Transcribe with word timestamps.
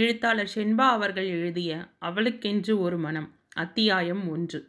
எழுத்தாளர் 0.00 0.50
ஷென்பா 0.54 0.86
அவர்கள் 0.88 1.26
எழுதிய 1.26 1.88
அவளுக்கென்று 1.98 2.72
ஒரு 2.80 2.98
மனம் 2.98 3.28
அத்தியாயம் 3.54 4.28
ஒன்று. 4.28 4.60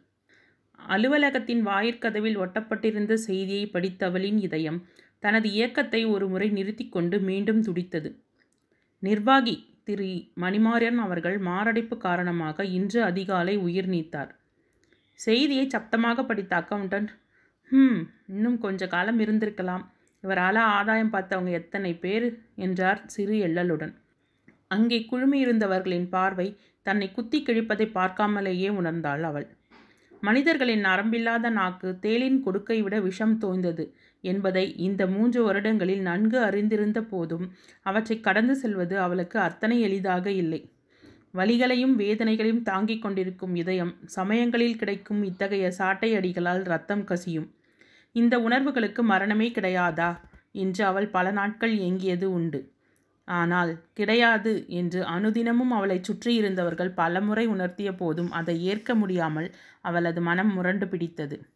அலுவலகத்தின் 0.88 1.62
வாயிற்கதவில் 1.66 2.38
ஒட்டப்பட்டிருந்த 2.38 3.12
செய்தியை 3.14 3.70
படித்தவளின் 3.72 4.38
இதயம் 4.38 4.78
தனது 5.18 5.50
இயக்கத்தை 5.50 6.04
ஒரு 6.04 6.28
முறை 6.28 6.48
நிறுத்தி 6.48 6.88
கொண்டு 6.88 7.20
மீண்டும் 7.20 7.62
துடித்தது. 7.62 8.10
நிர்வாகி 9.02 9.56
திரு. 9.84 10.10
மணிமாறன் 10.40 10.98
அவர்கள் 10.98 11.38
மாரடைப்பு 11.38 11.96
காரணமாக 11.96 12.64
இன்று 12.64 13.02
அதிகாலை 13.02 13.56
உயிர் 13.56 13.86
நீத்தார். 13.86 14.32
செய்தியை 15.12 15.66
சப்தமாக 15.66 16.26
படித்த 16.26 16.54
அக்கவுண்டன்ட் 16.56 17.08
ஹம் 17.70 18.02
இன்னும் 18.26 18.58
கொஞ்ச 18.58 18.86
காலம் 18.86 19.20
இருந்திருக்கலாம். 19.20 19.84
இவரால் 20.20 20.62
ஆதாயம் 20.70 21.12
பார்த்தவங்க 21.12 21.50
எத்தனை 21.50 21.94
பேர்? 21.94 22.28
என்றார் 22.56 23.02
சிறு 23.06 23.36
எள்ளலுடன். 23.48 23.94
அங்கே 24.70 24.98
குழுமியிருந்தவர்களின் 25.10 26.08
பார்வை 26.08 26.48
தன்னை 26.86 27.12
குத்தி 27.12 27.38
கிழிப்பதை 27.42 27.86
பார்க்காமலேயே 27.94 28.68
உணர்ந்தாள் 28.70 29.20
அவள். 29.20 29.46
மனிதர்களின் 30.22 30.84
நரம்பில்லாத 30.84 31.50
நாக்கு 31.50 31.88
தேலின் 32.02 32.38
கொடுக்கை 32.42 32.82
விட 32.82 33.00
விஷம் 33.00 33.36
தோய்ந்தது 33.38 33.84
என்பதை 34.24 34.64
இந்த 34.76 35.06
மூன்று 35.06 35.40
வருடங்களில் 35.42 36.00
நன்கு 36.00 36.38
அறிந்திருந்த 36.38 37.02
போதும் 37.02 37.46
அவற்றை 37.82 38.20
கடந்து 38.20 38.56
செல்வது 38.56 38.98
அவளுக்கு 38.98 39.38
அத்தனை 39.38 39.80
எளிதாக 39.80 40.30
இல்லை. 40.32 40.60
வலிகளையும் 41.34 41.94
வேதனைகளையும் 41.94 42.62
தாங்கிக் 42.62 43.02
கொண்டிருக்கும் 43.02 43.54
இதயம் 43.54 43.92
சமயங்களில் 44.06 44.76
கிடைக்கும் 44.76 45.22
இத்தகைய 45.22 45.70
சாட்டை 45.70 46.10
அடிகளால் 46.14 46.62
ரத்தம் 46.62 47.04
கசியும். 47.04 47.48
இந்த 48.12 48.38
உணர்வுகளுக்கு 48.38 49.02
மரணமே 49.02 49.48
கிடையாதா? 49.48 50.10
என்று 50.52 50.84
அவள் 50.84 51.08
பல 51.08 51.30
நாட்கள் 51.30 51.74
ஏங்கியது 51.78 52.24
உண்டு. 52.24 52.60
ஆனால் 53.24 53.84
கிடையாது 53.92 54.64
என்று 54.68 55.04
அனுதினமும் 55.04 55.70
அவளை 55.70 56.00
சுற்றியிருந்தவர்கள் 56.00 56.94
பலமுறை 56.94 57.48
உணர்த்திய 57.48 57.96
போதும் 57.96 58.30
அதை 58.30 58.64
ஏற்க 58.64 58.94
முடியாமல் 58.94 59.54
அவளது 59.80 60.20
மனம் 60.20 60.52
முரண்டு 60.52 60.88
பிடித்தது. 60.88 61.46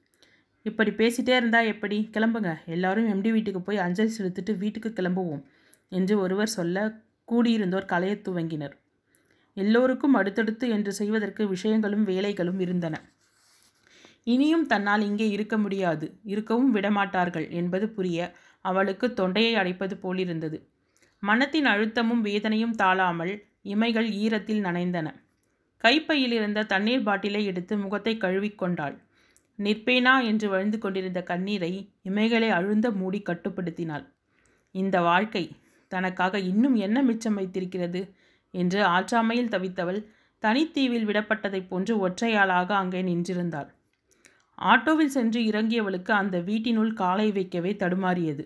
இப்படி 0.62 0.90
பேசிட்டே 0.90 1.36
இருந்தா 1.36 1.60
எப்படி? 1.60 2.10
கிளம்புங்க. 2.12 2.58
எல்லாரும் 2.66 3.08
எம்டி 3.08 3.30
வீட்டுக்கு 3.30 3.60
போய் 3.60 3.76
அஞ்சலி 3.76 4.12
செலுத்திட்டு 4.18 4.58
வீட்டுக்கு 4.58 4.88
கிளம்புவோம் 4.88 5.42
என்று 5.88 6.18
ஒருவர் 6.18 6.46
சொல்ல 6.46 7.02
கூடியிருந்தோர் 7.32 7.84
கலையத் 7.84 8.28
துவங்கினர். 8.28 8.74
எல்லோருக்கும் 9.54 10.14
அடுத்தடுத்து 10.14 10.68
என்று 10.68 10.92
செய்வதற்கு 10.92 11.48
விஷயங்களும் 11.48 12.06
வேலைகளும் 12.06 12.60
இருந்தன. 12.60 13.00
இனியும் 14.24 14.66
தன்னால் 14.66 15.00
இங்கே 15.00 15.28
இருக்க 15.28 15.58
முடியாது. 15.58 16.18
இருக்கவும் 16.24 16.74
விடமாட்டார்கள் 16.74 17.50
என்பது 17.50 17.88
புரிய 17.88 18.34
அவளுக்கு 18.60 19.14
தொண்டையை 19.14 19.54
அடைப்பது 19.54 19.94
போலிருந்தது. 19.96 20.58
மனத்தின் 21.22 21.66
அழுத்தமும் 21.66 22.20
வேதனையும் 22.20 22.74
தாழாமல் 22.74 23.34
இமைகள் 23.64 24.08
ஈரத்தில் 24.22 24.64
நனைந்தன. 24.64 25.06
கைப்பையில் 25.84 26.32
இருந்த 26.32 26.64
தண்ணீர் 26.64 27.02
பாட்டிலை 27.02 27.44
எடுத்து 27.44 27.74
முகத்தை 27.78 28.14
கழுவிக்கொண்டாள் 28.16 28.96
நிற்பேனா? 29.58 30.14
என்று 30.24 30.46
வழிந்து 30.48 30.78
கொண்டிருந்த 30.78 31.20
கண்ணீரை 31.22 31.72
இமைகளை 32.04 32.48
அழுந்த 32.48 32.86
மூடி 32.90 33.20
கட்டுப்படுத்தினாள். 33.24 34.04
இந்த 34.74 34.96
வாழ்க்கை 35.00 35.44
தனக்காக 35.92 36.38
இன்னும் 36.42 36.76
என்ன 36.76 36.98
மிச்சம் 37.02 37.34
வைத்திருக்கிறது? 37.34 38.02
என்று 38.54 38.80
ஆற்றாமையில் 38.86 39.52
தவித்தவள் 39.54 40.00
தனித்தீவில் 40.42 41.06
விடப்பட்டதைப் 41.06 41.68
போன்று 41.68 42.08
ஒற்றையாளாக 42.08 42.70
அங்கே 42.74 43.02
நின்றிருந்தாள். 43.02 43.70
ஆட்டோவில் 44.58 45.14
சென்று 45.16 45.40
இறங்கியவளுக்கு 45.40 46.12
அந்த 46.12 46.36
வீட்டினுள் 46.40 46.92
காலை 46.92 47.28
வைக்கவே 47.32 47.72
தடுமாறியது. 47.72 48.44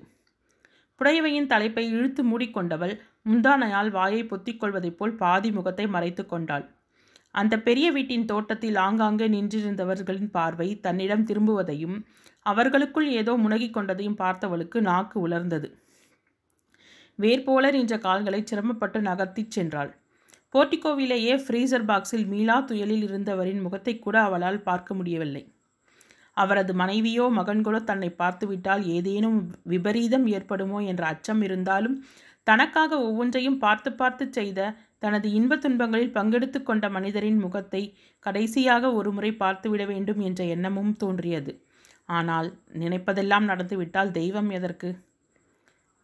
புடையவையின் 1.01 1.47
தலைப்பை 1.47 1.91
இழுத்து 1.91 2.23
மூடிக்கொண்டவள் 2.25 2.95
முந்தானையால் 3.23 3.91
வாயை 3.91 4.23
பொத்திக்கொள்வதைப் 4.23 4.97
போல் 4.97 5.15
பாதி 5.15 5.51
முகத்தை 5.51 5.87
மறைத்து 5.87 6.27
கொண்டாள். 6.27 6.65
அந்த 7.31 7.55
பெரிய 7.59 7.93
வீட்டின் 7.93 8.25
தோட்டத்தில் 8.25 8.77
ஆங்காங்கே 8.77 9.29
நின்றிருந்தவர்களின் 9.29 10.31
பார்வை 10.31 10.81
தன்னிடம் 10.81 11.27
திரும்புவதையும் 11.27 11.97
அவர்களுக்குள் 12.43 13.09
ஏதோ 13.11 13.33
முனகிக் 13.37 13.77
கொண்டதையும் 13.77 14.19
பார்த்தவளுக்கு 14.19 14.81
நாக்கு 14.81 15.29
உலர்ந்தது. 15.29 15.69
வேர்போல 17.19 17.71
நின்ற 17.71 17.99
கால்களை 17.99 18.41
சிரமப்பட்டு 18.45 19.01
நகர்த்திச் 19.01 19.55
சென்றாள். 19.57 19.91
போர்ட்டிகோவிலேயே 20.55 21.35
ஃப்ரீசர் 21.45 21.87
பாக்ஸில் 21.87 22.27
மீளா 22.27 22.61
துயலில் 22.61 23.05
இருந்தவரின் 23.09 23.61
முகத்தை 23.61 23.99
கூட 23.99 24.21
அவளால் 24.21 24.63
பார்க்க 24.63 24.95
முடியவில்லை. 24.95 25.43
அவரது 26.39 26.73
மனைவியோ 26.75 27.25
மகன்களோ 27.39 27.81
தன்னை 27.85 28.11
பார்த்துவிட்டால் 28.15 28.83
ஏதேனும் 28.89 29.39
விபரீதம் 29.65 30.27
ஏற்படுமோ 30.29 30.81
என்ற 30.85 31.03
அச்சம் 31.07 31.43
இருந்தாலும் 31.43 31.97
தனக்காக 32.47 32.93
ஒவ்வொன்றையும் 33.01 33.59
பார்த்து 33.59 33.91
பார்த்து 33.93 34.25
செய்த 34.33 34.61
தனது 34.99 35.29
இன்பத் 35.31 35.63
துன்பங்களில் 35.63 36.15
பங்கெடுத்து 36.15 36.59
கொண்ட 36.63 36.87
மனிதரின் 36.89 37.41
முகத்தை 37.43 37.83
கடைசியாக 38.27 38.93
ஒருமுறை 38.93 39.31
பார்த்துவிட 39.43 39.83
வேண்டும் 39.87 40.21
என்ற 40.21 40.41
எண்ணமும் 40.55 40.95
தோன்றியது. 40.97 41.53
ஆனால் 42.09 42.49
நினைப்பதெல்லாம் 42.83 43.49
நடந்துவிட்டால் 43.51 44.11
தெய்வம் 44.11 44.51
எதற்கு? 44.51 44.91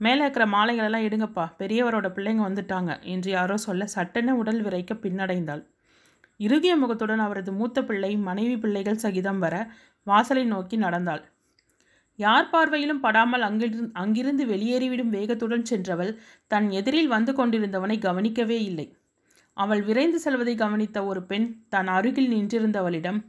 மேலே 0.00 0.20
இருக்கிற 0.22 0.44
மாலைகளெல்லாம் 0.46 1.06
எடுங்கப்பா 1.08 1.44
பெரியவரோட 1.60 2.06
பிள்ளைங்க 2.08 2.42
வந்துட்டாங்க 2.46 2.92
என்று 3.04 3.30
யாரோ 3.30 3.56
சொல்ல 3.58 3.84
சட்டென 3.94 4.34
உடல் 4.34 4.60
விரைக்க 4.62 4.92
பின்னடைந்தாள். 5.02 5.62
இறுகிய 6.40 6.72
முகத்துடன் 6.76 7.22
அவரது 7.26 7.50
மூத்த 7.52 7.78
பிள்ளை 7.82 8.12
மனைவி 8.28 8.56
பிள்ளைகள் 8.56 9.02
சகிதம் 9.04 9.38
வர 9.38 9.54
வாசலை 10.06 10.44
நோக்கி 10.44 10.76
நடந்தாள். 10.76 11.22
யார் 12.19 12.50
பார்வையிலும் 12.53 13.00
படாமல் 13.00 13.41
அங்கிருந்து 13.41 13.91
அங்கிருந்து 13.92 14.44
வெளியேறிவிடும் 14.47 15.15
வேகத்துடன் 15.15 15.62
சென்றவள் 15.62 16.12
தன் 16.47 16.70
எதிரில் 16.70 17.06
வந்து 17.06 17.32
கொண்டிருந்தவனை 17.32 17.98
கவனிக்கவே 17.98 18.59
இல்லை. 18.64 18.87
அவள் 19.56 19.82
விரைந்து 19.82 20.19
செல்வதை 20.20 20.54
கவனித்த 20.54 20.98
ஒரு 21.04 21.22
பெண் 21.22 21.48
தன் 21.69 21.87
அருகில் 21.87 22.31
நின்றிருந்தவளிடம் 22.32 23.20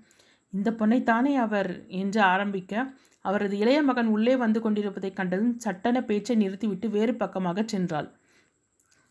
இந்த 0.53 0.69
பொண்ணைத்தானே 0.71 1.33
அவர்? 1.37 1.71
என்று 1.87 2.21
ஆரம்பிக்க 2.21 2.73
அவரது 3.21 3.55
இளைய 3.57 3.79
மகன் 3.81 4.07
உள்ளே 4.07 4.35
வந்து 4.35 4.59
கொண்டிருப்பதைக் 4.61 5.15
கண்டதும் 5.15 5.53
சட்டென 5.57 6.01
பேச்சை 6.01 6.35
நிறுத்திவிட்டு 6.35 6.89
வேறு 6.89 7.13
பக்கமாக 7.15 7.61
சென்றாள். 7.61 8.09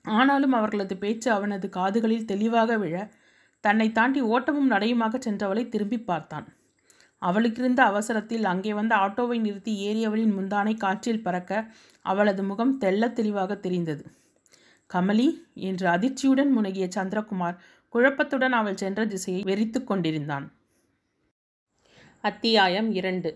ஆனாலும் 0.04 0.52
அவர்களது 0.52 0.96
பேச்சு 0.96 1.28
அவனது 1.30 1.68
காதுகளில் 1.68 2.24
தெளிவாக 2.24 2.76
விழ 2.76 2.96
தன்னை 3.64 3.92
தாண்டி 3.92 4.20
ஓட்டமும் 4.34 4.70
நடையுமாக 4.70 5.18
சென்றவளை 5.18 5.68
திரும்பி 5.68 5.98
பார்த்தான். 6.00 6.46
அவளுக்கிருந்த 7.24 7.80
அவசரத்தில் 7.80 8.44
அங்கே 8.44 8.72
வந்த 8.74 8.94
ஆட்டோவை 8.96 9.38
நிறுத்தி 9.40 9.72
ஏறியவளின் 9.88 10.34
முந்தானை 10.38 10.74
காற்றில் 10.76 11.22
பறக்க 11.22 11.52
அவளது 12.04 12.42
முகம் 12.42 12.74
தெள்ள 12.80 13.12
தெளிவாக 13.12 13.54
தெரிந்தது. 13.56 14.04
கமலி 14.90 15.28
என்று 15.54 15.86
அதிர்ச்சியுடன் 15.86 16.50
முனகிய 16.56 16.88
சந்திரகுமார் 16.96 17.56
குழப்பத்துடன் 17.94 18.52
அவள் 18.52 18.76
சென்ற 18.76 19.06
திசையை 19.06 19.42
வெறித்து 19.42 19.84
கொண்டிருந்தான். 19.84 20.46
அத்தியாயம் 22.20 22.90
இரண்டு. 22.90 23.30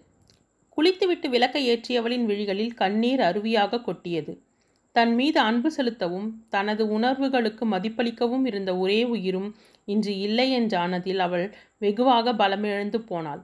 குளித்துவிட்டு 0.68 1.28
விளக்கை 1.28 1.62
ஏற்றியவளின் 1.70 2.26
விழிகளில் 2.26 2.74
கண்ணீர் 2.74 3.20
அருவியாக 3.20 3.80
கொட்டியது. 3.80 4.32
தன் 4.96 5.14
மீது 5.14 5.38
அன்பு 5.40 5.70
செலுத்தவும் 5.70 6.28
தனது 6.48 6.82
உணர்வுகளுக்கு 6.88 7.64
மதிப்பளிக்கவும் 7.66 8.44
இருந்த 8.46 8.70
ஒரே 8.76 9.00
உயிரும் 9.04 9.48
இன்று 9.88 10.12
இல்லை 10.18 10.48
என்றானதில் 10.60 11.18
அவள் 11.18 11.46
வெகுவாக 11.78 12.32
பலமிழந்து 12.32 13.00
போனாள். 13.00 13.42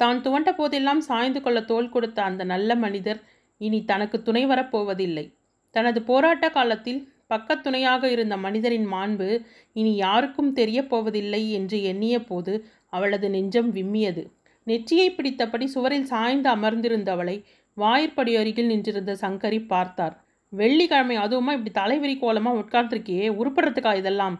தான் 0.00 0.18
துவண்ட 0.20 0.50
போதெல்லாம் 0.52 1.00
சாய்ந்து 1.00 1.40
கொள்ள 1.40 1.58
தோல் 1.62 1.90
கொடுத்த 1.90 2.22
அந்த 2.22 2.44
நல்ல 2.44 2.74
மனிதர் 2.74 3.20
இனி 3.60 3.84
தனக்கு 3.84 4.22
துணை 4.22 4.42
வரப்போவதில்லை. 4.46 5.24
தனது 5.74 6.02
போராட்ட 6.02 6.46
காலத்தில் 6.50 7.00
பக்கத்துணையாக 7.30 8.04
இருந்த 8.04 8.34
மனிதரின் 8.36 8.86
மாண்பு 8.86 9.28
இனி 9.72 9.96
யாருக்கும் 9.96 10.52
தெரியப் 10.52 10.88
போவதில்லை 10.88 11.50
என்று 11.50 11.82
எண்ணிய 11.82 12.16
போது 12.24 12.52
அவளது 12.88 13.30
நெஞ்சம் 13.30 13.70
விம்மியது. 13.72 14.22
நெற்றியை 14.66 15.08
பிடித்தபடி 15.10 15.64
சுவரில் 15.64 16.04
சாய்ந்து 16.04 16.48
அமர்ந்திருந்தவளை 16.56 17.36
வாயிற்படி 17.76 18.32
அருகில் 18.36 18.66
நின்றிருந்த 18.66 19.12
சங்கரி 19.20 19.66
பார்த்தார். 19.66 20.14
வெள்ளிக்கிழமை 20.52 21.16
அதுவுமா 21.16 21.52
இப்படி 21.52 21.72
தலைவிரி 21.80 22.14
கோலமாக 22.18 22.60
உட்கார்ந்திருக்கியே? 22.62 23.26
உருப்படுறதுக்கா 23.40 23.92
இதெல்லாம்? 23.96 24.36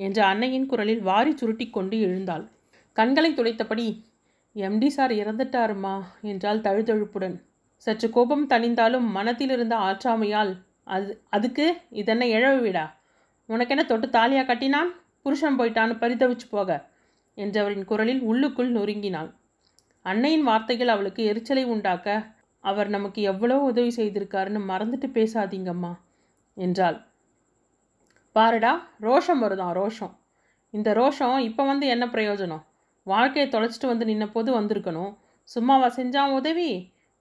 என்ற 0.00 0.18
அன்னையின் 0.26 0.66
குரலில் 0.66 1.02
வாரி 1.02 1.32
சுருட்டி 1.36 1.66
கொண்டு 1.70 1.96
எழுந்தாள். 2.00 2.44
கண்களை 2.96 3.30
துடைத்தபடி 3.34 3.86
எம்டி 4.56 4.86
சார் 4.86 5.12
இறந்துட்டாருமா? 5.12 5.94
என்றால் 6.22 6.60
தழுதழுப்புடன். 6.60 7.34
சற்று 7.76 8.10
கோபம் 8.10 8.44
தணிந்தாலும் 8.48 9.06
மனத்தில் 9.08 9.50
இருந்த 9.50 9.74
ஆற்றாமையால் 9.76 10.52
அது 10.84 11.10
அதுக்கு 11.28 11.64
இதென்ன 11.90 12.26
இழவு 12.26 12.60
விடா? 12.66 12.84
உனக்கென்ன 13.48 13.82
தொட்டு 13.84 14.06
தாலியா 14.06 14.42
கட்டினான்? 14.46 14.90
புருஷன் 15.22 15.58
போயிட்டான்னு 15.58 15.94
பரிதவிச்சு 16.00 16.46
போக 16.50 16.70
என்றவரின் 17.38 17.84
குரலில் 17.84 18.20
உள்ளுக்குள் 18.20 18.70
நொறுங்கினாள். 18.72 19.30
அன்னையின் 20.02 20.42
வார்த்தைகள் 20.42 20.88
அவளுக்கு 20.88 21.22
எரிச்சலை 21.24 21.64
உண்டாக்க 21.64 22.08
அவர் 22.64 22.88
நமக்கு 22.88 23.22
எவ்வளோ 23.22 23.58
உதவி 23.60 23.92
செய்திருக்காருன்னு 23.96 24.62
மறந்துட்டு 24.68 25.08
பேசாதீங்கம்மா 25.18 25.92
என்றாள். 26.56 26.98
பாருடா 28.36 28.72
ரோஷம் 29.00 29.42
வருதான் 29.42 29.74
ரோஷம். 29.80 30.14
இந்த 30.74 30.88
ரோஷம் 30.94 31.36
இப்போ 31.38 31.62
வந்து 31.64 31.86
என்ன 31.86 32.04
பிரயோஜனம்? 32.06 32.64
வாழ்க்கையை 33.06 33.46
தொலைச்சிட்டு 33.50 33.86
வந்து 33.86 34.04
நின்னபோது 34.04 34.50
வந்திருக்கணும். 34.58 35.12
சும்மாவா 35.48 35.88
செஞ்சான் 35.96 36.32
உதவி 36.32 36.70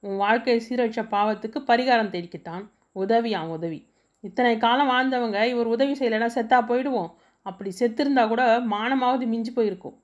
உன் 0.03 0.17
வாழ்க்கையை 0.17 0.59
சீரழிச்ச 0.65 1.01
பாவத்துக்கு 1.11 1.59
பரிகாரம் 1.67 2.11
தேடிக்கிட்டான். 2.13 2.63
உதவியான் 2.95 3.47
உதவி. 3.47 3.79
இத்தனை 4.23 4.57
காலம் 4.57 4.91
வாழ்ந்தவங்க 4.91 5.39
இவர் 5.47 5.67
உதவி 5.67 5.93
செய்யலைன்னா 5.93 6.29
செத்தா 6.35 6.59
போயிடுவோம். 6.69 7.11
அப்படி 7.45 7.71
செத்திருந்தா 7.79 8.23
கூட 8.27 8.43
மானமாவது 8.69 9.25
மிஞ்சி 9.27 9.51
போயிருக்கும் 9.51 9.97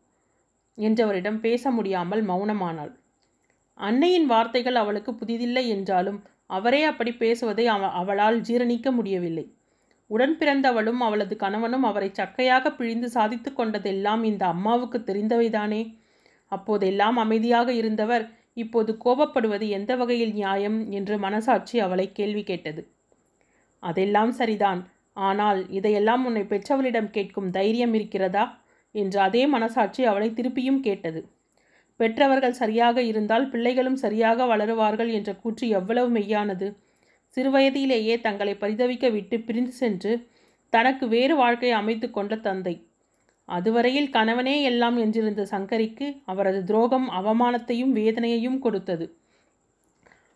என்றவரிடம் 0.77 1.39
பேச 1.39 1.71
முடியாமல் 1.71 2.21
மௌனமானாள். 2.27 2.91
அன்னையின் 3.77 4.25
வார்த்தைகள் 4.25 4.75
அவளுக்கு 4.75 5.11
புதிதில்லை 5.11 5.63
என்றாலும் 5.67 6.19
அவரே 6.49 6.81
அப்படி 6.83 7.11
பேசுவதை 7.13 7.65
அவ 7.67 7.89
அவளால் 8.01 8.37
ஜீரணிக்க 8.41 8.87
முடியவில்லை. 8.91 9.45
உடன் 10.11 10.35
பிறந்தவளும் 10.39 11.01
அவளது 11.01 11.35
கணவனும் 11.35 11.83
அவரை 11.83 12.11
சக்கையாக 12.19 12.75
பிழிந்து 12.75 13.09
சாதித்து 13.09 13.53
கொண்டதெல்லாம் 13.53 14.23
இந்த 14.23 14.43
அம்மாவுக்கு 14.45 14.99
தெரிந்தவைதானே? 14.99 15.81
அப்போதெல்லாம் 16.51 17.17
அமைதியாக 17.17 17.73
இருந்தவர் 17.73 18.25
இப்போது 18.53 18.91
கோபப்படுவது 19.05 19.67
எந்த 19.69 19.95
வகையில் 19.95 20.33
நியாயம்? 20.33 20.79
என்று 20.91 21.17
மனசாட்சி 21.17 21.79
அவளை 21.79 22.11
கேள்வி 22.11 22.43
கேட்டது. 22.43 22.81
அதெல்லாம் 23.83 24.31
சரிதான். 24.31 24.81
ஆனால் 25.17 25.69
இதையெல்லாம் 25.69 26.25
உன்னை 26.25 26.43
பெற்றவளிடம் 26.43 27.09
கேட்கும் 27.11 27.49
தைரியம் 27.49 27.93
இருக்கிறதா? 27.93 28.43
என்று 28.95 29.19
அதே 29.19 29.43
மனசாட்சி 29.45 30.01
அவளை 30.03 30.29
திருப்பியும் 30.29 30.79
கேட்டது. 30.79 31.21
பெற்றவர்கள் 31.99 32.59
சரியாக 32.61 33.01
இருந்தால் 33.01 33.49
பிள்ளைகளும் 33.49 33.95
சரியாக 33.95 34.45
வளருவார்கள் 34.45 35.11
என்ற 35.11 35.31
கூற்று 35.35 35.65
எவ்வளவு 35.69 36.09
மெய்யானது? 36.09 36.67
சிறுவயதிலேயே 37.35 38.21
தங்களை 38.21 38.53
பரிதவிக்க 38.53 39.11
விட்டு 39.11 39.39
பிரிந்து 39.39 39.71
சென்று 39.71 40.29
தனக்கு 40.69 41.07
வேறு 41.07 41.35
வாழ்க்கை 41.35 41.71
அமைத்து 41.71 42.11
கொண்ட 42.11 42.35
தந்தை. 42.35 42.87
அதுவரையில் 43.45 44.09
கணவனே 44.09 44.61
எல்லாம் 44.61 44.97
என்றிருந்த 44.97 45.41
சங்கரிக்கு 45.51 46.21
அவரது 46.25 46.63
துரோகம் 46.63 47.09
அவமானத்தையும் 47.09 47.91
வேதனையையும் 47.91 48.59
கொடுத்தது. 48.59 49.15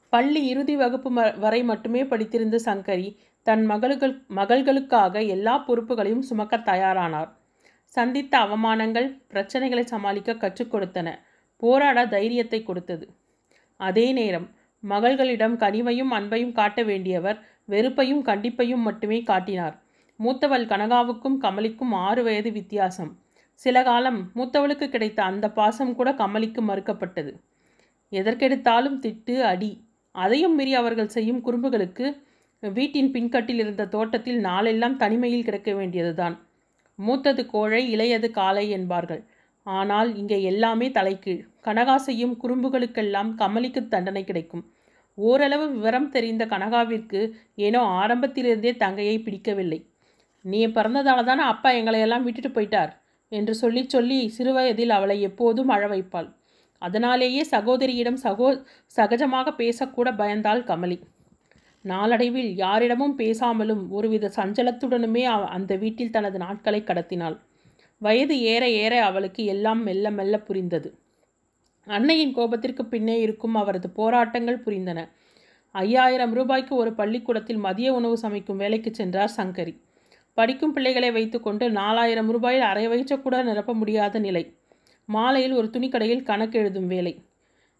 பள்ளி 0.09 0.47
இறுதி 0.47 0.75
வகுப்பு 0.75 1.11
வரை 1.37 1.63
மட்டுமே 1.63 2.03
படித்திருந்த 2.03 2.57
சங்கரி 2.65 3.17
தன் 3.43 3.65
மகள்கள் 3.65 4.21
மகள்களுக்காக 4.35 5.27
எல்லா 5.27 5.63
பொறுப்புகளையும் 5.67 6.27
சுமக்க 6.29 6.57
தயாரானார். 6.57 7.29
சந்தித்த 7.85 8.37
அவமானங்கள் 8.37 9.07
பிரச்சனைகளை 9.33 9.83
சமாளிக்க 9.83 10.35
கற்றுக் 10.35 10.73
கொடுத்தன. 10.73 11.07
போராட 11.57 12.07
தைரியத்தை 12.07 12.63
கொடுத்தது. 12.63 13.07
அதே 13.79 14.11
நேரம் 14.11 14.47
மகள்களிடம் 14.91 15.55
கனிவையும் 15.63 16.11
அன்பையும் 16.17 16.51
காட்ட 16.51 16.79
வேண்டியவர் 16.83 17.37
வெறுப்பையும் 17.69 18.23
கண்டிப்பையும் 18.29 18.83
மட்டுமே 18.87 19.19
காட்டினார். 19.23 19.75
மூத்தவள் 20.19 20.65
கனகாவுக்கும் 20.71 21.37
கமலிக்கும் 21.45 21.93
ஆறு 22.07 22.21
வயது 22.23 22.51
வித்தியாசம். 22.51 23.11
சில 23.53 23.83
காலம் 23.83 24.19
மூத்தவளுக்கு 24.35 24.87
கிடைத்த 24.89 25.19
அந்த 25.23 25.45
பாசம் 25.49 25.93
கூட 25.95 26.11
கமலிக்கு 26.11 26.61
மறுக்கப்பட்டது. 26.69 27.31
எதற்கெடுத்தாலும் 28.11 28.97
திட்டு 29.05 29.35
அடி. 29.51 29.71
அதையும் 30.15 30.55
மீறி 30.55 30.73
அவர்கள் 30.73 31.13
செய்யும் 31.15 31.43
குறும்புகளுக்கு 31.45 32.05
வீட்டின் 32.63 33.09
பின்கட்டில் 33.11 33.59
இருந்த 33.59 33.83
தோட்டத்தில் 33.85 34.39
நாளெல்லாம் 34.39 34.97
தனிமையில் 34.97 35.43
கிடக்க 35.43 35.71
வேண்டியதுதான். 35.73 36.35
மூத்தது 36.99 37.41
கோழை 37.45 37.81
இளையது 37.95 38.27
காளை 38.31 38.65
என்பார்கள். 38.69 39.23
ஆனால் 39.65 40.09
இங்கே 40.15 40.37
எல்லாமே 40.43 40.87
தலைக்கீழ் 40.91 41.41
கனகா 41.65 41.95
செய்யும் 42.07 42.35
குறும்புகளுக்கெல்லாம் 42.43 43.29
கமலிக்கு 43.41 43.81
தண்டனை 43.87 44.23
கிடைக்கும். 44.23 44.63
ஓரளவு 45.17 45.65
விவரம் 45.71 46.09
தெரிந்த 46.09 46.43
கனகாவிற்கு 46.45 47.19
ஏனோ 47.55 47.81
ஆரம்பத்திலிருந்தே 47.99 48.71
தங்கையை 48.75 49.17
பிடிக்கவில்லை. 49.19 49.79
நீ 50.45 50.67
பிறந்ததால 50.67 51.23
தானே 51.23 51.43
அப்பா 51.43 51.69
எங்களையெல்லாம் 51.71 52.25
விட்டுட்டு 52.25 52.49
போயிட்டார்? 52.49 52.91
என்று 53.31 53.53
சொல்லி 53.55 53.81
சொல்லி 53.87 54.19
சிறுவயதில் 54.37 54.89
அவளை 54.89 55.17
எப்போதும் 55.21 55.67
அழ 55.67 55.83
வைப்பாள். 55.87 56.27
அதனாலேயே 56.81 57.43
சகோதரியிடம் 57.51 58.19
சகோ 58.23 58.47
சகஜமாக 58.97 59.53
பேசக்கூட 59.57 60.09
பயந்தாள் 60.11 60.61
கமலி. 60.63 60.97
நாளடைவில் 61.85 62.51
யாரிடமும் 62.55 63.17
பேசாமலும் 63.17 63.83
ஒருவித 63.89 64.31
சஞ்சலத்துடனுமே 64.35 65.23
அந்த 65.49 65.71
வீட்டில் 65.75 66.11
தனது 66.11 66.37
நாட்களை 66.37 66.81
கடத்தினாள். 66.81 67.37
வயது 68.01 68.35
ஏற 68.53 68.63
ஏற 68.83 68.93
அவளுக்கு 69.05 69.41
எல்லாம் 69.45 69.81
மெல்ல 69.83 70.11
மெல்ல 70.11 70.35
புரிந்தது. 70.39 70.89
அன்னையின் 71.87 72.35
கோபத்திற்கு 72.35 72.81
பின்னே 72.81 73.21
இருக்கும் 73.21 73.55
அவரது 73.55 73.89
போராட்டங்கள் 73.89 74.63
புரிந்தன. 74.65 75.09
ஐயாயிரம் 75.71 76.33
ரூபாய்க்கு 76.33 76.75
ஒரு 76.75 76.93
பள்ளிக்கூடத்தில் 76.93 77.57
மதிய 77.57 77.93
உணவு 77.93 78.17
சமைக்கும் 78.17 78.57
வேலைக்கு 78.57 78.93
சென்றார் 78.93 79.33
சங்கரி. 79.37 79.79
படிக்கும் 80.33 80.73
பிள்ளைகளை 80.73 81.11
வைத்துக்கொண்டு 81.11 81.71
நாலாயிரம் 81.71 82.29
ரூபாயில் 82.33 82.59
அரை 82.59 82.87
வயிற்றக்கூட 82.87 83.21
கூட 83.21 83.43
நிரப்ப 83.43 83.73
முடியாத 83.73 84.19
நிலை. 84.19 84.55
மாலையில் 85.05 85.53
ஒரு 85.53 85.69
துணிக்கடையில் 85.73 86.23
கணக்கு 86.23 86.59
எழுதும் 86.59 86.87
வேலை. 86.87 87.21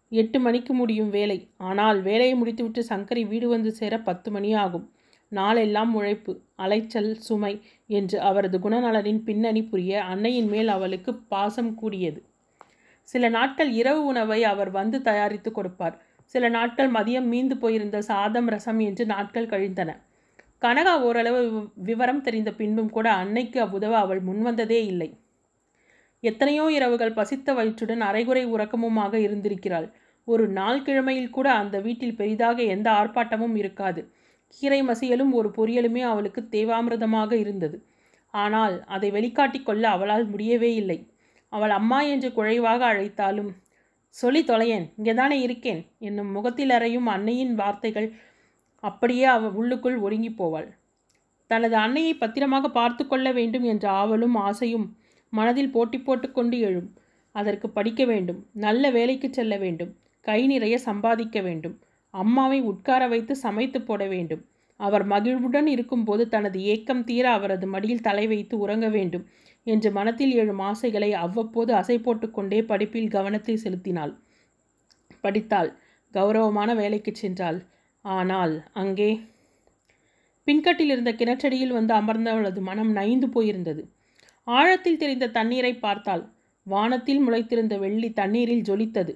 எட்டு 0.08 0.40
மணிக்கு 0.40 0.74
முடியும் 0.74 1.10
வேலை. 1.10 1.48
ஆனால் 1.56 2.02
வேலையை 2.02 2.34
முடித்துவிட்டு 2.34 2.84
சங்கரி 2.88 3.26
வீடு 3.26 3.48
வந்து 3.48 3.72
சேர 3.72 3.98
பத்து 3.98 4.30
மணி 4.30 4.54
ஆகும். 4.54 4.90
நாளெல்லாம் 5.28 5.94
உழைப்பு 5.94 6.40
அலைச்சல் 6.54 7.14
சுமை 7.14 7.60
என்று 7.86 8.20
அவரது 8.20 8.58
குணநலனின் 8.58 9.22
பின்னணி 9.22 9.64
புரிய 9.64 10.04
அன்னையின் 10.04 10.48
மேல் 10.48 10.68
அவளுக்கு 10.68 11.14
பாசம் 11.14 11.74
கூடியது. 11.74 12.22
சில 13.08 13.28
நாட்கள் 13.28 13.70
இரவு 13.72 14.04
உணவை 14.04 14.40
அவர் 14.44 14.70
வந்து 14.70 15.02
தயாரித்து 15.02 15.50
கொடுப்பார். 15.52 15.96
சில 16.24 16.48
நாட்கள் 16.48 16.90
மதியம் 16.90 17.28
மீந்து 17.32 17.56
போயிருந்த 17.58 17.98
சாதம் 18.02 18.48
ரசம் 18.48 18.78
என்று 18.78 19.04
நாட்கள் 19.06 19.50
கழிந்தன. 19.52 19.90
கனகா 20.62 20.94
ஓரளவு 21.00 21.40
விவரம் 21.74 22.20
தெரிந்த 22.20 22.50
பின்பும் 22.52 22.90
கூட 22.90 23.08
அன்னைக்கு 23.12 23.58
அவ்வுதவ 23.66 23.94
அவள் 23.96 24.20
முன்வந்ததே 24.20 24.80
இல்லை. 24.86 25.08
எத்தனையோ 26.22 26.64
இரவுகள் 26.70 27.12
பசித்த 27.12 27.54
வயிற்றுடன் 27.54 28.00
அரைகுறை 28.00 28.44
உறக்கமுமாக 28.46 29.14
இருந்திருக்கிறாள். 29.16 29.88
ஒரு 30.28 30.44
நாள் 30.48 30.80
கிழமையில் 30.82 31.30
கூட 31.30 31.48
அந்த 31.52 31.76
வீட்டில் 31.80 32.16
பெரிதாக 32.16 32.58
எந்த 32.74 32.88
ஆர்ப்பாட்டமும் 32.90 33.56
இருக்காது. 33.56 34.00
கீரை 34.54 34.80
மசியலும் 34.82 35.32
ஒரு 35.32 35.48
பொரியலுமே 35.56 36.02
அவளுக்கு 36.02 36.40
தேவாமிரதமாக 36.50 37.32
இருந்தது. 37.32 37.76
ஆனால் 38.34 38.74
அதை 38.86 39.08
வெளிக்காட்டிக் 39.10 39.66
கொள்ள 39.66 39.84
அவளால் 39.88 40.26
முடியவே 40.26 40.70
இல்லை. 40.74 40.98
அவள் 41.56 41.72
அம்மா 41.78 41.98
என்று 42.14 42.28
குழைவாக 42.36 42.80
அழைத்தாலும் 42.90 43.50
சொல்லி 44.14 44.40
தொலையேன் 44.50 44.86
இங்கே 44.98 45.14
தானே 45.14 45.36
இருக்கேன் 45.46 45.80
என்னும் 45.98 46.30
முகத்தில் 46.36 46.72
அறையும் 46.76 47.08
அன்னையின் 47.14 47.54
வார்த்தைகள் 47.60 48.08
அப்படியே 48.84 49.26
அவள் 49.34 49.56
உள்ளுக்குள் 49.60 49.98
ஒடுங்கி 50.04 50.30
போவாள். 50.32 50.68
தனது 51.50 51.76
அன்னையை 51.76 52.12
பத்திரமாக 52.14 52.66
பார்த்து 52.78 53.02
கொள்ள 53.06 53.26
வேண்டும் 53.38 53.66
என்ற 53.72 53.84
ஆவலும் 54.00 54.36
ஆசையும் 54.46 54.86
மனதில் 55.32 55.74
போட்டி 55.74 55.98
போட்டுக்கொண்டு 56.00 56.56
எழும். 56.68 56.88
அதற்கு 57.34 57.66
படிக்க 57.70 58.02
வேண்டும் 58.10 58.40
நல்ல 58.64 58.90
வேலைக்கு 58.90 59.28
செல்ல 59.30 59.54
வேண்டும் 59.64 59.92
கை 60.26 60.40
நிறைய 60.52 60.76
சம்பாதிக்க 60.88 61.40
வேண்டும் 61.48 61.74
அம்மாவை 62.14 62.58
உட்கார 62.70 63.02
வைத்து 63.12 63.34
சமைத்து 63.44 63.78
போட 63.82 64.02
வேண்டும். 64.14 64.42
அவர் 64.80 65.04
மகிழ்வுடன் 65.12 65.68
இருக்கும்போது 65.74 66.22
தனது 66.28 66.58
ஏக்கம் 66.72 67.04
தீர 67.04 67.26
அவரது 67.36 67.66
மடியில் 67.74 68.06
தலை 68.08 68.24
வைத்து 68.32 68.54
உறங்க 68.64 68.88
வேண்டும் 68.96 69.24
என்று 69.66 69.92
மனத்தில் 69.92 70.34
எழும் 70.34 70.58
ஆசைகளை 70.58 71.12
அவ்வப்போது 71.14 71.74
அசை 71.74 71.96
போட்டுக்கொண்டே 72.02 72.62
படிப்பில் 72.62 73.08
கவனத்தை 73.08 73.56
செலுத்தினாள். 73.56 74.12
படித்தாள். 75.20 75.70
கௌரவமான 76.14 76.74
வேலைக்கு 76.74 77.12
சென்றாள். 77.22 77.58
ஆனால் 78.00 78.64
அங்கே 78.72 79.10
பின்கட்டில் 80.46 80.90
இருந்த 80.90 81.12
கிணற்றடியில் 81.12 81.72
வந்து 81.72 81.94
அமர்ந்தவளது 81.94 82.60
மனம் 82.60 82.92
நைந்து 82.92 83.26
போயிருந்தது. 83.26 83.82
ஆழத்தில் 84.44 84.96
தெரிந்த 84.96 85.28
தண்ணீரை 85.28 85.74
பார்த்தாள். 85.74 86.22
வானத்தில் 86.62 87.28
முளைத்திருந்த 87.28 87.78
வெள்ளி 87.78 88.12
தண்ணீரில் 88.12 88.62
ஜொலித்தது. 88.62 89.12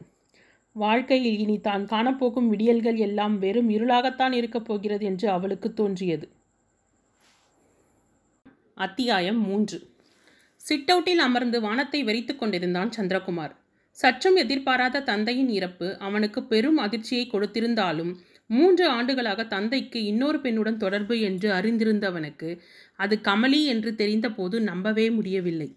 வாழ்க்கையில் 0.72 1.38
இனி 1.38 1.60
தான் 1.60 1.84
காணப்போகும் 1.84 2.48
விடியல்கள் 2.48 2.96
எல்லாம் 2.96 3.38
வெறும் 3.38 3.68
இருளாகத்தான் 3.68 4.32
இருக்கப் 4.32 4.64
போகிறது 4.64 5.04
என்று 5.04 5.30
அவளுக்கு 5.30 5.72
தோன்றியது. 5.72 6.26
அத்தியாயம் 8.74 9.40
மூன்று. 9.40 9.78
சிட்டவுட்டில் 10.60 11.22
அமர்ந்து 11.26 11.60
வானத்தை 11.60 12.00
வெறித்து 12.04 12.36
கொண்டிருந்தான் 12.36 12.90
சந்திரகுமார். 12.96 13.54
சற்றும் 13.98 14.36
எதிர்பாராத 14.36 15.02
தந்தையின் 15.02 15.48
இறப்பு 15.48 15.98
அவனுக்கு 15.98 16.40
பெரும் 16.42 16.76
அதிர்ச்சியை 16.76 17.24
கொடுத்திருந்தாலும் 17.26 18.12
மூன்று 18.46 18.84
ஆண்டுகளாக 18.88 19.40
தந்தைக்கு 19.46 19.98
இன்னொரு 20.04 20.38
பெண்ணுடன் 20.38 20.76
தொடர்பு 20.76 21.20
என்று 21.20 21.48
அறிந்திருந்தவனுக்கு 21.50 22.50
அது 22.96 23.16
கமலி 23.22 23.60
என்று 23.64 23.90
தெரிந்தபோது 23.94 24.56
நம்பவே 24.60 25.10
முடியவில்லை. 25.10 25.68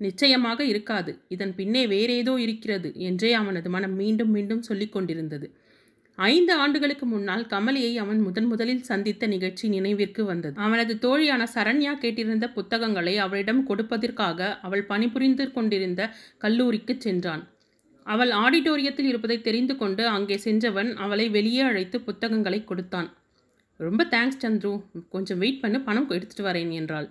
நிச்சயமாக 0.00 0.64
இருக்காது. 0.64 1.12
இதன் 1.28 1.54
பின்னே 1.54 1.86
வேறேதோ 1.86 2.34
இருக்கிறது 2.38 2.90
என்றே 2.94 3.32
அவனது 3.32 3.70
மனம் 3.70 3.94
மீண்டும் 3.94 4.30
மீண்டும் 4.30 4.62
சொல்லிக் 4.62 4.92
கொண்டிருந்தது. 4.92 5.46
ஐந்து 6.18 6.52
ஆண்டுகளுக்கு 6.52 7.06
முன்னால் 7.06 7.44
கமலியை 7.44 7.94
அவன் 7.94 8.20
முதன் 8.20 8.44
முதலில் 8.44 8.82
சந்தித்த 8.82 9.26
நிகழ்ச்சி 9.26 9.68
நினைவிற்கு 9.68 10.24
வந்தது. 10.24 10.60
அவனது 10.60 10.94
தோழியான 10.94 11.42
சரண்யா 11.54 11.92
கேட்டிருந்த 11.98 12.52
புத்தகங்களை 12.52 13.18
அவளிடம் 13.18 13.68
கொடுப்பதற்காக 13.68 14.58
அவள் 14.60 14.84
பணிபுரிந்து 14.84 15.52
கொண்டிருந்த 15.52 16.10
கல்லூரிக்கு 16.38 16.96
சென்றான். 16.98 17.48
அவள் 18.04 18.30
ஆடிட்டோரியத்தில் 18.30 19.08
இருப்பதை 19.08 19.40
தெரிந்து 19.40 19.76
கொண்டு 19.76 20.06
அங்கே 20.06 20.36
சென்றவன் 20.36 20.96
அவளை 20.96 21.28
வெளியே 21.28 21.60
அழைத்து 21.60 22.00
புத்தகங்களை 22.00 22.64
கொடுத்தான். 22.64 23.08
ரொம்ப 23.76 24.04
தேங்க்ஸ் 24.04 24.42
சந்துரு. 24.42 24.72
கொஞ்சம் 25.08 25.38
வெயிட் 25.38 25.60
பண்ணு 25.60 25.80
பணம் 25.80 26.08
எடுத்துட்டு 26.08 26.44
வரேன் 26.50 26.70
என்றாள். 26.70 27.08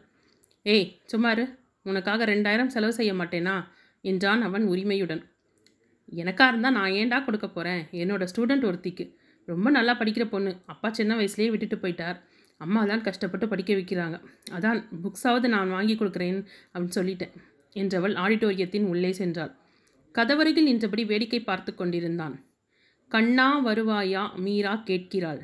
ஏய் 0.64 1.00
சுமாரு 1.14 1.46
உனக்காக 1.84 2.26
ரெண்டாயிரம் 2.26 2.74
செலவு 2.76 2.94
செய்ய 2.94 3.14
மாட்டேனா? 3.14 3.58
என்றான் 4.02 4.42
அவன் 4.42 4.66
உரிமையுடன். 4.66 5.24
எனக்காக 6.10 6.50
இருந்தால் 6.50 6.74
நான் 6.74 6.92
ஏன்டா 6.92 7.26
கொடுக்க 7.26 7.50
போகிறேன் 7.50 7.82
என்னோடய 7.92 8.28
ஸ்டூடெண்ட் 8.34 8.68
ஒருத்திக்கு. 8.70 9.16
ரொம்ப 9.46 9.70
நல்லா 9.70 10.00
படிக்கிற 10.00 10.30
பொண்ணு. 10.30 10.56
அப்பா 10.66 10.92
சின்ன 10.92 11.16
வயசுலேயே 11.16 11.50
விட்டுட்டு 11.50 11.76
போயிட்டார். 11.76 12.18
அம்மா 12.58 12.86
தான் 12.86 13.02
கஷ்டப்பட்டு 13.02 13.48
படிக்க 13.48 13.74
வைக்கிறாங்க. 13.74 14.22
அதான் 14.52 14.80
புக்ஸாவது 15.04 15.48
நான் 15.48 15.70
வாங்கி 15.70 15.96
கொடுக்குறேன் 15.96 16.46
அப்படின்னு 16.74 16.98
சொல்லிட்டேன் 17.00 17.34
என்றவள் 17.76 18.16
ஆடிட்டோரியத்தின் 18.16 18.88
உள்ளே 18.88 19.10
சென்றாள். 19.10 19.52
கதவருகில் 20.16 20.64
நின்றபடி 20.64 21.06
வேடிக்கை 21.06 21.40
பார்த்து 21.42 21.76
கொண்டிருந்தான். 21.76 22.46
கண்ணா 23.08 23.66
வருவாயா? 23.66 24.36
மீரா 24.36 24.76
கேட்கிறாள் 24.76 25.42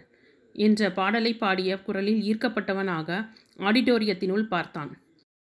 என்ற 0.56 0.92
பாடலை 0.92 1.34
பாடிய 1.34 1.82
குரலில் 1.82 2.22
ஈர்க்கப்பட்டவனாக 2.22 3.28
ஆடிட்டோரியத்தினுள் 3.58 4.48
பார்த்தான். 4.48 4.92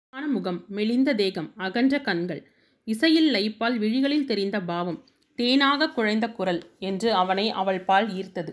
ஆன 0.10 0.28
முகம் 0.28 0.66
மெலிந்த 0.70 1.14
தேகம் 1.14 1.54
அகன்ற 1.56 2.02
கண்கள் 2.02 2.42
இசையில் 2.84 3.34
லைப்பால் 3.34 3.78
விழிகளில் 3.78 4.26
தெரிந்த 4.26 4.62
பாவம் 4.62 5.06
தேனாக 5.39 5.91
குழைந்த 5.98 6.25
குரல் 6.31 6.62
என்று 6.79 7.10
அவனை 7.13 7.46
அவள் 7.62 7.81
பால் 7.89 8.08
ஈர்த்தது. 8.17 8.51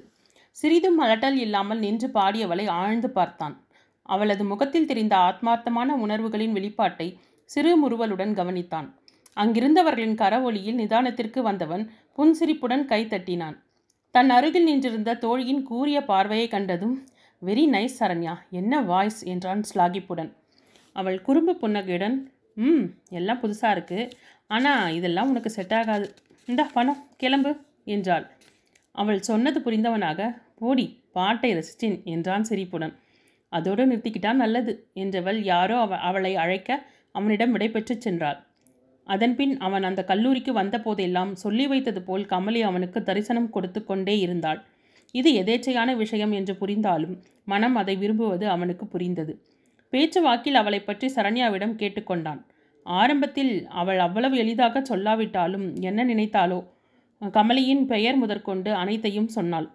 சிறிதும் 0.56 0.98
அலட்டல் 1.04 1.38
இல்லாமல் 1.44 1.80
நின்று 1.84 2.08
பாடியவளை 2.08 2.66
ஆழ்ந்து 2.80 3.08
பார்த்தான். 3.10 3.54
அவளது 4.08 4.44
முகத்தில் 4.44 4.88
தெரிந்த 4.90 5.14
ஆத்மார்த்தமான 5.28 5.88
உணர்வுகளின் 6.04 6.54
வெளிப்பாட்டை 6.56 7.08
சிறு 7.50 7.72
முறுவலுடன் 7.82 8.32
கவனித்தான். 8.34 8.88
அங்கிருந்தவர்களின் 9.36 10.16
கரவொலியில் 10.20 10.78
நிதானத்திற்கு 10.82 11.40
வந்தவன் 11.42 11.84
புன்சிரிப்புடன் 12.18 12.84
கை 12.92 13.00
தட்டினான். 13.06 13.56
தன் 14.14 14.30
அருகில் 14.36 14.68
நின்றிருந்த 14.68 15.16
தோழியின் 15.24 15.62
கூரிய 15.62 15.98
பார்வையை 16.10 16.46
கண்டதும் 16.48 16.94
வெரி 17.42 17.64
நைஸ் 17.74 17.98
சரண்யா 18.00 18.34
என்ன 18.50 18.80
வாய்ஸ்? 18.90 19.20
என்றான் 19.32 19.62
ஸ்லாகிப்புடன். 19.70 20.30
அவள் 20.96 21.18
குறும்பு 21.26 21.54
புன்னகையுடன் 21.62 22.16
ம் 22.66 22.86
எல்லாம் 23.18 23.42
புதுசாக 23.42 23.74
இருக்குது 23.76 24.04
ஆனால் 24.50 24.94
இதெல்லாம் 24.98 25.30
உனக்கு 25.32 25.50
செட் 25.56 25.74
ஆகாது. 25.80 26.06
இந்தா 26.48 26.64
பணம் 26.72 27.00
கிளம்பு 27.16 27.52
என்றாள். 27.84 28.24
அவள் 28.94 29.20
சொன்னது 29.20 29.58
புரிந்தவனாக 29.60 30.28
போடி 30.54 30.84
பாட்டை 31.12 31.50
ரசித்தேன் 31.54 31.96
என்றான் 32.04 32.44
சிரிப்புடன். 32.44 32.94
அதோடு 33.52 33.82
நிறுத்திக்கிட்டான் 33.86 34.40
நல்லது 34.42 34.72
என்றவள் 34.94 35.38
யாரோ 35.44 35.76
அவ 35.78 35.98
அவளை 36.08 36.32
அழைக்க 36.36 36.70
அவனிடம் 37.14 37.52
விடைபெற்றுச் 37.54 38.04
சென்றாள். 38.06 38.38
அதன்பின் 39.06 39.54
அவன் 39.58 39.82
அந்த 39.82 40.00
கல்லூரிக்கு 40.04 40.52
வந்தபோதெல்லாம் 40.52 41.32
சொல்லி 41.34 41.66
வைத்தது 41.66 42.00
போல் 42.02 42.24
கமலி 42.26 42.60
அவனுக்கு 42.60 42.98
தரிசனம் 43.02 43.50
கொடுத்து 43.50 43.80
கொண்டே 43.84 44.14
இருந்தாள். 44.18 44.60
இது 45.14 45.30
எதேச்சையான 45.42 45.90
விஷயம் 45.96 46.32
என்று 46.32 46.54
புரிந்தாலும் 46.56 47.14
மனம் 47.44 47.76
அதை 47.76 47.94
விரும்புவது 47.96 48.46
அவனுக்கு 48.48 48.86
புரிந்தது. 48.86 49.34
பேச்சு 49.92 50.20
வாக்கில் 50.20 50.60
அவளை 50.62 50.80
பற்றி 50.80 51.06
சரண்யாவிடம் 51.16 51.78
கேட்டுக்கொண்டான் 51.80 52.40
ஆரம்பத்தில் 52.86 53.66
அவள் 53.68 53.98
அவ்வளவு 53.98 54.36
எளிதாக 54.36 54.82
சொல்லாவிட்டாலும் 54.90 55.66
என்ன 55.80 56.04
நினைத்தாலோ 56.04 56.58
கமலியின் 57.22 57.84
பெயர் 57.86 58.16
முதற்கொண்டு 58.16 58.70
அனைத்தையும் 58.74 59.28
சொன்னாள். 59.28 59.68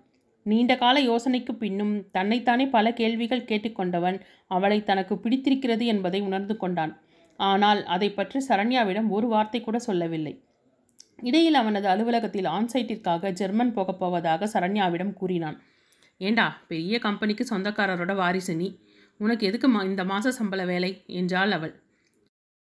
நீண்ட 0.45 0.73
கால 0.77 0.99
யோசனைக்கு 1.01 1.53
பின்னும் 1.53 1.93
தன்னைத்தானே 2.11 2.65
பல 2.67 2.93
கேள்விகள் 2.93 3.47
கேட்டுக்கொண்டவன் 3.49 4.17
அவளை 4.47 4.83
தனக்கு 4.83 5.15
பிடித்திருக்கிறது 5.17 5.85
என்பதை 5.85 6.21
உணர்ந்து 6.21 6.57
கொண்டான். 6.57 6.93
ஆனால் 7.39 7.85
அதை 7.85 8.09
பற்றி 8.11 8.39
சரண்யாவிடம் 8.47 9.07
ஒரு 9.07 9.27
வார்த்தை 9.27 9.61
கூட 9.61 9.79
சொல்லவில்லை. 9.79 10.33
இடையில் 11.19 11.53
அவனது 11.53 11.87
அலுவலகத்தில் 11.87 12.45
ஆன்சைட்டிற்காக 12.45 13.31
ஜெர்மன் 13.31 13.73
போகப் 13.73 13.99
போவதாக 13.99 14.49
சரண்யாவிடம் 14.53 15.13
கூறினான். 15.13 15.57
ஏண்டா 16.17 16.57
பெரிய 16.67 16.99
கம்பெனிக்கு 16.99 17.45
சொந்தக்காரரோட 17.55 18.15
வாரிசு 18.15 18.55
நீ? 18.55 18.79
உனக்கு 19.17 19.47
எதுக்கு 19.47 19.67
மா 19.67 19.83
இந்த 19.83 20.03
மாத 20.03 20.31
சம்பள 20.31 20.65
வேலை? 20.65 21.03
என்றாள் 21.05 21.51
அவள். 21.51 21.73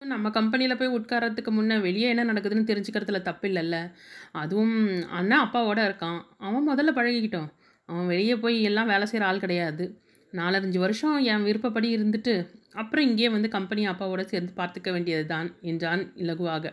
நம்ம 0.02 0.30
கம்பெனியில் 0.30 0.76
போய் 0.76 0.94
உட்காரத்துக்கு 0.98 1.50
முன்னே 1.50 1.78
வெளியே 1.78 2.08
என்ன 2.08 2.32
நடக்குதுன்னு 2.32 2.68
தெரிஞ்சுக்கிறதுல 2.70 3.18
தப்பில்லைல்ல. 3.24 3.92
அதுவும் 4.32 4.76
அண்ணன் 5.08 5.42
அப்பாவோட 5.44 5.80
இருக்கான். 5.88 6.20
அவன் 6.38 6.68
முதல்ல 6.68 6.90
பழகிக்கிட்டோம் 6.96 7.48
அவன் 7.86 8.06
வெளியே 8.06 8.36
போய் 8.36 8.62
எல்லாம் 8.62 8.86
வேலை 8.86 9.06
செய்கிற 9.06 9.26
ஆள் 9.26 9.38
கிடையாது. 9.38 9.98
நாலஞ்சு 10.32 10.78
வருஷம் 10.78 11.18
என் 11.18 11.42
விருப்பப்படி 11.42 11.96
இருந்துட்டு 11.96 12.34
அப்புறம் 12.72 13.06
இங்கேயே 13.06 13.28
வந்து 13.28 13.48
கம்பெனி 13.48 13.88
அப்பாவோட 13.88 14.24
சேர்ந்து 14.24 14.52
பார்த்துக்க 14.56 14.90
வேண்டியது 14.92 15.26
தான் 15.26 15.56
என்றான் 15.60 16.12
இலகுவாக. 16.16 16.72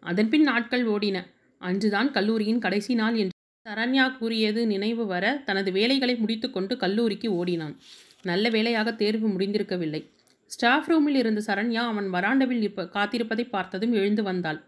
அதன்பின் 0.00 0.42
நாட்கள் 0.42 0.86
ஓடின. 0.86 1.18
அன்றுதான் 1.58 2.10
கல்லூரியின் 2.10 2.58
கடைசி 2.58 2.94
நாள் 2.94 3.14
என்று 3.14 3.36
சரண்யா 3.66 4.18
கூறியது 4.18 4.66
நினைவு 4.66 5.06
வர 5.06 5.42
தனது 5.44 5.72
வேலைகளை 5.72 6.14
முடித்துக்கொண்டு 6.16 6.76
கல்லூரிக்கு 6.76 7.32
ஓடினான். 7.32 7.76
நல்ல 8.22 8.48
வேலையாக 8.48 8.92
தேர்வு 8.92 9.28
முடிந்திருக்கவில்லை. 9.28 10.02
ஸ்டாஃப் 10.50 10.88
ரூமில் 10.88 11.14
இருந்த 11.14 11.40
சரண்யா 11.46 11.82
அவன் 11.86 12.08
வராண்டவில் 12.12 12.62
இப்ப 12.62 12.84
காத்திருப்பதை 12.84 13.44
பார்த்ததும் 13.48 13.92
எழுந்து 13.92 14.22
வந்தாள். 14.22 14.58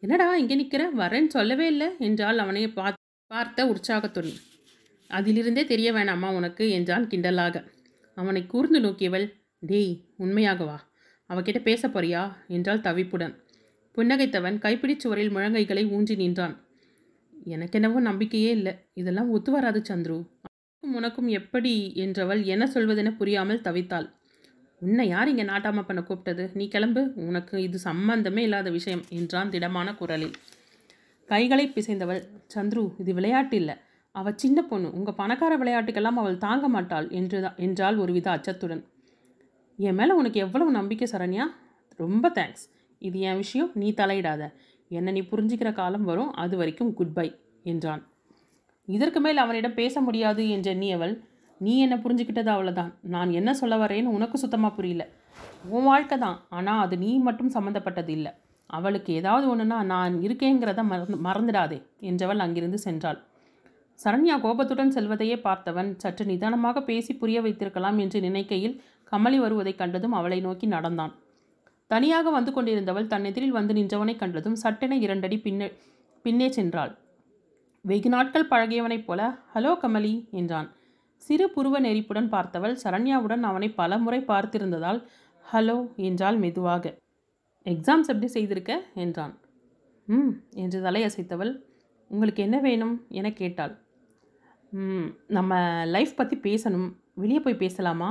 என்னடா 0.00 0.36
இங்கே 0.36 0.54
நிற்கிற 0.54 0.82
வரேன்னு 0.90 1.26
சொல்லவே 1.26 1.66
இல்லை 1.66 1.88
என்றால் 1.98 2.38
அவனை 2.38 2.62
பா 2.68 2.94
பார்த்த 3.30 3.66
உற்சாகத்துடன். 3.66 4.36
அதிலிருந்தே 5.10 5.64
தெரிய 5.64 5.92
வேணாமா 5.92 6.28
உனக்கு? 6.34 6.70
என்றான் 6.70 7.06
கிண்டலாக. 7.06 7.64
அவனை 8.14 8.46
கூர்ந்து 8.46 8.80
நோக்கியவள் 8.80 9.26
டேய் 9.58 9.94
உண்மையாகவா 10.18 10.76
அவகிட்ட 11.30 11.60
பேச 11.62 11.88
போறியா? 11.88 12.22
என்றால் 12.48 12.80
தவிப்புடன். 12.80 13.34
புன்னகைத்தவன் 13.96 14.58
கைப்பிடி 14.58 14.94
சுவரில் 14.98 15.34
முழங்கைகளை 15.34 15.90
ஊன்றி 15.90 16.14
நின்றான். 16.16 16.54
எனக்கென்னவோ 17.46 17.98
நம்பிக்கையே 18.00 18.50
இல்லை. 18.50 18.74
இதெல்லாம் 18.94 19.30
ஒத்து 19.30 19.52
வராது 19.52 19.82
சந்துரு. 19.88 20.18
உனக்கும் 20.82 21.28
எப்படி? 21.28 21.92
என்றவள் 21.96 22.44
என்ன 22.44 22.64
சொல்வதென 22.66 23.16
புரியாமல் 23.16 23.60
தவித்தாள். 23.60 24.08
உன்னை 24.80 25.08
யார் 25.08 25.28
இங்கே 25.28 25.42
நாட்டாமப்பனை 25.42 26.02
கூப்பிட்டது? 26.02 26.54
நீ 26.54 26.68
கிளம்பு. 26.68 27.12
உனக்கு 27.16 27.62
இது 27.62 27.78
சம்பந்தமே 27.78 28.42
இல்லாத 28.42 28.70
விஷயம் 28.70 29.02
என்றான் 29.08 29.50
திடமான 29.50 29.94
குரலில். 29.94 30.34
கைகளை 31.24 31.66
பிசைந்தவள் 31.66 32.20
சந்துரு 32.54 32.98
இது 32.98 33.14
விளையாட்டு 33.14 33.56
இல்லை. 33.56 33.74
அவள் 34.12 34.36
சின்ன 34.36 34.62
பொண்ணு. 34.62 34.92
உங்கள் 34.92 35.14
பணக்கார 35.14 35.58
விளையாட்டுக்கெல்லாம் 35.58 36.20
அவள் 36.20 36.38
தாங்க 36.38 36.68
மாட்டாள் 36.68 37.08
என்று 37.10 37.50
என்றால் 37.56 37.96
ஒருவித 37.96 38.30
அச்சத்துடன். 38.30 38.82
என் 39.76 39.94
மேலே 39.94 40.12
உனக்கு 40.12 40.40
எவ்வளவு 40.40 40.70
நம்பிக்கை 40.70 41.08
சரண்யா? 41.12 41.46
ரொம்ப 41.96 42.28
தேங்க்ஸ் 42.28 42.64
இது 42.98 43.20
என் 43.20 43.36
விஷயம். 43.36 43.70
நீ 43.74 43.88
தலையிடாத. 43.90 44.42
என்னை 44.90 45.12
நீ 45.12 45.20
புரிஞ்சுக்கிற 45.20 45.72
காலம் 45.72 46.04
வரும். 46.04 46.32
அது 46.32 46.56
வரைக்கும் 46.56 46.94
குட் 46.94 47.12
பை 47.12 47.28
என்றான். 47.62 48.02
இதற்கு 48.84 49.20
மேல் 49.20 49.36
அவனிடம் 49.36 49.74
பேச 49.74 50.00
முடியாது 50.00 50.42
என்று 50.48 50.92
அவள் 50.92 51.14
நீ 51.60 51.72
என்ன 51.84 51.94
புரிஞ்சுக்கிட்டது 51.96 52.50
அவ்வளோதான் 52.54 52.90
நான் 53.14 53.30
என்ன 53.38 53.50
சொல்ல 53.54 53.76
வரேன்னு 53.76 54.14
உனக்கு 54.16 54.36
சுத்தமாக 54.38 54.72
புரியல. 54.76 55.04
உன் 55.74 55.88
வாழ்க்கை 55.90 56.16
தான். 56.18 56.38
ஆனால் 56.48 56.82
அது 56.84 56.96
நீ 57.04 57.10
மட்டும் 57.28 57.54
சம்மந்தப்பட்டது 57.56 58.12
இல்லை. 58.16 58.32
அவளுக்கு 58.70 59.10
ஏதாவது 59.20 59.46
ஒன்றுனா 59.52 59.78
நான் 59.92 60.14
இருக்கேங்கிறத 60.26 60.82
மறந்து 60.90 61.18
மறந்துடாதே 61.26 61.78
என்றவள் 62.10 62.42
அங்கிருந்து 62.44 62.78
சென்றாள். 62.86 63.18
சரண்யா 63.98 64.34
கோபத்துடன் 64.42 64.94
செல்வதையே 64.96 65.36
பார்த்தவன் 65.46 65.88
சற்று 66.02 66.24
நிதானமாக 66.24 66.82
பேசி 66.82 67.12
புரிய 67.14 67.38
வைத்திருக்கலாம் 67.40 67.98
என்று 68.04 68.18
நினைக்கையில் 68.20 68.76
கமலி 69.12 69.38
வருவதைக் 69.44 69.80
கண்டதும் 69.80 70.16
அவளை 70.18 70.38
நோக்கி 70.40 70.66
நடந்தான். 70.66 71.12
தனியாக 71.90 72.30
வந்து 72.30 72.50
கொண்டிருந்தவள் 72.52 73.10
தன் 73.12 73.26
எதிரில் 73.30 73.56
வந்து 73.58 73.74
நின்றவனை 73.74 74.14
கண்டதும் 74.16 74.58
சட்டென 74.62 74.96
இரண்டடி 75.04 75.36
பின்னே 75.46 75.68
பின்னே 76.24 76.48
சென்றாள். 76.48 76.92
வெகு 77.84 78.08
நாட்கள் 78.08 78.50
பழகியவனைப் 78.50 79.06
போல 79.06 79.20
ஹலோ 79.54 79.72
கமலி 79.82 80.14
என்றான். 80.30 80.68
சிறு 81.28 81.46
புருவ 81.56 81.76
நெறிப்புடன் 81.80 82.28
பார்த்தவள் 82.30 82.74
சரண்யாவுடன் 82.84 83.42
அவனை 83.42 83.68
பல 83.70 83.98
முறை 83.98 84.20
பார்த்திருந்ததால் 84.20 85.00
ஹலோ 85.44 85.76
என்றாள் 85.96 86.36
மெதுவாக. 86.36 86.84
எக்ஸாம்ஸ் 87.66 88.10
எப்படி 88.12 88.26
செய்திருக்க? 88.26 88.72
என்றான். 88.94 89.34
ம் 90.08 90.32
என்று 90.54 90.78
தலையசைத்தவள் 90.82 91.52
உங்களுக்கு 92.10 92.40
என்ன 92.42 92.60
வேணும்? 92.60 92.94
என 93.08 93.32
கேட்டாள். 93.32 93.74
ம் 94.72 95.08
நம்ம 95.26 95.52
லைஃப் 95.86 96.16
பற்றி 96.16 96.36
பேசணும். 96.38 96.88
வெளியே 97.14 97.40
போய் 97.40 97.54
பேசலாமா? 97.54 98.10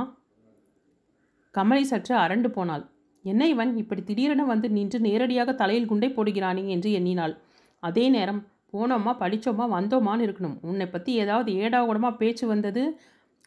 கமலி 1.54 1.80
சற்று 1.82 2.14
அரண்டு 2.16 2.48
போனாள். 2.48 2.84
என்ன 3.24 3.48
இவன்? 3.48 3.76
இப்படி 3.76 4.02
திடீரென 4.02 4.44
வந்து 4.44 4.70
நின்று 4.70 5.00
நேரடியாக 5.00 5.54
தலையில் 5.54 5.86
குண்டை 5.86 6.10
போடுகிறானே 6.10 6.64
என்று 6.68 6.92
எண்ணினாள். 6.92 7.34
அதே 7.82 8.04
நேரம் 8.08 8.40
போனோமா 8.72 9.12
படித்தோமா 9.22 9.64
வந்தோமான்னு 9.76 10.26
இருக்கணும். 10.26 10.56
உன்னை 10.70 10.86
பற்றி 10.88 11.12
ஏதாவது 11.22 11.50
ஏடாகூடமாக 11.62 12.18
பேச்சு 12.20 12.44
வந்தது 12.52 12.82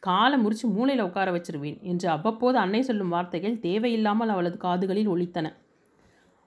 காலை 0.02 0.36
முறித்து 0.42 0.68
மூளையில் 0.76 1.06
உட்கார 1.08 1.30
வச்சிருவேன் 1.34 1.76
என்று 1.90 2.06
அவ்வப்போது 2.14 2.56
அன்னை 2.62 2.80
சொல்லும் 2.88 3.12
வார்த்தைகள் 3.14 3.60
தேவையில்லாமல் 3.66 4.32
அவளது 4.34 4.56
காதுகளில் 4.64 5.10
ஒழித்தன 5.14 5.48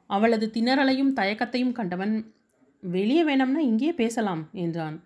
அவளது 0.10 0.46
திணறலையும் 0.56 1.14
தயக்கத்தையும் 1.20 1.76
கண்டவன் 1.78 2.16
வெளியே 2.84 3.22
வேணும்னா 3.30 3.62
இங்கேயே 3.70 3.94
பேசலாம் 4.02 4.44
என்றான். 4.64 4.98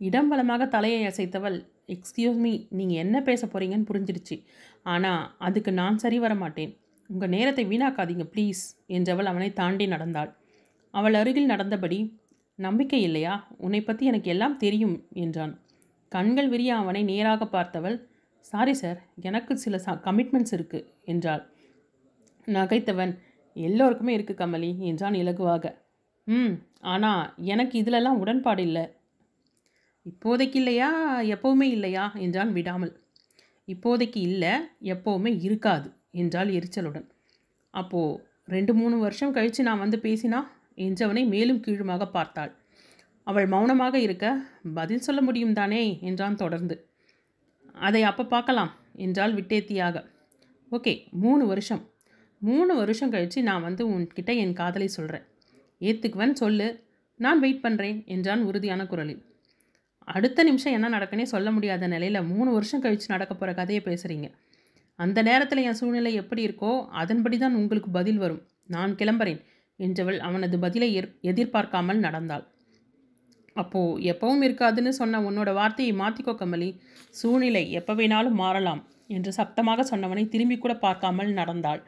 இடம் 0.00 0.30
பலமாக 0.30 0.62
தலையை 0.74 1.02
அசைத்தவள் 1.10 1.58
எக்ஸ்கியூஸ் 1.94 2.40
மீ 2.44 2.52
நீங்கள் 2.78 3.00
என்ன 3.04 3.16
பேச 3.28 3.42
போகிறீங்கன்னு 3.46 3.88
புரிஞ்சிடுச்சு 3.90 4.36
ஆனால் 4.92 5.22
அதுக்கு 5.46 5.70
நான் 5.80 6.02
சரி 6.04 6.18
வர 6.24 6.34
மாட்டேன். 6.42 6.72
உங்கள் 7.10 7.32
நேரத்தை 7.34 7.64
வீணாக்காதீங்க 7.72 8.26
ப்ளீஸ் 8.32 8.62
என்றவள் 8.96 9.30
அவனை 9.32 9.50
தாண்டி 9.60 9.86
நடந்தாள். 9.94 10.30
அவள் 10.94 11.16
அருகில் 11.20 11.52
நடந்தபடி 11.52 11.98
நம்பிக்கை 12.58 13.02
இல்லையா? 13.02 13.46
உன்னை 13.56 13.80
பற்றி 13.82 14.06
எனக்கு 14.06 14.30
எல்லாம் 14.30 14.56
தெரியும் 14.56 15.06
என்றான். 15.14 15.54
கண்கள் 16.08 16.48
விரிய 16.48 16.76
அவனை 16.76 17.02
நேராக 17.02 17.44
பார்த்தவள் 17.44 17.96
சாரி 18.40 18.74
சார் 18.74 18.98
எனக்கு 19.20 19.56
சில 19.56 19.76
ச 19.76 19.94
கமிட்மெண்ட்ஸ் 20.04 20.54
இருக்குது 20.56 20.86
என்றாள். 21.04 21.42
நகைத்தவன் 22.48 23.12
எல்லோருக்குமே 23.56 24.18
இருக்குது 24.18 24.40
கமலி 24.40 24.78
என்றான் 24.78 25.14
இலகுவாக. 25.14 25.74
ம் 26.26 26.54
ஆனால் 26.80 27.34
எனக்கு 27.44 27.82
இதிலெல்லாம் 27.82 28.20
உடன்பாடு 28.20 28.62
இல்லை. 28.62 28.84
இப்போதைக்கு 30.06 30.56
இல்லையா? 30.56 30.90
எப்போவுமே 31.20 31.62
இல்லையா? 31.62 32.12
என்றான் 32.16 32.52
விடாமல். 32.52 32.92
இப்போதைக்கு 33.68 34.16
இல்லை 34.16 34.52
எப்போவுமே 34.82 35.40
இருக்காது 35.40 35.88
என்றால் 36.10 36.48
எரிச்சலுடன். 36.48 37.06
அப்போது 37.74 38.20
ரெண்டு 38.44 38.74
மூணு 38.74 38.98
வருஷம் 38.98 39.32
கழித்து 39.32 39.62
நான் 39.62 39.78
வந்து 39.78 39.96
பேசினா? 39.96 40.40
என்றவனை 40.76 41.22
மேலும் 41.26 41.60
கீழுமாக 41.60 42.06
பார்த்தாள். 42.10 42.52
அவள் 43.26 43.46
மௌனமாக 43.46 43.96
இருக்க 43.98 44.26
பதில் 44.74 45.04
சொல்ல 45.06 45.20
முடியும் 45.22 45.52
தானே? 45.52 45.82
என்றான் 46.00 46.36
தொடர்ந்து. 46.36 46.76
அதை 47.86 48.02
அப்போ 48.02 48.24
பார்க்கலாம் 48.24 48.72
என்றால் 49.04 49.34
விட்டேத்தியாக. 49.34 49.96
ஓகே 50.72 50.92
மூணு 51.24 51.46
வருஷம். 51.46 51.82
மூணு 52.42 52.72
வருஷம் 52.74 53.12
கழித்து 53.14 53.42
நான் 53.42 53.66
வந்து 53.68 53.82
உன்கிட்ட 53.88 54.30
என் 54.36 54.52
காதலை 54.52 54.88
சொல்கிறேன் 54.88 55.24
ஏற்றுக்குவன் 55.80 56.36
சொல்லு. 56.42 56.68
நான் 57.20 57.40
வெயிட் 57.40 57.64
பண்ணுறேன் 57.64 57.98
என்றான் 58.14 58.42
உறுதியான 58.42 58.84
குரலில். 58.86 59.22
அடுத்த 60.08 60.40
நிமிஷம் 60.44 60.72
என்ன 60.72 60.88
நடக்குன்னே 60.88 61.26
சொல்ல 61.34 61.50
முடியாத 61.50 61.86
நிலையில் 61.86 62.26
மூணு 62.32 62.50
வருஷம் 62.50 62.82
கழித்து 62.84 63.06
நடக்க 63.14 63.32
போகிற 63.34 63.52
கதையை 63.54 63.80
பேசுகிறீங்க 63.84 64.28
அந்த 64.98 65.18
நேரத்தில் 65.22 65.64
என் 65.68 65.78
சூழ்நிலை 65.80 66.12
எப்படி 66.14 66.42
இருக்கோ 66.46 66.72
அதன்படி 67.02 67.36
தான் 67.38 67.54
உங்களுக்கு 67.54 67.90
பதில் 67.90 68.20
வரும். 68.22 68.42
நான் 68.74 68.92
கிளம்புறேன். 68.94 69.40
என்றவள் 69.80 70.18
அவனது 70.18 70.56
பதிலை 70.58 70.88
எர் 70.98 71.08
எதிர்பார்க்காமல் 71.30 72.04
நடந்தாள். 72.06 72.44
அப்போ 73.56 73.80
எப்பவும் 74.12 74.42
இருக்காதுன்னு 74.46 74.92
சொன்ன 75.00 75.20
உன்னோட 75.28 75.50
வார்த்தையை 75.54 75.92
மாற்றிக்கோ 76.00 76.32
கமலி. 76.40 76.70
சூழ்நிலை 77.10 77.62
எப்போ 77.72 77.92
வேணாலும் 77.94 78.40
மாறலாம் 78.42 78.82
என்று 79.08 79.30
சப்தமாக 79.32 79.84
சொன்னவனை 79.90 80.24
திரும்பி 80.28 80.56
கூட 80.58 80.74
பார்க்காமல் 80.76 81.30
நடந்தாள். 81.32 81.80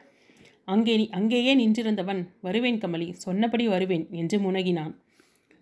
அங்கே 0.68 0.94
அங்கேயே 1.18 1.52
நின்றிருந்தவன் 1.54 2.22
வருவேன் 2.46 2.80
கமலி. 2.82 3.08
சொன்னபடி 3.24 3.66
வருவேன் 3.66 4.06
என்று 4.12 4.38
முனகினான். 4.46 4.94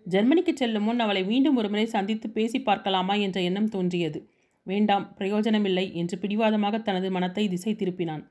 ஜெர்மனிக்கு 0.05 0.53
செல்லும் 0.53 0.85
முன் 0.87 1.03
அவளை 1.05 1.21
மீண்டும் 1.29 1.57
ஒருமுறை 1.59 1.85
சந்தித்து 1.93 2.27
பேசி 2.29 2.59
பார்க்கலாமா? 2.61 3.15
என்ற 3.25 3.37
எண்ணம் 3.41 3.69
தோன்றியது. 3.69 4.19
வேண்டாம் 4.67 5.05
பிரயோஜனமில்லை 5.17 5.85
என்று 5.93 6.15
பிடிவாதமாக 6.23 6.79
தனது 6.87 7.09
மனத்தை 7.11 7.43
திசை 7.47 7.73
திருப்பினான். 7.73 8.23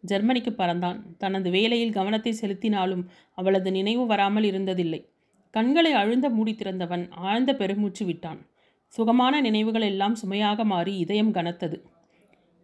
ஜெர்மனிக்கு 0.00 0.50
பறந்தான். 0.50 1.02
தனது 1.18 1.50
வேலையில் 1.50 1.92
கவனத்தை 1.92 2.36
செலுத்தினாலும் 2.40 3.06
அவளது 3.32 3.70
நினைவு 3.70 4.06
வராமல் 4.06 4.44
இருந்ததில்லை. 4.44 5.06
கண்களை 5.50 5.92
அழுந்த 5.92 6.30
மூடி 6.30 6.52
திறந்தவன் 6.52 7.10
ஆழ்ந்த 7.10 7.54
பெருமூச்சு 7.54 8.04
விட்டான். 8.04 8.46
சுகமான 8.86 9.40
நினைவுகள் 9.40 9.82
எல்லாம் 9.82 10.14
சுமையாக 10.14 10.64
மாறி 10.64 10.98
இதயம் 10.98 11.34
கனத்தது. 11.34 11.82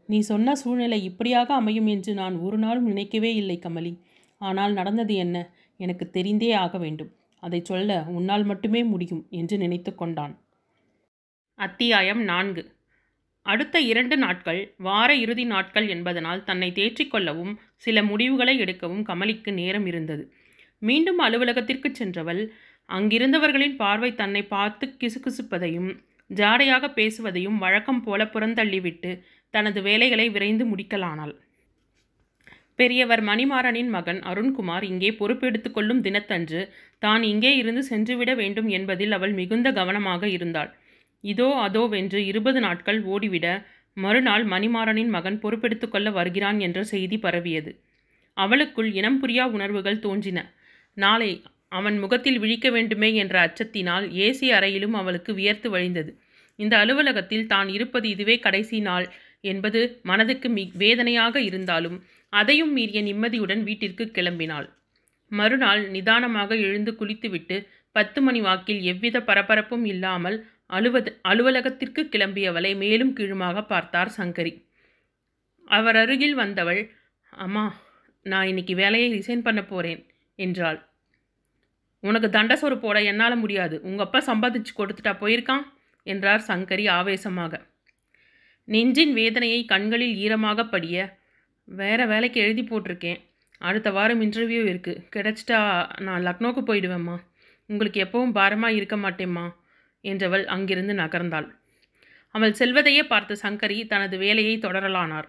நீ 0.06 0.20
சொன்ன 0.20 0.54
சூழ்நிலை 0.54 1.04
இப்படியாக 1.04 1.54
அமையும் 1.54 1.86
என்று 1.86 2.14
நான் 2.14 2.36
ஒரு 2.38 2.58
நாளும் 2.58 2.84
நினைக்கவே 2.84 3.34
இல்லை 3.34 3.60
கமலி. 3.62 4.00
ஆனால் 4.38 4.72
நடந்தது 4.72 5.14
என்ன? 5.14 5.54
எனக்கு 5.76 6.10
தெரிந்தே 6.12 6.54
ஆக 6.54 6.78
வேண்டும். 6.78 7.12
அதை 7.40 7.60
சொல்ல 7.64 8.04
உன்னால் 8.08 8.44
மட்டுமே 8.44 8.84
முடியும் 8.84 9.26
என்று 9.30 9.58
நினைத்து 9.58 9.94
கொண்டான். 9.94 10.40
அத்தியாயம் 11.54 12.22
நான்கு. 12.22 12.71
அடுத்த 13.46 13.76
இரண்டு 13.80 14.16
நாட்கள் 14.16 14.60
வார 14.78 15.10
இறுதி 15.14 15.44
நாட்கள் 15.44 15.86
என்பதனால் 15.88 16.44
தன்னை 16.44 16.68
தேற்றிக்கொள்ளவும் 16.70 17.52
சில 17.76 18.02
முடிவுகளை 18.02 18.54
எடுக்கவும் 18.64 19.06
கமலிக்கு 19.08 19.52
நேரம் 19.52 19.86
இருந்தது. 19.86 20.24
மீண்டும் 20.82 21.18
அலுவலகத்திற்கு 21.18 21.88
சென்றவள் 21.92 22.42
அங்கிருந்தவர்களின் 22.88 23.76
பார்வை 23.76 24.10
தன்னை 24.14 24.42
பார்த்து 24.46 24.86
கிசுகிசுப்பதையும் 25.00 25.90
ஜாடையாக 26.30 26.84
பேசுவதையும் 26.94 27.58
வழக்கம் 27.58 28.02
போல 28.02 28.24
புறந்தள்ளிவிட்டு 28.24 29.10
தனது 29.54 29.78
வேலைகளை 29.82 30.26
விரைந்து 30.30 30.64
முடிக்கலானாள். 30.64 31.34
பெரியவர் 32.76 33.22
மணிமாறனின் 33.22 33.90
மகன் 33.96 34.20
அருண்குமார் 34.30 34.84
இங்கே 34.90 35.10
பொறுப்பெடுத்து 35.18 35.70
கொள்ளும் 35.72 36.00
தினத்தன்று 36.00 36.60
தான் 36.98 37.22
இங்கே 37.22 37.52
இருந்து 37.56 37.82
சென்றுவிட 37.90 38.32
வேண்டும் 38.34 38.68
என்பதில் 38.68 39.12
அவள் 39.12 39.34
மிகுந்த 39.40 39.68
கவனமாக 39.72 40.22
இருந்தாள். 40.36 40.70
இதோ 41.24 41.48
அதோ 41.64 41.82
வென்று 41.86 42.20
இருபது 42.30 42.60
நாட்கள் 42.60 43.00
ஓடிவிட 43.12 43.46
மறுநாள் 43.96 44.44
மணிமாறனின் 44.44 45.10
மகன் 45.10 45.38
பொறுப்பெடுத்து 45.42 45.86
கொள்ள 45.88 46.08
வருகிறான் 46.10 46.58
என்ற 46.60 46.78
செய்தி 46.84 47.16
பரவியது. 47.16 47.72
அவளுக்குள் 48.36 48.90
இனம் 48.92 49.18
புரியா 49.22 49.44
உணர்வுகள் 49.56 49.98
தோன்றின. 49.98 50.38
நாளை 50.96 51.30
அவன் 51.72 51.96
முகத்தில் 51.98 52.38
விழிக்க 52.38 52.66
வேண்டுமே 52.70 53.10
என்ற 53.14 53.34
அச்சத்தினால் 53.40 54.06
ஏசி 54.24 54.48
அறையிலும் 54.52 54.94
அவளுக்கு 54.94 55.32
வியர்த்து 55.34 55.68
வழிந்தது. 55.70 56.10
இந்த 56.58 56.74
அலுவலகத்தில் 56.82 57.46
தான் 57.46 57.68
இருப்பது 57.68 58.06
இதுவே 58.08 58.36
கடைசி 58.38 58.78
நாள் 58.80 59.06
என்பது 59.44 59.80
மனதுக்கு 60.02 60.48
மி 60.48 60.64
வேதனையாக 60.74 61.36
இருந்தாலும் 61.40 61.96
அதையும் 62.32 62.72
மீறிய 62.72 63.00
நிம்மதியுடன் 63.02 63.62
வீட்டிற்கு 63.62 64.04
கிளம்பினாள். 64.16 64.66
மறுநாள் 65.32 65.82
நிதானமாக 65.90 66.50
எழுந்து 66.66 66.92
குளித்துவிட்டு 66.94 67.56
பத்து 67.96 68.20
மணி 68.22 68.40
வாக்கில் 68.40 68.82
எவ்வித 68.82 69.16
பரபரப்பும் 69.20 69.84
இல்லாமல் 69.84 70.36
அலுவத 70.76 71.08
அலுவலகத்திற்கு 71.30 72.02
கிளம்பியவளை 72.14 72.70
மேலும் 72.82 73.12
கீழுமாக 73.18 73.64
பார்த்தார் 73.72 74.10
சங்கரி. 74.18 74.52
அவர் 75.68 75.96
அருகில் 76.02 76.36
வந்தவள் 76.42 76.82
அம்மா 77.44 77.64
நான் 78.26 78.48
இன்னைக்கு 78.50 78.74
வேலையை 78.80 79.08
ரிசைன் 79.16 79.44
பண்ண 79.46 79.60
போகிறேன் 79.64 80.00
என்றாள். 80.38 80.78
உனக்கு 82.02 82.28
தண்டசோறு 82.36 82.76
போட 82.84 82.96
என்னால் 83.10 83.42
முடியாது. 83.42 83.76
உங்கள் 83.88 84.06
அப்பா 84.06 84.20
சம்பாதிச்சு 84.30 84.72
கொடுத்துட்டா 84.78 85.12
போயிருக்கான் 85.22 85.64
என்றார் 86.06 86.48
சங்கரி 86.48 86.84
ஆவேசமாக. 86.98 87.60
நெஞ்சின் 88.68 89.12
வேதனையை 89.18 89.60
கண்களில் 89.72 90.16
ஈரமாக 90.24 90.64
படிய 90.74 90.96
வேற 91.68 92.00
வேலைக்கு 92.12 92.38
எழுதி 92.44 92.62
போட்டிருக்கேன். 92.62 93.20
அடுத்த 93.68 93.88
வாரம் 93.96 94.22
இன்டர்வியூ 94.26 94.62
இருக்குது 94.70 95.02
கிடச்சிட்டா 95.14 95.58
நான் 96.06 96.24
லக்னோவுக்கு 96.28 96.62
போயிடுவேம்மா. 96.70 97.16
உங்களுக்கு 97.70 97.98
எப்பவும் 98.04 98.36
பாரமாக 98.38 98.78
இருக்க 98.78 98.96
மாட்டேம்மா. 98.96 99.44
என்றவள் 100.04 100.44
அங்கிருந்து 100.44 100.94
நகர்ந்தாள். 100.94 101.48
அவள் 102.34 102.52
செல்வதையே 102.52 103.02
பார்த்த 103.06 103.36
சங்கரி 103.42 103.86
தனது 103.86 104.18
வேலையை 104.18 104.58
தொடரலானார். 104.58 105.28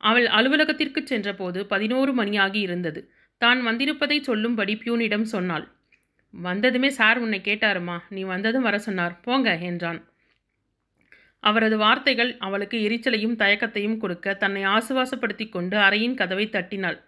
அவள் 0.00 0.26
அலுவலகத்திற்கு 0.26 1.00
சென்றபோது 1.06 1.66
பதினோரு 1.66 2.12
மணியாகி 2.14 2.60
இருந்தது. 2.60 3.00
தான் 3.38 3.60
வந்திருப்பதை 3.66 4.18
சொல்லும்படி 4.20 4.74
பியூனிடம் 4.74 5.26
சொன்னாள். 5.34 5.66
வந்ததுமே 6.34 6.88
சார் 6.88 7.18
உன்னை 7.18 7.40
கேட்டாருமா? 7.40 7.96
நீ 8.08 8.22
வந்ததும் 8.22 8.62
வர 8.62 8.78
சொன்னார். 8.78 9.20
போங்க 9.20 9.58
என்றான். 9.60 10.00
அவரது 11.40 11.76
வார்த்தைகள் 11.76 12.30
அவளுக்கு 12.38 12.76
எரிச்சலையும் 12.88 13.36
தயக்கத்தையும் 13.36 13.96
கொடுக்க 13.96 14.34
தன்னை 14.34 14.62
ஆசுவாசப்படுத்தி 14.64 15.48
கொண்டு 15.48 15.76
அறையின் 15.76 16.14
கதவை 16.14 16.46
தட்டினாள். 16.48 16.98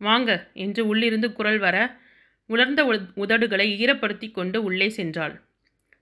வாங்க 0.00 0.30
என்று 0.52 0.86
உள்ளிருந்து 0.86 1.32
குரல் 1.32 1.58
வர 1.58 1.76
உலர்ந்த 2.50 2.80
உதடுகளை 3.16 3.66
ஈரப்படுத்தி 3.82 4.30
கொண்டு 4.30 4.58
உள்ளே 4.62 4.88
சென்றாள். 4.96 5.34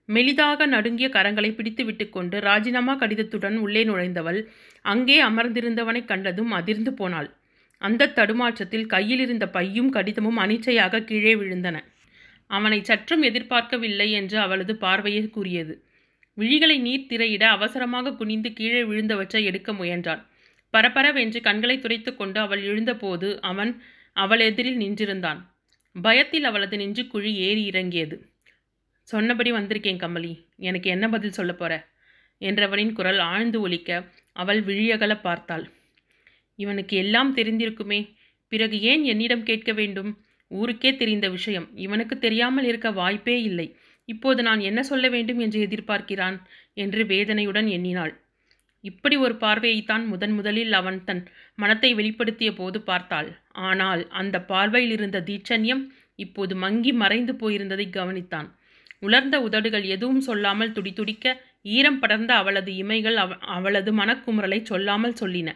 மெலிதாக 0.09 0.67
நடுங்கிய 0.67 1.09
கரங்களை 1.09 1.55
பிடித்து 1.55 2.09
கொண்டு 2.09 2.41
ராஜினாமா 2.41 2.95
கடிதத்துடன் 2.97 3.57
உள்ளே 3.57 3.85
நுழைந்தவள் 3.85 4.41
அங்கே 4.83 5.23
அமர்ந்திருந்தவனை 5.23 6.05
கண்டதும் 6.05 6.51
அதிர்ந்து 6.51 6.93
போனாள். 6.95 7.29
அந்த 7.83 8.13
தடுமாற்றத்தில் 8.15 8.87
கையில் 8.87 9.19
இருந்த 9.19 9.47
பையும் 9.47 9.89
கடிதமும் 9.89 10.39
அனிச்சையாக 10.39 11.05
கீழே 11.05 11.35
விழுந்தன. 11.35 11.77
அவனை 12.47 12.79
சற்றும் 12.83 13.23
எதிர்பார்க்கவில்லை 13.23 14.11
என்று 14.11 14.39
அவளது 14.39 14.77
பார்வையை 14.77 15.31
கூறியது. 15.31 15.75
விழிகளை 16.39 16.77
நீர் 16.79 17.07
திரையிட 17.07 17.45
அவசரமாக 17.49 18.15
குனிந்து 18.15 18.53
கீழே 18.53 18.83
விழுந்தவற்றை 18.83 19.43
எடுக்க 19.45 19.73
முயன்றான் 19.73 20.23
பரபரவென்று 20.75 21.41
கண்களை 21.41 21.79
துடைத்து 21.79 22.17
கொண்டு 22.17 22.41
அவள் 22.41 22.63
எழுந்தபோது 22.63 23.41
அவன் 23.41 23.83
அவள் 24.13 24.41
எதிரில் 24.41 24.77
நின்றிருந்தான். 24.77 25.41
பயத்தில் 25.97 26.45
அவளது 26.45 26.77
நெஞ்சு 26.77 27.07
குழி 27.07 27.35
ஏறி 27.35 27.63
இறங்கியது. 27.67 28.17
சொன்னபடி 29.09 29.53
வந்திருக்கேன் 29.53 30.03
கமலி. 30.05 30.33
எனக்கு 30.57 30.91
என்ன 30.91 31.09
பதில் 31.09 31.33
சொல்ல 31.33 31.53
போற? 31.53 31.73
என்றவனின் 32.41 32.93
குரல் 32.93 33.19
ஆழ்ந்து 33.19 33.61
ஒலிக்க 33.61 33.91
அவள் 34.33 34.61
விழியகல 34.65 35.21
பார்த்தாள். 35.21 35.65
இவனுக்கு 36.59 36.97
எல்லாம் 36.97 37.37
தெரிந்திருக்குமே. 37.37 38.01
பிறகு 38.49 38.81
ஏன் 38.81 39.05
என்னிடம் 39.05 39.43
கேட்க 39.43 39.73
வேண்டும்? 39.73 40.11
ஊருக்கே 40.51 40.97
தெரிந்த 40.97 41.29
விஷயம். 41.29 41.69
இவனுக்கு 41.75 42.19
தெரியாமல் 42.19 42.65
இருக்க 42.65 42.91
வாய்ப்பே 42.91 43.43
இல்லை. 43.43 43.77
இப்போது 44.05 44.43
நான் 44.43 44.61
என்ன 44.61 44.83
சொல்ல 44.83 45.09
வேண்டும் 45.09 45.39
என்று 45.39 45.61
எதிர்பார்க்கிறான்? 45.61 46.37
என்று 46.75 47.07
வேதனையுடன் 47.07 47.67
எண்ணினாள். 47.67 48.13
இப்படி 48.81 49.17
ஒரு 49.17 49.35
பார்வையைத்தான் 49.35 50.05
முதன் 50.07 50.33
முதலில் 50.33 50.73
அவன் 50.73 51.05
தன் 51.05 51.23
மனத்தை 51.55 51.95
வெளிப்படுத்திய 51.95 52.55
போது 52.55 52.81
பார்த்தாள். 52.81 53.31
ஆனால் 53.53 54.09
அந்த 54.09 54.37
பார்வையில் 54.43 54.91
இருந்த 54.91 55.21
தீட்சண்யம் 55.21 55.83
இப்போது 56.15 56.57
மங்கி 56.57 56.93
மறைந்து 56.93 57.33
போயிருந்ததை 57.33 57.87
கவனித்தான். 57.91 58.49
உலர்ந்த 59.03 59.37
உதடுகள் 59.41 59.87
எதுவும் 59.87 60.21
சொல்லாமல் 60.21 60.73
துடிதுடிக்க 60.73 61.27
ஈரம் 61.63 61.99
படர்ந்த 61.99 62.33
அவளது 62.35 62.71
இமைகள் 62.83 63.17
அவ 63.17 63.37
அவளது 63.55 63.91
மனக்குமுறலை 63.93 64.61
சொல்லாமல் 64.63 65.19
சொல்லின. 65.21 65.51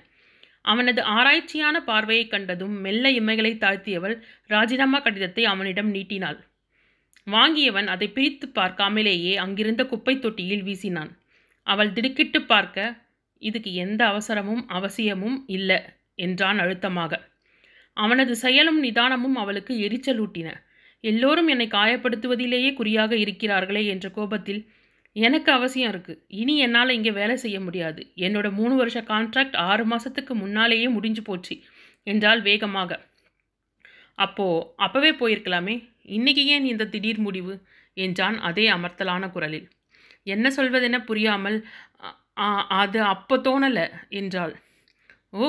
அவனது 0.64 1.00
ஆராய்ச்சியான 1.16 1.76
பார்வையை 1.80 2.24
கண்டதும் 2.28 2.76
மெல்ல 2.80 3.10
இமைகளை 3.10 3.52
தாழ்த்தியவள் 3.58 4.16
ராஜினாமா 4.46 4.98
கடிதத்தை 5.00 5.44
அவனிடம் 5.44 5.90
நீட்டினாள். 5.90 6.38
வாங்கியவன் 7.26 7.86
அதை 7.86 8.06
பிரித்து 8.08 8.46
பார்க்காமலேயே 8.54 9.32
அங்கிருந்த 9.36 9.82
குப்பை 9.84 10.14
தொட்டியில் 10.18 10.62
வீசினான். 10.62 11.10
அவள் 11.66 11.92
திடுக்கிட்டு 11.92 12.40
பார்க்க 12.42 12.94
இதுக்கு 13.42 13.70
எந்த 13.74 14.00
அவசரமும் 14.12 14.62
அவசியமும் 14.68 15.36
இல்லை 15.46 15.78
என்றான் 16.18 16.58
அழுத்தமாக. 16.58 17.12
அவனது 17.96 18.32
செயலும் 18.36 18.80
நிதானமும் 18.84 19.36
அவளுக்கு 19.36 19.72
எரிச்சலூட்டின. 19.86 20.48
எல்லோரும் 21.04 21.48
என்னை 21.52 21.66
காயப்படுத்துவதிலேயே 21.68 22.70
குறியாக 22.80 23.12
இருக்கிறார்களே 23.16 23.82
என்ற 23.86 24.06
கோபத்தில் 24.10 24.60
எனக்கு 25.16 25.50
அவசியம் 25.52 25.90
இருக்குது 25.92 26.20
இனி 26.40 26.54
என்னால் 26.64 26.94
இங்கே 26.96 27.12
வேலை 27.18 27.36
செய்ய 27.36 27.58
முடியாது. 27.60 28.00
என்னோட 28.26 28.46
மூணு 28.58 28.74
வருஷ 28.74 28.98
கான்ட்ராக்ட் 29.10 29.56
ஆறு 29.68 29.84
மாதத்துக்கு 29.84 30.32
முன்னாலேயே 30.34 30.88
முடிஞ்சு 30.96 31.22
போச்சு 31.22 31.54
என்றால் 32.06 32.42
வேகமாக. 32.42 32.90
அப்போது 34.18 34.66
அப்போவே 34.84 35.10
போயிருக்கலாமே? 35.20 35.74
இன்றைக்கி 36.16 36.44
ஏன் 36.54 36.66
இந்த 36.72 36.88
திடீர் 36.94 37.20
முடிவு? 37.26 37.54
என்றான் 37.96 38.36
அதே 38.48 38.64
அமர்த்தலான 38.76 39.30
குரலில். 39.34 39.66
என்ன 40.26 40.46
சொல்வதென 40.56 40.96
புரியாமல் 41.04 41.58
அது 42.80 42.98
அப்போ 43.12 43.36
தோணலை 43.46 43.86
என்றாள். 44.20 44.54
ஓ 45.38 45.46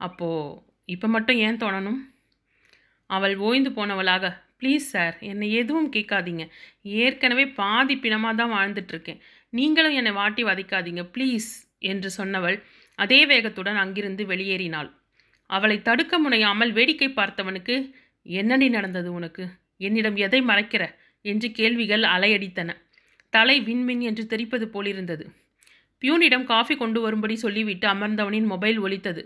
அப்போ 0.00 0.28
இப்போ 0.88 1.06
மட்டும் 1.08 1.38
ஏன் 1.46 1.60
தோணணும்? 1.62 2.00
அவள் 3.10 3.34
ஓய்ந்து 3.46 3.70
போனவளாக 3.70 4.24
ப்ளீஸ் 4.64 4.86
சார் 4.94 5.16
என்னை 5.20 5.52
எதுவும் 5.52 5.92
கேட்காதீங்க. 5.92 6.44
ஏற்கனவே 6.82 7.46
பாதி 7.46 7.96
பிணமாக 7.96 8.34
தான் 8.34 8.52
வாழ்ந்துட்டுருக்கேன் 8.52 9.20
நீங்களும் 9.48 9.92
என்னை 9.92 10.12
வாட்டி 10.12 10.44
வதைக்காதீங்க 10.44 11.02
ப்ளீஸ் 11.16 11.50
என்று 11.78 12.10
சொன்னவள் 12.16 12.62
அதே 12.98 13.26
வேகத்துடன் 13.26 13.76
அங்கிருந்து 13.76 14.26
வெளியேறினாள். 14.26 14.90
அவளை 15.46 15.82
தடுக்க 15.82 16.18
முனையாமல் 16.18 16.72
வேடிக்கை 16.72 17.08
பார்த்தவனுக்கு 17.08 17.74
என்னடி 18.26 18.68
நடந்தது 18.68 19.12
உனக்கு? 19.12 19.44
என்னிடம் 19.76 20.16
எதை 20.16 20.40
மறைக்கிற? 20.42 20.84
என்று 21.24 21.48
கேள்விகள் 21.50 22.02
அலையடித்தன. 22.02 22.70
தலை 23.30 23.56
விண்மின் 23.60 24.00
என்று 24.00 24.26
தெரிப்பது 24.26 24.68
போலிருந்தது. 24.68 25.24
பியூனிடம் 26.02 26.44
காஃபி 26.44 26.76
கொண்டு 26.76 27.00
வரும்படி 27.00 27.36
சொல்லிவிட்டு 27.36 27.88
அமர்ந்தவனின் 27.88 28.46
மொபைல் 28.46 28.78
ஒலித்தது. 28.78 29.22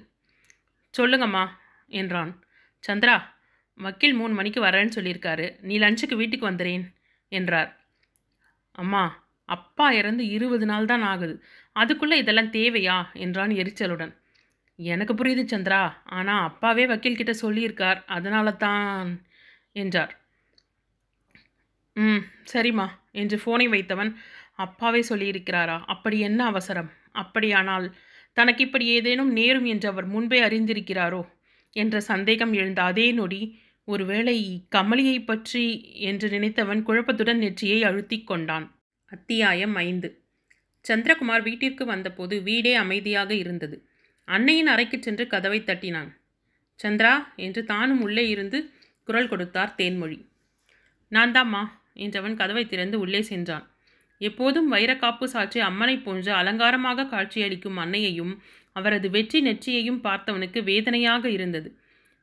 சொல்லுங்கம்மா 0.95 1.45
என்றான். 1.91 2.33
சந்திரா 2.85 3.17
வக்கீல் 3.79 4.19
மூணு 4.21 4.33
மணிக்கு 4.35 4.61
வரேன்னு 4.63 4.97
சொல்லியிருக்காரு. 4.97 5.47
நீ 5.61 5.75
லஞ்சுக்கு 5.79 6.17
வீட்டுக்கு 6.17 6.47
வந்துறேன் 6.51 6.85
என்றார். 7.33 7.71
அம்மா 8.79 9.03
அப்பா 9.49 9.87
இறந்து 9.93 10.25
இருபது 10.29 10.67
நாள் 10.67 10.89
தான் 10.93 11.03
ஆகுது. 11.03 11.35
அதுக்குள்ளே 11.77 12.17
இதெல்லாம் 12.19 12.55
தேவையா 12.57 12.97
என்றான் 13.25 13.53
எரிச்சலுடன். 13.61 14.13
எனக்கு 14.79 15.15
புரியுது 15.15 15.45
சந்திரா 15.45 15.81
ஆனால் 16.17 16.45
அப்பாவே 16.49 16.85
வக்கீல்கிட்ட 16.87 17.33
சொல்லியிருக்கார் 17.45 18.01
அதனால 18.17 18.49
தான் 18.57 19.09
என்றார். 19.77 20.13
ம் 21.97 22.23
சரிம்மா 22.53 22.87
என்று 23.13 23.37
ஃபோனை 23.45 23.67
வைத்தவன் 23.69 24.11
அப்பாவே 24.57 25.01
சொல்லியிருக்கிறாரா 25.11 25.77
அப்படி 25.95 26.17
என்ன 26.21 26.41
அவசரம்? 26.47 26.91
அப்படியானால் 27.13 27.87
தனக்கு 28.37 28.63
இப்படி 28.67 28.87
ஏதேனும் 28.97 29.33
நேரும் 29.33 29.67
என்று 29.73 29.87
அவர் 29.89 30.07
முன்பே 30.07 30.39
அறிந்திருக்கிறாரோ 30.47 31.23
என்ற 31.77 31.97
சந்தேகம் 32.11 32.53
எழுந்த 32.53 32.81
அதே 32.83 33.07
நொடி 33.13 33.41
ஒருவேளை 33.89 34.65
கமலியை 34.75 35.25
பற்றி 35.25 35.95
என்று 35.95 36.29
நினைத்தவன் 36.29 36.83
குழப்பத்துடன் 36.83 37.37
நெற்றியை 37.37 37.83
அழுத்திக் 37.83 38.27
கொண்டான். 38.27 38.75
அத்தியாயம் 39.07 39.75
ஐந்து. 39.75 40.23
சந்திரகுமார் 40.89 41.43
வீட்டிற்கு 41.43 41.85
வந்தபோது 41.85 42.43
வீடே 42.43 42.75
அமைதியாக 42.75 43.35
இருந்தது. 43.35 43.87
அன்னையின் 44.25 44.67
அறைக்கு 44.67 45.03
சென்று 45.03 45.27
கதவை 45.27 45.61
தட்டினான். 45.61 46.11
சந்திரா 46.85 47.25
என்று 47.37 47.65
தானும் 47.65 48.01
உள்ளே 48.01 48.29
இருந்து 48.29 48.73
குரல் 49.05 49.29
கொடுத்தார் 49.29 49.75
தேன்மொழி. 49.77 50.29
நான் 51.09 51.33
தாம்மா 51.33 51.65
என்றவன் 51.95 52.35
கதவை 52.35 52.67
திறந்து 52.67 52.99
உள்ளே 52.99 53.23
சென்றான். 53.23 53.71
எப்போதும் 54.19 54.73
வைரக்காப்பு 54.73 55.25
சாற்றி 55.25 55.61
அம்மனைப் 55.61 56.05
போன்ற 56.05 56.35
அலங்காரமாக 56.35 57.05
காட்சியளிக்கும் 57.05 57.77
அன்னையையும் 57.77 58.43
அவரது 58.73 59.11
வெற்றி 59.11 59.43
நெற்றியையும் 59.43 60.03
பார்த்தவனுக்கு 60.03 60.63
வேதனையாக 60.63 61.31
இருந்தது. 61.31 61.78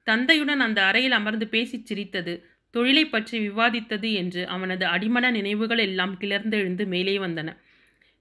தந்தையுடன் 0.05 0.59
அந்த 0.59 0.85
அறையில் 0.85 1.11
அமர்ந்து 1.11 1.47
பேசிச் 1.47 1.85
சிரித்தது. 1.85 2.45
தொழிலை 2.69 3.05
பற்றி 3.05 3.49
விவாதித்தது 3.49 4.13
என்று 4.13 4.47
அவனது 4.47 4.85
அடிமன 4.85 5.31
நினைவுகள் 5.31 5.77
எல்லாம் 5.77 6.17
கிளர்ந்தெழுந்து 6.19 6.85
மேலே 6.85 7.17
வந்தன. 7.17 7.57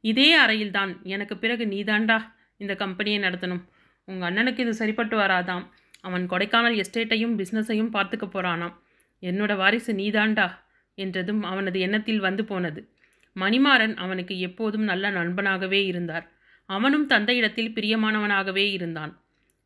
இதே 0.00 0.38
அறையில்தான். 0.38 1.02
எனக்கு 1.02 1.36
பிறகு 1.36 1.66
நீதாண்டா 1.66 2.32
இந்த 2.56 2.74
கம்பெனியை 2.74 3.22
நடத்தணும். 3.22 3.62
உங்கள் 4.04 4.32
அண்ணனுக்கு 4.32 4.58
இது 4.58 4.74
சரிப்பட்டு 4.74 5.18
வராதாம். 5.18 5.64
அவன் 6.00 6.30
கொடைக்கானல் 6.30 6.80
எஸ்டேட்டையும் 6.82 7.36
பிஸ்னஸையும் 7.36 7.92
பார்த்துக்க 7.92 8.26
போகிறானாம் 8.28 8.74
என்னோட 9.22 9.56
வாரிசு 9.56 9.92
நீதாண்டா 9.92 10.50
என்றதும் 10.94 11.42
அவனது 11.42 11.80
எண்ணத்தில் 11.80 12.18
வந்து 12.18 12.44
போனது. 12.44 12.88
மணிமாறன் 13.36 13.96
அவனுக்கு 13.96 14.38
எப்போதும் 14.38 14.82
நல்ல 14.82 15.10
நண்பனாகவே 15.10 15.84
இருந்தார். 15.84 16.32
அவனும் 16.64 17.06
தந்தையிடத்தில் 17.08 17.74
பிரியமானவனாகவே 17.74 18.70
இருந்தான். 18.72 19.23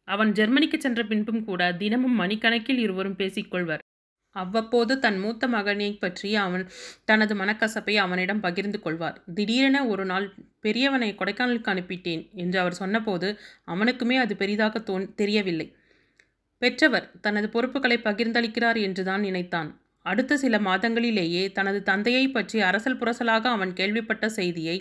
அவன் 0.09 0.31
ஜெர்மனிக்கு 0.33 0.79
சென்ற 0.81 1.03
பின்பும் 1.05 1.43
கூட 1.45 1.63
தினமும் 1.83 2.17
மணிக்கணக்கில் 2.21 2.81
இருவரும் 2.85 3.17
பேசிக்கொள்வர். 3.17 3.83
அவ்வப்போது 4.37 4.93
தன் 4.99 5.19
மூத்த 5.19 5.45
மகனை 5.49 5.89
பற்றி 5.95 6.31
அவன் 6.37 6.65
தனது 7.05 7.35
மனக்கசப்பை 7.35 7.95
அவனிடம் 7.97 8.41
பகிர்ந்து 8.41 8.79
கொள்வார். 8.81 9.17
திடீரென 9.35 9.77
ஒரு 9.87 10.05
நாள் 10.05 10.27
பெரியவனை 10.63 11.09
கொடைக்கானலுக்கு 11.15 11.73
அனுப்பிட்டேன் 11.73 12.23
என்று 12.35 12.59
அவர் 12.59 12.79
சொன்னபோது 12.81 13.29
அவனுக்குமே 13.67 14.17
அது 14.17 14.35
பெரிதாக 14.37 14.81
தோன் 14.81 15.07
தெரியவில்லை. 15.15 15.69
பெற்றவர் 16.63 17.07
தனது 17.21 17.49
பொறுப்புகளை 17.49 17.97
பகிர்ந்தளிக்கிறார் 17.99 18.79
என்றுதான் 18.87 19.21
நினைத்தான். 19.21 19.71
அடுத்த 20.07 20.37
சில 20.37 20.57
மாதங்களிலேயே 20.59 21.43
தனது 21.53 21.81
தந்தையை 21.83 22.25
பற்றி 22.29 22.59
அரசல் 22.61 23.01
புரசலாக 23.01 23.45
அவன் 23.49 23.73
கேள்விப்பட்ட 23.73 24.29
செய்தியை 24.29 24.77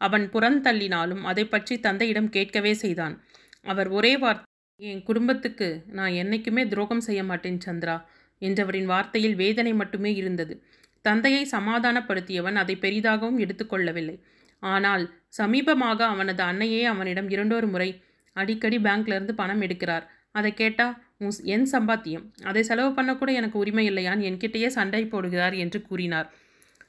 அவன் 0.00 0.24
புறந்தள்ளினாலும் 0.32 1.22
அதை 1.22 1.44
பற்றி 1.46 1.74
தந்தையிடம் 1.80 2.30
கேட்கவே 2.30 2.72
செய்தான். 2.74 3.16
அவர் 3.62 3.88
ஒரே 3.88 4.12
வார்த்தை 4.16 4.48
என் 4.80 5.02
குடும்பத்துக்கு 5.02 5.66
நான் 5.88 6.12
என்னைக்குமே 6.12 6.62
துரோகம் 6.68 7.06
செய்ய 7.06 7.22
மாட்டேன் 7.24 7.58
சந்திரா 7.64 7.96
என்றவரின் 8.42 8.88
வார்த்தையில் 8.90 9.34
வேதனை 9.34 9.72
மட்டுமே 9.72 10.10
இருந்தது. 10.14 10.54
தந்தையை 11.02 11.42
சமாதானப்படுத்தியவன் 11.52 12.54
அதை 12.54 12.74
பெரிதாகவும் 12.76 13.38
எடுத்துக்கொள்ளவில்லை 13.38 14.16
ஆனால் 14.62 15.04
சமீபமாக 15.38 16.00
அவனது 16.04 16.42
அன்னையே 16.42 16.80
அவனிடம் 16.84 17.28
இரண்டொரு 17.28 17.66
முறை 17.66 17.90
அடிக்கடி 18.36 18.78
பேங்க்லேருந்து 18.78 19.34
பணம் 19.34 19.60
எடுக்கிறார். 19.60 20.04
அதை 20.32 20.54
கேட்டா 20.54 20.86
உன் 21.18 21.36
என் 21.54 21.68
சம்பாத்தியம். 21.72 22.24
அதை 22.44 22.62
செலவு 22.62 22.90
பண்ணக்கூட 22.90 23.30
எனக்கு 23.32 23.56
உரிமை 23.58 23.84
இல்லையான். 23.90 24.20
என்கிட்டயே 24.20 24.66
சண்டை 24.66 25.02
போடுகிறார் 25.04 25.56
என்று 25.56 25.82
கூறினார். 25.82 26.28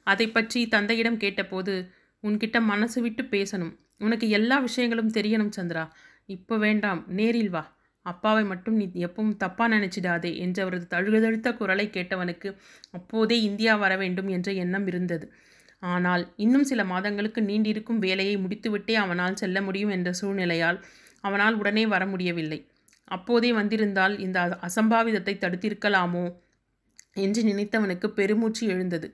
அதை 0.03 0.27
பற்றி 0.27 0.67
தந்தையிடம் 0.67 1.17
கேட்டபோது 1.17 1.73
உன்கிட்ட 2.23 2.57
மனசு 2.61 2.99
விட்டு 3.01 3.23
பேசணும். 3.35 3.73
உனக்கு 3.97 4.27
எல்லா 4.29 4.59
விஷயங்களும் 4.59 5.13
தெரியணும் 5.13 5.55
சந்திரா. 5.57 5.85
இப்போ 6.25 6.55
வேண்டாம். 6.57 7.03
நேரில் 7.19 7.49
வா. 7.49 7.63
அப்பாவை 8.05 8.43
மட்டும் 8.43 8.75
நீ 8.75 8.85
எப்பவும் 9.07 9.35
தப்பா 9.37 9.65
நினைச்சிடாதே 9.67 10.31
என்று 10.37 10.61
அவரது 10.61 10.85
தழுதழுத்த 10.87 11.49
குரலை 11.53 11.85
கேட்டவனுக்கு 11.87 12.49
அப்போதே 12.91 13.37
இந்தியா 13.41 13.75
வர 13.75 13.95
வேண்டும் 13.97 14.27
என்ற 14.27 14.51
எண்ணம் 14.53 14.87
இருந்தது. 14.87 15.25
ஆனால் 15.83 16.23
இன்னும் 16.35 16.63
சில 16.63 16.81
மாதங்களுக்கு 16.83 17.41
நீண்டிருக்கும் 17.41 17.97
வேலையை 17.97 18.35
முடித்துவிட்டே 18.37 18.95
அவனால் 18.95 19.35
செல்ல 19.35 19.61
முடியும் 19.61 19.89
என்ற 19.89 20.09
சூழ்நிலையால் 20.13 20.79
அவனால் 21.21 21.55
உடனே 21.55 21.85
வர 21.85 22.03
முடியவில்லை. 22.05 22.59
அப்போதே 23.07 23.49
வந்திருந்தால் 23.51 24.13
இந்த 24.19 24.39
அசம்பாவிதத்தை 24.61 25.33
தடுத்திருக்கலாமோ 25.37 26.25
என்று 27.15 27.41
நினைத்தவனுக்கு 27.43 28.07
பெருமூச்சு 28.09 28.63
எழுந்தது. 28.67 29.07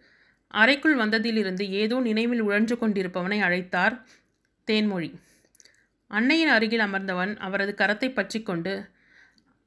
அறைக்குள் 0.54 1.00
வந்ததிலிருந்து 1.00 1.63
ஏதோ 1.82 1.95
நினைவில் 2.00 2.41
உழன்று 2.41 2.76
கொண்டிருப்பவனை 2.78 3.39
அழைத்தார் 3.39 3.95
தேன்மொழி. 4.67 5.10
அன்னையின் 6.12 6.48
அருகில் 6.48 6.80
அமர்ந்தவன் 6.80 7.38
அவரது 7.38 7.74
கரத்தை 7.74 8.13
பற்றி 8.13 8.41
கொண்டு 8.41 8.74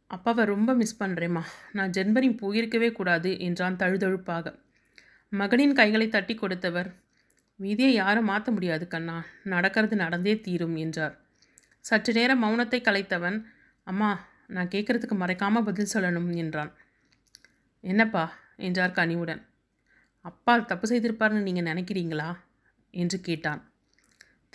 அப்பாவை 0.06 0.44
ரொம்ப 0.44 0.74
மிஸ் 0.74 1.00
பண்ணுறேம்மா 1.00 1.42
நான் 1.72 1.90
ஜெர்மனி 1.90 2.28
போயிருக்கவே 2.28 2.92
கூடாது 2.92 3.40
என்றான் 3.40 3.76
தழுதழுப்பாக. 3.76 4.54
மகனின் 5.32 5.72
கைகளை 5.72 6.08
தட்டி 6.08 6.34
கொடுத்தவர் 6.34 6.88
வீதியை 7.60 7.88
யாரும் 7.88 8.24
மாற்ற 8.24 8.52
முடியாது 8.52 8.88
கண்ணா. 8.88 9.24
நடக்கிறது 9.42 9.96
நடந்தே 9.96 10.40
தீரும் 10.40 10.76
என்றார். 10.76 11.14
சற்று 11.80 12.12
நேரம் 12.12 12.42
மௌனத்தை 12.44 12.80
கலைத்தவன் 12.80 13.38
அம்மா 13.86 14.10
நான் 14.46 14.68
கேட்குறதுக்கு 14.68 15.16
மறைக்காமல் 15.18 15.62
பதில் 15.62 15.92
சொல்லணும் 15.94 16.34
என்றான். 16.34 16.72
என்னப்பா? 17.80 18.32
என்றார் 18.56 18.90
கனிவுடன். 18.90 19.42
அப்பா 20.20 20.58
தப்பு 20.58 20.86
செய்திருப்பார்னு 20.88 21.40
நீங்கள் 21.40 21.68
நினைக்கிறீங்களா? 21.74 22.30
என்று 22.90 23.20
கேட்டான். 23.20 23.69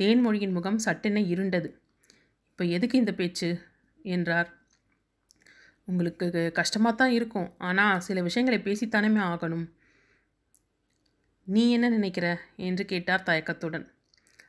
தேன்மொழியின் 0.01 0.51
முகம் 0.51 0.77
சட்டென 0.77 1.19
இருண்டது. 1.19 1.73
இப்போ 2.49 2.63
எதுக்கு 2.65 2.97
இந்த 2.97 3.13
பேச்சு? 3.13 3.59
என்றார். 3.99 4.53
உங்களுக்கு 5.85 6.51
கஷ்டமாக 6.53 6.95
தான் 6.95 7.11
இருக்கும். 7.11 7.51
ஆனால் 7.57 7.99
சில 7.99 8.21
விஷயங்களை 8.21 8.59
பேசித்தானே 8.59 9.19
ஆகணும். 9.19 9.69
நீ 11.43 11.71
என்ன 11.71 11.89
நினைக்கிற? 11.89 12.39
என்று 12.55 12.85
கேட்டார் 12.85 13.23
தயக்கத்துடன். 13.23 13.93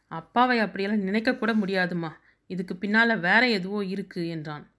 அப்பாவை 0.07 0.59
அப்படியெல்லாம் 0.59 1.05
நினைக்கக்கூட 1.05 1.55
முடியாதும்மா. 1.55 2.11
இதுக்கு 2.47 2.77
பின்னால் 2.77 3.19
வேற 3.19 3.49
எதுவோ 3.49 3.83
இருக்குது 3.83 4.29
என்றான். 4.29 4.71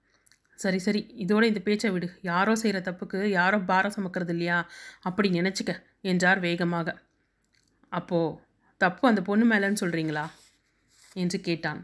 சரி 0.54 0.78
சரி. 0.78 1.10
இதோட 1.18 1.42
இந்த 1.42 1.60
பேச்சை 1.60 1.90
விடு. 1.90 2.18
யாரோ 2.20 2.54
செய்கிற 2.54 2.92
தப்புக்கு 2.92 3.24
யாரோ 3.24 3.58
பாரம் 3.58 3.92
சுமக்கிறது 3.92 4.28
இல்லையா? 4.28 4.68
அப்படி 5.00 5.30
நினச்சிக்க 5.30 5.82
என்றார் 6.00 6.38
வேகமாக. 6.38 6.98
அப்போ 7.88 8.40
தப்பு 8.78 9.08
அந்த 9.08 9.22
பொண்ணு 9.22 9.56
மேலேன்னு 9.56 9.80
சொல்கிறீங்களா 9.80 10.24
என்று 11.22 11.38
கேட்டான். 11.48 11.80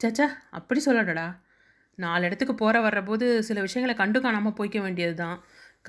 சச்சா 0.00 0.26
அப்படி 0.58 0.80
சொல்லடா 0.86 1.26
நாலு 1.98 2.26
இடத்துக்கு 2.28 2.54
போகிற 2.54 2.76
வர்றபோது 2.86 3.26
சில 3.48 3.60
விஷயங்களை 3.66 3.94
கண்டு 4.00 4.18
காணாமல் 4.20 4.56
போய்க்க 4.58 4.78
வேண்டியது 4.80 5.14
தான் 5.22 5.38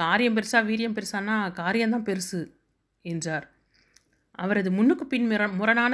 காரியம் 0.02 0.36
பெருசா 0.38 0.60
வீரியம் 0.70 0.96
பெருசானா 0.98 1.36
காரியம்தான் 1.60 2.06
பெருசு 2.10 2.40
என்றார். 3.06 3.46
அவரது 4.44 4.70
முன்னுக்கு 4.78 5.06
பின் 5.14 5.28
முர 5.32 5.44
முரணான 5.60 5.94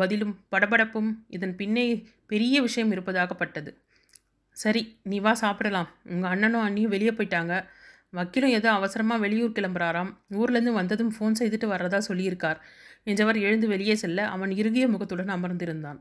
பதிலும் 0.00 0.34
படபடப்பும் 0.52 1.10
இதன் 1.36 1.54
பின்னே 1.60 1.84
பெரிய 2.32 2.56
விஷயம் 2.66 2.92
இருப்பதாகப்பட்டது. 2.94 3.70
சரி 4.56 4.82
நீ 5.10 5.18
வா 5.26 5.32
சாப்பிடலாம். 5.42 5.88
உங்கள் 6.12 6.30
அண்ணனும் 6.32 6.64
அண்ணியும் 6.66 6.94
வெளியே 6.94 7.12
போயிட்டாங்க. 7.18 7.54
வக்கீலும் 8.12 8.54
ஏதோ 8.58 8.68
அவசரமாக 8.78 9.22
வெளியூர் 9.24 9.56
கிளம்புறாராம். 9.56 10.10
ஊர்லேருந்து 10.38 10.74
வந்ததும் 10.80 11.12
ஃபோன் 11.16 11.38
செய்துட்டு 11.40 11.66
வர்றதா 11.74 12.00
சொல்லியிருக்கார் 12.08 12.60
என்றவர் 13.10 13.38
எழுந்து 13.46 13.66
வெளியே 13.74 13.96
செல்ல 14.04 14.20
அவன் 14.34 14.52
இறுகிய 14.60 14.86
முகத்துடன் 14.94 15.34
அமர்ந்திருந்தான். 15.36 15.98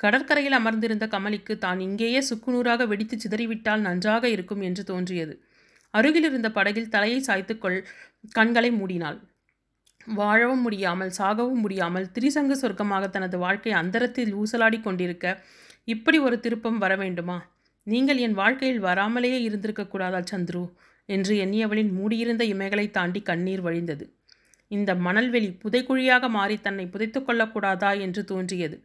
கடற்கரையில் 0.00 0.56
அமர்ந்திருந்த 0.58 1.06
கமலிக்கு 1.14 1.54
தான் 1.58 1.80
இங்கேயே 1.80 2.20
சுக்குநூறாக 2.30 2.86
வெடித்து 2.86 3.16
சிதறிவிட்டால் 3.18 3.84
நன்றாக 3.88 4.24
இருக்கும் 4.28 4.62
என்று 4.68 4.82
தோன்றியது. 4.84 5.34
அருகிலிருந்த 5.94 6.48
படகில் 6.50 6.92
தலையை 6.94 7.18
சாய்த்துக்கொள் 7.28 7.78
கண்களை 8.32 8.70
மூடினாள். 8.80 9.18
வாழவும் 10.18 10.64
முடியாமல் 10.66 11.12
சாகவும் 11.18 11.60
முடியாமல் 11.64 12.10
திரிசங்கு 12.12 12.56
சொர்க்கமாக 12.62 13.04
தனது 13.08 13.36
வாழ்க்கை 13.38 13.72
அந்தரத்தில் 13.72 14.32
ஊசலாடி 14.34 14.78
கொண்டிருக்க 14.80 15.26
இப்படி 15.84 16.18
ஒரு 16.18 16.36
திருப்பம் 16.40 16.78
வர 16.78 16.92
வேண்டுமா? 16.96 17.38
நீங்கள் 17.86 18.18
என் 18.18 18.36
வாழ்க்கையில் 18.40 18.82
வராமலேயே 18.84 19.38
இருந்திருக்கக்கூடாதா 19.46 20.20
சந்துரு 20.32 20.64
என்று 21.08 21.32
எண்ணியவளின் 21.44 21.92
மூடியிருந்த 21.92 22.42
இமைகளை 22.54 22.86
தாண்டி 22.90 23.20
கண்ணீர் 23.22 23.62
வழிந்தது. 23.66 24.04
இந்த 24.70 24.90
மணல்வெளி 25.06 25.50
புதைக்குழியாக 25.62 26.28
மாறி 26.28 26.56
தன்னை 26.60 26.86
புதைத்து 26.86 27.20
கொள்ளக்கூடாதா 27.20 27.90
என்று 28.00 28.22
தோன்றியது. 28.24 28.76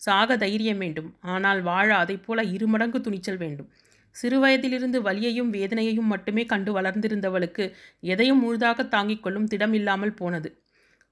சாக 0.00 0.36
தைரியம் 0.36 0.78
வேண்டும். 0.78 1.08
ஆனால் 1.20 1.62
வாழ 1.62 1.96
அதைப் 1.96 2.24
போல 2.26 2.42
இருமடங்கு 2.42 3.00
துணிச்சல் 3.00 3.36
வேண்டும். 3.36 3.70
சிறுவயதிலிருந்து 4.16 4.98
வலியையும் 5.02 5.52
வேதனையையும் 5.52 6.10
மட்டுமே 6.12 6.44
கண்டு 6.44 6.80
வளர்ந்திருந்தவளுக்கு 6.80 7.64
எதையும் 8.00 8.38
முழுதாக 8.38 8.84
தாங்கிக் 8.84 9.22
கொள்ளும் 9.22 9.46
திடம் 9.46 9.72
இல்லாமல் 9.72 10.14
போனது. 10.14 10.50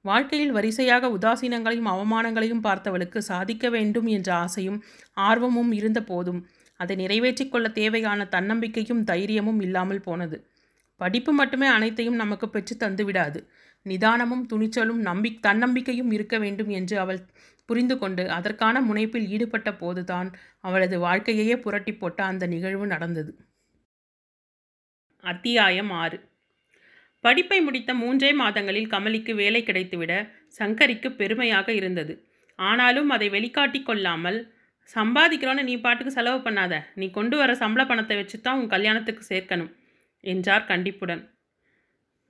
வாழ்க்கையில் 0.05 0.53
வரிசையாக 0.53 1.09
உதாசீனங்களையும் 1.09 1.91
அவமானங்களையும் 1.93 2.63
பார்த்தவளுக்கு 2.63 3.19
சாதிக்க 3.19 3.69
வேண்டும் 3.71 4.07
என்ற 4.07 4.35
ஆசையும் 4.35 4.79
ஆர்வமும் 5.13 5.73
இருந்த 5.73 6.03
போதும் 6.03 6.41
அதை 6.77 6.97
நிறைவேற்றிக் 6.97 7.53
கொள்ள 7.53 7.69
தேவையான 7.69 8.25
தன்னம்பிக்கையும் 8.25 9.05
தைரியமும் 9.05 9.61
இல்லாமல் 9.61 10.01
போனது. 10.01 10.37
படிப்பு 11.01 11.33
மட்டுமே 11.33 11.67
அனைத்தையும் 11.67 12.15
நமக்கு 12.15 12.49
பெற்று 12.49 12.77
தந்துவிடாது. 12.77 13.41
நிதானமும் 13.87 14.45
துணிச்சலும் 14.53 15.01
நம்பி 15.09 15.31
தன்னம்பிக்கையும் 15.43 16.13
இருக்க 16.13 16.39
வேண்டும் 16.39 16.69
என்று 16.69 16.99
அவள் 16.99 17.21
புரிந்து 17.69 17.95
கொண்டு 17.99 18.23
அதற்கான 18.37 18.77
முனைப்பில் 18.81 19.29
ஈடுபட்ட 19.35 19.71
போதுதான் 19.83 20.29
அவளது 20.61 20.97
வாழ்க்கையையே 21.07 21.57
புரட்டி 21.65 21.93
போட்ட 21.95 22.21
அந்த 22.25 22.45
நிகழ்வு 22.47 22.87
நடந்தது. 22.87 23.33
அத்தியாயம் 25.25 25.91
ஆறு. 26.03 26.19
படிப்பை 27.25 27.59
முடித்த 27.67 27.91
மூன்றே 27.95 28.31
மாதங்களில் 28.41 28.93
கமலிக்கு 28.95 29.33
வேலை 29.35 29.61
கிடைத்துவிட 29.65 30.13
சங்கரிக்கு 30.61 31.09
பெருமையாக 31.21 31.69
இருந்தது. 31.73 32.15
ஆனாலும் 32.59 33.11
அதை 33.11 33.29
வெளிக்காட்டி 33.31 33.81
கொள்ளாமல் 33.83 34.39
சம்பாதிக்கிறோன்னு 34.91 35.63
நீ 35.63 35.75
பாட்டுக்கு 35.81 36.13
செலவு 36.17 36.39
பண்ணாத. 36.39 36.75
நீ 37.01 37.07
கொண்டு 37.11 37.37
வர 37.41 37.51
சம்பள 37.55 37.83
பணத்தை 37.87 38.17
வச்சு 38.21 38.37
தான் 38.41 38.59
உன் 38.61 38.73
கல்யாணத்துக்கு 38.75 39.23
சேர்க்கணும் 39.33 39.71
என்றார் 40.25 40.69
கண்டிப்புடன். 40.73 41.23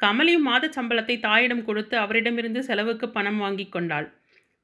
கமலியும் 0.00 0.46
மாத 0.48 0.70
சம்பளத்தை 0.76 1.16
தாயிடம் 1.20 1.64
கொடுத்து 1.64 1.94
அவரிடமிருந்து 1.96 2.60
செலவுக்கு 2.68 3.06
பணம் 3.10 3.40
வாங்கி 3.44 3.66
கொண்டாள். 3.68 4.08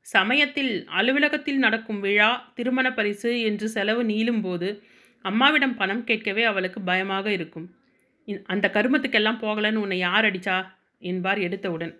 சமயத்தில் 0.08 0.72
அலுவலகத்தில் 0.98 1.58
நடக்கும் 1.58 2.00
விழா 2.00 2.28
திருமண 2.54 2.86
பரிசு 2.92 3.30
என்று 3.40 3.66
செலவு 3.68 4.02
நீளும்போது 4.04 4.68
அம்மாவிடம் 5.24 5.74
பணம் 5.74 6.04
கேட்கவே 6.04 6.42
அவளுக்கு 6.44 6.80
பயமாக 6.80 7.26
இருக்கும். 7.32 7.66
அந்த 8.46 8.66
கருமத்துக்கெல்லாம் 8.74 9.40
போகலன்னு 9.40 9.82
உன்னை 9.84 9.98
யார் 9.98 10.24
அடிச்சா? 10.24 10.56
என்பார் 11.02 11.38
எடுத்தவுடன். 11.38 11.92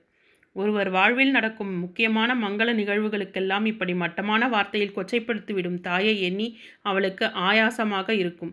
ஒருவர் 0.56 0.90
வாழ்வில் 0.90 1.30
நடக்கும் 1.30 1.72
முக்கியமான 1.78 2.30
மங்கள 2.34 2.70
நிகழ்வுகளுக்கெல்லாம் 2.74 3.64
இப்படி 3.64 3.94
மட்டமான 3.94 4.48
வார்த்தையில் 4.48 4.94
கொச்சைப்படுத்திவிடும் 4.96 5.78
தாயை 5.80 6.14
எண்ணி 6.20 6.48
அவளுக்கு 6.82 7.26
ஆயாசமாக 7.48 8.08
இருக்கும். 8.14 8.52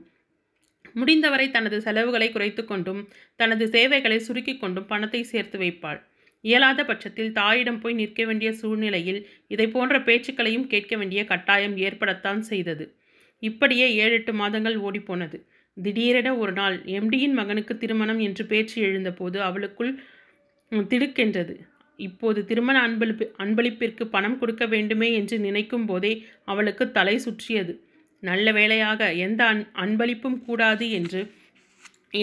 முடிந்தவரை 0.95 1.47
தனது 1.51 1.77
செலவுகளை 1.81 2.27
குறைத்து 2.31 2.63
கொண்டும் 2.65 3.01
தனது 3.35 3.65
சேவைகளை 3.67 4.19
சுருக்கி 4.19 4.53
கொண்டும் 4.57 4.85
பணத்தை 4.85 5.21
சேர்த்து 5.23 5.57
வைப்பாள். 5.59 5.99
இயலாத 6.45 6.79
பட்சத்தில் 6.89 7.35
தாயிடம் 7.39 7.79
போய் 7.83 7.99
நிற்க 7.99 8.21
வேண்டிய 8.25 8.49
சூழ்நிலையில் 8.53 9.21
இதை 9.53 9.67
போன்ற 9.67 9.95
பேச்சுக்களையும் 10.07 10.67
கேட்க 10.73 10.93
வேண்டிய 10.95 11.21
கட்டாயம் 11.31 11.75
ஏற்படத்தான் 11.85 12.41
செய்தது. 12.49 12.85
இப்படியே 13.43 13.87
ஏழு 14.03 14.15
எட்டு 14.19 14.33
மாதங்கள் 14.33 14.77
ஓடிப்போனது. 14.87 15.37
திடீரென 15.77 16.29
ஒரு 16.43 16.53
நாள் 16.59 16.75
எம்டியின் 16.97 17.37
மகனுக்கு 17.39 17.73
திருமணம் 17.77 18.21
என்று 18.27 18.43
பேச்சு 18.51 18.77
எழுந்தபோது 18.87 19.37
அவளுக்குள் 19.47 19.93
திடுக்கென்றது. 20.91 21.55
இப்போது 21.99 22.39
திருமண 22.45 22.77
அன்பளிப்பு 22.87 23.25
அன்பளிப்பிற்கு 23.43 24.03
பணம் 24.15 24.37
கொடுக்க 24.39 24.63
வேண்டுமே 24.65 25.09
என்று 25.13 25.35
நினைக்கும் 25.39 25.85
போதே 25.85 26.13
அவளுக்கு 26.45 26.85
தலை 26.91 27.15
சுற்றியது. 27.25 27.73
நல்ல 28.23 28.51
வேளையாக 28.57 29.01
எந்த 29.25 29.41
அன் 29.51 29.63
அன்பளிப்பும் 29.83 30.37
கூடாது 30.47 30.85
என்று 30.99 31.21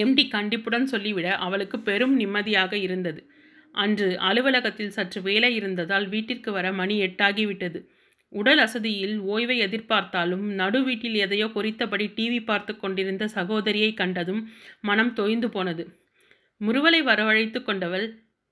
எம்டி 0.03 0.25
கண்டிப்புடன் 0.29 0.87
சொல்லிவிட 0.93 1.29
அவளுக்கு 1.47 1.77
பெரும் 1.89 2.15
நிம்மதியாக 2.15 2.73
இருந்தது. 2.87 3.21
அன்று 3.75 4.19
அலுவலகத்தில் 4.19 4.91
சற்று 4.91 5.23
வேலை 5.23 5.55
இருந்ததால் 5.55 6.07
வீட்டிற்கு 6.09 6.53
வர 6.53 6.73
மணி 6.73 6.97
எட்டாகிவிட்டது. 7.03 7.81
உடல் 8.33 8.59
அசதியில் 8.59 9.17
ஓய்வை 9.21 9.57
எதிர்பார்த்தாலும் 9.59 10.45
நடு 10.61 10.81
வீட்டில் 10.83 11.15
எதையோ 11.15 11.47
பொறித்தபடி 11.47 12.07
டிவி 12.17 12.45
பார்த்து 12.45 12.77
கொண்டிருந்த 12.77 13.25
சகோதரியை 13.29 13.95
கண்டதும் 13.95 14.43
மனம் 14.81 15.13
தொய்ந்து 15.15 15.47
போனது. 15.47 15.85
முருவலை 16.61 17.01
வரவழைத்து 17.03 17.63
கொண்டவள் 17.63 18.07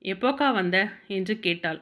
எப்போக்கா 0.05 0.53
வந்த? 0.53 0.77
என்று 1.07 1.39
கேட்டாள். 1.39 1.81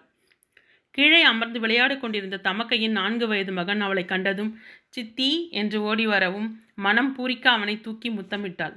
கீழே 0.90 1.22
அமர்ந்து 1.22 1.61
விளையாடு 1.61 1.94
கொண்டிருந்த 1.98 2.37
தமக்கையின் 2.44 2.90
நான்கு 2.90 3.27
வயது 3.27 3.53
மகன் 3.53 3.81
அவளை 3.81 4.05
கண்டதும் 4.05 4.53
சித்தி 4.88 5.48
என்று 5.51 5.81
ஓடி 5.81 6.07
வரவும் 6.07 6.48
மனம் 6.74 7.12
பூரிக்க 7.16 7.46
அவனை 7.48 7.81
தூக்கி 7.81 8.11
முத்தமிட்டாள். 8.11 8.74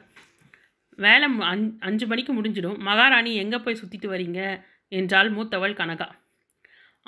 வேலை 1.00 1.28
அஞ் 1.40 1.78
அஞ்சு 1.80 2.08
மணிக்கு 2.08 2.32
முடிஞ்சிடும். 2.34 2.80
மகாராணி 2.80 3.36
எங்கே 3.36 3.58
போய் 3.58 3.80
சுற்றிட்டு 3.82 4.08
வரீங்க? 4.08 4.40
என்றாள் 4.92 5.30
மூத்தவள் 5.32 5.78
கனகா. 5.78 6.08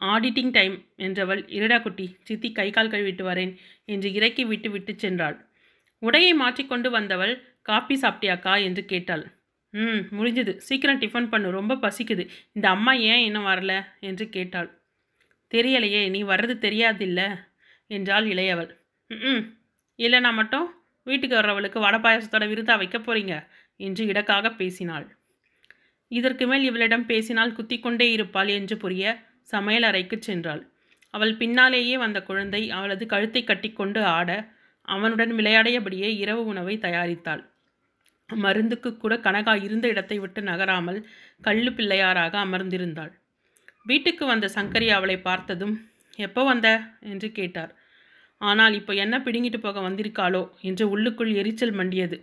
ஆடிட்டிங் 0.02 0.52
டைம் 0.52 0.76
என்றவள் 0.98 1.42
இருடா 1.48 1.82
குட்டி 1.82 2.18
சித்தி 2.24 2.52
கை 2.52 2.72
கால் 2.72 2.90
கழுவிட்டு 2.90 3.24
வரேன் 3.24 3.52
என்று 3.86 4.14
இறக்கி 4.14 4.46
விட்டு 4.46 4.70
விட்டு 4.70 4.94
சென்றாள். 4.94 5.36
உடையை 6.02 6.34
மாற்றிக்கொண்டு 6.34 6.90
வந்தவள் 6.90 7.34
காப்பி 7.62 7.96
சாப்பிட்டியாக்கா? 8.02 8.64
என்று 8.64 8.86
கேட்டாள். 8.86 9.24
ம் 9.74 10.02
முடிஞ்சது. 10.12 10.56
சீக்கிரம் 10.58 11.02
டிஃபன் 11.02 11.30
பண்ணு. 11.30 11.52
ரொம்ப 11.52 11.76
பசிக்குது. 11.76 12.24
இந்த 12.52 12.70
அம்மா 12.70 12.94
ஏன் 12.94 13.24
இன்னும் 13.24 13.46
வரல? 13.46 13.74
என்று 14.00 14.30
கேட்டாள். 14.30 14.70
தெரியலையே 15.52 16.10
நீ 16.10 16.24
வர்றது 16.24 16.56
தெரியாதில்ல? 16.58 17.22
என்றாள் 17.88 18.26
இளையவள். 18.26 18.72
ம் 19.10 19.44
இல்லைனா 20.00 20.34
மட்டும் 20.34 20.68
வீட்டுக்கு 21.08 21.36
வர்றவளுக்கு 21.36 21.80
வடை 21.80 22.00
பாயசத்தோட 22.00 22.46
விருதா 22.48 22.78
வைக்க 22.78 22.98
போகிறீங்க 23.00 23.34
என்று 23.80 24.04
இடக்காக 24.06 24.52
பேசினாள். 24.52 25.06
இதற்கு 26.12 26.46
மேல் 26.48 26.66
இவளிடம் 26.70 27.06
பேசினால் 27.06 27.56
குத்திக்கொண்டே 27.58 28.08
இருப்பாள் 28.12 28.52
என்று 28.58 28.76
புரிய 28.78 29.14
சமையல் 29.50 29.88
அறைக்கு 29.90 30.18
சென்றாள். 30.20 30.62
அவள் 31.14 31.34
பின்னாலேயே 31.38 31.96
வந்த 31.98 32.20
குழந்தை 32.22 32.62
அவளது 32.70 33.06
கழுத்தை 33.06 33.42
கட்டிக்கொண்டு 33.44 34.02
ஆட 34.18 34.30
அவனுடன் 34.88 35.32
விளையாடியபடியே 35.32 36.10
இரவு 36.22 36.42
உணவை 36.46 36.76
தயாரித்தாள். 36.78 37.44
மருந்துக்கு 38.30 38.90
கூட 38.98 39.14
கனகா 39.18 39.54
இருந்த 39.64 39.86
இடத்தை 39.88 40.18
விட்டு 40.20 40.42
நகராமல் 40.42 41.00
கள்ளு 41.42 41.72
பிள்ளையாராக 41.72 42.34
அமர்ந்திருந்தாள். 42.46 43.12
வீட்டுக்கு 43.86 44.24
வந்த 44.26 44.48
சங்கரி 44.56 44.88
அவளை 44.90 45.18
பார்த்ததும் 45.20 45.76
எப்போ 46.18 46.42
வந்த 46.44 46.68
என்று 47.12 47.28
கேட்டார். 47.32 47.72
ஆனால் 48.42 48.74
இப்போ 48.74 48.94
என்ன 48.94 49.16
பிடுங்கிட்டு 49.20 49.60
போக 49.60 49.80
வந்திருக்காளோ? 49.80 50.44
என்று 50.62 50.86
உள்ளுக்குள் 50.90 51.32
எரிச்சல் 51.34 51.76
மண்டியது. 51.80 52.18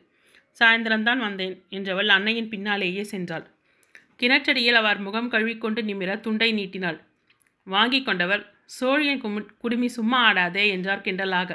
சாயந்தரம்தான் 0.61 1.21
வந்தேன் 1.27 1.57
என்றவள் 1.77 2.11
அன்னையின் 2.17 2.51
பின்னாலேயே 2.53 3.03
சென்றாள். 3.13 3.47
கிணற்றடியில் 4.21 4.79
அவர் 4.81 4.99
முகம் 5.07 5.31
கழுவிக்கொண்டு 5.35 5.81
நிமிர 5.83 6.11
துண்டை 6.27 6.49
நீட்டினாள். 6.59 6.99
வாங்கி 7.67 8.01
கொண்டவர் 8.03 8.43
சோழியன் 8.79 9.23
குமி 9.23 9.41
குடுமி 9.63 9.89
சும்மா 9.97 10.19
ஆடாதே 10.29 10.65
என்றார் 10.75 11.05
கிண்டலாக. 11.07 11.51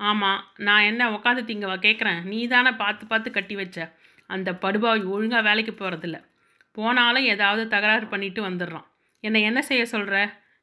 ஆமாம் 0.00 0.40
நான் 0.66 0.86
என்ன 0.90 1.02
உக்காந்து 1.16 1.42
திங்கவா 1.50 1.76
கேட்குறேன் 1.86 2.20
நீ 2.30 2.38
தானே 2.54 2.70
பார்த்து 2.82 3.04
பார்த்து 3.06 3.30
கட்டி 3.30 3.54
வச்ச. 3.60 3.78
அந்த 4.30 4.48
படுபாய் 4.62 5.02
ஒழுங்காக 5.14 5.42
வேலைக்கு 5.48 5.72
போகிறதில்ல 5.74 6.18
போனாலும் 6.76 7.28
ஏதாவது 7.32 7.62
தகராறு 7.74 8.06
பண்ணிட்டு 8.12 8.40
வந்துடுறான். 8.48 8.86
என்னை 9.24 9.40
என்ன 9.48 9.60
செய்ய 9.70 9.82
சொல்கிற 9.94 10.16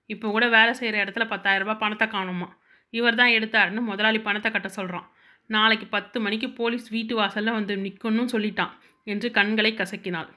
இப்போ 0.10 0.28
கூட 0.36 0.46
வேலை 0.56 0.72
செய்கிற 0.80 0.96
இடத்துல 1.04 1.26
பத்தாயிரரூபா 1.34 1.76
பணத்தை 1.84 2.06
காணுமா? 2.16 2.48
இவர் 2.94 3.20
தான் 3.22 3.36
எடுத்தாருன்னு 3.38 3.82
முதலாளி 3.90 4.20
பணத்தை 4.28 4.50
கட்ட 4.52 4.70
சொல்கிறான் 4.78 5.08
நாளைக்கு 5.50 5.86
பத்து 5.96 6.18
மணிக்கு 6.20 6.48
போலீஸ் 6.60 6.88
வீட்டு 6.96 7.14
வாசலில் 7.16 7.58
வந்து 7.58 7.76
நிற்கணும்னு 7.76 8.34
சொல்லிட்டான் 8.34 8.74
என்று 9.08 9.28
கண்களை 9.38 9.72
கசக்கினாள். 9.74 10.30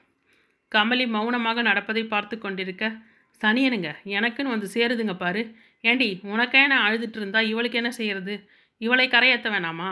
கமலி 0.71 1.05
மௌனமாக 1.15 1.61
நடப்பதை 1.61 2.03
பார்த்து 2.13 2.35
கொண்டிருக்க 2.37 2.83
சனியனுங்க 3.41 3.89
எனக்குன்னு 4.17 4.53
வந்து 4.55 4.67
சேருதுங்க 4.75 5.13
பாரு. 5.17 5.41
ஏண்டி 5.83 6.07
உனக்கே 6.33 6.61
நான் 6.71 6.85
அழுதுட்டு 6.87 7.19
இருந்தா 7.21 7.39
இவளுக்கு 7.51 7.79
என்ன 7.81 7.91
செய்கிறது 7.99 8.35
இவளை 8.81 9.05
கரையேற்ற 9.07 9.49
வேணாமா? 9.55 9.91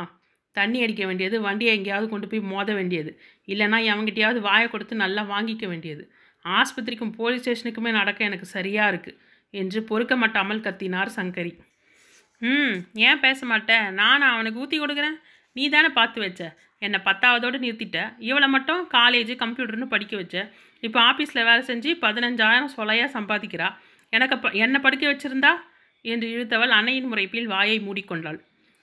தண்ணி 0.56 0.78
அடிக்க 0.84 1.04
வேண்டியது 1.10 1.36
வண்டியை 1.42 1.72
எங்கேயாவது 1.78 2.08
கொண்டு 2.10 2.28
போய் 2.28 2.48
மோத 2.52 2.70
வேண்டியது. 2.74 3.12
இல்லைனா 3.48 3.78
அவங்ககிட்டயாவது 3.92 4.40
வாயை 4.48 4.68
கொடுத்து 4.70 4.96
நல்லா 5.04 5.22
வாங்கிக்க 5.34 5.66
வேண்டியது. 5.68 6.04
ஆஸ்பத்திரிக்கும் 6.46 7.14
போலீஸ் 7.20 7.44
ஸ்டேஷனுக்குமே 7.44 7.92
நடக்க 8.00 8.30
எனக்கு 8.30 8.48
சரியாக 8.56 8.92
இருக்குது 8.94 9.20
என்று 9.54 9.80
பொறுக்க 9.90 10.14
மாட்டாமல் 10.16 10.64
கத்தினார் 10.68 11.12
சங்கரி. 11.20 11.54
ம் 12.42 12.76
ஏன் 13.08 13.20
பேச 13.20 13.46
மாட்டேன்? 13.46 13.94
நான் 13.94 14.22
அவனுக்கு 14.22 14.60
ஊற்றி 14.60 14.78
கொடுக்குறேன்? 14.80 15.18
நீ 15.56 15.70
தானே 15.70 15.90
பார்த்து 15.90 16.20
வச்ச. 16.22 16.42
என்னை 16.78 17.00
பத்தாவதோடு 17.06 17.58
நிறுத்திட்ட. 17.66 18.14
இவளை 18.20 18.48
மட்டும் 18.48 18.82
காலேஜ் 18.94 19.34
கம்ப்யூட்டர்னு 19.44 19.88
படிக்க 19.88 20.16
வச்ச. 20.16 20.36
இப்போ 20.80 21.00
ஆஃபீஸில் 21.02 21.46
வேலை 21.50 21.64
செஞ்சு 21.66 21.92
பதினஞ்சாயிரம் 22.06 22.72
சொலையாக 22.78 23.10
சம்பாதிக்கிறா. 23.18 23.68
எனக்கு 24.10 24.38
ப 24.40 24.50
என்னை 24.64 24.80
படிக்க 24.82 25.06
வச்சிருந்தா? 25.12 25.52
என்று 26.06 26.28
இழுத்தவள் 26.36 26.74
அன்னையின் 26.78 27.10
முறைப்பில் 27.12 27.52
வாயை 27.54 27.78
மூடிக்கொண்டாள். 27.80 28.40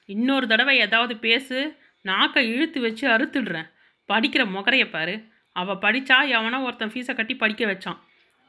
இன்னொரு 0.08 0.46
தடவை 0.46 0.74
ஏதாவது 0.78 1.14
பேசு 1.16 1.56
நாக்கை 2.04 2.42
இழுத்து 2.52 2.80
வச்சு 2.80 3.04
அறுத்துடுறேன். 3.08 3.68
படிக்கிற 4.08 4.42
முகரையை 4.50 4.88
பாரு. 4.88 5.14
அவள் 5.56 5.82
படித்தா 5.84 6.18
எவனோ 6.36 6.58
ஒருத்தன் 6.62 6.92
ஃபீஸை 6.94 7.14
கட்டி 7.14 7.34
படிக்க 7.36 7.64
வச்சான். 7.66 7.98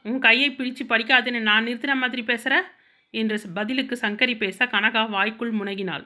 உன் 0.04 0.18
கையை 0.18 0.48
பிடிச்சு 0.50 0.84
படிக்காதுன்னு 0.92 1.40
நான் 1.48 1.66
நிறுத்தின 1.66 1.94
மாதிரி 1.94 2.22
பேசுகிற 2.22 2.54
என்று 3.14 3.36
பதிலுக்கு 3.54 3.94
சங்கரி 3.96 4.34
பேச 4.36 4.66
கனகா 4.66 5.02
வாய்க்குள் 5.08 5.52
முனகினாள். 5.52 6.04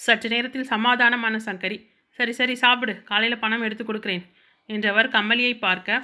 சற்று 0.00 0.28
நேரத்தில் 0.28 0.70
சமாதானமான 0.70 1.36
சங்கரி 1.46 1.78
சரி 2.18 2.32
சரி 2.32 2.54
சாப்பிடு 2.54 2.94
காலையில் 3.02 3.42
பணம் 3.42 3.62
எடுத்து 3.62 3.84
கொடுக்கிறேன் 3.84 4.24
என்றவர் 4.68 5.08
கமலியை 5.08 5.54
பார்க்க 5.58 6.02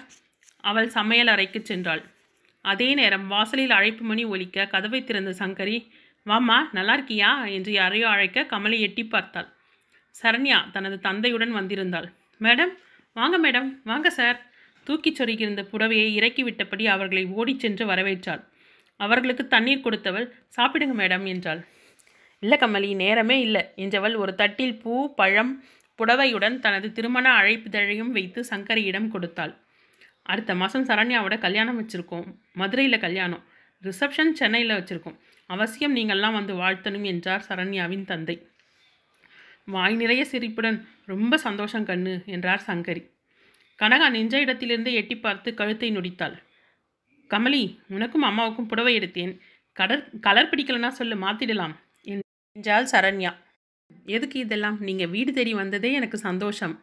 அவள் 0.64 0.88
சமையல் 0.88 1.26
அறைக்கு 1.26 1.60
சென்றாள். 1.60 2.02
அதே 2.64 2.88
நேரம் 2.94 3.26
வாசலில் 3.26 3.70
அழைப்பு 3.70 4.04
மணி 4.04 4.24
ஒலிக்க 4.24 4.66
கதவை 4.66 5.00
திறந்த 5.04 5.32
சங்கரி 5.38 5.76
வாம்மா 6.26 6.56
நல்லா 6.72 6.94
இருக்கியா? 6.96 7.30
என்று 7.46 7.72
யாரையோ 7.72 8.06
அழைக்க 8.08 8.46
கமலை 8.52 8.78
எட்டி 8.80 9.04
பார்த்தாள். 9.04 9.48
சரண்யா 10.14 10.58
தனது 10.70 10.96
தந்தையுடன் 11.00 11.52
வந்திருந்தாள். 11.54 12.08
மேடம் 12.40 12.72
வாங்க 13.16 13.36
மேடம் 13.38 13.68
வாங்க 13.84 14.10
சார். 14.10 14.38
தூக்கிச் 14.86 15.18
சொருகியிருந்த 15.18 15.62
புடவையை 15.72 16.08
இறக்கி 16.12 16.42
விட்டபடி 16.44 16.84
அவர்களை 16.86 17.24
ஓடிச் 17.38 17.60
சென்று 17.60 17.84
வரவேற்றாள். 17.86 18.42
அவர்களுக்கு 19.00 19.44
தண்ணீர் 19.46 19.84
கொடுத்தவள் 19.84 20.26
சாப்பிடுங்க 20.56 20.94
மேடம் 20.94 21.26
என்றாள். 21.26 21.60
இல்லை 22.42 22.56
கமலி 22.58 22.90
நேரமே 22.94 23.36
இல்லை 23.40 23.62
என்றவள் 23.76 24.14
ஒரு 24.14 24.32
தட்டில் 24.34 24.78
பூ 24.78 24.94
பழம் 25.14 25.52
புடவையுடன் 25.98 26.56
தனது 26.58 26.88
திருமண 26.92 27.26
அழைப்புதழையும் 27.40 28.12
வைத்து 28.16 28.40
சங்கரியிடம் 28.50 29.08
கொடுத்தாள். 29.08 29.52
அடுத்த 30.22 30.54
மாதம் 30.54 30.86
சரண்யாவோட 30.86 31.34
கல்யாணம் 31.38 31.78
வச்சுருக்கோம். 31.80 32.26
மதுரையில் 32.52 33.04
கல்யாணம். 33.04 33.42
ரிசப்ஷன் 33.82 34.32
சென்னையில் 34.32 34.76
வச்சுருக்கோம். 34.76 35.16
அவசியம் 35.46 35.96
நீங்கள்லாம் 35.96 36.32
வந்து 36.32 36.52
வாழ்த்தணும் 36.54 37.06
என்றார் 37.12 37.46
சரண்யாவின் 37.48 38.04
தந்தை. 38.04 38.36
வாய் 39.74 39.96
நிறைய 39.96 40.22
சிரிப்புடன் 40.24 40.78
ரொம்ப 41.04 41.36
சந்தோஷம் 41.36 41.86
கண்ணு 41.86 42.14
என்றார் 42.26 42.66
சங்கரி. 42.66 43.02
கனகா 43.78 44.08
நின்ற 44.08 44.34
இடத்திலிருந்து 44.40 44.90
எட்டி 44.92 45.16
பார்த்து 45.16 45.48
கழுத்தை 45.54 45.88
நொடித்தாள். 45.96 46.36
கமலி 47.30 47.62
உனக்கும் 47.88 48.26
அம்மாவுக்கும் 48.28 48.66
புடவை 48.66 48.92
எடுத்தேன். 48.98 49.34
கடற் 49.76 50.04
கலர் 50.20 50.50
பிடிக்கலன்னா 50.50 50.90
சொல்லு 50.98 51.16
மாற்றிடலாம் 51.16 51.74
என்றாள் 52.56 52.88
சரண்யா. 52.92 53.32
எதுக்கு 54.06 54.36
இதெல்லாம்? 54.38 54.76
நீங்கள் 54.80 55.10
வீடு 55.14 55.32
தேடி 55.32 55.52
வந்ததே 55.54 55.90
எனக்கு 55.92 56.18
சந்தோஷம் 56.18 56.74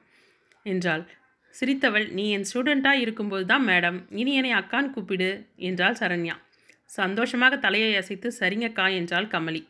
என்றாள். 0.65 1.03
சிரித்தவள் 1.55 2.05
நீ 2.11 2.25
என் 2.31 2.47
ஸ்டூடெண்ட்டாக 2.49 3.03
இருக்கும்போது 3.03 3.45
தான் 3.45 3.65
மேடம் 3.67 3.97
இனி 4.11 4.31
என்னை 4.33 4.51
அக்கான்னு 4.53 4.93
கூப்பிடு 4.95 5.29
என்றாள் 5.69 5.99
சரண்யா. 6.01 6.35
சந்தோஷமாக 6.89 7.57
தலையை 7.57 7.91
அசைத்து 7.95 8.29
சரிங்கக்கா 8.39 8.85
என்றாள் 8.99 9.27
கமலி. 9.27 9.61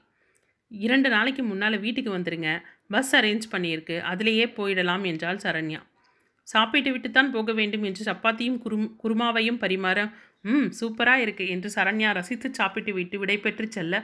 இரண்டு 0.72 1.10
நாளைக்கு 1.10 1.44
முன்னால் 1.44 1.84
வீட்டுக்கு 1.86 2.12
வந்துடுங்க 2.18 2.52
பஸ் 2.88 3.12
அரேஞ்ச் 3.16 3.48
பண்ணியிருக்கு. 3.52 3.98
அதிலேயே 4.12 4.46
போயிடலாம் 4.58 5.04
என்றாள் 5.12 5.44
சரண்யா. 5.46 5.82
சாப்பிட்டு 6.48 6.90
விட்டுத்தான் 6.92 7.32
போக 7.32 7.52
வேண்டும் 7.54 7.84
என்று 7.84 8.04
சப்பாத்தியும் 8.10 8.58
குரு 8.64 8.78
குருமாவையும் 9.04 9.60
பரிமாற 9.62 10.00
ம் 10.45 10.67
சூப்பராக 10.79 11.23
இருக்கு 11.25 11.45
என்று 11.49 11.69
சரண்யா 11.75 12.10
ரசித்து 12.12 12.47
சாப்பிட்டு 12.53 12.93
விட்டு 12.93 13.17
விடைபெற்று 13.19 13.67
செல்ல 13.67 13.95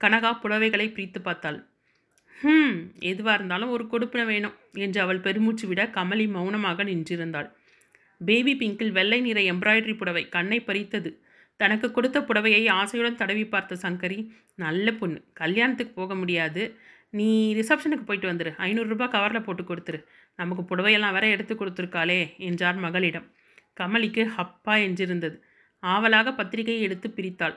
கனகா 0.00 0.30
புடவைகளை 0.42 0.86
பிரித்து 0.92 1.20
பார்த்தாள். 1.20 1.58
ஹம் 2.36 2.76
எதுவாக 3.02 3.36
இருந்தாலும் 3.38 3.70
ஒரு 3.70 3.84
கொடுப்பின 3.92 4.24
வேணும் 4.26 4.56
என்று 4.76 5.00
அவள் 5.00 5.20
பெருமூச்சு 5.20 5.66
விட 5.66 5.82
கமலி 5.96 6.26
மௌனமாக 6.28 6.84
நின்றிருந்தாள். 6.84 7.48
பேபி 8.20 8.52
பிங்கில் 8.56 8.92
வெள்ளை 8.92 9.18
நிற 9.20 9.40
எம்ப்ராய்டரி 9.52 9.94
புடவை 9.96 10.22
கண்ணை 10.28 10.58
பறித்தது. 10.60 11.10
தனக்கு 11.60 11.86
கொடுத்த 11.90 12.18
புடவையை 12.20 12.62
ஆசையுடன் 12.70 13.14
தடவி 13.14 13.44
பார்த்த 13.46 13.78
சங்கரி 13.82 14.18
நல்ல 14.54 14.92
பொண்ணு 14.92 15.18
கல்யாணத்துக்கு 15.32 15.92
போக 15.92 16.14
முடியாது. 16.14 16.62
நீ 17.14 17.28
ரிசப்ஷனுக்கு 17.54 18.04
போயிட்டு 18.04 18.30
வந்துரு. 18.32 18.50
ஐநூறுரூபா 18.66 19.06
கவரில் 19.14 19.46
போட்டு 19.46 19.62
கொடுத்துரு. 19.62 20.00
நமக்கு 20.38 20.62
புடவையெல்லாம் 20.62 21.14
வேற 21.16 21.26
எடுத்து 21.26 21.54
கொடுத்துருக்காளே 21.54 22.20
என்றார் 22.48 22.78
மகளிடம். 22.86 23.26
கமலிக்கு 23.80 24.22
ஹப்பா 24.36 24.74
என்றிருந்தது. 24.86 25.36
ஆவலாக 25.82 26.34
பத்திரிகையை 26.34 26.82
எடுத்து 26.82 27.08
பிரித்தாள். 27.08 27.56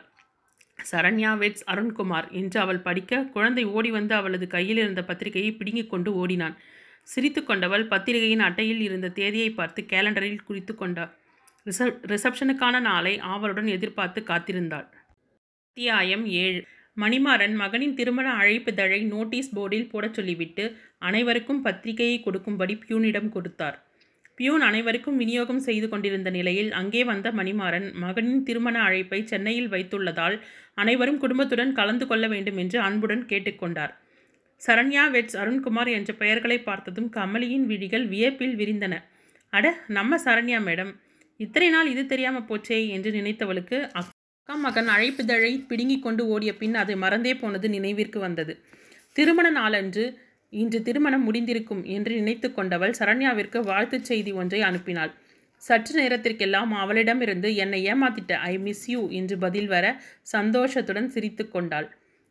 சரண்யா 0.91 1.31
வெட்ஸ் 1.41 1.65
அருண்குமார் 1.67 2.31
என்று 2.31 2.59
அவள் 2.59 2.79
படிக்க 2.79 3.23
குழந்தை 3.23 3.63
ஓடி 3.63 3.91
வந்து 3.91 4.15
அவளது 4.15 4.47
கையில் 4.47 4.77
இருந்த 4.77 5.03
பத்திரிகையை 5.03 5.51
பிடுங்கிக் 5.53 5.89
கொண்டு 5.89 6.15
ஓடினான். 6.15 6.57
சிரித்து 7.03 7.43
கொண்டவள் 7.43 7.87
பத்திரிகையின் 7.87 8.39
அட்டையில் 8.39 8.81
இருந்த 8.81 9.09
தேதியை 9.09 9.49
பார்த்து 9.49 9.85
கேலண்டரில் 9.89 10.45
குறித்து 10.45 10.75
கொண்டாள் 10.75 11.19
ரிசப் 11.65 11.99
ரிசப்ஷனுக்கான 12.11 12.79
நாளை 12.79 13.19
ஆவலுடன் 13.19 13.67
எதிர்பார்த்து 13.67 14.21
காத்திருந்தாள். 14.21 14.87
அத்தியாயம் 15.67 16.25
ஏழு. 16.25 16.61
மணிமாறன் 16.97 17.55
மகனின் 17.55 17.93
திருமண 17.93 18.27
அழைப்புதழை 18.37 19.07
நோட்டீஸ் 19.07 19.55
போர்டில் 19.55 19.89
போடச் 19.89 20.13
சொல்லிவிட்டு 20.13 20.77
அனைவருக்கும் 20.99 21.61
பத்திரிகையை 21.61 22.17
கொடுக்கும்படி 22.21 22.73
பியூனிடம் 22.75 23.29
கொடுத்தார். 23.29 23.77
பியூன் 24.37 24.63
அனைவருக்கும் 24.67 25.17
விநியோகம் 25.21 25.63
செய்து 25.65 25.87
கொண்டிருந்த 25.89 26.29
நிலையில் 26.35 26.69
அங்கே 26.71 27.01
வந்த 27.03 27.27
மணிமாறன் 27.31 27.87
மகனின் 28.03 28.43
திருமண 28.43 28.75
அழைப்பை 28.87 29.19
சென்னையில் 29.23 29.69
வைத்துள்ளதால் 29.73 30.35
அனைவரும் 30.73 31.19
குடும்பத்துடன் 31.23 31.73
கலந்து 31.79 32.05
கொள்ள 32.07 32.25
வேண்டும் 32.27 32.59
என்று 32.63 32.77
அன்புடன் 32.79 33.23
கேட்டுக்கொண்டார். 33.31 33.93
சரண்யா 34.61 35.03
வெட்ஸ் 35.13 35.37
அருண்குமார் 35.41 35.89
என்ற 35.97 36.11
பெயர்களை 36.13 36.57
பார்த்ததும் 36.61 37.09
கமலியின் 37.09 37.65
விழிகள் 37.71 38.05
வியப்பில் 38.05 38.55
விரிந்தன. 38.59 38.93
அட 39.53 39.65
நம்ம 39.97 40.19
சரண்யா 40.25 40.59
மேடம் 40.67 40.91
இத்தனை 41.39 41.69
நாள் 41.69 41.91
இது 41.93 42.03
தெரியாமல் 42.05 42.47
போச்சே 42.49 42.79
என்று 42.95 43.09
நினைத்தவளுக்கு 43.11 43.77
அக்கா 43.99 44.55
மகன் 44.65 44.89
அழைப்புதழை 44.95 45.53
பிடுங்கிக் 45.69 46.03
கொண்டு 46.05 46.23
ஓடிய 46.33 46.51
பின் 46.57 46.75
அதை 46.81 46.95
மறந்தே 46.95 47.33
போனது 47.35 47.67
நினைவிற்கு 47.69 48.19
வந்தது. 48.19 48.53
திருமண 49.15 49.47
நாளன்று 49.49 50.03
இன்று 50.53 50.79
திருமணம் 50.81 51.25
முடிந்திருக்கும் 51.27 51.83
என்று 51.95 52.13
நினைத்து 52.19 52.47
கொண்டவள் 52.51 52.97
சரண்யாவிற்கு 52.99 53.59
வாழ்த்துச் 53.69 54.07
செய்தி 54.09 54.31
ஒன்றை 54.41 54.59
அனுப்பினாள். 54.69 55.11
சற்று 55.61 55.93
நேரத்திற்கெல்லாம் 55.99 56.71
அவளிடமிருந்து 56.73 57.49
என்னை 57.55 57.79
ஏமாத்திட்ட 57.91 58.33
ஐ 58.49 58.53
மிஸ் 58.57 58.85
யூ 58.93 59.01
என்று 59.19 59.35
பதில் 59.37 59.69
வர 59.73 59.85
சந்தோஷத்துடன் 60.33 61.09
சிரித்து 61.09 61.43
கொண்டாள். 61.47 61.87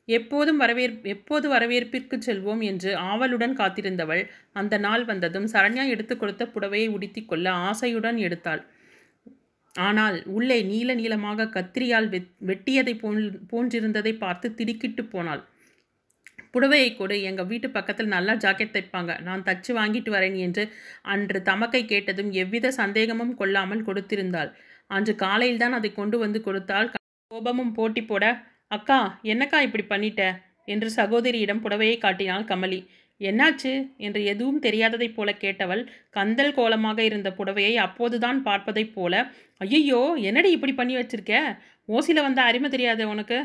எப்போதும் 0.08 0.60
வரவேற் 0.62 0.94
எப்போது 1.12 1.46
வரவேற்பிற்கு 1.54 2.16
செல்வோம் 2.26 2.62
என்று 2.70 2.90
ஆவலுடன் 3.10 3.54
காத்திருந்தவள் 3.60 4.22
அந்த 4.52 4.74
நாள் 4.78 5.04
வந்ததும் 5.04 5.48
சரண்யா 5.52 5.84
எடுத்து 5.86 6.14
கொடுத்த 6.16 6.44
புடவையை 6.54 6.88
உடுத்தி 6.96 7.22
கொள்ள 7.24 7.46
ஆசையுடன் 7.68 8.18
எடுத்தாள். 8.26 8.62
ஆனால் 9.74 10.16
உள்ளே 10.36 10.58
நீல 10.70 10.94
நீளமாக 10.94 11.48
கத்திரியால் 11.56 12.08
வெட் 12.14 12.30
வெட்டியதை 12.48 12.94
போன் 13.02 13.20
போன்றிருந்ததை 13.52 14.12
பார்த்து 14.24 14.48
திடுக்கிட்டு 14.54 15.04
போனாள். 15.04 15.42
புடவையை 16.54 16.90
கொடு. 16.94 17.16
எங்கள் 17.22 17.48
வீட்டு 17.52 17.68
பக்கத்தில் 17.70 18.12
நல்லா 18.14 18.34
ஜாக்கெட் 18.44 18.74
தைப்பாங்க. 18.76 19.12
நான் 19.28 19.44
தச்சு 19.48 19.72
வாங்கிட்டு 19.78 20.10
வரேன் 20.16 20.36
என்று 20.46 20.62
அன்று 21.14 21.40
தமக்கை 21.50 21.82
கேட்டதும் 21.92 22.30
எவ்வித 22.42 22.72
சந்தேகமும் 22.80 23.34
கொள்ளாமல் 23.40 23.86
கொடுத்திருந்தாள். 23.88 24.50
அன்று 24.90 25.12
காலையில் 25.24 25.62
தான் 25.64 25.76
அதை 25.78 25.90
கொண்டு 25.92 26.16
வந்து 26.24 26.38
கொடுத்தால் 26.48 26.88
கோபமும் 27.30 27.74
போட்டி 27.74 28.02
போட 28.04 28.24
அக்கா 28.70 28.98
என்னக்கா 29.32 29.58
இப்படி 29.66 29.84
பண்ணிட்ட? 29.84 30.22
என்று 30.68 30.88
சகோதரியிடம் 30.96 31.62
புடவையை 31.64 31.96
காட்டினாள் 31.98 32.48
கமலி. 32.50 32.80
என்னாச்சு? 33.20 33.72
என்று 34.06 34.20
எதுவும் 34.32 34.60
தெரியாததைப் 34.66 35.16
போல 35.16 35.30
கேட்டவள் 35.44 35.82
கந்தல் 36.10 36.54
கோலமாக 36.58 36.98
இருந்த 37.08 37.28
புடவையை 37.38 37.74
அப்போதுதான் 37.86 38.38
பார்ப்பதைப் 38.46 38.94
போல 38.94 39.14
ஐயோ 39.60 40.00
என்னடி 40.28 40.50
இப்படி 40.56 40.74
பண்ணி 40.74 40.94
வச்சிருக்க? 40.96 41.34
ஓசியில் 41.88 42.26
வந்த 42.26 42.40
அருமை 42.42 42.68
தெரியாது 42.70 43.04
உனக்கு? 43.14 43.38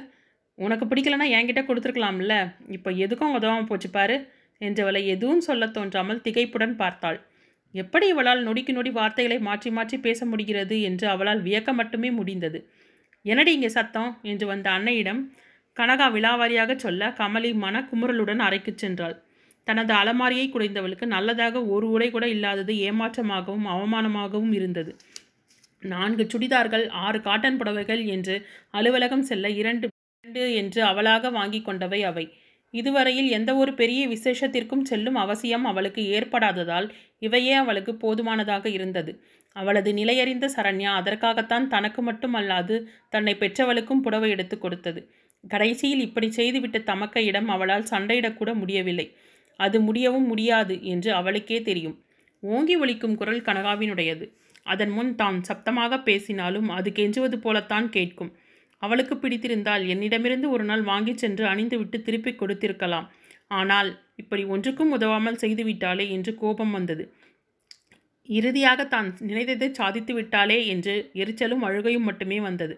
உனக்கு 0.59 0.85
பிடிக்கலனா 0.85 1.25
என்கிட்ட 1.29 1.61
கொடுத்துருக்கலாம்ல. 1.61 2.35
இப்போ 2.67 2.91
எதுக்கும் 2.97 3.35
உதவாமல் 3.35 3.65
போச்சு 3.65 3.89
பாரு. 3.89 4.17
என்றவளை 4.61 5.01
எதுவும் 5.05 5.39
சொல்ல 5.39 5.67
தோன்றாமல் 5.67 6.21
திகைப்புடன் 6.23 6.75
பார்த்தாள். 6.75 7.17
எப்படி 7.73 8.07
இவளால் 8.07 8.41
நொடிக்கு 8.43 8.73
நொடி 8.73 8.89
வார்த்தைகளை 8.89 9.37
மாற்றி 9.39 9.69
மாற்றி 9.69 9.97
பேச 9.97 10.25
முடிகிறது 10.25 10.81
என்று 10.81 11.07
அவளால் 11.07 11.41
வியக்க 11.41 11.73
மட்டுமே 11.73 12.09
முடிந்தது. 12.11 12.59
என்னடி 13.25 13.51
இங்கே 13.53 13.67
சத்தம்? 13.69 14.11
என்று 14.23 14.45
வந்த 14.47 14.67
அன்னையிடம் 14.69 15.21
கனகா 15.77 16.07
விழாவாரியாக 16.11 16.75
சொல்ல 16.75 17.09
கமலி 17.17 17.51
மன 17.55 17.81
குமுறலுடன் 17.81 18.39
அறைக்குச் 18.39 18.81
சென்றாள். 18.83 19.15
தனது 19.67 19.93
அலமாரியை 19.93 20.47
குடைந்தவளுக்கு 20.49 21.05
நல்லதாக 21.07 21.63
ஒரு 21.65 21.89
உடை 21.89 22.11
கூட 22.11 22.25
இல்லாதது 22.27 22.73
ஏமாற்றமாகவும் 22.87 23.67
அவமானமாகவும் 23.67 24.53
இருந்தது. 24.53 24.91
நான்கு 25.83 26.23
சுடிதார்கள் 26.23 26.85
ஆறு 26.97 27.21
காட்டன் 27.21 27.57
புடவைகள் 27.57 28.05
என்று 28.05 28.35
அலுவலகம் 28.71 29.21
செல்ல 29.21 29.49
இரண்டு 29.61 29.87
இரண்டு 30.25 30.53
என்று 30.53 30.81
அவளாக 30.83 31.29
வாங்கி 31.29 31.61
கொண்டவை 31.61 32.03
அவை. 32.03 32.23
இதுவரையில் 32.73 33.27
எந்த 33.29 33.51
ஒரு 33.55 33.71
பெரிய 33.73 34.01
விசேஷத்திற்கும் 34.07 34.81
செல்லும் 34.81 35.15
அவசியம் 35.15 35.65
அவளுக்கு 35.65 36.01
ஏற்படாததால் 36.17 36.87
இவையே 37.19 37.53
அவளுக்கு 37.53 37.91
போதுமானதாக 37.95 38.65
இருந்தது. 38.69 39.11
அவளது 39.55 39.91
நிலையறிந்த 39.93 40.45
சரண்யா 40.55 40.91
அதற்காகத்தான் 40.93 41.67
தனக்கு 41.67 42.01
மட்டும் 42.01 42.33
அல்லாது 42.33 42.77
தன்னை 43.09 43.33
பெற்றவளுக்கும் 43.35 44.01
புடவை 44.01 44.29
எடுத்து 44.29 44.57
கொடுத்தது. 44.57 45.01
கடைசியில் 45.43 45.99
இப்படி 45.99 46.29
செய்துவிட்ட 46.29 46.79
தமக்கையிடம் 46.91 47.45
அவளால் 47.45 47.89
சண்டையிடக்கூட 47.91 48.53
முடியவில்லை. 48.53 49.07
அது 49.59 49.79
முடியவும் 49.81 50.25
முடியாது 50.25 50.77
என்று 50.85 51.11
அவளுக்கே 51.13 51.61
தெரியும். 51.61 51.95
ஓங்கி 52.43 52.77
ஒலிக்கும் 52.77 53.15
குரல் 53.15 53.41
கனகாவினுடையது. 53.41 54.25
அதன் 54.63 54.89
முன் 54.89 55.13
தான் 55.15 55.37
சப்தமாக 55.47 56.03
பேசினாலும் 56.03 56.69
அது 56.69 56.89
கெஞ்சுவது 56.91 57.37
போலத்தான் 57.37 57.89
கேட்கும். 57.89 58.33
அவளுக்கு 58.85 59.15
பிடித்திருந்தால் 59.17 59.83
என்னிடமிருந்து 59.93 60.47
ஒரு 60.55 60.65
நாள் 60.69 60.83
வாங்கிச் 60.91 61.21
சென்று 61.23 61.45
அணிந்துவிட்டு 61.51 61.97
திருப்பி 62.07 62.31
கொடுத்திருக்கலாம். 62.35 63.07
ஆனால் 63.51 63.89
இப்படி 64.21 64.43
ஒன்றுக்கும் 64.53 64.93
உதவாமல் 64.97 65.41
செய்துவிட்டாளே 65.43 66.05
என்று 66.15 66.31
கோபம் 66.41 66.73
வந்தது. 66.77 67.03
இறுதியாக 68.29 68.81
தான் 68.93 69.09
நினைத்ததை 69.29 69.67
சாதித்து 69.79 70.13
விட்டாளே 70.19 70.59
என்று 70.73 70.93
எரிச்சலும் 71.21 71.65
அழுகையும் 71.67 72.07
மட்டுமே 72.09 72.37
வந்தது. 72.47 72.75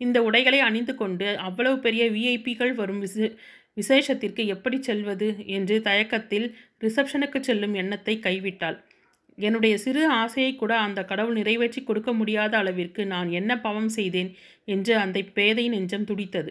இந்த 0.00 0.18
உடைகளை 0.28 0.60
அணிந்து 0.66 0.94
கொண்டு 1.00 1.28
அவ்வளவு 1.46 1.76
பெரிய 1.86 2.04
விஐபிகள் 2.16 2.72
வரும் 2.80 3.00
விசே 3.04 3.28
விசேஷத்திற்கு 3.76 4.42
எப்படி 4.54 4.78
செல்வது 4.86 5.28
என்று 5.56 5.76
தயக்கத்தில் 5.88 6.46
ரிசப்ஷனுக்கு 6.84 7.38
செல்லும் 7.48 7.74
எண்ணத்தை 7.82 8.14
கைவிட்டாள். 8.26 8.78
என்னுடைய 9.38 9.74
சிறு 9.84 10.02
ஆசையை 10.22 10.52
கூட 10.54 10.72
அந்த 10.86 11.00
கடவுள் 11.10 11.38
நிறைவேற்றி 11.38 11.80
கொடுக்க 11.82 12.10
முடியாத 12.12 12.52
அளவிற்கு 12.62 13.02
நான் 13.12 13.28
என்ன 13.38 13.52
பாவம் 13.64 13.92
செய்தேன்? 13.98 14.30
என்று 14.74 14.92
அந்த 14.96 15.18
பேதை 15.36 15.64
நெஞ்சம் 15.68 16.08
துடித்தது. 16.10 16.50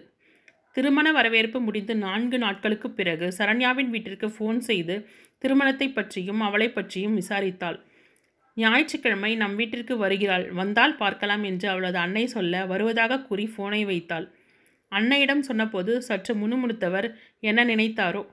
திருமண 0.75 1.07
வரவேற்பு 1.11 1.59
முடிந்து 1.59 1.93
நான்கு 2.05 2.37
நாட்களுக்கு 2.37 2.87
பிறகு 2.91 3.27
சரண்யாவின் 3.37 3.91
வீட்டிற்கு 3.93 4.27
ஃபோன் 4.27 4.59
செய்து 4.67 4.95
திருமணத்தை 5.41 5.87
பற்றியும் 5.89 6.41
அவளை 6.41 6.67
பற்றியும் 6.69 7.17
விசாரித்தாள். 7.19 7.77
ஞாயிற்றுக்கிழமை 8.57 9.31
நம் 9.35 9.55
வீட்டிற்கு 9.55 9.95
வருகிறாள் 9.97 10.45
வந்தால் 10.51 10.95
பார்க்கலாம் 10.95 11.43
என்று 11.43 11.67
அவளது 11.69 11.97
அன்னை 11.97 12.23
சொல்ல 12.27 12.63
வருவதாக 12.65 13.21
கூறி 13.21 13.45
ஃபோனை 13.53 13.81
வைத்தாள். 13.85 14.27
அன்னையிடம் 14.91 15.43
சொன்னபோது 15.47 15.93
சற்று 16.01 16.33
முணுமுணுத்தவர் 16.35 17.07
என்ன 17.49 17.65
நினைத்தாரோ 17.65 18.23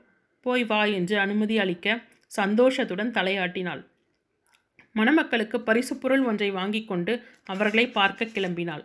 போய் 0.46 0.64
வா 0.64 0.80
என்று 0.98 1.16
அனுமதி 1.18 1.56
அளிக்க 1.58 1.96
சந்தோஷத்துடன் 2.32 3.14
தலையாட்டினாள். 3.16 3.82
மணமக்களுக்கு 4.94 5.56
பரிசு 5.60 5.94
பொருள் 5.96 6.22
ஒன்றை 6.22 6.50
வாங்கி 6.50 6.82
கொண்டு 6.84 7.14
அவர்களை 7.46 7.86
பார்க்க 7.90 8.32
கிளம்பினாள். 8.36 8.84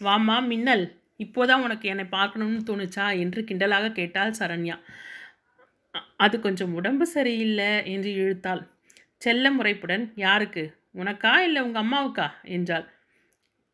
வாம்மா 0.00 0.46
மின்னல். 0.46 0.84
இப்போதான் 1.18 1.62
உனக்கு 1.62 1.88
என்னை 1.88 2.04
பார்க்கணும்னு 2.04 2.60
தோணுச்சா? 2.66 3.18
என்று 3.18 3.42
கிண்டலாக 3.42 3.92
கேட்டாள் 3.92 4.30
சரண்யா. 4.30 4.76
அது 6.16 6.40
கொஞ்சம் 6.40 6.74
உடம்பு 6.74 7.06
சரியில்லை 7.06 7.70
என்று 7.84 8.10
இழுத்தாள். 8.14 8.62
செல்ல 9.16 9.50
முறைப்புடன் 9.50 10.12
யாருக்கு? 10.16 10.64
உனக்கா 10.94 11.38
இல்லை 11.38 11.62
உங்கள் 11.62 11.82
அம்மாவுக்கா? 11.82 12.26
என்றாள். 12.42 12.86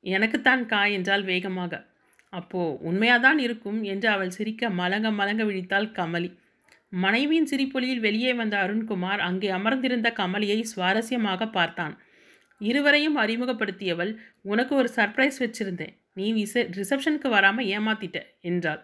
எனக்குத்தான் 0.05 0.67
கா 0.67 0.87
என்றால் 0.87 1.23
வேகமாக. 1.23 1.87
அப்போ 2.31 2.79
உண்மையாதான் 2.85 3.39
இருக்கும் 3.39 3.83
என்று 3.83 4.09
அவள் 4.09 4.31
சிரிக்க 4.31 4.69
மலங்க 4.71 5.11
மலங்க 5.11 5.43
விழித்தாள் 5.45 5.91
கமலி. 5.91 6.31
மனைவியின் 6.89 7.47
சிரிப்பொலியில் 7.47 8.01
வெளியே 8.01 8.33
வந்த 8.35 8.57
அருண்குமார் 8.57 9.19
அங்கே 9.19 9.49
அமர்ந்திருந்த 9.49 10.13
கமலியை 10.17 10.59
சுவாரஸ்யமாக 10.77 11.51
பார்த்தான். 11.51 11.95
இருவரையும் 12.61 13.17
அறிமுகப்படுத்தியவள் 13.17 14.13
உனக்கு 14.43 14.75
ஒரு 14.75 14.89
சர்ப்ரைஸ் 14.97 15.39
வச்சிருந்தேன். 15.39 15.95
நீ 16.17 16.27
விச 16.33 16.63
ரிசப்ஷனுக்கு 16.79 17.29
வராமல் 17.29 17.69
ஏமாத்திட்ட 17.77 18.19
என்றாள். 18.41 18.83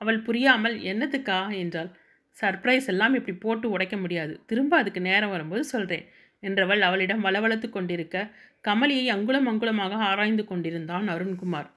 அவள் 0.00 0.18
புரியாமல் 0.22 0.76
என்னத்துக்கா? 0.92 1.38
என்றாள். 1.54 1.90
சர்ப்ரைஸ் 2.36 2.88
எல்லாம் 2.92 3.14
இப்படி 3.14 3.34
போட்டு 3.36 3.66
உடைக்க 3.70 3.96
முடியாது. 3.96 4.34
திரும்ப 4.46 4.72
அதுக்கு 4.76 5.00
நேரம் 5.00 5.32
வரும்போது 5.34 5.64
சொல்கிறேன் 5.64 6.06
என்றவள் 6.42 6.82
அவளிடம் 6.82 7.24
வளவளத்து 7.26 7.68
கொண்டிருக்க 7.70 8.16
கமலியை 8.64 9.06
அங்குலம் 9.08 9.48
அங்குலமாக 9.50 9.94
ஆராய்ந்து 10.08 10.44
கொண்டிருந்தான் 10.44 11.06
அருண்குமார். 11.08 11.68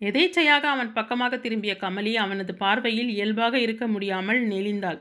எதேச்சையாக 0.00 0.64
அவன் 0.74 0.90
பக்கமாக 0.92 1.38
திரும்பிய 1.38 1.72
கமலி 1.76 2.12
அவனது 2.16 2.52
பார்வையில் 2.54 3.08
இயல்பாக 3.08 3.54
இருக்க 3.58 3.84
முடியாமல் 3.86 4.40
நெளிந்தாள். 4.50 5.00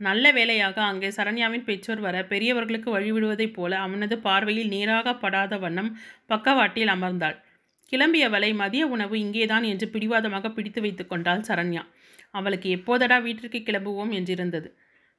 நல்ல 0.00 0.30
வேளையாக 0.32 0.76
அங்கே 0.82 1.08
சரண்யாவின் 1.08 1.64
பெற்றோர் 1.64 2.00
வர 2.00 2.16
பெரியவர்களுக்கு 2.24 2.88
வழிவிடுவதைப் 2.96 3.54
போல 3.56 3.72
அவனது 3.78 4.16
பார்வையில் 4.18 4.68
நேராக 4.68 5.14
படாத 5.14 5.56
வண்ணம் 5.58 5.90
பக்கவாட்டில் 6.26 6.92
அமர்ந்தாள். 6.94 7.36
கிளம்பியவளை 7.92 8.50
மதிய 8.54 8.86
உணவு 8.86 9.14
இங்கேதான் 9.18 9.62
என்று 9.62 9.86
பிடிவாதமாக 9.88 10.50
பிடித்து 10.50 10.80
வைத்து 10.80 11.04
கொண்டாள் 11.06 11.46
சரண்யா. 11.48 11.82
அவளுக்கு 12.30 12.68
எப்போதடா 12.76 13.16
வீட்டிற்கு 13.22 13.60
கிளம்புவோம் 13.62 14.12
என்றிருந்தது. 14.12 14.68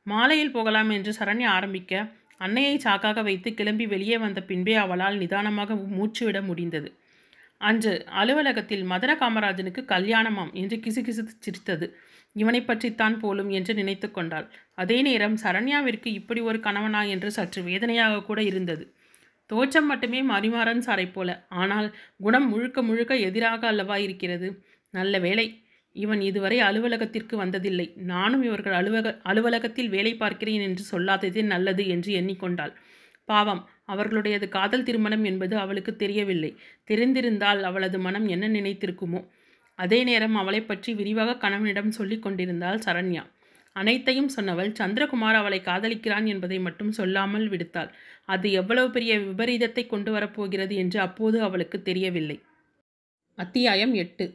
மாலையில் 0.05 0.51
போகலாம் 0.51 0.89
என்று 0.89 1.11
சரண்யா 1.19 1.49
ஆரம்பிக்க 1.49 1.93
அன்னையை 2.37 2.75
சாக்காக 2.77 3.23
வைத்து 3.23 3.49
கிளம்பி 3.53 3.85
வெளியே 3.85 4.17
வந்த 4.17 4.39
பின்பே 4.41 4.75
அவளால் 4.75 5.17
நிதானமாக 5.17 5.75
மூச்சுவிட 5.97 6.39
முடிந்தது. 6.41 6.89
அன்று 7.61 7.93
அலுவலகத்தில் 8.07 8.83
மதன 8.83 9.11
காமராஜனுக்கு 9.15 9.81
கல்யாணமாம் 9.85 10.53
என்று 10.53 10.75
கிசுகிசு 10.77 11.23
சிரித்தது. 11.45 11.87
இவனை 12.35 12.61
பற்றித்தான் 12.61 13.15
போலும் 13.19 13.49
என்று 13.49 13.73
நினைத்து 13.73 14.07
கொண்டாள். 14.11 14.47
அதே 14.73 14.97
நேரம் 15.01 15.37
சரண்யாவிற்கு 15.37 16.09
இப்படி 16.19 16.41
ஒரு 16.41 16.59
கணவனா 16.59 17.01
என்று 17.03 17.31
சற்று 17.31 17.61
வேதனையாக 17.63 18.23
கூட 18.23 18.39
இருந்தது. 18.41 18.85
தோற்றம் 19.49 19.85
மட்டுமே 19.85 20.19
மரிமாறன் 20.23 20.83
சாரை 20.85 21.07
போல. 21.11 21.29
ஆனால் 21.49 21.87
குணம் 22.17 22.47
முழுக்க 22.49 22.81
முழுக்க 22.81 23.13
எதிராக 23.17 23.61
அல்லவா 23.67 23.97
இருக்கிறது? 23.97 24.49
நல்ல 24.93 25.19
வேலை 25.19 25.47
இவன் 25.95 26.21
இதுவரை 26.21 26.57
அலுவலகத்திற்கு 26.59 27.35
வந்ததில்லை. 27.43 27.87
நானும் 28.03 28.43
இவர்கள் 28.43 28.73
அலுவலக 28.73 29.19
அலுவலகத்தில் 29.23 29.89
வேலை 29.89 30.13
பார்க்கிறேன் 30.15 30.61
என்று 30.61 30.83
சொல்லாததே 30.91 31.43
நல்லது 31.43 31.87
என்று 31.87 32.11
எண்ணிக்கொண்டாள். 32.13 32.73
பாவம். 33.29 33.61
அவர்களுடையது 33.87 34.47
காதல் 34.49 34.83
திருமணம் 34.83 35.23
என்பது 35.23 35.55
அவளுக்கு 35.57 35.91
தெரியவில்லை. 35.95 36.51
தெரிந்திருந்தால் 36.89 37.61
அவளது 37.63 37.99
மனம் 37.99 38.27
என்ன 38.27 38.47
நினைத்திருக்குமோ? 38.49 39.21
அதே 39.79 39.99
நேரம் 40.03 40.35
அவளை 40.35 40.61
பற்றி 40.61 40.91
விரிவாக 40.93 41.37
கணவனிடம் 41.37 41.91
சொல்லிக் 41.91 42.23
கொண்டிருந்தாள் 42.23 42.79
சரண்யா. 42.85 43.23
அனைத்தையும் 43.75 44.31
சொன்னவள் 44.35 44.71
சந்திரகுமார் 44.79 45.33
அவளை 45.33 45.59
காதலிக்கிறான் 45.65 46.25
என்பதை 46.25 46.57
மட்டும் 46.59 46.91
சொல்லாமல் 46.91 47.47
விடுத்தாள். 47.49 47.91
அது 48.29 48.47
எவ்வளவு 48.51 48.89
பெரிய 48.89 49.13
விபரீதத்தை 49.19 49.83
கொண்டு 49.87 50.11
வரப்போகிறது 50.11 50.73
என்று 50.75 50.99
அப்போது 50.99 51.37
அவளுக்கு 51.41 51.77
தெரியவில்லை. 51.81 52.37
அத்தியாயம் 53.37 53.93
எட்டு. 53.93 54.25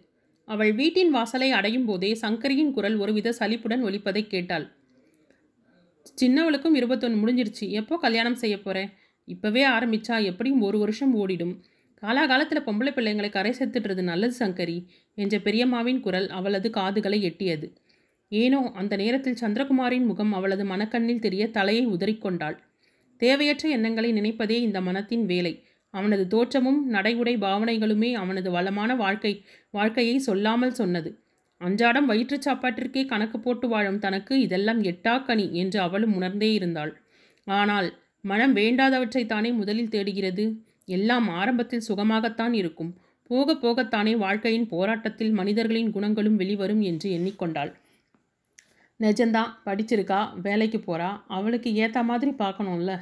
அவள் 0.49 0.73
வீட்டின் 0.73 1.11
வாசலை 1.11 1.49
அடையும் 1.51 1.85
போதே 1.85 2.11
சங்கரியின் 2.15 2.73
குரல் 2.73 2.97
ஒருவித 2.97 3.29
சலிப்புடன் 3.33 3.85
ஒலிப்பதை 3.85 4.23
கேட்டாள். 4.27 4.67
சின்னவளுக்கும் 6.21 6.75
இருபத்தொன்று 6.75 7.21
முடிஞ்சிருச்சு. 7.21 7.67
எப்போ 7.71 7.95
கல்யாணம் 7.97 8.41
செய்ய 8.43 8.57
போகிறேன் 8.59 8.91
இப்போவே 9.29 9.63
ஆரம்பிச்சா 9.67 10.17
எப்படியும் 10.25 10.61
ஒரு 10.61 10.79
வருஷம் 10.79 11.15
ஓடிடும். 11.17 11.55
காலாகாலத்தில் 12.03 12.67
பொம்பளை 12.67 12.91
பிள்ளைங்களை 12.95 13.29
கரை 13.29 13.53
சேர்த்துடுறது 13.59 14.03
நல்லது 14.03 14.35
சங்கரி 14.39 14.79
என்ற 15.19 15.35
பெரியம்மாவின் 15.39 16.01
குரல் 16.01 16.29
அவளது 16.29 16.69
காதுகளை 16.71 17.19
எட்டியது. 17.23 17.67
ஏனோ 18.33 18.61
அந்த 18.75 18.95
நேரத்தில் 18.97 19.41
சந்திரகுமாரின் 19.41 20.07
முகம் 20.07 20.33
அவளது 20.33 20.65
மனக்கண்ணில் 20.65 21.25
தெரிய 21.27 21.45
தலையை 21.51 21.85
உதறிக்கொண்டாள் 21.87 22.57
தேவையற்ற 23.17 23.69
எண்ணங்களை 23.69 24.13
நினைப்பதே 24.13 24.59
இந்த 24.61 24.81
மனத்தின் 24.81 25.27
வேலை. 25.27 25.63
அவனது 25.91 26.27
தோற்றமும் 26.27 26.89
நடைமுறை 26.89 27.37
பாவனைகளுமே 27.37 28.13
அவனது 28.13 28.51
வளமான 28.51 28.95
வாழ்க்கை 28.95 29.45
வாழ்க்கையை 29.71 30.19
சொல்லாமல் 30.19 30.75
சொன்னது. 30.75 31.19
அன்றாடம் 31.61 32.07
வயிற்றுச் 32.07 32.49
சாப்பாட்டிற்கே 32.49 33.07
கணக்கு 33.07 33.41
போட்டு 33.41 33.69
வாழும் 33.69 33.99
தனக்கு 33.99 34.41
இதெல்லாம் 34.41 34.83
எட்டாக்கனி 34.83 35.51
என்று 35.53 35.81
அவளும் 35.81 36.15
உணர்ந்தே 36.15 36.53
இருந்தாள். 36.53 36.93
ஆனால் 37.45 37.89
மனம் 38.21 38.57
வேண்டாதவற்றைத்தானே 38.57 39.55
முதலில் 39.55 39.89
தேடுகிறது? 39.89 40.45
எல்லாம் 40.87 41.29
ஆரம்பத்தில் 41.29 41.87
சுகமாகத்தான் 41.89 42.53
இருக்கும். 42.53 42.93
போக 43.23 43.55
போகத்தானே 43.55 44.17
வாழ்க்கையின் 44.17 44.69
போராட்டத்தில் 44.69 45.33
மனிதர்களின் 45.33 45.91
குணங்களும் 45.91 46.37
வெளிவரும் 46.37 46.81
என்று 46.81 47.11
எண்ணிக்கொண்டாள். 47.11 47.73
நிஜந்தான் 49.05 49.51
படிச்சிருக்கா 49.67 50.21
வேலைக்கு 50.41 50.79
போகிறா 50.79 51.11
அவளுக்கு 51.29 51.71
ஏற்ற 51.75 51.99
மாதிரி 52.03 52.31
பார்க்கணும்ல. 52.43 52.93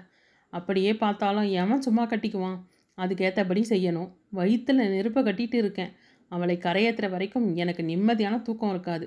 அப்படியே 0.53 0.93
பார்த்தாலும் 0.95 1.49
எவன் 1.63 1.85
சும்மா 1.87 2.05
கட்டிக்குவான்? 2.07 2.59
அதுக்கேற்றபடி 2.99 3.63
செய்யணும். 3.69 4.11
வயிற்றில் 4.39 4.89
நெருப்பை 4.95 5.21
கட்டிகிட்டு 5.25 5.59
இருக்கேன். 5.63 5.93
அவளை 6.31 6.57
கரையேற்றுற 6.63 7.09
வரைக்கும் 7.11 7.47
எனக்கு 7.57 7.83
நிம்மதியான 7.83 8.37
தூக்கம் 8.43 8.71
இருக்காது. 8.71 9.07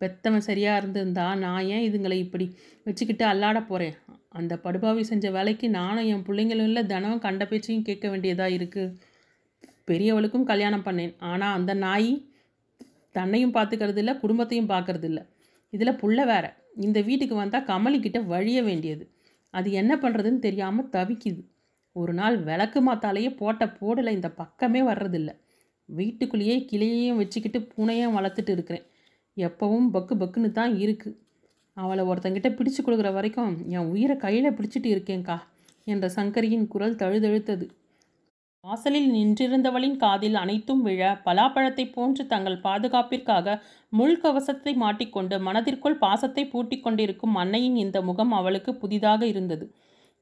பெத்தவன் 0.00 0.46
சரியாக 0.48 0.80
இருந்திருந்தா 0.80 1.24
நான் 1.34 1.66
ஏன் 1.74 1.86
இதுங்களை 1.88 2.16
இப்படி 2.24 2.46
வச்சுக்கிட்டு 2.84 3.24
அல்லாட 3.26 3.58
போகிறேன் 3.66 3.96
அந்த 4.38 4.54
படுபாவி 4.56 5.02
செஞ்ச 5.02 5.26
வேலைக்கு 5.30 5.66
நானும் 5.70 6.08
என் 6.12 6.24
பிள்ளைங்களும் 6.26 6.68
இல்லை 6.70 6.82
தினமும் 6.86 7.24
கண்ட 7.26 7.44
பேச்சையும் 7.46 7.86
கேட்க 7.88 8.06
வேண்டியதாக 8.08 8.56
இருக்குது 8.58 8.94
பெரியவளுக்கும் 9.88 10.48
கல்யாணம் 10.50 10.86
பண்ணேன். 10.86 11.12
ஆனால் 11.30 11.56
அந்த 11.58 11.72
நாய் 11.84 12.10
தன்னையும் 13.14 13.54
பார்த்துக்கிறது 13.54 14.00
இல்லை 14.02 14.14
குடும்பத்தையும் 14.18 14.68
பார்க்கறது 14.68 15.06
இல்லை 15.10 15.22
இதில் 15.72 15.98
புள்ள 16.02 16.24
வேற. 16.24 16.44
இந்த 16.76 16.98
வீட்டுக்கு 17.00 17.34
வந்தால் 17.34 17.66
கமலிக்கிட்ட 17.70 18.18
வழிய 18.26 18.62
வேண்டியது. 18.62 19.04
அது 19.54 19.68
என்ன 19.72 19.92
பண்ணுறதுன்னு 19.96 20.38
தெரியாமல் 20.38 20.90
தவிக்குது. 20.96 21.42
ஒரு 21.96 22.12
நாள் 22.12 22.36
விளக்கு 22.38 22.80
மாத்தாலேயே 22.88 23.30
போட்ட 23.36 23.64
போடலை 23.78 24.12
இந்த 24.12 24.28
பக்கமே 24.32 24.82
வர்றதில்ல. 24.82 25.30
வீட்டுக்குள்ளேயே 25.88 26.56
கிளையையும் 26.70 27.16
வச்சுக்கிட்டு 27.16 27.60
பூனையும் 27.72 28.16
வளர்த்துட்டு 28.18 28.52
இருக்கிறேன். 28.56 28.86
எப்பவும் 29.36 29.88
பக்கு 29.90 30.14
பக்குன்னு 30.14 30.50
தான் 30.52 30.72
இருக்குது 30.78 31.18
அவளை 31.76 32.02
ஒருத்தங்கிட்ட 32.04 32.48
பிடிச்சு 32.56 32.80
கொடுக்குற 32.82 33.10
வரைக்கும் 33.12 33.52
என் 33.68 33.90
உயிரை 33.92 34.16
கையில் 34.16 34.56
பிடிச்சிட்டு 34.58 34.88
இருக்கேன்க்கா 34.94 35.36
என்ற 35.84 36.06
சங்கரியின் 36.08 36.66
குரல் 36.68 36.98
தழுதழுத்தது. 37.02 37.66
வாசலில் 38.64 39.06
நின்றிருந்தவளின் 39.12 39.96
காதில் 39.96 40.34
அனைத்தும் 40.34 40.80
விழ 40.82 41.02
பலாப்பழத்தைப் 41.24 41.92
போன்று 41.94 42.22
தங்கள் 42.26 42.58
பாதுகாப்பிற்காக 42.60 43.54
முள்கவசத்தை 43.92 44.72
மாட்டிக்கொண்டு 44.74 45.36
மனதிற்குள் 45.38 45.96
பாசத்தை 45.98 46.44
பூட்டிக் 46.46 46.82
கொண்டிருக்கும் 46.84 47.34
அன்னையின் 47.34 47.76
இந்த 47.76 47.98
முகம் 48.02 48.32
அவளுக்கு 48.32 48.72
புதிதாக 48.74 49.22
இருந்தது. 49.26 49.66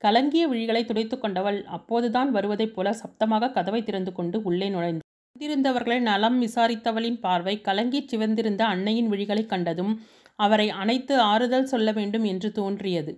கலங்கிய 0.02 0.44
விழிகளை 0.48 0.82
துடைத்து 0.84 1.18
கொண்டவள் 1.18 1.58
அப்போதுதான் 1.68 2.30
வருவதைப் 2.30 2.74
போல 2.76 2.92
சப்தமாக 3.00 3.50
கதவை 3.50 3.80
திறந்து 3.82 4.12
கொண்டு 4.12 4.38
உள்ளே 4.42 4.68
நுழைந்தாள். 4.68 5.06
வந்திருந்தவர்களை 5.36 5.98
நலம் 6.02 6.38
விசாரித்தவளின் 6.40 7.20
பார்வை 7.20 7.56
கலங்கிச் 7.60 8.08
சிவந்திருந்த 8.12 8.62
அன்னையின் 8.66 9.10
விழிகளை 9.12 9.44
கண்டதும் 9.46 9.92
அவரை 10.38 10.68
அனைத்து 10.82 11.14
ஆறுதல் 11.32 11.70
சொல்ல 11.72 11.90
வேண்டும் 11.92 12.24
என்று 12.24 12.50
தோன்றியது. 12.52 13.12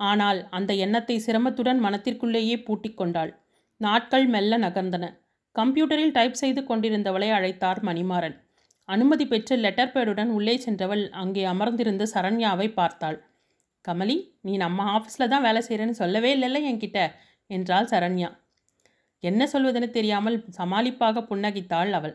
ஆனால் 0.00 0.40
அந்த 0.50 0.70
எண்ணத்தை 0.84 1.18
சிரமத்துடன் 1.26 1.80
மனத்திற்குள்ளேயே 1.86 2.58
பூட்டிக் 2.64 2.96
கொண்டாள். 2.96 3.32
நாட்கள் 3.80 4.26
மெல்ல 4.26 4.58
நகர்ந்தன. 4.58 5.04
கம்ப்யூட்டரில் 5.56 6.12
டைப் 6.12 6.32
செய்து 6.32 6.66
கொண்டிருந்தவளை 6.66 7.28
அழைத்தார் 7.30 7.80
மணிமாறன். 7.82 8.36
அனுமதி 8.84 9.26
பெற்று 9.26 9.56
லெட்டர் 9.56 9.92
பேடுடன் 9.92 10.28
உள்ளே 10.28 10.56
சென்றவள் 10.56 11.10
அங்கே 11.10 11.44
அமர்ந்திருந்த 11.44 12.06
சரண்யாவை 12.14 12.72
பார்த்தாள். 12.72 13.18
கமலி 13.80 14.38
நீ 14.40 14.56
நம்ம 14.56 14.84
ஆஃபீஸில் 14.84 15.28
தான் 15.28 15.42
வேலை 15.42 15.62
செய்கிறேன்னு 15.62 15.90
சொல்லவே 15.90 16.30
இல்லைல்ல 16.32 16.60
என்கிட்ட? 16.60 17.12
என்றாள் 17.46 17.90
சரண்யா. 17.90 18.28
என்ன 19.20 19.48
சொல்வதுன்னு 19.52 19.90
தெரியாமல் 19.90 20.44
சமாளிப்பாக 20.56 21.20
புன்னகித்தாள் 21.20 21.92
அவள். 21.92 22.14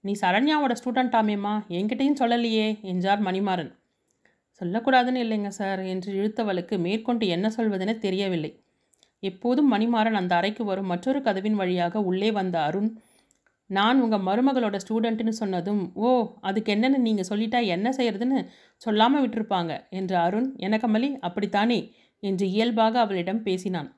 நீ 0.00 0.12
சரண்யாவோட 0.20 0.72
ஸ்டூடெண்ட் 0.84 1.16
ஆமேம்மா 1.20 1.54
என்கிட்டையும் 1.68 2.20
சொல்லலையே 2.20 2.80
என்றார் 2.82 3.20
மணிமாறன். 3.20 3.72
சொல்லக்கூடாதுன்னு 4.60 5.16
இல்லைங்க 5.16 5.48
சார் 5.48 5.80
என்று 5.80 6.12
இழுத்தவளுக்கு 6.12 6.78
மேற்கொண்டு 6.78 7.26
என்ன 7.26 7.48
சொல்வதென 7.56 7.98
தெரியவில்லை. 7.98 8.61
எப்போதும் 9.22 9.72
மணிமாறன் 9.72 10.20
அந்த 10.20 10.32
அறைக்கு 10.34 10.62
வரும் 10.64 10.90
மற்றொரு 10.92 11.18
கதவின் 11.22 11.58
வழியாக 11.60 12.02
உள்ளே 12.02 12.30
வந்த 12.30 12.56
அருண் 12.62 12.90
நான் 13.70 14.00
உங்கள் 14.00 14.26
மருமகளோட 14.26 14.76
ஸ்டூடெண்ட்டுன்னு 14.84 15.34
சொன்னதும் 15.40 15.82
ஓ 15.96 16.08
அதுக்கு 16.40 16.70
என்னென்னு 16.74 16.98
நீங்கள் 16.98 17.28
சொல்லிட்டா 17.30 17.60
என்ன 17.66 17.88
செய்யறதுன்னு 17.98 18.38
சொல்லாமல் 18.82 19.22
விட்டிருப்பாங்க 19.24 19.72
என்று 19.90 20.16
அருண் 20.16 20.48
என 20.56 20.78
கமலி 20.78 21.10
அப்படித்தானே? 21.20 21.78
என்று 22.22 22.46
இயல்பாக 22.46 22.94
அவளிடம் 23.00 23.42
பேசினான். 23.42 23.88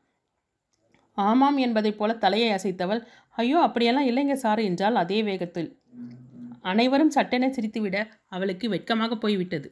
ஆமாம் 1.19 1.59
என்பதைப் 1.59 1.99
போல 1.99 2.13
தலையை 2.17 2.49
அசைத்தவள் 2.53 3.01
ஐயோ 3.39 3.59
அப்படியெல்லாம் 3.59 4.09
இல்லைங்க 4.11 4.37
சார் 4.37 4.61
என்றால் 4.61 4.97
அதே 4.97 5.19
வேகத்தில். 5.23 5.69
அனைவரும் 6.65 7.15
சட்டென 7.17 7.49
சிரித்துவிட 7.49 7.97
அவளுக்கு 8.29 8.69
வெட்கமாக 8.69 9.17
போய்விட்டது. 9.17 9.69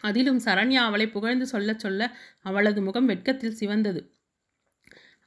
அதிலும் 0.00 0.40
சரண்யா 0.46 0.82
அவளை 0.84 1.06
புகழ்ந்து 1.08 1.46
சொல்ல 1.46 1.70
சொல்ல 1.76 2.02
அவளது 2.42 2.80
முகம் 2.82 3.06
வெட்கத்தில் 3.06 3.58
சிவந்தது. 3.60 4.00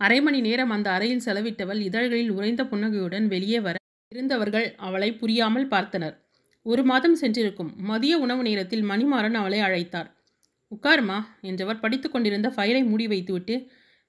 அரை 0.01 0.21
மணி 0.21 0.41
நேரம் 0.41 0.69
அந்த 0.69 0.91
அறையில் 0.91 1.25
செலவிட்டவள் 1.25 1.79
இதழ்களில் 1.79 2.29
உறைந்த 2.29 2.65
புன்னகையுடன் 2.65 3.27
வெளியே 3.27 3.59
வர 3.59 3.75
இருந்தவர்கள் 4.11 4.75
அவளை 4.77 5.13
புரியாமல் 5.15 5.67
பார்த்தனர். 5.67 6.15
ஒரு 6.61 6.83
மாதம் 6.83 7.15
சென்றிருக்கும். 7.15 7.75
மதிய 7.75 8.17
உணவு 8.17 8.43
நேரத்தில் 8.43 8.83
மணிமாறன் 8.89 9.33
அவளை 9.33 9.59
அழைத்தார். 9.59 10.09
உட்காருமா 10.71 11.19
என்றவர் 11.41 11.79
படித்து 11.79 12.09
கொண்டிருந்த 12.09 12.49
ஃபைலை 12.49 12.85
மூடி 12.85 13.07
வைத்துவிட்டு 13.07 13.55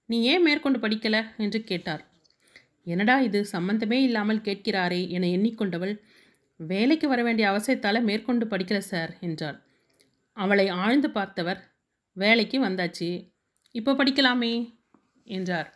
நீ 0.08 0.22
ஏன் 0.22 0.42
மேற்கொண்டு 0.42 0.78
படிக்கல? 0.78 1.16
என்று 1.36 1.64
கேட்டார். 1.64 2.02
என்னடா 2.86 3.20
இது? 3.20 3.44
சம்பந்தமே 3.44 4.02
இல்லாமல் 4.02 4.44
கேட்கிறாரே 4.44 5.08
என 5.08 5.26
எண்ணிக்கொண்டவள் 5.26 5.94
வேலைக்கு 6.56 7.08
வர 7.08 7.22
வேண்டிய 7.22 7.48
அவசியத்தால் 7.50 8.00
மேற்கொண்டு 8.02 8.46
படிக்கல 8.46 8.78
சார் 8.78 9.12
என்றார் 9.20 9.58
அவளை 10.36 10.68
ஆழ்ந்து 10.68 11.10
பார்த்தவர் 11.10 11.60
வேலைக்கு 12.16 12.58
வந்தாச்சு. 12.64 13.08
இப்போ 13.74 13.92
படிக்கலாமே 13.92 14.54
என்றார். 15.26 15.68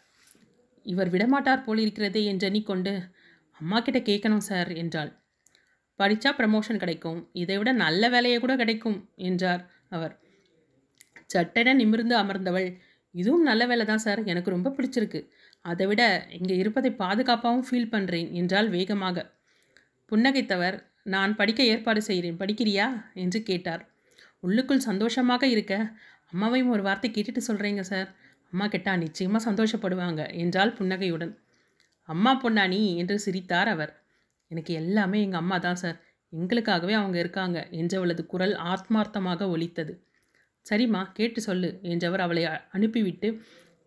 இவர் 0.86 1.10
விடமாட்டார் 1.10 1.64
போல் 1.64 1.78
இருக்கிறதே 1.78 2.22
என்று 2.24 2.46
எண்ணிக்கொண்டு 2.46 2.92
அம்மா 3.60 3.78
கிட்ட 3.80 3.98
கேட்கணும் 4.00 4.46
சார் 4.48 4.70
என்றாள். 4.72 5.10
படித்தா 6.00 6.30
ப்ரமோஷன் 6.38 6.76
கிடைக்கும். 6.76 7.20
இதை 7.32 7.56
விட 7.58 7.70
நல்ல 7.72 8.08
வேலையை 8.08 8.38
கூட 8.38 8.56
கிடைக்கும் 8.56 8.98
என்றார் 9.28 9.62
அவர். 9.88 10.14
சட்டென 11.26 11.74
நிமிர்ந்து 11.74 12.14
அமர்ந்தவள். 12.16 12.68
இதுவும் 13.14 13.42
நல்ல 13.42 13.62
வேலை 13.66 13.84
தான் 13.86 13.98
சார். 13.98 14.20
எனக்கு 14.24 14.50
ரொம்ப 14.50 14.74
பிடிச்சிருக்கு. 14.76 15.20
அதை 15.64 15.86
விட 15.86 16.02
இங்கே 16.30 16.56
இருப்பதை 16.56 16.90
பாதுகாப்பாகவும் 16.92 17.66
ஃபீல் 17.68 17.92
பண்ணுறேன் 17.92 18.28
என்றால் 18.32 18.68
வேகமாக. 18.68 19.24
புன்னகைத்தவர். 20.12 20.76
நான் 21.06 21.32
படிக்க 21.36 21.60
ஏற்பாடு 21.64 22.00
செய்கிறேன். 22.02 22.38
படிக்கிறியா? 22.38 22.86
என்று 23.14 23.42
கேட்டார். 23.42 23.82
உள்ளுக்குள் 24.40 24.86
சந்தோஷமாக 24.88 25.44
இருக்க. 25.46 25.74
அம்மாவையும் 26.32 26.68
ஒரு 26.68 26.82
வார்த்தை 26.82 27.08
கேட்டுட்டு 27.10 27.42
சொல்கிறீங்க 27.48 27.80
சார். 27.80 28.08
அம்மா 28.56 28.66
கேட்டால் 28.68 28.98
நிச்சயமாக 28.98 29.40
சந்தோஷப்படுவாங்க 29.46 30.20
என்றால் 30.32 30.70
புன்னகையுடன். 30.76 31.32
அம்மா 32.08 32.32
பொன்னானி 32.42 32.78
என்று 32.96 33.16
சிரித்தார் 33.24 33.68
அவர். 33.68 33.92
எனக்கு 34.50 34.72
எல்லாமே 34.74 35.18
எங்கள் 35.22 35.40
அம்மா 35.40 35.56
தான் 35.58 35.80
சார். 35.82 35.98
எங்களுக்காகவே 36.32 36.92
அவங்க 36.92 37.16
இருக்காங்க 37.18 37.58
என்றவளது 37.80 38.22
குரல் 38.26 38.54
ஆத்மார்த்தமாக 38.72 39.48
ஒலித்தது. 39.54 39.92
சரிம்மா 40.66 41.02
கேட்டு 41.12 41.40
சொல்லு 41.40 41.70
என்றவர் 41.82 42.20
அவளை 42.20 42.44
அனுப்பிவிட்டு 42.76 43.30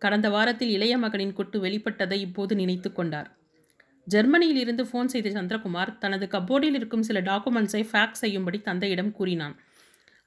கடந்த 0.02 0.28
வாரத்தில் 0.30 0.70
இளைய 0.70 0.94
மகனின் 0.98 1.36
கொட்டு 1.40 1.58
வெளிப்பட்டதை 1.64 2.18
இப்போது 2.26 2.54
நினைத்து 2.54 2.92
கொண்டார். 2.92 3.28
ஜெர்மனியில் 4.06 4.62
இருந்து 4.64 4.84
ஃபோன் 4.84 5.12
செய்த 5.14 5.30
சந்திரகுமார் 5.30 5.96
தனது 5.98 6.26
கபோர்டில் 6.26 6.78
இருக்கும் 6.80 7.06
சில 7.10 7.20
டாக்குமெண்ட்ஸை 7.20 7.82
ஃபேக்ஸ் 7.90 8.22
செய்யும்படி 8.24 8.60
தந்தையிடம் 8.60 9.12
கூறினான். 9.12 9.56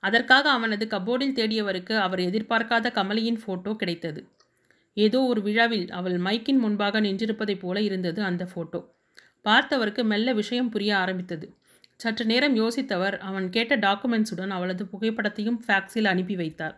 அதற்காக 0.03 0.49
அவனது 0.49 0.85
கபோர்டில் 0.85 1.37
தேடியவருக்கு 1.39 1.97
அவர் 1.97 2.19
எதிர்பார்க்காத 2.19 2.91
கமலியின் 2.91 3.39
ஃபோட்டோ 3.43 3.75
கிடைத்தது. 3.75 4.21
ஏதோ 4.93 5.19
ஒரு 5.21 5.41
விழாவில் 5.41 5.91
அவள் 5.91 6.17
மைக்கின் 6.21 6.59
முன்பாக 6.59 7.01
நின்றிருப்பதைப் 7.01 7.59
போல 7.59 7.81
இருந்தது 7.81 8.23
அந்த 8.23 8.43
ஃபோட்டோ 8.45 8.81
பார்த்தவருக்கு 9.45 10.03
மெல்ல 10.03 10.33
விஷயம் 10.33 10.69
புரிய 10.69 10.97
ஆரம்பித்தது. 10.97 11.47
சற்று 11.95 12.25
நேரம் 12.25 12.55
யோசித்தவர் 12.55 13.17
அவன் 13.19 13.49
கேட்ட 13.49 13.75
டாக்குமெண்ட்ஸுடன் 13.77 14.49
அவளது 14.49 14.85
புகைப்படத்தையும் 14.85 15.59
ஃபேக்ஸில் 15.67 16.05
அனுப்பி 16.05 16.35
வைத்தார். 16.35 16.75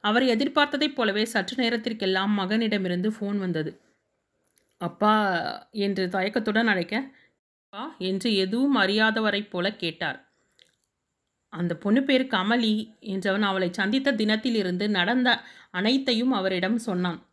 அவர் 0.00 0.22
எதிர்பார்த்ததைப் 0.22 0.94
போலவே 0.94 1.24
சற்று 1.24 1.56
நேரத்திற்கெல்லாம் 1.62 2.32
மகனிடமிருந்து 2.38 3.10
ஃபோன் 3.10 3.38
வந்தது. 3.38 3.70
அப்பா 4.80 5.14
என்று 5.70 6.08
தயக்கத்துடன் 6.08 6.66
அழைக்க 6.66 6.94
அப்பா 7.62 7.84
என்று 7.98 8.34
எதுவும் 8.36 8.76
அறியாதவரைப் 8.76 9.50
போல 9.50 9.72
கேட்டார். 9.74 10.18
அந்த 11.48 11.76
பொண்ணு 11.76 12.04
பேர் 12.04 12.24
கமலி 12.26 12.96
என்றவன் 13.00 13.42
அவளை 13.42 13.72
சந்தித்த 13.72 14.12
தினத்திலிருந்து 14.12 14.88
நடந்த 14.88 15.42
அனைத்தையும் 15.70 16.32
அவரிடம் 16.32 16.78
சொன்னான். 16.78 17.26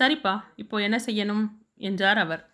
சரிப்பா 0.00 0.42
இப்போ 0.56 0.80
என்ன 0.80 1.00
செய்யணும்? 1.06 1.44
என்றார் 1.76 2.18
அவர். 2.18 2.50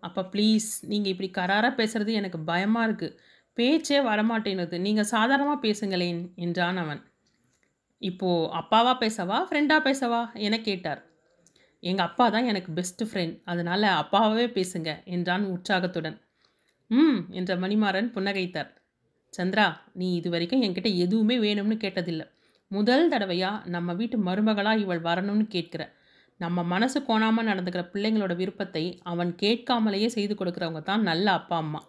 அப்பா 0.00 0.22
ப்ளீஸ் 0.32 0.68
நீங்கள் 0.80 1.12
இப்படி 1.12 1.30
கராராக 1.38 1.72
பேசுறது 1.80 2.12
எனக்கு 2.12 2.38
பயமாக 2.40 2.86
இருக்குது 2.86 3.16
பேச்சே 3.54 4.00
வரமாட்டேனுது. 4.00 4.78
நீங்கள் 4.78 5.04
சாதாரணமாக 5.04 5.68
பேசுங்களேன் 5.68 6.34
என்றான் 6.34 6.76
அவன். 6.76 7.02
இப்போது 7.98 8.50
அப்பாவா 8.60 8.92
பேசவா 9.00 9.38
ஃப்ரெண்டாக 9.48 9.86
பேசவா? 9.88 10.32
என 10.34 10.58
கேட்டார். 10.60 11.02
எங்கள் 11.80 12.06
அப்பா 12.06 12.28
தான் 12.28 12.44
எனக்கு 12.44 12.72
பெஸ்ட் 12.72 13.02
ஃப்ரெண்ட் 13.04 13.36
அதனால் 13.44 13.82
அப்பாவே 13.82 14.46
பேசுங்க 14.46 15.04
என்றான் 15.04 15.44
உற்சாகத்துடன். 15.44 16.20
ம் 16.86 17.20
என்ற 17.30 17.56
மணிமாறன் 17.56 18.10
புன்னகைத்தார். 18.14 18.70
சந்திரா 19.32 19.66
நீ 20.00 20.06
இது 20.18 20.28
வரைக்கும் 20.34 20.62
என்கிட்ட 20.66 20.90
எதுவுமே 21.04 21.36
வேணும்னு 21.46 21.76
கேட்டதில்லை. 21.84 22.26
முதல் 22.70 23.10
தடவையாக 23.12 23.70
நம்ம 23.74 23.92
வீட்டு 24.00 24.16
மருமகளாக 24.28 24.82
இவள் 24.84 25.02
வரணும்னு 25.08 25.46
கேட்கிற. 25.54 25.82
நம்ம 26.40 26.62
மனசு 26.72 26.98
கோணாமல் 27.08 27.48
நடந்துக்கிற 27.50 27.82
பிள்ளைங்களோட 27.92 28.34
விருப்பத்தை 28.36 28.84
அவன் 29.02 29.30
கேட்காமலேயே 29.42 30.08
செய்து 30.16 30.34
கொடுக்குறவங்க 30.34 30.82
தான் 30.82 31.02
நல்ல 31.02 31.26
அப்பா 31.32 31.56
அம்மா. 31.56 31.80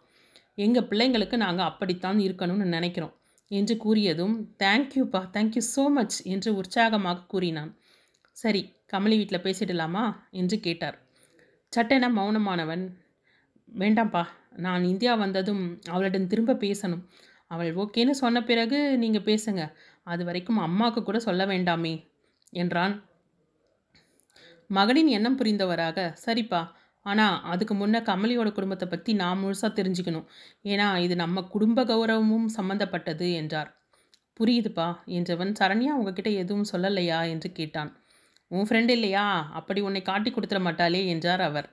எங்கள் 0.57 0.87
பிள்ளைங்களுக்கு 0.89 1.37
நாங்கள் 1.45 1.69
அப்படித்தான் 1.69 2.19
இருக்கணும்னு 2.19 2.67
நினைக்கிறோம் 2.77 3.13
என்று 3.51 3.75
கூறியதும் 3.85 4.35
தேங்க்யூப்பா 4.63 5.21
தேங்க்யூ 5.35 5.63
ஸோ 5.75 5.85
மச் 5.95 6.17
என்று 6.33 6.49
உற்சாகமாக 6.61 7.25
கூறினான். 7.33 7.71
சரி 8.37 8.61
கமலி 8.93 9.15
வீட்டில் 9.19 9.45
பேசிடலாமா? 9.45 10.03
என்று 10.31 10.57
கேட்டார். 10.59 10.97
சட்டென 11.73 12.05
மௌனமானவன் 12.17 12.83
வேண்டாம்ப்பா 13.81 14.23
நான் 14.65 14.83
இந்தியா 14.83 15.13
வந்ததும் 15.15 15.63
அவளிடம் 15.89 16.29
திரும்ப 16.31 16.57
பேசணும். 16.63 17.03
அவள் 17.51 17.71
ஓகேன்னு 17.75 18.13
சொன்ன 18.21 18.37
பிறகு 18.43 18.77
நீங்கள் 18.97 19.27
பேசுங்க. 19.29 19.63
அது 20.07 20.21
வரைக்கும் 20.25 20.59
அம்மாவுக்கு 20.59 21.01
கூட 21.03 21.19
சொல்ல 21.19 21.45
வேண்டாமே 21.45 21.93
என்றான். 22.53 22.93
மகனின் 24.69 25.07
எண்ணம் 25.07 25.39
புரிந்தவராக 25.39 25.99
சரிப்பா 26.25 26.61
ஆனால் 27.05 27.37
அதுக்கு 27.43 27.73
முன்னே 27.73 27.99
கமலியோட 27.99 28.49
குடும்பத்தை 28.51 28.87
பற்றி 28.87 29.11
நான் 29.13 29.39
முழுசாக 29.41 29.71
தெரிஞ்சுக்கணும். 29.77 30.27
ஏன்னா 30.63 30.87
இது 30.97 31.15
நம்ம 31.15 31.41
குடும்ப 31.53 31.83
கௌரவமும் 31.83 32.47
சம்மந்தப்பட்டது 32.57 33.27
என்றார். 33.33 33.69
புரியுதுப்பா 34.39 34.87
என்றவன் 35.17 35.51
சரண்யா 35.59 35.93
உங்ககிட்ட 35.99 36.29
எதுவும் 36.41 36.69
சொல்லலையா 36.73 37.19
என்று 37.29 37.49
கேட்டான். 37.51 37.91
உன் 38.51 38.67
ஃப்ரெண்ட் 38.67 38.91
இல்லையா? 38.95 39.25
அப்படி 39.59 39.79
உன்னை 39.81 40.01
காட்டி 40.01 40.29
கொடுத்துட 40.31 40.59
மாட்டாளே 40.61 41.01
என்றார் 41.05 41.41
அவர். 41.41 41.67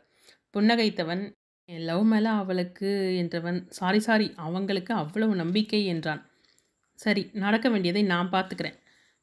புன்னகைத்தவன் 0.54 1.22
என் 1.68 1.82
லவ் 1.82 2.04
மேலே 2.04 2.30
அவளுக்கு 2.42 2.90
என்றவன் 3.22 3.58
சாரி 3.68 3.98
சாரி 3.98 4.34
அவங்களுக்கு 4.36 4.94
அவ்வளவு 4.94 5.34
நம்பிக்கை 5.34 5.84
என்றான். 5.84 6.22
சரி 6.98 7.30
நடக்க 7.34 7.66
வேண்டியதை 7.68 8.02
நான் 8.02 8.30
பார்த்துக்கிறேன். 8.32 8.78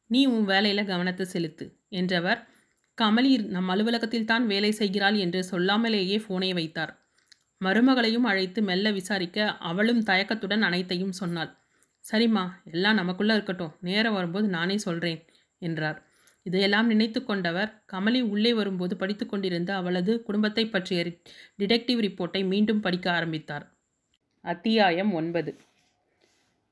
நீ 0.10 0.26
உன் 0.26 0.46
வேலையில் 0.46 0.89
கவனத்தை 0.91 1.26
செலுத்து 1.26 1.66
என்றவர் 1.89 2.41
கமலி 2.98 3.32
நம் 3.56 3.70
அலுவலகத்தில் 3.70 4.26
தான் 4.26 4.46
வேலை 4.48 4.72
செய்கிறாள் 4.72 5.16
என்று 5.16 5.39
சொல்லாமலேயே 5.43 6.18
ஃபோனை 6.26 6.52
வைத்தார். 6.54 6.93
மருமகளையும் 7.62 8.24
அழைத்து 8.24 8.62
மெல்ல 8.62 8.91
விசாரிக்க 8.91 9.48
அவளும் 9.60 10.02
தயக்கத்துடன் 10.04 10.62
அனைத்தையும் 10.62 11.12
சொன்னாள். 11.12 11.52
சரிம்மா 12.06 12.43
எல்லாம் 12.66 12.96
நமக்குள்ளே 12.96 13.34
இருக்கட்டும். 13.34 13.76
நேரம் 13.82 14.14
வரும்போது 14.14 14.48
நானே 14.48 14.78
சொல்கிறேன் 14.78 15.22
என்றார். 15.62 16.00
இதையெல்லாம் 16.46 16.88
நினைத்து 16.88 17.24
கொண்டவர் 17.24 17.84
கமலி 17.93 18.22
உள்ளே 18.34 18.54
வரும்போது 18.54 18.98
படித்து 18.98 19.26
கொண்டிருந்த 19.26 19.76
அவளது 19.76 20.24
குடும்பத்தை 20.24 20.64
பற்றிய 20.68 21.04
டிடெக்டிவ் 21.62 22.02
ரிப்போர்ட்டை 22.08 22.41
மீண்டும் 22.48 22.80
படிக்க 22.80 23.12
ஆரம்பித்தார். 23.12 23.66
அத்தியாயம் 24.41 25.14
ஒன்பது. 25.14 25.52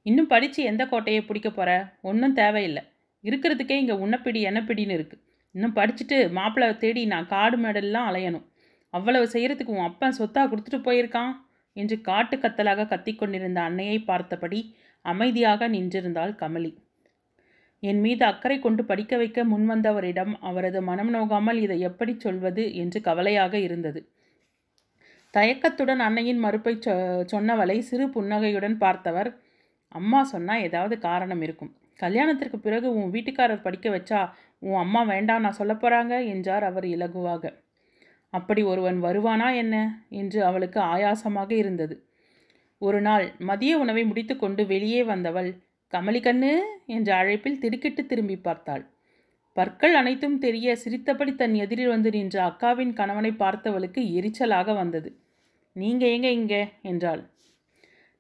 இன்னும் 0.02 0.28
படித்து 0.28 0.64
எந்த 0.64 0.86
கோட்டையை 0.86 1.22
பிடிக்க 1.24 1.50
போகிற 1.50 1.98
ஒன்றும் 2.02 2.34
தேவையில்லை. 2.34 2.84
இருக்கிறதுக்கே 3.24 3.72
இங்கே 3.72 3.94
உன்னப்பிடி 3.94 4.46
என்னப்பிடின்னு 4.46 4.96
இருக்குது 4.98 5.22
இன்னும் 5.56 5.76
படிச்சுட்டு 5.76 6.18
மாப்பிள்ளை 6.32 6.78
தேடி 6.78 7.06
நான் 7.06 7.28
காடு 7.28 7.58
மேடெல்லாம் 7.58 8.08
அலையணும். 8.12 8.46
அவ்வளவு 8.90 9.26
செய்கிறதுக்கு 9.34 9.76
உன் 9.76 9.88
அப்பன் 9.90 10.18
சொத்தாக 10.20 10.48
கொடுத்துட்டு 10.52 10.80
போயிருக்கான்? 10.88 11.34
என்று 11.74 12.02
காட்டு 12.02 12.38
கத்தலாக 12.38 12.88
கத்திக்கொண்டிருந்த 12.88 13.60
அன்னையை 13.62 14.00
பார்த்தபடி 14.00 14.60
அமைதியாக 15.02 15.68
நின்றிருந்தாள் 15.68 16.34
கமலி. 16.42 16.72
என் 17.84 18.02
மீது 18.02 18.24
அக்கறை 18.26 18.58
கொண்டு 18.60 18.82
படிக்க 18.86 19.14
வைக்க 19.18 19.40
முன்வந்தவரிடம் 19.46 20.34
அவரது 20.42 20.80
மனம் 20.82 21.12
நோகாமல் 21.14 21.60
இதை 21.62 21.78
எப்படி 21.82 22.14
சொல்வது 22.18 22.64
என்று 22.76 23.00
கவலையாக 23.02 23.54
இருந்தது. 23.60 24.02
தயக்கத்துடன் 25.34 26.02
அன்னையின் 26.02 26.42
மறுப்பை 26.46 26.74
சொ 26.78 26.94
சொன்னவளை 27.32 27.78
சிறு 27.82 28.06
புன்னகையுடன் 28.10 28.78
பார்த்தவர் 28.78 29.30
அம்மா 29.92 30.20
சொன்னால் 30.24 30.64
ஏதாவது 30.64 30.96
காரணம் 31.00 31.42
இருக்கும். 31.42 31.72
கல்யாணத்திற்கு 32.00 32.58
பிறகு 32.60 32.88
உன் 32.94 33.12
வீட்டுக்காரர் 33.12 33.66
படிக்க 33.66 33.88
வச்சா 33.90 34.22
உன் 34.62 34.80
அம்மா 34.80 35.02
வேண்டாம் 35.04 35.44
நான் 35.46 35.60
சொல்ல 35.60 35.74
போகிறாங்க 35.76 36.14
என்றார் 36.28 36.64
அவர் 36.64 36.88
இலகுவாக. 36.94 37.44
அப்படி 38.34 38.62
ஒருவன் 38.64 39.00
வருவானா 39.04 39.50
என்ன? 39.56 39.76
என்று 40.14 40.40
அவளுக்கு 40.44 40.80
ஆயாசமாக 40.94 41.52
இருந்தது. 41.56 41.96
ஒரு 42.82 43.00
நாள் 43.02 43.26
மதிய 43.50 43.74
உணவை 43.78 44.04
முடித்துக்கொண்டு 44.06 44.64
வெளியே 44.66 45.02
வந்தவள் 45.04 45.50
கமலிக்கண்ணு 45.94 46.60
என்ற 46.86 47.16
அழைப்பில் 47.16 47.60
திடுக்கிட்டு 47.60 48.06
திரும்பி 48.06 48.38
பார்த்தாள். 48.38 48.84
பற்கள் 49.54 49.94
அனைத்தும் 49.94 50.38
தெரிய 50.38 50.76
சிரித்தபடி 50.76 51.36
தன் 51.36 51.54
எதிரில் 51.54 51.88
வந்து 51.88 52.10
நின்ற 52.10 52.38
அக்காவின் 52.50 52.94
கணவனை 52.94 53.32
பார்த்தவளுக்கு 53.32 54.02
எரிச்சலாக 54.14 54.76
வந்தது. 54.76 55.18
நீங்க 55.72 56.08
எங்க 56.08 56.30
இங்க? 56.32 56.56
என்றாள். 56.82 57.30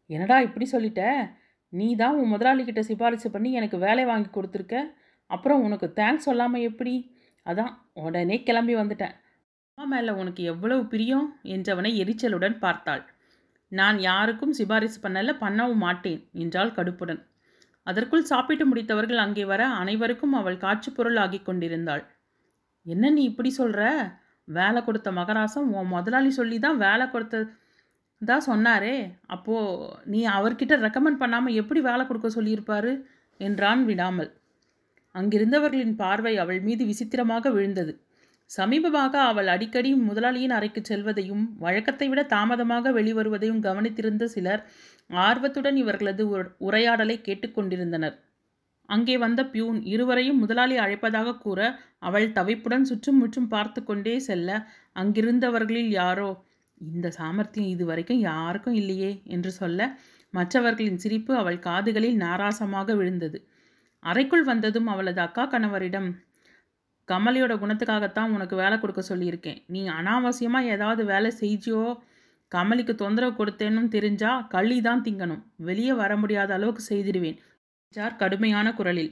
என்னடா 0.05 0.41
இப்படி 0.41 0.67
சொல்லிட்ட? 0.71 1.30
நீ 1.69 1.95
தான் 1.95 2.15
உன் 2.15 2.34
முதலாளிகிட்ட 2.34 2.80
சிபாரிசு 2.80 3.32
பண்ணி 3.32 3.51
எனக்கு 3.53 3.78
வேலை 3.78 4.05
வாங்கி 4.05 4.30
கொடுத்துருக்க? 4.30 4.95
அப்புறம் 5.26 5.61
உனக்கு 5.61 5.93
தேங்க்ஸ் 5.95 6.28
சொல்லாமல் 6.28 6.61
எப்படி? 6.61 6.95
அதான் 7.45 7.74
உடனே 7.93 8.43
கிளம்பி 8.43 8.76
வந்துட்டேன். 8.76 9.15
அம்மா 9.78 9.97
மேலே 9.97 10.11
உனக்கு 10.11 10.43
எவ்வளவு 10.43 10.86
பிரியம்? 10.86 11.39
என்றவனை 11.43 11.91
எரிச்சலுடன் 12.03 12.59
பார்த்தாள். 12.59 13.03
நான் 13.67 13.99
யாருக்கும் 13.99 14.51
சிபாரிசு 14.51 14.99
பண்ணல 15.01 15.34
பண்ணவும் 15.39 15.84
மாட்டேன் 15.86 16.30
என்றாள் 16.34 16.71
கடுப்புடன். 16.71 17.21
அதற்குள் 17.88 18.29
சாப்பிட்டு 18.31 18.65
முடித்தவர்கள் 18.69 19.23
அங்கே 19.25 19.45
வர 19.51 19.61
அனைவருக்கும் 19.81 20.36
அவள் 20.39 20.63
காட்சி 20.65 20.89
பொருள் 20.97 21.19
ஆகி 21.23 21.39
கொண்டிருந்தாள். 21.41 22.03
என்ன 22.86 23.09
நீ 23.17 23.23
இப்படி 23.31 23.49
சொல்கிற 23.59 23.81
வேலை 24.47 24.79
கொடுத்த 24.86 25.09
மகராசம் 25.19 25.67
உன் 25.79 25.93
முதலாளி 25.95 26.31
சொல்லி 26.38 26.57
தான் 26.65 26.79
வேலை 26.86 27.05
கொடுத்த 27.09 27.43
தான் 28.21 28.47
சொன்னாரே. 28.49 28.95
அப்போது 29.36 29.89
நீ 30.13 30.19
அவர்கிட்ட 30.38 30.73
ரெக்கமெண்ட் 30.86 31.21
பண்ணாமல் 31.23 31.57
எப்படி 31.61 31.79
வேலை 31.89 32.03
கொடுக்க 32.05 32.29
சொல்லியிருப்பாரு? 32.38 32.93
என்றான் 33.39 33.84
விடாமல். 33.89 34.31
அங்கிருந்தவர்களின் 35.15 35.95
பார்வை 36.01 36.34
அவள் 36.43 36.59
மீது 36.67 36.84
விசித்திரமாக 36.91 37.49
விழுந்தது. 37.55 37.93
சமீபமாக 38.50 39.14
அவள் 39.22 39.48
அடிக்கடி 39.48 39.91
முதலாளியின் 40.00 40.52
அறைக்கு 40.52 40.82
செல்வதையும் 40.82 41.44
வழக்கத்தை 41.58 42.08
விட 42.10 42.22
தாமதமாக 42.24 42.91
வெளிவருவதையும் 42.91 43.64
கவனித்திருந்த 43.64 44.24
சிலர் 44.26 44.62
ஆர்வத்துடன் 45.10 45.76
இவர்களது 45.76 46.24
உரையாடலை 46.58 47.18
கேட்டுக்கொண்டிருந்தனர் 47.22 48.16
அங்கே 48.89 49.16
வந்த 49.18 49.41
பியூன் 49.46 49.80
இருவரையும் 49.84 50.39
முதலாளி 50.39 50.76
அழைப்பதாக 50.78 51.38
கூற 51.38 51.60
அவள் 52.00 52.28
தவிப்புடன் 52.32 52.82
சுற்றும் 52.82 53.18
முற்றும் 53.18 53.48
பார்த்து 53.48 53.84
கொண்டே 53.84 54.16
செல்ல 54.20 54.50
அங்கிருந்தவர்களில் 54.96 55.91
யாரோ? 55.91 56.30
இந்த 56.88 57.10
சாமர்த்தியம் 57.10 57.70
இதுவரைக்கும் 57.70 58.20
யாருக்கும் 58.20 58.74
இல்லையே 58.74 59.12
என்று 59.26 59.52
சொல்ல 59.52 59.82
மற்றவர்களின் 60.34 60.98
சிரிப்பு 60.98 61.34
அவள் 61.36 61.60
காதுகளில் 61.60 62.18
நாராசமாக 62.22 62.96
விழுந்தது. 62.96 63.39
அறைக்குள் 64.04 64.44
வந்ததும் 64.44 64.88
அவளது 64.88 65.22
அக்கா 65.22 65.44
கணவரிடம் 65.48 66.10
கமலியோட 67.08 67.54
குணத்துக்காகத்தான் 67.62 68.34
உனக்கு 68.36 68.56
வேலை 68.56 68.76
கொடுக்க 68.80 69.01
சொல்லியிருக்கேன். 69.10 69.60
நீ 69.74 69.82
அனாவசியமாக 69.99 70.74
ஏதாவது 70.76 71.01
வேலை 71.06 71.32
செஞ்சியோ 71.41 71.84
கமலிக்கு 72.51 72.93
தொந்தரவு 72.95 73.34
கொடுத்தேன்னு 73.38 73.84
தெரிஞ்சா 73.95 74.32
கள்ளி 74.54 74.78
தான் 74.82 75.04
திங்கணும். 75.06 75.41
வெளியே 75.68 75.93
வர 76.01 76.12
முடியாத 76.18 76.54
அளவுக்கு 76.54 76.84
செய்திடுவேன். 76.89 77.38
என்றார் 77.88 78.20
கடுமையான 78.22 78.68
குரலில். 78.80 79.12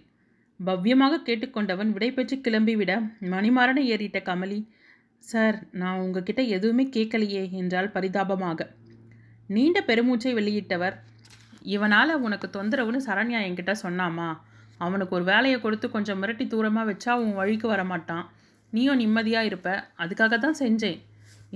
பவ்யமாக 0.60 1.22
கேட்டுக்கொண்டவன் 1.28 1.92
விடைபெற்று 1.96 2.36
கிளம்பிவிட 2.46 2.92
மணிமாறனை 3.34 3.84
ஏறிட்ட 3.94 4.20
கமலி 4.30 4.60
சார் 5.24 5.58
நான் 5.72 6.02
உங்ககிட்ட 6.04 6.42
எதுவுமே 6.56 6.86
கேட்கலையே 6.96 7.44
என்றால் 7.62 7.94
பரிதாபமாக. 7.96 8.60
நீண்ட 9.56 9.80
பெருமூச்சை 9.88 10.32
வெளியிட்டவர். 10.40 10.96
இவனால் 11.76 12.22
உனக்கு 12.26 12.48
தொந்தரவுன்னு 12.48 13.00
சரண்யா 13.08 13.40
என்கிட்ட 13.48 13.74
சொன்னாமா? 13.86 14.30
அவனுக்கு 14.86 15.16
ஒரு 15.18 15.26
வேலையை 15.32 15.58
கொடுத்து 15.60 15.88
கொஞ்சம் 15.90 16.20
மிரட்டி 16.24 16.46
தூரமாக 16.48 16.86
வச்சா 16.90 17.14
உன் 17.24 17.38
வழிக்கு 17.40 17.68
வரமாட்டான். 17.74 18.26
நீயும் 18.74 19.00
நிம்மதியாக 19.02 19.50
இருப்ப. 19.50 19.70
அதுக்காக 20.04 20.38
தான் 20.40 20.60
செஞ்சேன். 20.62 21.00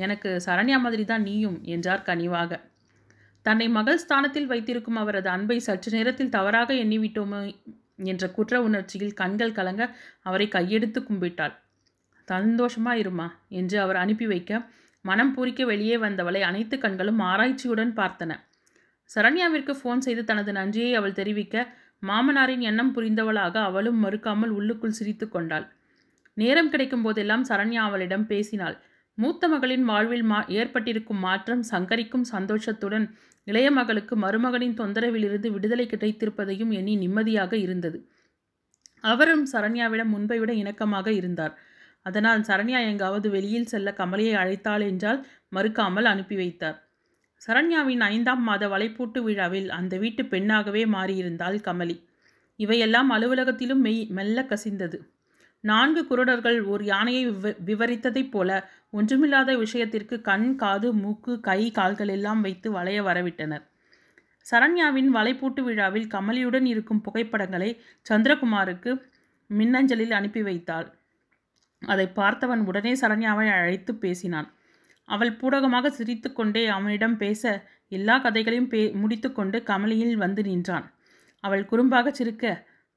எனக்கு 0.04 0.30
சரண்யா 0.46 0.78
மாதிரி 0.86 1.04
தான் 1.06 1.26
நீயும் 1.30 1.58
என்றார் 1.76 2.08
கனிவாக. 2.10 2.52
தன்னை 3.46 3.68
மகள் 3.78 4.02
ஸ்தானத்தில் 4.04 4.50
வைத்திருக்கும் 4.52 5.00
அவரது 5.02 5.30
அன்பை 5.30 5.58
சற்று 5.60 5.90
நேரத்தில் 5.96 6.34
தவறாக 6.38 6.70
எண்ணிவிட்டோமோ 6.84 7.40
என்ற 8.12 8.24
குற்ற 8.30 8.56
உணர்ச்சியில் 8.68 9.14
கண்கள் 9.14 9.58
கலங்க 9.58 9.84
அவரை 10.28 10.48
கையெடுத்து 10.56 11.00
கும்பிட்டாள். 11.02 11.54
சந்தோஷமா 12.28 12.94
இருமா 13.02 13.28
என்று 13.60 13.78
அவர் 13.84 13.98
அனுப்பி 14.04 14.28
வைக்க 14.32 14.62
மனம் 15.06 15.32
பூரிக்க 15.36 15.62
வெளியே 15.66 15.96
வந்தவளை 15.98 16.42
அனைத்து 16.42 16.76
கண்களும் 16.78 17.20
ஆராய்ச்சியுடன் 17.30 17.92
பார்த்தன. 18.00 18.32
சரண்யாவிற்கு 19.10 19.74
ஃபோன் 19.80 20.04
செய்து 20.06 20.22
தனது 20.24 20.52
நன்றியை 20.52 20.92
அவள் 21.00 21.18
தெரிவிக்க 21.20 21.56
மாமனாரின் 22.04 22.62
எண்ணம் 22.62 22.92
புரிந்தவளாக 22.96 23.56
அவளும் 23.62 24.04
மறுக்காமல் 24.06 24.50
உள்ளுக்குள் 24.50 24.90
சிரித்து 24.90 25.30
கொண்டாள். 25.30 25.66
நேரம் 26.38 26.70
கிடைக்கும் 26.70 27.02
போதெல்லாம் 27.02 27.44
சரண்யா 27.44 27.82
அவளிடம் 27.82 28.26
பேசினாள். 28.26 28.76
மூத்த 29.18 29.48
மகளின் 29.48 29.86
வாழ்வில் 29.86 30.24
மா 30.24 30.40
ஏற்பட்டிருக்கும் 30.60 31.20
மாற்றம் 31.20 31.64
சங்கரிக்கும் 31.64 32.26
சந்தோஷத்துடன் 32.26 33.06
இளைய 33.48 33.72
மகளுக்கு 33.72 34.16
மருமகனின் 34.16 34.78
தொந்தரவிலிருந்து 34.78 35.50
விடுதலை 35.52 35.86
கிடைத்திருப்பதையும் 35.88 36.72
எண்ணி 36.72 36.96
நிம்மதியாக 36.96 37.54
இருந்தது. 37.58 37.98
அவரும் 39.04 39.46
சரண்யாவிடம் 39.54 40.14
முன்பை 40.14 40.38
விட 40.40 40.52
இணக்கமாக 40.54 41.08
இருந்தார். 41.12 41.54
அதனால் 42.02 42.42
சரண்யா 42.42 42.80
எங்காவது 42.90 43.30
வெளியில் 43.30 43.72
செல்ல 43.74 43.92
கமலியை 43.92 44.34
அழைத்தாள் 44.44 44.84
என்றால் 44.92 45.20
மறுக்காமல் 45.56 46.10
அனுப்பி 46.14 46.36
வைத்தார். 46.36 46.78
சரண்யாவின் 47.42 48.00
ஐந்தாம் 48.00 48.42
மாத 48.42 48.68
வலைப்பூட்டு 48.68 49.20
விழாவில் 49.20 49.70
அந்த 49.70 49.98
வீட்டு 49.98 50.26
பெண்ணாகவே 50.26 50.86
மாறியிருந்தாள் 50.86 51.58
கமலி. 51.62 52.04
இவையெல்லாம் 52.56 53.12
அலுவலகத்திலும் 53.12 53.82
மெய் 53.82 54.08
மெல்ல 54.10 54.42
கசிந்தது. 54.42 54.98
நான்கு 55.60 56.02
குருடர்கள் 56.02 56.66
ஒரு 56.66 56.86
யானையை 56.86 57.26
விவ 57.26 57.54
விவரித்ததைப் 57.66 58.32
போல 58.32 58.70
ஒன்றுமில்லாத 58.92 59.58
விஷயத்திற்கு 59.58 60.22
கண் 60.22 60.56
காது 60.56 60.94
மூக்கு 60.94 61.40
கை 61.40 61.72
கால்கள் 61.72 62.08
எல்லாம் 62.08 62.42
வைத்து 62.42 62.72
வளைய 62.72 63.04
வரவிட்டனர். 63.04 63.64
சரண்யாவின் 64.52 65.10
வலைப்பூட்டு 65.14 65.62
விழாவில் 65.62 66.08
கமலியுடன் 66.08 66.66
இருக்கும் 66.66 67.02
புகைப்படங்களை 67.02 67.82
சந்திரகுமாருக்கு 68.10 68.92
மின்னஞ்சலில் 69.48 70.12
அனுப்பி 70.12 70.42
வைத்தாள். 70.44 70.88
அதை 71.82 72.06
பார்த்தவன் 72.16 72.66
உடனே 72.66 72.94
சரண்யாவை 72.94 73.48
அழைத்து 73.52 73.96
பேசினான். 73.96 74.48
அவள் 75.10 75.38
பூடகமாக 75.42 75.88
சிரித்துக்கொண்டே 75.98 76.64
அவனிடம் 76.68 77.18
பேச 77.18 77.44
எல்லா 77.88 78.18
கதைகளையும் 78.18 78.68
பே 78.68 78.82
முடித்துக்கொண்டு 78.94 79.58
கமலியில் 79.64 80.16
வந்து 80.16 80.44
நின்றான். 80.44 80.86
அவள் 81.44 81.64
குறும்பாக 81.66 82.12
சிரிக்க 82.12 82.46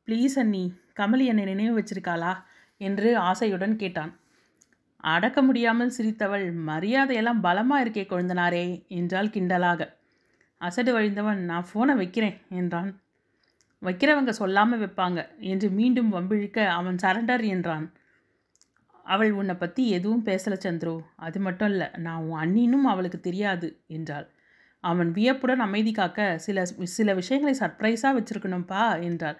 ப்ளீஸ் 0.08 0.36
அண்ணி 0.38 0.64
கமலி 0.96 1.24
என்னை 1.24 1.44
நினைவு 1.44 1.74
வச்சிருக்காளா? 1.78 2.32
என்று 2.80 3.08
ஆசையுடன் 3.18 3.76
கேட்டான். 3.76 4.12
அடக்க 5.04 5.38
முடியாமல் 5.42 5.94
சிரித்தவள் 5.96 6.46
மரியாதையெல்லாம் 6.52 7.40
பலமாக 7.40 7.82
இருக்கே 7.84 8.04
கொழுந்தனாரே 8.06 8.64
என்றாள் 8.88 9.32
கிண்டலாக. 9.34 9.80
அசடு 10.60 10.92
வழிந்தவன் 10.96 11.40
நான் 11.50 11.68
ஃபோனை 11.72 11.94
வைக்கிறேன் 11.96 12.38
என்றான். 12.48 12.90
வைக்கிறவங்க 13.82 14.32
சொல்லாமல் 14.40 14.80
வைப்பாங்க 14.80 15.20
என்று 15.38 15.68
மீண்டும் 15.70 16.12
வம்பிழுக்க 16.12 16.58
அவன் 16.68 16.96
சரண்டர் 17.02 17.44
என்றான். 17.46 17.86
அவள் 19.08 19.32
உன்னை 19.32 19.54
பற்றி 19.54 19.82
எதுவும் 19.90 20.24
பேசலை 20.24 20.56
சந்துரு. 20.64 20.94
அது 21.16 21.38
மட்டும் 21.40 21.70
இல்லை 21.70 21.88
நான் 21.96 22.22
உன் 22.22 22.40
அண்ணினும் 22.40 22.86
அவளுக்கு 22.86 23.20
தெரியாது 23.20 23.68
என்றாள். 23.88 24.26
அவன் 24.84 25.10
வியப்புடன் 25.12 25.62
அமைதி 25.66 25.92
காக்க 25.92 26.26
சில 26.38 26.64
சில 26.96 27.14
விஷயங்களை 27.14 27.54
சர்ப்ரைஸாக 27.60 28.16
வச்சுருக்கணும்ப்பா 28.18 28.82
என்றாள். 29.02 29.38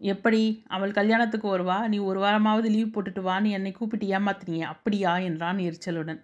எப்படி? 0.00 0.42
அவள் 0.68 0.92
கல்யாணத்துக்கு 0.92 1.48
வருவா 1.56 1.78
நீ 1.88 1.98
ஒரு 2.00 2.20
வாரமாவது 2.20 2.68
லீவ் 2.70 2.94
போட்டுட்டு 2.94 3.22
வா 3.22 3.34
நீ 3.40 3.50
என்னை 3.50 3.72
கூப்பிட்டு 3.72 4.06
ஏமாத்துனீங்க 4.08 4.66
அப்படியா 4.66 5.12
என்றான் 5.20 5.58
எரிச்சலுடன். 5.58 6.20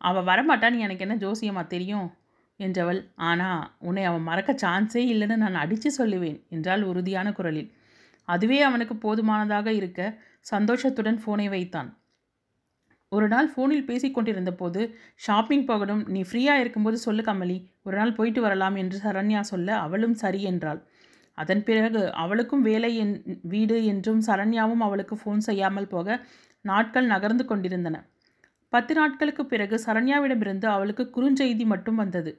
அவள் 0.00 0.28
வரமாட்டான்னு 0.30 0.84
எனக்கு 0.86 1.04
என்ன 1.06 1.16
ஜோசியமா 1.16 1.62
தெரியும் 1.66 2.08
என்றவள். 2.60 3.00
ஆனால் 3.28 3.62
உன்னை 3.78 4.04
அவன் 4.04 4.22
மறக்க 4.22 4.52
சான்ஸே 4.62 5.02
இல்லைன்னு 5.12 5.36
நான் 5.36 5.62
அடித்து 5.64 5.90
சொல்லுவேன் 5.98 6.38
என்றாள் 6.48 6.82
உறுதியான 6.82 7.28
குரலில். 7.32 7.70
அதுவே 8.28 8.58
அவனுக்கு 8.62 8.94
போதுமானதாக 8.96 9.68
இருக்க 9.72 10.00
சந்தோஷத்துடன் 10.46 11.18
ஃபோனை 11.24 11.48
வைத்தான். 11.48 11.90
ஒரு 13.12 13.26
நாள் 13.28 13.48
ஃபோனில் 13.52 13.86
பேசிக்கொண்டிருந்த 13.88 14.52
போது 14.52 14.82
ஷாப்பிங் 15.16 15.64
போகணும். 15.64 16.02
நீ 16.08 16.20
ஃப்ரீயாக 16.22 16.62
இருக்கும்போது 16.62 16.98
சொல்லு 16.98 17.22
கமலி. 17.22 17.58
ஒரு 17.82 17.96
நாள் 17.96 18.14
போயிட்டு 18.14 18.40
வரலாம் 18.40 18.76
என்று 18.76 18.98
சரண்யா 18.98 19.40
சொல்ல 19.50 19.68
அவளும் 19.78 20.14
சரி 20.14 20.40
என்றாள். 20.42 20.80
அதன் 21.38 21.62
பிறகு 21.64 22.00
அவளுக்கும் 22.12 22.62
வேலை 22.62 22.90
என் 22.96 23.12
வீடு 23.42 23.76
என்றும் 23.84 24.22
சரண்யாவும் 24.26 24.82
அவளுக்கு 24.86 25.14
ஃபோன் 25.16 25.42
செய்யாமல் 25.48 25.92
போக 25.94 26.18
நாட்கள் 26.64 27.06
நகர்ந்து 27.06 27.44
கொண்டிருந்தன. 27.44 27.96
பத்து 28.72 28.92
நாட்களுக்கு 28.94 29.42
பிறகு 29.46 29.76
சரண்யாவிடமிருந்து 29.86 30.66
அவளுக்கு 30.66 31.04
குறுஞ்செய்தி 31.16 31.64
மட்டும் 31.64 31.94
வந்தது. 31.94 32.32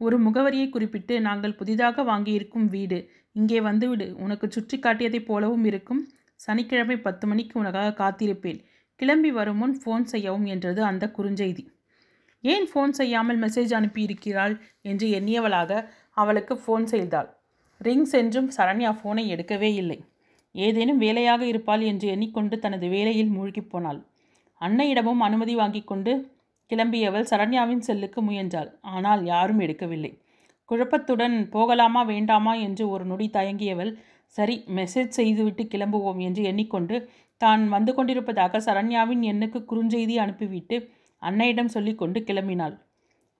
ஒரு 0.00 0.16
முகவரியை 0.18 0.66
குறிப்பிட்டு 0.70 1.14
நாங்கள் 1.20 1.58
புதிதாக 1.60 2.02
வாங்கியிருக்கும் 2.02 2.68
வீடு. 2.68 2.98
இங்கே 3.36 3.58
வந்துவிடு. 3.60 4.06
உனக்கு 4.16 4.46
சுற்றி 4.50 4.76
காட்டியதைப் 4.78 5.28
போலவும் 5.30 5.64
இருக்கும். 5.64 6.02
சனிக்கிழமை 6.40 6.96
பத்து 7.00 7.24
மணிக்கு 7.26 7.54
உனக்காக 7.60 7.96
காத்திருப்பேன். 8.02 8.60
கிளம்பி 9.00 9.30
வரும் 9.30 9.56
முன் 9.56 9.76
ஃபோன் 9.82 10.04
செய்யவும் 10.04 10.46
என்றது 10.46 10.80
அந்த 10.84 11.04
குறுஞ்செய்தி. 11.16 11.64
ஏன் 12.44 12.66
ஃபோன் 12.70 12.90
செய்யாமல் 12.90 13.38
மெசேஜ் 13.38 13.72
அனுப்பியிருக்கிறாள்? 13.74 14.54
என்று 14.82 15.06
எண்ணியவளாக 15.08 15.70
அவளுக்கு 16.12 16.54
ஃபோன் 16.54 16.84
செய்தாள். 16.84 17.28
ரிங் 17.80 18.04
சென்றும் 18.04 18.48
சரண்யா 18.56 18.90
ஃபோனை 18.98 19.24
எடுக்கவே 19.28 19.70
இல்லை. 19.74 19.98
ஏதேனும் 20.54 20.98
வேலையாக 20.98 21.42
இருப்பாள் 21.46 21.80
என்று 21.80 22.06
எண்ணிக்கொண்டு 22.08 22.58
தனது 22.58 22.86
வேலையில் 22.88 23.30
மூழ்கிப் 23.30 23.70
போனாள். 23.70 24.00
அன்னையிடமும் 24.60 25.20
அனுமதி 25.20 25.54
வாங்கி 25.54 25.82
கொண்டு 25.82 26.12
கிளம்பியவள் 26.70 27.28
சரண்யாவின் 27.30 27.84
செல்லுக்கு 27.86 28.20
முயன்றாள். 28.22 28.70
ஆனால் 28.80 29.22
யாரும் 29.24 29.60
எடுக்கவில்லை. 29.60 30.12
குழப்பத்துடன் 30.68 31.36
போகலாமா 31.48 32.02
வேண்டாமா 32.02 32.52
என்று 32.66 32.84
ஒரு 32.88 33.04
நொடி 33.04 33.26
தயங்கியவள் 33.32 33.92
சரி 34.34 34.56
மெசேஜ் 34.74 35.16
செய்துவிட்டு 35.18 35.64
கிளம்புவோம் 35.66 36.18
என்று 36.18 36.42
எண்ணிக்கொண்டு 36.42 36.96
தான் 37.40 37.62
வந்து 37.68 37.92
கொண்டிருப்பதாக 37.94 38.60
சரண்யாவின் 38.60 39.22
எண்ணுக்கு 39.22 39.60
குறுஞ்செய்தி 39.64 40.16
அனுப்பிவிட்டு 40.18 40.76
அன்னையிடம் 41.22 41.66
சொல்லிக்கொண்டு 41.66 42.18
கிளம்பினாள். 42.20 42.76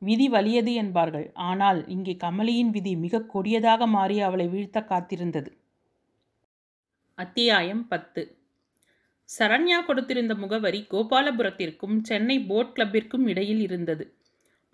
விதி 0.03 0.27
வலியது 0.29 0.73
என்பார்கள். 0.75 1.33
ஆனால் 1.35 1.81
இங்கே 1.87 2.15
கமலியின் 2.17 2.71
விதி 2.71 2.93
மிக 2.97 3.25
கொடியதாக 3.27 3.87
மாறி 3.87 4.21
அவளை 4.21 4.47
வீழ்த்த 4.49 4.79
காத்திருந்தது. 4.81 5.51
அத்தியாயம் 7.19 7.83
பத்து. 7.89 8.23
சரண்யா 9.29 9.79
கொடுத்திருந்த 9.87 10.35
முகவரி 10.35 10.81
கோபாலபுரத்திற்கும் 10.91 11.97
சென்னை 12.01 12.37
போட் 12.41 12.73
கிளப்பிற்கும் 12.77 13.27
இடையில் 13.27 13.61
இருந்தது. 13.61 14.05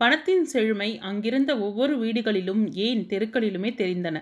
பணத்தின் 0.00 0.44
செழுமை 0.44 0.98
அங்கிருந்த 1.00 1.52
ஒவ்வொரு 1.58 1.94
வீடுகளிலும் 1.98 2.64
ஏன் 2.78 3.02
தெருக்களிலுமே 3.06 3.70
தெரிந்தன. 3.74 4.16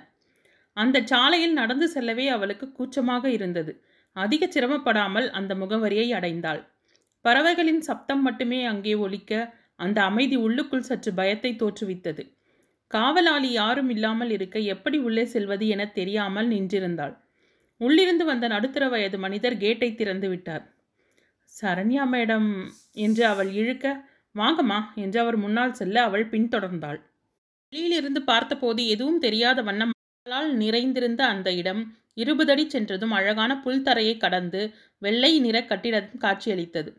அந்த 0.77 1.03
சாலையில் 1.03 1.53
நடந்து 1.53 1.87
செல்லவே 1.89 2.27
அவளுக்கு 2.29 2.67
கூச்சமாக 2.73 3.25
இருந்தது. 3.31 3.73
அதிக 4.17 4.47
சிரமப்படாமல் 4.47 5.29
அந்த 5.31 5.53
முகவரியை 5.55 6.07
அடைந்தாள். 6.13 6.63
பறவைகளின் 7.25 7.83
சப்தம் 7.83 8.23
மட்டுமே 8.23 8.61
அங்கே 8.65 8.95
ஒலிக்க 9.05 9.33
அந்த 9.77 9.99
அமைதி 10.03 10.37
உள்ளுக்குள் 10.37 10.89
சற்று 10.89 11.11
பயத்தை 11.15 11.53
தோற்றுவித்தது. 11.57 12.23
காவலாளி 12.91 13.51
யாரும் 13.53 13.91
இல்லாமல் 13.91 14.31
இருக்க 14.31 14.57
எப்படி 14.75 14.99
உள்ளே 14.99 15.25
செல்வது 15.27 15.67
என 15.69 15.87
தெரியாமல் 15.91 16.49
நின்றிருந்தாள். 16.49 17.15
உள்ளிருந்து 17.81 18.25
வந்த 18.25 18.47
நடுத்தர 18.49 18.85
வயது 18.89 19.19
மனிதர் 19.19 19.57
கேட்டை 19.57 19.89
திறந்து 19.95 20.29
விட்டார். 20.29 20.65
சரண்யா 21.51 22.05
மேடம் 22.13 22.51
என்று 22.97 23.25
அவள் 23.27 23.51
இழுக்க 23.53 23.87
வாங்கம்மா 24.35 24.79
என்று 24.97 25.19
அவர் 25.21 25.37
முன்னால் 25.37 25.77
செல்ல 25.81 25.97
அவள் 26.03 26.31
பின்தொடர்ந்தாள். 26.31 27.01
வெளியிலிருந்து 27.73 28.21
பார்த்தபோது 28.25 28.81
எதுவும் 28.87 29.19
தெரியாத 29.19 29.63
வண்ணம் 29.63 29.94
மக்களால் 30.27 30.53
நிறைந்திருந்த 30.57 31.23
அந்த 31.27 31.49
இடம் 31.53 31.81
இருபதடி 32.17 32.63
சென்றதும் 32.67 33.11
அழகான 33.11 33.53
புல்தரையை 33.65 34.15
கடந்து 34.17 34.61
வெள்ளை 35.03 35.31
நிற 35.39 35.57
கட்டிடம் 35.65 36.09
காட்சியளித்தது. 36.19 36.91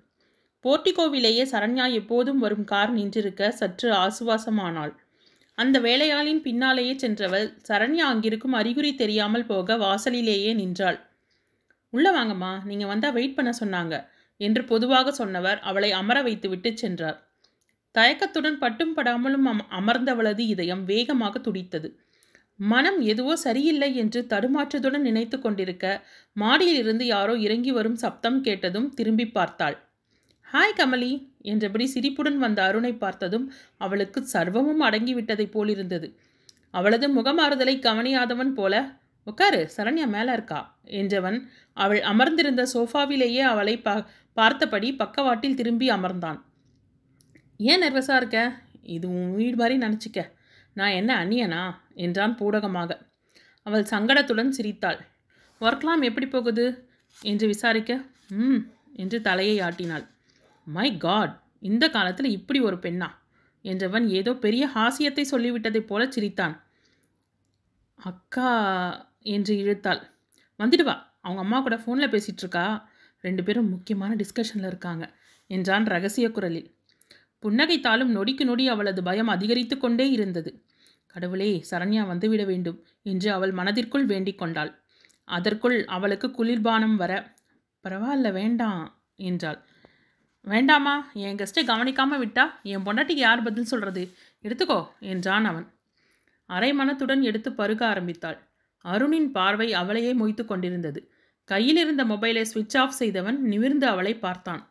போர்ட்டிகோவிலேயே 0.65 1.43
சரண்யா 1.51 1.85
எப்போதும் 1.93 2.37
வரும் 2.37 2.63
கார் 2.63 2.93
நின்றிருக்க 2.95 3.49
சற்று 3.49 3.89
ஆசுவாசமானாள். 3.95 4.93
அந்த 5.57 5.79
வேலையாளின் 5.79 6.41
பின்னாலேயே 6.41 6.93
சென்றவள் 6.95 7.47
சரண்யா 7.69 8.05
அங்கிருக்கும் 8.11 8.53
அறிகுறி 8.53 8.95
தெரியாமல் 8.95 9.45
போக 9.45 9.77
வாசலிலேயே 9.77 10.53
நின்றாள். 10.53 10.99
உள்ள 11.93 12.07
வாங்கம்மா 12.11 12.53
நீங்கள் 12.63 12.87
வந்தால் 12.87 13.13
வெயிட் 13.13 13.37
பண்ண 13.39 13.53
சொன்னாங்க. 13.59 13.95
என்று 14.39 14.63
பொதுவாக 14.65 15.11
சொன்னவர் 15.11 15.59
அவளை 15.61 15.91
அமர 15.91 16.17
வைத்துவிட்டு 16.21 16.71
சென்றார். 16.75 17.19
தயக்கத்துடன் 17.95 18.57
பட்டும் 18.57 18.95
படாமலும் 18.97 19.47
அமர்ந்தவளது 19.79 20.45
இதயம் 20.53 20.85
வேகமாக 20.85 21.39
துடித்தது. 21.39 21.89
மனம் 22.59 22.99
எதுவோ 23.01 23.35
சரியில்லை 23.35 23.95
என்று 23.95 24.27
தடுமாற்றத்துடன் 24.29 24.99
நினைத்து 24.99 25.39
கொண்டிருக்க 25.39 25.85
மாடியிலிருந்து 26.35 27.05
யாரோ 27.05 27.33
இறங்கி 27.35 27.71
வரும் 27.71 27.95
சப்தம் 27.95 28.41
கேட்டதும் 28.41 28.93
திரும்பி 28.93 29.25
பார்த்தாள். 29.27 29.75
ஹாய் 30.47 30.77
கமலி 30.77 31.11
என்றபடி 31.41 31.85
சிரிப்புடன் 31.85 32.37
வந்த 32.37 32.63
அருணை 32.63 32.93
பார்த்ததும் 32.93 33.51
அவளுக்கு 33.77 34.19
சர்வமும் 34.33 34.83
அடங்கிவிட்டதைப் 34.83 35.51
போலிருந்தது. 35.51 36.07
அவளது 36.71 37.07
முகமாறுதலை 37.13 37.75
கவனியாதவன் 37.79 38.53
போல 38.53 38.73
உட்காரு 39.27 39.69
சரண்யா 39.77 40.07
மேலே 40.07 40.31
இருக்கா? 40.33 40.59
என்றவன் 40.85 41.37
அவள் 41.77 42.01
அமர்ந்திருந்த 42.01 42.63
சோஃபாவிலேயே 42.73 43.43
அவளை 43.43 43.75
பா 43.77 43.95
பார்த்தபடி 44.37 44.89
பக்கவாட்டில் 44.95 45.55
திரும்பி 45.55 45.89
அமர்ந்தான். 45.89 46.39
ஏன் 47.59 47.83
நர்வஸாக 47.83 48.15
இருக்க? 48.15 48.39
இது 48.81 49.05
உன் 49.09 49.35
வீடு 49.35 49.55
மாதிரி 49.55 49.75
நினச்சிக்க. 49.77 50.19
நான் 50.73 50.89
என்ன 50.91 51.25
அந்நியனா? 51.25 51.61
என்றான் 51.95 52.37
பூடகமாக. 52.37 52.91
அவள் 53.65 53.83
சங்கடத்துடன் 53.83 54.49
சிரித்தாள். 54.49 54.99
ஒர்க்லாம் 55.61 56.03
எப்படி 56.03 56.27
போகுது? 56.27 56.65
என்று 57.17 57.47
விசாரிக்க 57.47 57.91
ம் 58.29 58.61
என்று 58.93 59.21
தலையை 59.21 59.59
ஆட்டினாள். 59.59 60.05
மை 60.67 60.97
காட் 60.97 61.33
இந்த 61.59 61.85
காலத்தில் 61.89 62.29
இப்படி 62.29 62.59
ஒரு 62.59 62.75
பெண்ணா? 62.75 63.09
என்றவன் 63.65 64.05
ஏதோ 64.09 64.31
பெரிய 64.35 64.63
ஹாசியத்தை 64.67 65.23
சொல்லிவிட்டதைப் 65.31 65.87
போல 65.87 66.11
சிரித்தான். 66.11 66.55
அக்கா 67.99 68.49
என்று 69.19 69.53
இழுத்தாள். 69.55 70.01
வந்துடுவா 70.59 70.95
அவங்க 71.21 71.41
அம்மா 71.41 71.59
கூட 71.59 71.75
ஃபோனில் 71.75 72.13
பேசிகிட்ருக்கா 72.13 72.65
ரெண்டு 73.21 73.43
பேரும் 73.43 73.69
முக்கியமான 73.69 74.15
டிஸ்கஷனில் 74.15 74.67
இருக்காங்க 74.67 75.05
என்றான் 75.49 75.85
ரகசிய 75.85 76.31
குரலில். 76.31 76.67
புன்னகைத்தாலும் 77.43 78.11
நொடிக்கு 78.11 78.43
நொடி 78.43 78.67
அவளது 78.67 79.01
பயம் 79.03 79.27
அதிகரித்து 79.27 79.77
கொண்டே 79.77 80.09
இருந்தது. 80.09 80.51
கடவுளே 81.15 81.49
சரண்யா 81.71 82.01
வந்துவிட 82.07 82.45
வேண்டும் 82.45 82.79
என்று 83.01 83.31
அவள் 83.31 83.51
மனதிற்குள் 83.51 84.05
வேண்டிக் 84.05 84.37
கொண்டாள். 84.37 84.71
அதற்குள் 85.27 85.77
அவளுக்கு 85.85 86.27
குளிர்பானம் 86.29 86.95
வர 86.95 87.11
பரவாயில்ல 87.85 88.31
வேண்டாம் 88.31 88.83
என்றாள். 89.15 89.59
வேண்டாமா 90.47 90.95
என் 91.13 91.37
கெஸ்ட்டை 91.37 91.63
கவனிக்காமல் 91.65 92.21
விட்டா 92.23 92.43
என் 92.63 92.85
பொண்டாட்டிக்கு 92.85 93.23
யார் 93.23 93.43
பதில் 93.43 93.65
சொல்கிறது 93.65 94.03
எடுத்துக்கோ 94.43 94.79
என்றான் 94.99 95.45
அவன். 95.45 95.65
அரை 96.49 96.73
மனத்துடன் 96.73 97.21
எடுத்து 97.21 97.51
பருக 97.51 97.81
ஆரம்பித்தாள். 97.87 98.37
அருணின் 98.85 99.31
பார்வை 99.31 99.67
அவளையே 99.73 100.11
மொய்த்து 100.13 100.45
கொண்டிருந்தது. 100.45 100.99
கையில் 101.49 101.77
இருந்த 101.77 102.03
மொபைலை 102.05 102.41
சுவிட்ச் 102.41 102.77
ஆஃப் 102.77 102.97
செய்தவன் 102.99 103.37
நிமிர்ந்து 103.41 103.87
அவளை 103.87 104.13
பார்த்தான். 104.15 104.61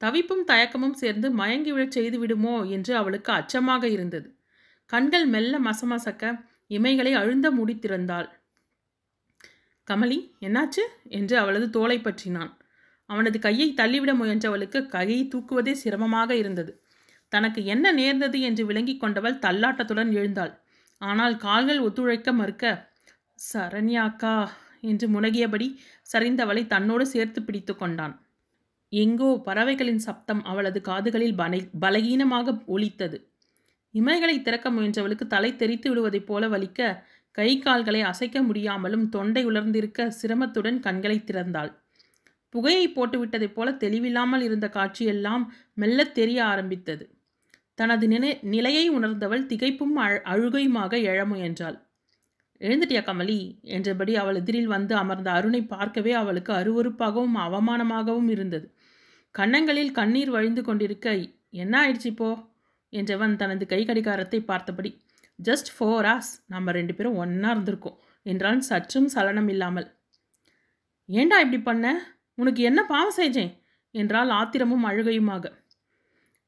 தவிப்பும் 0.00 0.44
தயக்கமும் 0.48 0.92
சேர்ந்து 0.92 1.30
மயங்கி 1.30 1.72
விழச் 1.72 1.90
செய்து 1.90 2.18
விடுமோ 2.18 2.54
என்று 2.66 2.96
அவளுக்கு 2.96 3.32
அச்சமாக 3.32 3.84
இருந்தது. 3.88 4.28
கண்கள் 4.92 5.26
மெல்ல 5.26 5.58
மசமசக்க 5.58 6.32
இமைகளை 6.70 7.12
அழுந்த 7.12 7.46
முடித்திருந்தாள் 7.50 8.28
கமலி 9.88 10.18
என்னாச்சு? 10.40 10.82
என்று 11.04 11.38
அவளது 11.38 11.70
தோலை 11.70 11.98
பற்றினான். 11.98 12.50
அவனது 13.06 13.38
கையை 13.38 13.74
தள்ளிவிட 13.74 14.14
முயன்றவளுக்கு 14.14 14.86
கையை 14.86 15.28
தூக்குவதே 15.28 15.72
சிரமமாக 15.72 16.36
இருந்தது. 16.36 16.82
தனக்கு 17.28 17.64
என்ன 17.64 17.92
நேர்ந்தது? 17.92 18.40
என்று 18.40 18.66
விளங்கி 18.66 18.96
கொண்டவள் 18.96 19.38
தள்ளாட்டத்துடன் 19.38 20.12
எழுந்தாள். 20.12 20.52
ஆனால் 21.00 21.36
கால்கள் 21.36 21.80
ஒத்துழைக்க 21.80 22.32
மறுக்க 22.32 22.90
சரண்யாக்கா 23.52 24.36
என்று 24.80 25.08
முனகியபடி 25.08 25.68
சரிந்தவளை 26.12 26.66
தன்னோடு 26.66 27.06
சேர்த்து 27.06 27.42
பிடித்து 27.42 27.76
கொண்டான். 27.76 28.14
எங்கோ 28.92 29.30
பறவைகளின் 29.44 29.98
சப்தம் 29.98 30.44
அவளது 30.44 30.80
காதுகளில் 30.80 31.38
பலை 31.38 31.60
பலகீனமாக 31.80 32.56
ஒலித்தது. 32.66 33.18
இமைகளை 33.94 34.42
திறக்க 34.42 34.70
முயன்றவளுக்கு 34.70 35.26
தலை 35.26 35.56
தெரித்து 35.56 35.88
விடுவதைப் 35.90 36.26
போல 36.26 36.48
வலிக்க 36.48 37.02
கை 37.30 37.58
கால்களை 37.58 38.00
அசைக்க 38.00 38.42
முடியாமலும் 38.42 39.08
தொண்டை 39.08 39.46
உலர்ந்திருக்க 39.46 40.12
சிரமத்துடன் 40.22 40.80
கண்களை 40.80 41.22
திறந்தாள். 41.26 41.72
புகையை 42.48 42.88
போட்டுவிட்டதைப் 42.88 43.54
போல 43.54 43.70
தெளிவில்லாமல் 43.70 44.40
இருந்த 44.40 44.70
காட்சியெல்லாம் 44.72 45.46
மெல்லத் 45.74 46.14
தெரிய 46.14 46.44
ஆரம்பித்தது. 46.44 47.10
தனது 47.74 48.08
நினை 48.08 48.38
நிலையை 48.42 48.90
உணர்ந்தவள் 48.90 49.46
திகைப்பும் 49.46 49.94
அழ 49.96 50.22
அழுகையுமாக 50.24 50.96
எழ 51.02 51.26
முயன்றாள். 51.26 51.76
எழுந்துட்டியா 52.60 53.02
கமலி? 53.02 53.38
என்றபடி 53.60 54.16
அவள் 54.16 54.34
எதிரில் 54.34 54.66
வந்து 54.66 54.96
அமர்ந்த 54.96 55.30
அருணை 55.30 55.62
பார்க்கவே 55.64 56.12
அவளுக்கு 56.12 56.52
அருவருப்பாகவும் 56.52 57.36
அவமானமாகவும் 57.38 58.28
இருந்தது. 58.28 58.74
கன்னங்களில் 59.30 59.92
கண்ணீர் 59.92 60.30
வழிந்து 60.30 60.64
கொண்டிருக்க 60.64 61.06
என்ன 61.50 61.74
ஆயிடுச்சு 61.82 62.06
இப்போ? 62.06 62.51
என்றவன் 62.92 63.34
தனது 63.36 63.64
கை 63.66 63.80
கடிகாரத்தை 63.84 64.38
பார்த்தபடி 64.50 64.90
ஜஸ்ட் 65.38 65.70
ஃபோர் 65.76 66.06
ஹார்ஸ் 66.08 66.32
நம்ம 66.46 66.72
ரெண்டு 66.72 66.92
பேரும் 66.94 67.18
ஒன்றா 67.22 67.50
இருந்திருக்கோம் 67.54 67.98
என்றான். 68.26 68.60
சற்றும் 68.60 69.08
சலனம் 69.14 69.50
இல்லாமல் 69.54 69.88
ஏண்டா 71.08 71.36
இப்படி 71.44 71.60
பண்ண? 71.62 71.86
உனக்கு 72.38 72.60
என்ன 72.62 72.80
பாவம் 72.84 73.18
செஞ்சேன்? 73.18 73.52
என்றால் 73.94 74.30
ஆத்திரமும் 74.30 74.86
அழுகையுமாக. 74.90 75.44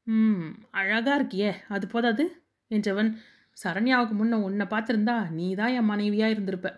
ம் 0.07 0.47
அழகாக 0.79 1.17
இருக்கியே. 1.17 1.51
அது 1.67 1.85
போதாது 1.87 2.23
என்றவன் 2.71 3.09
சரண்யாவுக்கு 3.57 4.15
முன்ன 4.17 4.39
உன்னை 4.47 4.65
பார்த்துருந்தா 4.65 5.17
நீ 5.29 5.47
தான் 5.55 5.75
என் 5.79 5.89
மனைவியாக 5.91 6.33
இருந்திருப்ப. 6.35 6.69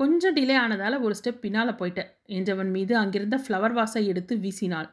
கொஞ்சம் 0.00 0.36
டிலே 0.36 0.54
ஆனதால் 0.64 0.96
ஒரு 1.00 1.14
ஸ்டெப் 1.18 1.42
பின்னால் 1.44 1.78
போயிட்டேன் 1.80 2.10
என்றவன் 2.38 2.70
மீது 2.76 2.94
அங்கிருந்த 2.96 3.36
ஃப்ளவர் 3.44 3.74
வாஸை 3.78 4.02
எடுத்து 4.12 4.34
வீசினாள். 4.44 4.88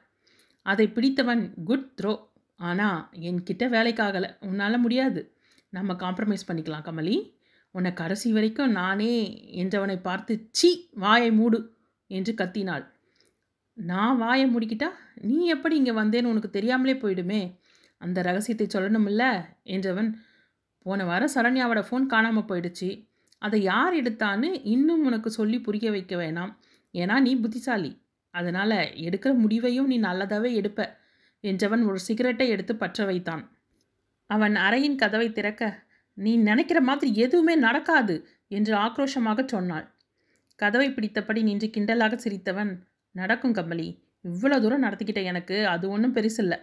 அதை 0.66 0.86
பிடித்தவன் 0.96 1.44
குட் 1.70 1.88
த்ரோ 2.00 2.14
ஆனால் 2.60 3.10
என்கிட்ட 3.14 3.64
வேலைக்காகலை 3.70 4.30
உன்னால் 4.40 4.80
முடியாது. 4.80 5.36
நம்ம 5.70 5.94
காம்ப்ரமைஸ் 5.94 6.48
பண்ணிக்கலாம் 6.48 6.86
கமலி. 6.88 7.36
உன்னை 7.72 7.94
கடைசி 7.94 8.32
வரைக்கும் 8.32 8.72
நானே 8.72 9.14
என்றவனை 9.54 10.02
பார்த்து 10.02 10.50
சி 10.52 10.90
வாயை 10.94 11.32
மூடு 11.32 11.76
என்று 12.08 12.34
கத்தினாள். 12.34 12.86
நான் 13.74 14.18
வாயை 14.18 14.46
முடிக்கிட்டா 14.54 14.90
நீ 15.16 15.46
எப்படி 15.46 15.76
இங்கே 15.76 15.92
வந்தேன்னு 15.92 16.24
உனக்கு 16.24 16.50
தெரியாமலே 16.50 16.94
போயிடுமே. 16.94 17.60
அந்த 17.98 18.22
ரகசியத்தை 18.22 18.68
சொல்லணுமில்ல 18.74 19.24
என்றவன் 19.64 20.10
போன 20.82 21.06
வாரம் 21.06 21.34
சரண்யாவோட 21.36 21.82
ஃபோன் 21.90 22.06
காணாமல் 22.06 22.48
போயிடுச்சு. 22.50 22.90
அதை 23.38 23.62
யார் 23.62 23.94
எடுத்தான்னு 23.94 24.62
இன்னும் 24.64 25.06
உனக்கு 25.06 25.30
சொல்லி 25.30 25.60
புரிய 25.60 25.92
வைக்க 25.92 26.16
வேணாம். 26.16 26.52
ஏன்னா 26.94 27.20
நீ 27.20 27.36
புத்திசாலி. 27.36 28.02
அதனால் 28.34 28.78
எடுக்கிற 29.08 29.32
முடிவையும் 29.34 29.88
நீ 29.88 30.00
நல்லதாகவே 30.00 30.52
எடுப்ப. 30.62 30.97
என்றவன் 31.44 31.84
ஒரு 31.90 32.00
சிகரெட்டை 32.00 32.48
எடுத்து 32.50 32.76
பற்ற 32.76 33.06
வைத்தான். 33.06 33.44
அவன் 34.30 34.56
அறையின் 34.56 34.96
கதவை 34.96 35.32
திறக்க 35.32 35.64
நீ 36.18 36.32
நினைக்கிற 36.38 36.80
மாதிரி 36.82 37.10
எதுவுமே 37.16 37.56
நடக்காது 37.56 38.16
என்று 38.48 38.74
ஆக்ரோஷமாக 38.76 39.46
சொன்னாள். 39.46 39.86
கதவை 40.60 40.88
பிடித்தபடி 40.92 41.42
நின்று 41.44 41.68
கிண்டலாக 41.68 42.16
சிரித்தவன் 42.16 42.72
நடக்கும் 43.16 43.54
கம்பளி 43.54 43.88
இவ்வளோ 44.26 44.58
தூரம் 44.60 44.84
நடத்திக்கிட்ட 44.84 45.22
எனக்கு 45.24 45.68
அது 45.68 45.90
ஒன்றும் 45.90 46.16
பெருசில்லை 46.16 46.58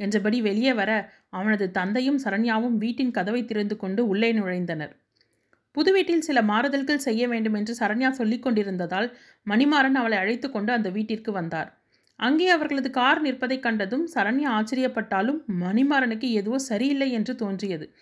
என்றபடி 0.00 0.40
வெளியே 0.40 0.72
வர 0.72 0.90
அவனது 1.30 1.70
தந்தையும் 1.70 2.20
சரண்யாவும் 2.24 2.76
வீட்டின் 2.76 3.10
கதவை 3.10 3.44
திறந்து 3.44 3.76
கொண்டு 3.76 4.06
உள்ளே 4.06 4.32
நுழைந்தனர். 4.32 4.92
புது 5.76 5.90
வீட்டில் 5.92 6.26
சில 6.28 6.38
மாறுதல்கள் 6.42 7.04
செய்ய 7.06 7.22
வேண்டும் 7.28 7.54
என்று 7.54 7.74
சரண்யா 7.80 8.10
சொல்லிக் 8.10 8.44
கொண்டிருந்ததால் 8.44 9.08
மணிமாறன் 9.46 9.94
அவளை 9.94 10.18
அழைத்து 10.18 10.48
கொண்டு 10.50 10.72
அந்த 10.72 10.88
வீட்டிற்கு 10.90 11.32
வந்தார். 11.32 11.70
அங்கே 12.18 12.48
அவர்களது 12.48 12.90
கார் 12.90 13.22
நிற்பதைக் 13.22 13.62
கண்டதும் 13.62 14.08
சரண்யா 14.14 14.48
ஆச்சரியப்பட்டாலும் 14.50 15.44
மணிமாறனுக்கு 15.60 16.30
எதுவோ 16.30 16.58
சரியில்லை 16.58 17.12
என்று 17.12 17.34
தோன்றியது. 17.34 17.94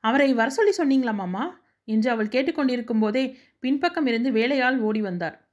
அவரை 0.00 0.34
வர 0.34 0.50
சொல்லி 0.50 0.72
சொன்னீங்களா 0.76 1.14
மாமா? 1.14 1.60
என்று 1.84 2.10
அவள் 2.10 2.26
கேட்டுக்கொண்டிருக்கும் 2.26 3.00
போதே 3.00 3.36
பின்பக்கம் 3.60 4.06
இருந்து 4.06 4.32
வேலையால் 4.32 4.80
ஓடி 4.80 5.00
வந்தார். 5.00 5.48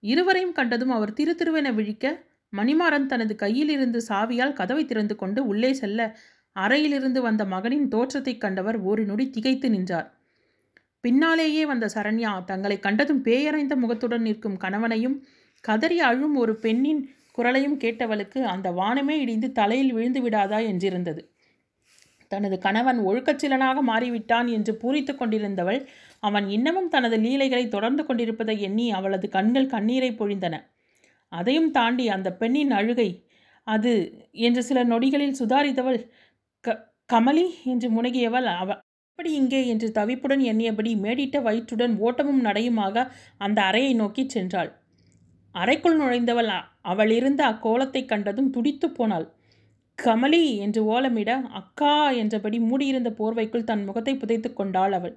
இருவரையும் 0.00 0.52
கண்டதும் 0.52 0.90
அவர் 0.90 1.12
திரு 1.12 1.36
திருவென 1.38 1.74
விழிக்க 1.74 2.22
மணிமாறன் 2.56 3.06
தனது 3.06 3.36
கையில் 3.36 3.68
இருந்து 3.68 4.02
சாவியால் 4.08 4.52
கதவை 4.52 4.84
திறந்து 4.84 5.16
கொண்டு 5.16 5.46
உள்ளே 5.46 5.72
செல்ல 5.72 6.18
அறையிலிருந்து 6.52 7.22
வந்த 7.22 7.44
மகனின் 7.44 7.88
தோற்றத்தைக் 7.88 8.40
கண்டவர் 8.40 8.78
ஒரு 8.80 9.04
நொடி 9.04 9.30
திகைத்து 9.30 9.70
நின்றார். 9.70 10.18
பின்னாலேயே 11.00 11.66
வந்த 11.66 11.88
சரண்யா 11.94 12.44
தங்களை 12.44 12.78
கண்டதும் 12.78 13.24
பேயறைந்த 13.24 13.76
முகத்துடன் 13.76 14.22
நிற்கும் 14.22 14.56
கணவனையும் 14.56 15.26
கதறி 15.60 16.00
அழும் 16.00 16.34
ஒரு 16.34 16.56
பெண்ணின் 16.56 17.02
குரலையும் 17.36 17.78
கேட்டவளுக்கு 17.80 18.40
அந்த 18.52 18.68
வானமே 18.72 19.16
இடிந்து 19.24 19.48
தலையில் 19.52 19.92
விழுந்து 19.92 20.20
விடாதா 20.22 20.58
என்றிருந்தது. 20.70 21.22
தனது 22.32 22.56
கணவன் 22.58 23.00
ஒழுக்கச்சிலனாக 23.00 23.82
மாறிவிட்டான் 23.90 24.48
என்று 24.48 24.72
பூரித்து 24.82 25.12
கொண்டிருந்தவள் 25.14 25.80
அவன் 26.22 26.46
இன்னமும் 26.48 26.88
தனது 26.88 27.16
லீலைகளை 27.18 27.64
தொடர்ந்து 27.68 28.02
கொண்டிருப்பதை 28.04 28.56
எண்ணி 28.60 28.86
அவளது 28.90 29.26
கண்கள் 29.28 29.72
கண்ணீரை 29.74 30.10
பொழிந்தன. 30.12 30.54
அதையும் 31.32 31.70
தாண்டி 31.70 32.04
அந்த 32.08 32.28
பெண்ணின் 32.32 32.72
அழுகை 32.72 33.08
அது 33.66 33.92
என்று 34.40 34.62
சில 34.62 34.78
நொடிகளில் 34.84 35.38
சுதாரித்தவள் 35.40 36.00
க 36.64 36.76
கமலி 37.10 37.46
என்று 37.64 37.88
முனகியவள் 37.90 38.48
அவ 38.54 38.68
எப்படி 39.08 39.30
இங்கே 39.32 39.60
என்று 39.66 39.88
தவிப்புடன் 39.90 40.42
எண்ணியபடி 40.50 40.90
மேடிட்ட 41.04 41.36
வயிற்றுடன் 41.42 41.94
ஓட்டமும் 41.98 42.42
நடையுமாக 42.44 43.04
அந்த 43.38 43.58
அறையை 43.62 43.92
நோக்கி 43.94 44.24
சென்றாள். 44.34 44.70
அறைக்குள் 45.56 45.98
நுழைந்தவள் 46.00 46.50
அவள் 46.92 47.12
இருந்த 47.18 47.42
அக்கோலத்தை 47.44 48.02
கண்டதும் 48.04 48.50
துடித்து 48.50 48.88
போனாள். 48.90 49.26
கமலி 49.98 50.42
என்று 50.64 50.80
ஓலமிட 50.94 51.30
அக்கா 51.60 51.92
என்றபடி 52.22 52.58
மூடியிருந்த 52.66 53.10
போர்வைக்குள் 53.18 53.68
தன் 53.70 53.84
முகத்தை 53.84 54.14
புதைத்து 54.16 54.48
கொண்டாள் 54.52 54.94
அவள். 54.98 55.14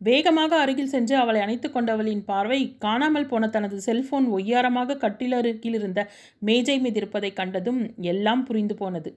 வேகமாக 0.00 0.52
அருகில் 0.56 0.90
சென்று 0.92 1.14
அவளை 1.16 1.40
அணைத்து 1.42 1.68
கொண்டவளின் 1.70 2.22
பார்வை 2.24 2.60
காணாமல் 2.78 3.28
போன 3.28 3.48
தனது 3.48 3.76
செல்போன் 3.80 4.26
ஒய்யாரமாக 4.36 4.96
கட்டிலருகில் 5.04 5.76
இருந்த 5.78 6.00
மேஜை 6.42 6.76
மீது 6.78 6.98
இருப்பதை 7.00 7.30
கண்டதும் 7.32 7.80
எல்லாம் 8.12 8.42
புரிந்து 8.44 8.74
போனது. 8.74 9.10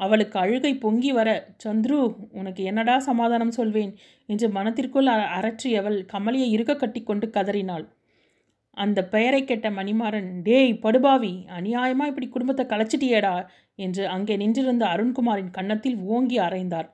அவளுக்கு 0.00 0.36
அழுகை 0.38 0.72
பொங்கி 0.76 1.10
வர 1.12 1.28
சந்துரு 1.64 1.96
உனக்கு 2.40 2.62
என்னடா 2.64 2.96
சமாதானம் 3.08 3.56
சொல்வேன்? 3.58 3.92
என்று 4.28 4.48
மனத்திற்குள் 4.48 5.10
அரற்றியவள் 5.38 5.98
கமலியை 6.12 6.48
இருக 6.56 6.76
கட்டி 6.76 7.02
கொண்டு 7.02 7.28
கதறினாள். 7.30 7.86
அந்த 8.76 9.04
பெயரை 9.04 9.44
கேட்ட 9.44 9.70
மணிமாறன் 9.70 10.28
டேய் 10.42 10.72
படுபாவி 10.74 11.32
அநியாயமா 11.48 12.04
இப்படி 12.06 12.28
குடும்பத்தை 12.28 12.64
கலைச்சிட்டியேடா? 12.66 13.34
என்று 13.78 14.08
அங்கே 14.08 14.36
நின்றிருந்த 14.36 14.84
அருண்குமாரின் 14.86 15.50
கன்னத்தில் 15.50 15.98
ஓங்கி 16.04 16.38
அறைந்தார். 16.38 16.88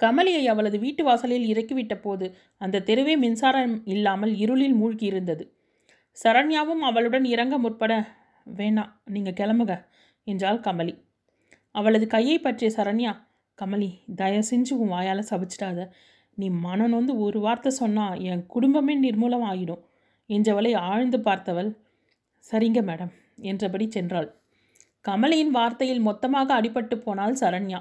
கமலியை 0.00 0.42
அவளது 0.46 0.78
வீட்டு 0.78 1.02
வாசலில் 1.04 1.46
இறக்கிவிட்ட 1.46 1.94
போது 2.00 2.26
அந்த 2.58 2.82
தெருவே 2.82 3.14
மின்சாரம் 3.16 3.76
இல்லாமல் 3.84 4.34
இருளில் 4.36 4.76
மூழ்கியிருந்தது. 4.80 5.44
சரண்யாவும் 6.18 6.82
அவளுடன் 6.82 7.24
இறங்க 7.24 7.58
முற்பட 7.58 7.92
வேணாம் 8.46 8.92
நீங்கள் 9.04 9.38
கிளம்புக 9.40 9.72
என்றாள் 10.26 10.60
கமலி. 10.60 10.94
அவளது 11.74 12.06
கையை 12.06 12.36
பற்றிய 12.38 12.68
சரண்யா 12.76 13.12
கமலி 13.58 13.90
தயவு 14.16 14.44
செஞ்சு 14.50 14.72
உன் 14.72 14.88
வாயால் 14.88 15.28
சபிச்சிடாத. 15.30 15.80
நீ 16.38 16.46
மனநொந்து 16.64 17.12
ஒரு 17.18 17.38
வார்த்தை 17.40 17.70
சொன்னால் 17.72 18.20
என் 18.20 18.42
குடும்பமே 18.46 18.94
நிர்மூலம் 19.00 19.46
ஆகிடும் 19.50 19.82
என்றவளை 20.30 20.72
ஆழ்ந்து 20.90 21.18
பார்த்தவள் 21.18 21.70
சரிங்க 22.44 22.80
மேடம் 22.82 23.12
என்றபடி 23.42 23.86
சென்றாள். 23.86 24.28
கமலியின் 25.04 25.52
வார்த்தையில் 25.56 26.00
மொத்தமாக 26.00 26.48
அடிபட்டு 26.60 26.96
போனாள் 26.96 27.40
சரண்யா. 27.40 27.80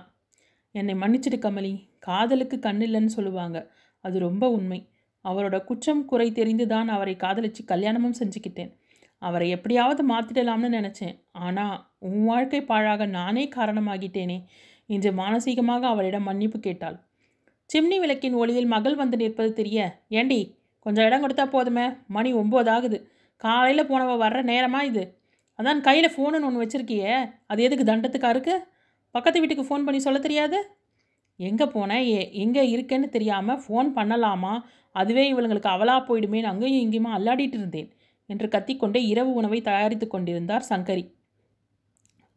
என்னை 0.76 0.94
மன்னிச்சிடு 0.96 1.38
கமலி 1.40 1.74
காதலுக்கு 2.00 2.58
கண்ணில்லைன்னு 2.60 3.12
சொல்லுவாங்க. 3.18 3.58
அது 4.06 4.18
ரொம்ப 4.20 4.46
உண்மை. 4.50 4.80
அவரோட 5.26 5.58
குற்றம் 5.64 6.04
குறை 6.06 6.28
தெரிந்து 6.32 6.66
தான் 6.68 6.88
அவரை 6.88 7.16
காதலிச்சு 7.16 7.62
கல்யாணமும் 7.66 8.18
செஞ்சுக்கிட்டேன். 8.20 8.72
அவரை 9.22 9.48
எப்படியாவது 9.50 10.02
மாற்றிடலாம்னு 10.04 10.70
நினச்சேன். 10.70 11.16
ஆனால் 11.46 11.78
உன் 12.00 12.24
வாழ்க்கை 12.24 12.62
பாழாக 12.64 13.06
நானே 13.18 13.46
காரணமாகிட்டேனே 13.56 14.38
என்று 14.90 15.12
மானசீகமாக 15.14 15.84
அவளிடம் 15.88 16.28
மன்னிப்பு 16.30 16.60
கேட்டாள். 16.60 16.98
சிம்னி 17.70 17.98
விளக்கின் 18.00 18.34
ஒளியில் 18.34 18.72
மகள் 18.74 18.96
வந்து 18.96 19.18
நிற்பது 19.18 19.52
தெரிய 19.54 19.80
ஏண்டி 20.10 20.42
கொஞ்சம் 20.86 21.06
இடம் 21.08 21.24
கொடுத்தா 21.24 21.46
போதுமே. 21.56 21.86
மணி 22.16 22.30
ஒம்பது 22.34 22.70
ஆகுது. 22.76 22.98
காலையில் 23.42 23.90
போனவ 23.90 24.12
வர்ற 24.26 24.40
நேரமாக 24.52 24.90
இது? 24.92 25.04
அதான் 25.60 25.82
கையில் 25.88 26.14
ஃபோனுன்னு 26.16 26.48
ஒன்று 26.50 26.64
வச்சுருக்கியே. 26.64 27.14
அது 27.52 27.60
எதுக்கு 27.68 27.86
தண்டத்துக்கா 27.92 28.30
இருக்குது 28.36 28.64
பக்கத்து 29.16 29.42
வீட்டுக்கு 29.42 29.68
ஃபோன் 29.68 29.86
பண்ணி 29.88 30.00
சொல்ல 30.00 30.20
தெரியாது? 30.20 30.58
எங்கே 31.40 31.66
போனேன் 31.66 32.04
எ 32.18 32.22
எங்கே 32.44 32.64
இருக்கேன்னு 32.74 33.08
தெரியாமல் 33.10 33.62
ஃபோன் 33.64 33.90
பண்ணலாமா? 33.98 34.54
அதுவே 34.96 35.24
இவளுங்களுக்கு 35.32 35.70
அவலா 35.70 35.96
போயிடுமேன்னு 36.08 36.52
அங்கேயும் 36.52 36.84
இங்கேயுமா 36.86 37.12
அல்லாடிட்டு 37.18 37.58
இருந்தேன் 37.60 37.90
என்று 38.30 38.48
கத்திக்கொண்டே 38.48 39.00
இரவு 39.12 39.32
உணவை 39.34 39.60
தயாரித்து 39.62 40.08
கொண்டிருந்தார் 40.08 40.66
சங்கரி. 40.70 41.04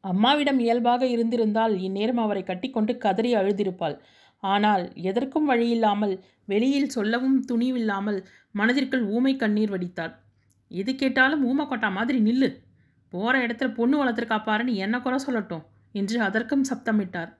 அம்மாவிடம் 0.05 0.59
இயல்பாக 0.59 1.03
இருந்திருந்தால் 1.07 1.75
இந்நேரம் 1.87 2.23
அவரை 2.25 2.43
கட்டிக்கொண்டு 2.43 2.93
கதறி 2.99 3.31
அழுதிருப்பாள். 3.35 3.97
ஆனால் 4.43 4.85
எதற்கும் 5.03 5.49
வழியில்லாமல் 5.51 6.15
வெளியில் 6.45 6.95
சொல்லவும் 6.97 7.39
துணிவில்லாமல் 7.51 8.19
மனதிற்குள் 8.55 9.05
ஊமை 9.15 9.33
கண்ணீர் 9.37 9.73
வடித்தாள். 9.75 10.13
எது 10.71 10.93
கேட்டாலும் 10.95 11.43
ஊமை 11.51 11.65
கொட்டா 11.67 11.89
மாதிரி 11.89 12.19
நில்லு. 12.21 12.49
போகிற 13.13 13.35
இடத்துல 13.47 13.69
பொண்ணு 13.73 13.97
வளர்த்துருக்கா 14.01 14.39
பாருன்னு 14.49 14.73
என்ன 14.85 14.97
குறை 15.01 15.19
சொல்லட்டும் 15.27 15.67
என்று 15.95 16.17
அதற்கும் 16.21 16.65
சப்தமிட்டார். 16.71 17.31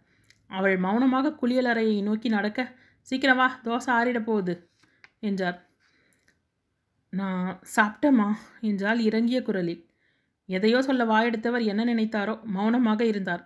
அவள் 0.51 0.77
மௌனமாக 0.79 1.35
குளியலறையை 1.41 1.97
நோக்கி 2.03 2.29
நடக்க 2.29 2.61
சீக்கிரம் 3.09 3.41
வா 3.41 3.49
தோசை 3.65 3.91
ஆறிட 3.97 4.19
போகுது 4.23 4.55
என்றார். 5.21 5.59
நான் 7.13 7.51
சாப்பிட்டேம்மா 7.77 8.29
என்றால் 8.61 9.01
இறங்கிய 9.01 9.39
குரலில். 9.43 9.83
எதையோ 10.49 10.79
சொல்ல 10.83 11.05
வாயெடுத்தவர் 11.05 11.65
என்ன 11.73 11.83
நினைத்தாரோ 11.85 12.35
மௌனமாக 12.57 13.01
இருந்தார். 13.05 13.43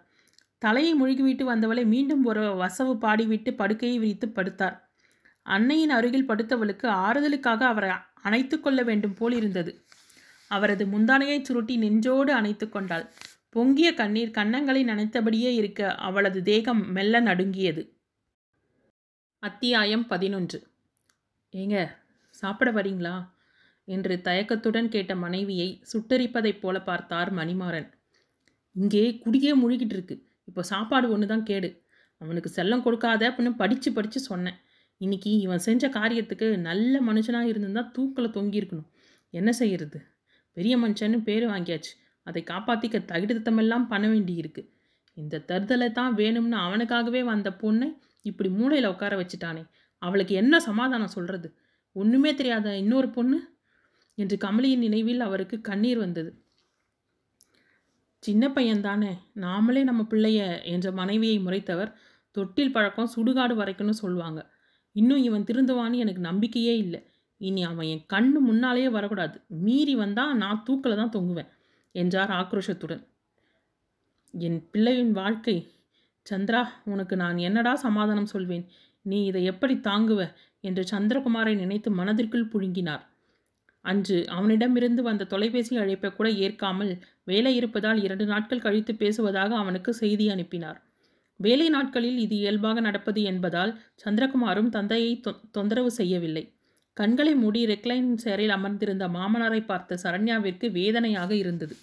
தலையை 0.65 0.93
முழுகிவிட்டு 0.95 1.45
வந்தவளை 1.45 1.85
மீண்டும் 1.85 2.25
ஒரு 2.25 2.41
வசவு 2.41 2.93
பாடிவிட்டு 3.01 3.51
படுக்கையை 3.51 3.99
விரித்து 3.99 4.27
படுத்தார். 4.27 4.77
அன்னையின் 5.43 5.91
அருகில் 5.91 6.29
படுத்தவளுக்கு 6.29 6.87
ஆறுதலுக்காக 7.03 7.61
அவரை 7.67 7.91
அணைத்து 8.23 8.61
கொள்ள 8.61 8.83
வேண்டும் 8.83 9.15
போல் 9.15 9.33
இருந்தது. 9.33 9.73
அவரது 10.49 10.85
முந்தானையை 10.87 11.43
சுருட்டி 11.43 11.77
நெஞ்சோடு 11.77 12.33
அணைத்து 12.33 12.69
கொண்டாள். 12.69 13.13
பொங்கிய 13.51 13.95
கண்ணீர் 13.95 14.31
கன்னங்களை 14.31 14.83
நனைத்தபடியே 14.85 15.51
இருக்க 15.55 15.95
அவளது 15.95 16.43
தேகம் 16.43 16.93
மெல்ல 16.93 17.21
நடுங்கியது. 17.21 17.83
அத்தியாயம் 19.43 20.07
பதினொன்று. 20.07 20.59
ஏங்க 21.53 21.77
சாப்பிட 22.31 22.73
வரீங்களா? 22.73 23.17
என்று 23.89 24.21
தயக்கத்துடன் 24.25 24.89
கேட்ட 24.89 25.17
மனைவியை 25.17 25.83
சுட்டரிப்பதைப் 25.93 26.61
போல 26.61 26.83
பார்த்தார் 26.83 27.35
மணிமாறன். 27.35 27.89
இங்கே 28.73 29.19
குடியே 29.19 29.57
முழுகிட்டு 29.57 29.95
இருக்கு 29.97 30.17
இப்போ 30.49 30.63
சாப்பாடு 30.63 31.07
ஒன்று 31.11 31.27
தான் 31.27 31.43
கேடு. 31.43 31.69
அவனுக்கு 32.21 32.51
செல்லம் 32.57 32.83
கொடுக்காத 32.83 33.23
அப்படின்னு 33.31 33.53
படித்து 33.57 33.93
படித்து 33.93 34.21
சொன்னேன். 34.21 34.59
இன்னைக்கு 35.01 35.31
இவன் 35.39 35.65
செஞ்ச 35.69 35.89
காரியத்துக்கு 35.89 36.47
நல்ல 36.69 36.95
மனுஷனாக 37.01 37.51
இருந்திருந்தா 37.51 37.83
தூக்கில் 37.91 38.35
தொங்கியிருக்கணும் 38.37 38.91
என்ன 39.35 39.51
செய்யறது? 39.53 39.99
பெரிய 40.57 40.75
மனுஷன்னு 40.79 41.19
பேர் 41.23 41.47
வாங்கியாச்சு. 41.47 41.93
அதை 42.27 42.41
காப்பாற்றிக்க 42.51 42.99
தகுதித்தமெல்லாம் 43.13 43.87
பண்ண 43.87 44.07
வேண்டியிருக்கு 44.09 44.63
இந்த 45.17 45.43
தருதலை 45.49 45.89
தான் 45.93 46.13
வேணும்னு 46.15 46.59
அவனுக்காகவே 46.67 47.23
வந்த 47.23 47.49
பொண்ணை 47.63 47.89
இப்படி 48.23 48.49
மூளையில் 48.49 48.91
உட்கார 48.93 49.15
வச்சுட்டானே. 49.17 49.63
அவளுக்கு 50.03 50.35
என்ன 50.35 50.55
சமாதானம் 50.61 51.15
சொல்கிறது 51.17 51.49
ஒன்றுமே 51.97 52.31
தெரியாத 52.35 52.77
இன்னொரு 52.77 53.09
பொண்ணு? 53.11 53.39
என்று 54.19 54.37
கமலியின் 54.37 54.85
நினைவில் 54.87 55.21
அவருக்கு 55.21 55.57
கண்ணீர் 55.61 55.99
வந்தது. 55.99 56.31
சின்ன 58.23 58.49
பையன்தானே 58.49 59.13
நாமளே 59.35 59.83
நம்ம 59.83 60.03
பிள்ளைய 60.03 60.65
என்ற 60.65 60.93
மனைவியை 60.93 61.39
முறைத்தவர் 61.39 61.93
தொட்டில் 62.31 62.73
பழக்கம் 62.73 63.11
சுடுகாடு 63.17 63.55
வரைக்கும்னு 63.55 63.91
சொல்லுவாங்க. 63.91 64.41
இன்னும் 64.93 65.23
இவன் 65.23 65.45
திருந்துவான்னு 65.45 65.95
எனக்கு 65.95 66.21
நம்பிக்கையே 66.21 66.77
இல்லை. 66.77 67.01
இனி 67.41 67.63
அவன் 67.63 67.87
என் 67.87 68.05
கண்ணு 68.13 68.39
முன்னாலேயே 68.39 68.89
வரக்கூடாது. 68.89 69.41
மீறி 69.49 69.95
வந்தால் 69.95 70.37
நான் 70.37 70.63
தூக்கில் 70.65 70.97
தான் 70.97 71.11
தொங்குவேன் 71.11 71.51
என்றார் 71.93 72.31
ஆக்ரோஷத்துடன். 72.31 73.03
என் 74.33 74.69
பிள்ளையின் 74.71 75.13
வாழ்க்கை. 75.13 75.57
சந்திரா 76.31 76.69
உனக்கு 76.85 77.17
நான் 77.17 77.39
என்னடா 77.39 77.75
சமாதானம் 77.75 78.27
சொல்வேன்? 78.27 78.69
நீ 79.03 79.25
இதை 79.25 79.45
எப்படி 79.45 79.75
தாங்குவ? 79.75 80.33
என்று 80.61 80.83
சந்திரகுமாரை 80.91 81.55
நினைத்து 81.57 81.91
மனதிற்குள் 81.91 82.49
புழுங்கினார். 82.49 83.03
அன்று 83.85 84.19
அவனிடமிருந்து 84.29 85.03
வந்த 85.03 85.25
தொலைபேசி 85.25 85.75
அழைப்பை 85.77 86.11
கூட 86.13 86.29
ஏற்காமல் 86.45 86.93
வேலை 87.25 87.53
இருப்பதால் 87.57 88.01
இரண்டு 88.03 88.25
நாட்கள் 88.25 88.65
கழித்து 88.67 88.93
பேசுவதாக 88.95 89.57
அவனுக்கு 89.57 89.93
செய்தி 89.95 90.27
அனுப்பினார். 90.29 90.79
வேலை 91.41 91.69
நாட்களில் 91.69 92.19
இது 92.19 92.35
இயல்பாக 92.37 92.81
நடப்பது 92.81 93.23
என்பதால் 93.23 93.73
சந்திரகுமாரும் 94.05 94.69
தந்தையை 94.69 95.13
தொந்தரவு 95.51 95.91
செய்யவில்லை. 95.91 96.45
கண்களை 96.97 97.33
மூடி 97.35 97.61
ரெக்லைன் 97.67 98.11
சேரில் 98.17 98.49
அமர்ந்திருந்த 98.49 99.05
மாமனாரை 99.09 99.61
பார்த்த 99.67 99.99
சரண்யாவிற்கு 100.03 100.67
வேதனையாக 100.71 101.31
இருந்தது. 101.35 101.75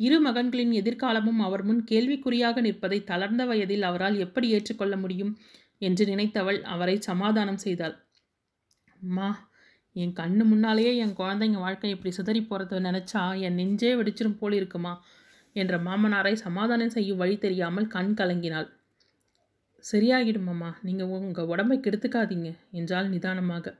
இரு 0.00 0.18
மகன்களின் 0.20 0.72
எதிர்காலமும் 0.72 1.40
அவர் 1.40 1.62
முன் 1.62 1.82
கேள்விக்குறியாக 1.84 2.60
நிற்பதை 2.60 2.98
தளர்ந்த 3.04 3.44
வயதில் 3.44 3.82
அவரால் 3.82 4.16
எப்படி 4.18 4.48
ஏற்றுக்கொள்ள 4.50 4.96
முடியும்? 4.96 5.32
என்று 5.78 6.04
நினைத்தவள் 6.06 6.60
அவரை 6.62 6.96
சமாதானம் 7.00 7.56
செய்தாள். 7.56 7.94
மா 9.00 9.28
என் 9.92 10.12
கண்ணு 10.12 10.44
முன்னாலேயே 10.44 10.96
என் 10.96 11.16
குழந்தைங்க 11.16 11.58
வாழ்க்கை 11.58 11.90
இப்படி 11.90 12.10
சிதறி 12.10 12.40
போகிறத 12.40 12.80
நினச்சா 12.80 13.40
என் 13.40 13.54
நெஞ்சே 13.54 13.94
வெடிச்சிரும் 13.94 14.38
போல் 14.38 14.52
இருக்குமா? 14.52 15.02
என்ற 15.52 15.78
மாமனாரை 15.78 16.32
சமாதானம் 16.32 16.88
செய்யும் 16.88 17.16
வழி 17.16 17.38
தெரியாமல் 17.38 17.86
கண் 17.86 18.14
கலங்கினாள். 18.14 18.68
சரியாகிடுமாம்மா 19.92 20.74
நீங்கள் 20.82 21.06
உங்கள் 21.06 21.44
உடம்பை 21.44 21.78
கெடுத்துக்காதீங்க 21.78 22.58
என்றால் 22.70 23.08
நிதானமாக. 23.08 23.74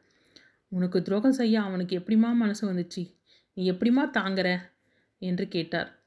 உனக்கு 0.69 1.03
துரோகம் 1.03 1.33
செய்ய 1.33 1.61
அவனுக்கு 1.61 1.99
எப்படிமா 1.99 2.33
மனசு 2.33 2.73
வந்துச்சு? 2.73 3.03
நீ 3.55 3.73
எப்படிமா 3.73 4.11
தாங்குற? 4.11 4.59
என்று 5.19 5.49
கேட்டார். 5.49 5.99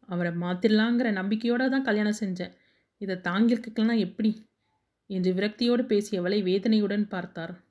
அவரை 0.00 0.32
மாத்திரலாங்கிற 0.32 1.12
நம்பிக்கையோடு 1.12 1.70
தான் 1.70 1.82
கல்யாணம் 1.82 2.20
செஞ்சேன். 2.20 2.54
இதை 2.98 3.16
தாங்கியிருக்கலாம் 3.16 3.98
எப்படி? 3.98 4.46
என்று 5.06 5.32
விரக்தியோடு 5.32 5.82
பேசியவளை 5.82 6.42
வேதனையுடன் 6.42 7.08
பார்த்தார். 7.08 7.65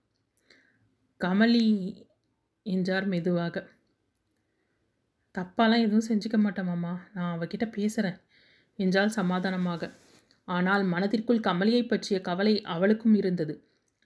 கமலி 1.22 1.66
என்றார் 2.66 3.06
மெதுவாக. 3.06 3.56
தப்பாலாம் 5.36 5.84
எதுவும் 5.86 6.08
செஞ்சுக்க 6.08 6.38
மாட்டேமாம்மா 6.38 6.92
நான் 7.14 7.34
அவகிட்ட 7.36 7.66
பேசுகிறேன் 7.70 8.18
என்றால் 8.80 9.16
சமாதானமாக. 9.18 9.90
ஆனால் 10.48 10.84
மனதிற்குள் 10.84 11.46
கமலியை 11.48 11.84
பற்றிய 11.84 12.18
கவலை 12.22 12.54
அவளுக்கும் 12.66 13.16
இருந்தது. 13.16 13.54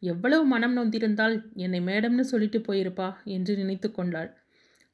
எவ்வளவு 0.02 0.44
மனம் 0.46 0.76
நொந்திருந்தால் 0.78 1.36
என்னை 1.56 1.82
மேடம்னு 1.82 2.26
சொல்லிட்டு 2.32 2.60
போயிருப்பா 2.60 3.10
என்று 3.28 3.54
நினைத்து 3.56 3.90
கொண்டாள். 3.92 4.30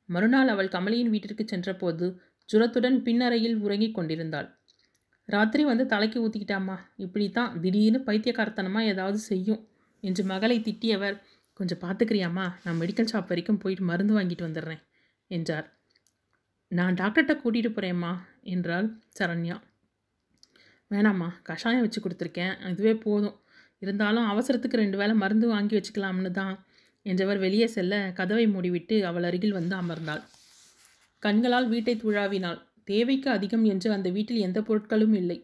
மறுநாள் 0.10 0.48
அவள் 0.48 0.74
கமலியின் 0.76 1.12
வீட்டிற்கு 1.14 1.44
சென்றபோது 1.46 2.08
ஜுரத்துடன் 2.50 2.98
பின்னறையில் 3.02 3.58
உறங்கிக் 3.58 3.96
கொண்டிருந்தாள். 3.96 4.48
ராத்திரி 5.30 5.64
வந்து 5.64 5.86
தலைக்கு 5.86 6.18
ஊற்றிக்கிட்டாம்மா 6.24 6.76
இப்படி 6.98 7.28
தான் 7.30 7.54
திடீர்னு 7.62 8.00
பைத்தியக்காரத்தனமாக 8.08 8.92
ஏதாவது 8.94 9.20
செய்யும் 9.30 9.62
என்று 10.04 10.24
மகளை 10.24 10.58
திட்டியவர் 10.60 11.16
கொஞ்சம் 11.60 11.82
பார்த்துக்கிறியாம்மா 11.84 12.46
நான் 12.64 12.80
மெடிக்கல் 12.82 13.10
ஷாப் 13.12 13.28
வரைக்கும் 13.28 13.58
போயிட்டு 13.58 13.84
மருந்து 13.84 14.14
வாங்கிட்டு 14.18 14.48
வந்துடுறேன் 14.48 14.82
என்றார். 15.28 15.68
நான் 16.68 16.94
டாக்டர்கிட்ட 16.94 17.34
கூட்டிகிட்டு 17.42 17.72
போகிறேம்மா 17.74 18.12
என்றாள் 18.44 18.88
சரண்யா. 19.20 19.56
வேணாம்மா 20.92 21.30
கஷாயம் 21.44 21.82
வச்சு 21.82 22.00
கொடுத்துருக்கேன் 22.02 22.54
இதுவே 22.72 22.94
போதும். 22.96 23.38
இருந்தாலும் 23.80 24.30
அவசரத்துக்கு 24.32 24.82
ரெண்டு 24.82 24.98
வேளை 24.98 25.16
மருந்து 25.16 25.48
வாங்கி 25.48 25.76
வச்சுக்கலாம்னு 25.78 26.32
தான் 26.32 26.66
என்றவர் 27.02 27.38
வெளியே 27.38 27.68
செல்ல 27.68 28.12
கதவை 28.12 28.46
மூடிவிட்டு 28.48 29.04
அவள் 29.04 29.24
அருகில் 29.24 29.52
வந்து 29.52 29.76
அமர்ந்தாள். 29.76 30.24
கண்களால் 31.20 31.68
வீட்டை 31.68 31.96
துழாவினாள். 31.96 32.60
தேவைக்கு 32.84 33.30
அதிகம் 33.30 33.64
என்று 33.64 33.92
அந்த 33.92 34.10
வீட்டில் 34.10 34.38
எந்த 34.38 34.60
பொருட்களும் 34.62 35.14
இல்லை. 35.14 35.38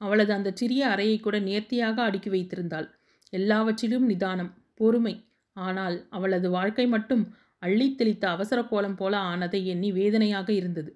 அவளது 0.00 0.32
அந்த 0.32 0.50
சிறிய 0.54 0.88
அறையை 0.88 1.20
கூட 1.20 1.38
நேர்த்தியாக 1.38 2.02
அடுக்கி 2.02 2.30
வைத்திருந்தாள். 2.30 2.88
எல்லாவற்றிலும் 3.32 4.06
நிதானம் 4.06 4.52
பொறுமை 4.74 5.14
ஆனால் 5.58 5.96
அவளது 6.08 6.48
வாழ்க்கை 6.50 6.86
மட்டும் 6.86 7.24
அள்ளி 7.62 7.86
தெளித்த 7.94 8.24
அவசர 8.28 8.58
கோலம் 8.64 8.96
போல 8.96 9.14
ஆனதை 9.30 9.60
எண்ணி 9.64 9.88
வேதனையாக 9.92 10.48
இருந்தது. 10.52 10.90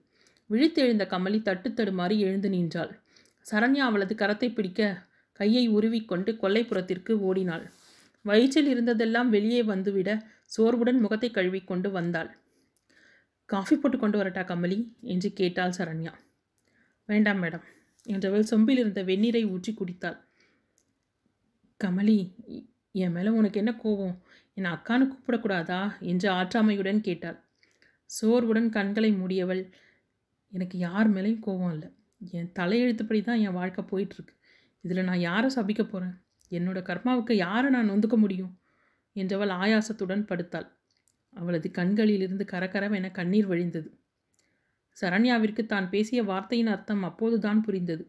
விழித்தெழுந்த 0.50 1.04
கமலி 1.06 1.38
தட்டு 1.42 1.68
தடுமாறி 1.70 2.16
எழுந்து 2.18 2.48
நின்றாள். 2.48 2.92
சரண்யா 3.46 3.84
அவளது 3.90 4.14
கரத்தை 4.14 4.48
பிடிக்க 4.52 4.90
கையை 5.40 5.64
உருவிக்கொண்டு 5.68 6.30
கொல்லைப்புறத்திற்கு 6.42 7.12
ஓடினாள். 7.28 7.64
வயிற்றில் 8.24 8.70
இருந்ததெல்லாம் 8.72 9.28
வெளியே 9.28 9.60
வந்துவிட 9.62 10.10
சோர்வுடன் 10.56 11.00
முகத்தை 11.00 11.30
கழுவிக்கொண்டு 11.30 11.88
வந்தாள். 11.90 12.30
காஃபி 13.48 13.74
போட்டு 13.76 13.96
கொண்டு 13.98 14.18
வரட்டா 14.18 14.42
கமலி 14.50 14.78
என்று 15.12 15.28
கேட்டாள் 15.32 15.76
சரண்யா. 15.78 16.12
வேண்டாம் 17.08 17.40
மேடம் 17.42 17.64
என்றவள் 18.06 18.50
சொம்பில் 18.50 18.80
இருந்த 18.82 19.00
வெந்நீரை 19.02 19.42
ஊற்றி 19.54 19.72
குடித்தாள். 19.72 20.18
கமலி 21.80 22.18
என் 22.94 23.14
மேலே 23.16 23.30
உனக்கு 23.38 23.60
என்ன 23.62 23.72
கோவம் 23.82 24.16
என் 24.56 24.72
அக்கானு 24.72 25.04
கூப்பிடக்கூடாதா? 25.04 25.80
என்று 26.00 26.28
ஆற்றாமையுடன் 26.30 27.00
கேட்டாள். 27.00 27.38
சோர்வுடன் 28.10 28.68
கண்களை 28.68 29.10
மூடியவள் 29.12 29.62
எனக்கு 30.52 30.78
யார் 30.78 31.14
மேலேயும் 31.14 31.38
கோபம் 31.38 31.72
இல்லை. 31.72 31.88
என் 32.32 32.50
தலையெழுத்துப்படி 32.58 33.20
தான் 33.24 33.38
என் 33.38 33.52
வாழ்க்கை 33.52 33.84
போயிட்டுருக்கு. 33.84 34.34
இதில் 34.84 35.04
நான் 35.04 35.20
யாரை 35.20 35.50
சபிக்க 35.54 35.82
போகிறேன் 35.84 36.14
என்னோட 36.50 36.78
கர்மாவுக்கு 36.82 37.32
யாரை 37.32 37.70
நான் 37.70 37.90
நொந்துக்க 37.90 38.16
முடியும்? 38.16 38.52
என்றவள் 39.16 39.52
ஆயாசத்துடன் 39.54 40.24
படுத்தாள். 40.26 40.68
அவளது 41.32 41.70
கண்களிலிருந்து 41.70 42.44
கரகரவென 42.52 43.10
கண்ணீர் 43.10 43.50
வழிந்தது. 43.50 43.88
சரண்யாவிற்கு 44.96 45.66
தான் 45.66 45.88
பேசிய 45.88 46.22
வார்த்தையின் 46.22 46.66
அர்த்தம் 46.66 47.02
அப்போதுதான் 47.02 47.60
புரிந்தது. 47.60 48.04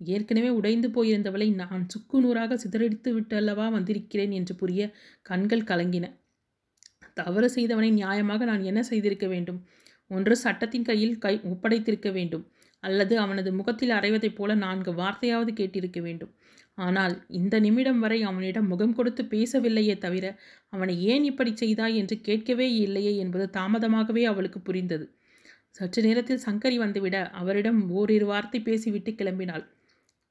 ஏற்கனவே 0.00 0.48
உடைந்து 0.48 0.88
போயிருந்தவளை 0.88 1.48
நான் 1.54 1.84
சுக்கு 1.88 2.18
நூறாக 2.20 2.56
சிதறடித்து 2.56 3.10
விட்டல்லவா 3.12 3.66
வந்திருக்கிறேன் 3.70 4.30
என்று 4.30 4.54
புரிய 4.54 4.82
கண்கள் 5.22 5.68
கலங்கின. 5.70 6.06
தவறு 7.14 7.48
செய்தவனை 7.48 7.90
நியாயமாக 7.92 8.44
நான் 8.44 8.62
என்ன 8.62 8.80
செய்திருக்க 8.82 9.26
வேண்டும்? 9.26 9.60
ஒன்று 10.10 10.34
சட்டத்தின் 10.36 10.82
கையில் 10.82 11.18
கை 11.18 11.34
ஒப்படைத்திருக்க 11.44 12.08
வேண்டும். 12.12 12.44
அல்லது 12.84 13.14
அவனது 13.18 13.50
முகத்தில் 13.52 13.90
அறைவதைப் 13.90 14.36
போல 14.38 14.54
நான்கு 14.54 14.90
வார்த்தையாவது 14.92 15.52
கேட்டிருக்க 15.52 16.00
வேண்டும். 16.00 16.32
ஆனால் 16.78 17.14
இந்த 17.28 17.54
நிமிடம் 17.60 18.00
வரை 18.00 18.18
அவனிடம் 18.22 18.68
முகம் 18.68 18.94
கொடுத்து 18.94 19.22
பேசவில்லையே 19.24 19.98
தவிர 19.98 20.26
அவனை 20.72 20.94
ஏன் 21.04 21.24
இப்படி 21.24 21.52
செய்தாய் 21.56 21.96
என்று 21.96 22.16
கேட்கவே 22.20 22.68
இல்லையே 22.76 23.12
என்பது 23.16 23.46
தாமதமாகவே 23.58 24.22
அவளுக்கு 24.24 24.60
புரிந்தது. 24.60 25.06
சற்று 25.70 26.00
நேரத்தில் 26.02 26.44
சங்கரி 26.46 26.78
வந்துவிட 26.78 27.16
அவரிடம் 27.32 27.80
ஓரிரு 27.90 28.26
வார்த்தை 28.26 28.60
பேசிவிட்டு 28.60 29.12
கிளம்பினாள். 29.12 29.64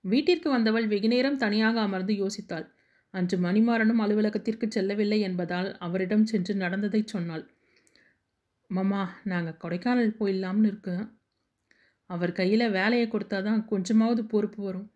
வீட்டிற்கு 0.04 0.50
வந்தவள் 0.50 0.88
வெகுநேரம் 0.88 1.36
தனியாக 1.36 1.80
அமர்ந்து 1.82 2.14
யோசித்தாள். 2.14 2.66
அன்று 3.10 3.38
மணிமாறனும் 3.38 4.00
அலுவலகத்திற்கு 4.00 4.66
செல்லவில்லை 4.70 5.20
என்பதால் 5.20 5.78
அவரிடம் 5.78 6.26
சென்று 6.26 6.56
நடந்ததை 6.56 7.02
சொன்னாள். 7.06 7.46
மாமா 8.68 9.02
நாங்கள் 9.24 9.62
கொடைக்கானல் 9.64 10.18
போயிடலாம்னு 10.20 10.68
இருக்கோம் 10.68 11.06
அவர் 12.10 12.32
கையில் 12.32 12.66
வேலையை 12.70 13.08
கொடுத்தா 13.08 13.44
தான் 13.44 13.66
கொஞ்சமாவது 13.66 14.22
பொறுப்பு 14.26 14.64
வரும். 14.64 14.88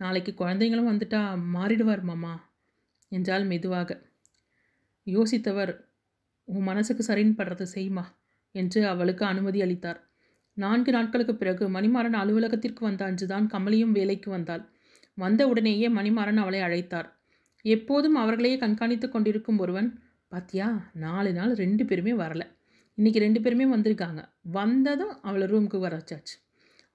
நாளைக்கு 0.00 0.32
குழந்தைங்களும் 0.32 0.90
வந்துட்டா 0.90 1.20
மாறிடுவார் 1.54 2.00
மாமா 2.00 2.34
என்றால் 3.08 3.44
மெதுவாக. 3.44 3.90
யோசித்தவர் 5.06 5.72
உன் 6.48 6.62
மனசுக்கு 6.62 7.02
சரின்னு 7.08 7.38
படுறது 7.38 7.66
செய்யுமா 7.74 8.04
என்று 8.54 8.86
அவளுக்கு 8.86 9.24
அனுமதி 9.24 9.62
அளித்தார். 9.62 10.00
நான்கு 10.54 10.92
நாட்களுக்கு 10.92 11.34
பிறகு 11.34 11.68
மணிமாறன் 11.68 12.18
அலுவலகத்திற்கு 12.22 12.84
வந்த 12.84 13.04
அன்றுதான் 13.04 13.46
கமலியும் 13.52 13.90
வேலைக்கு 13.90 14.30
வந்தாள். 14.30 14.62
வந்த 15.14 15.48
உடனேயே 15.48 15.88
மணிமாறன் 15.88 16.36
அவளை 16.36 16.60
அழைத்தார். 16.60 17.08
எப்போதும் 17.64 18.14
அவர்களையே 18.14 18.56
கண்காணித்து 18.56 19.08
கொண்டிருக்கும் 19.08 19.58
ஒருவன் 19.58 20.00
பாத்தியா 20.28 20.90
நாலு 20.94 21.32
நாள் 21.32 21.54
ரெண்டு 21.54 21.84
பேருமே 21.84 22.12
வரல. 22.12 22.42
இன்றைக்கி 22.98 23.18
ரெண்டு 23.18 23.40
பேருமே 23.40 23.76
வந்திருக்காங்க. 23.76 24.24
வந்ததும் 24.52 25.22
அவளை 25.22 25.46
ரூமுக்கு 25.46 25.78
வர 25.78 25.96
வச்சாச்சு. 25.96 26.36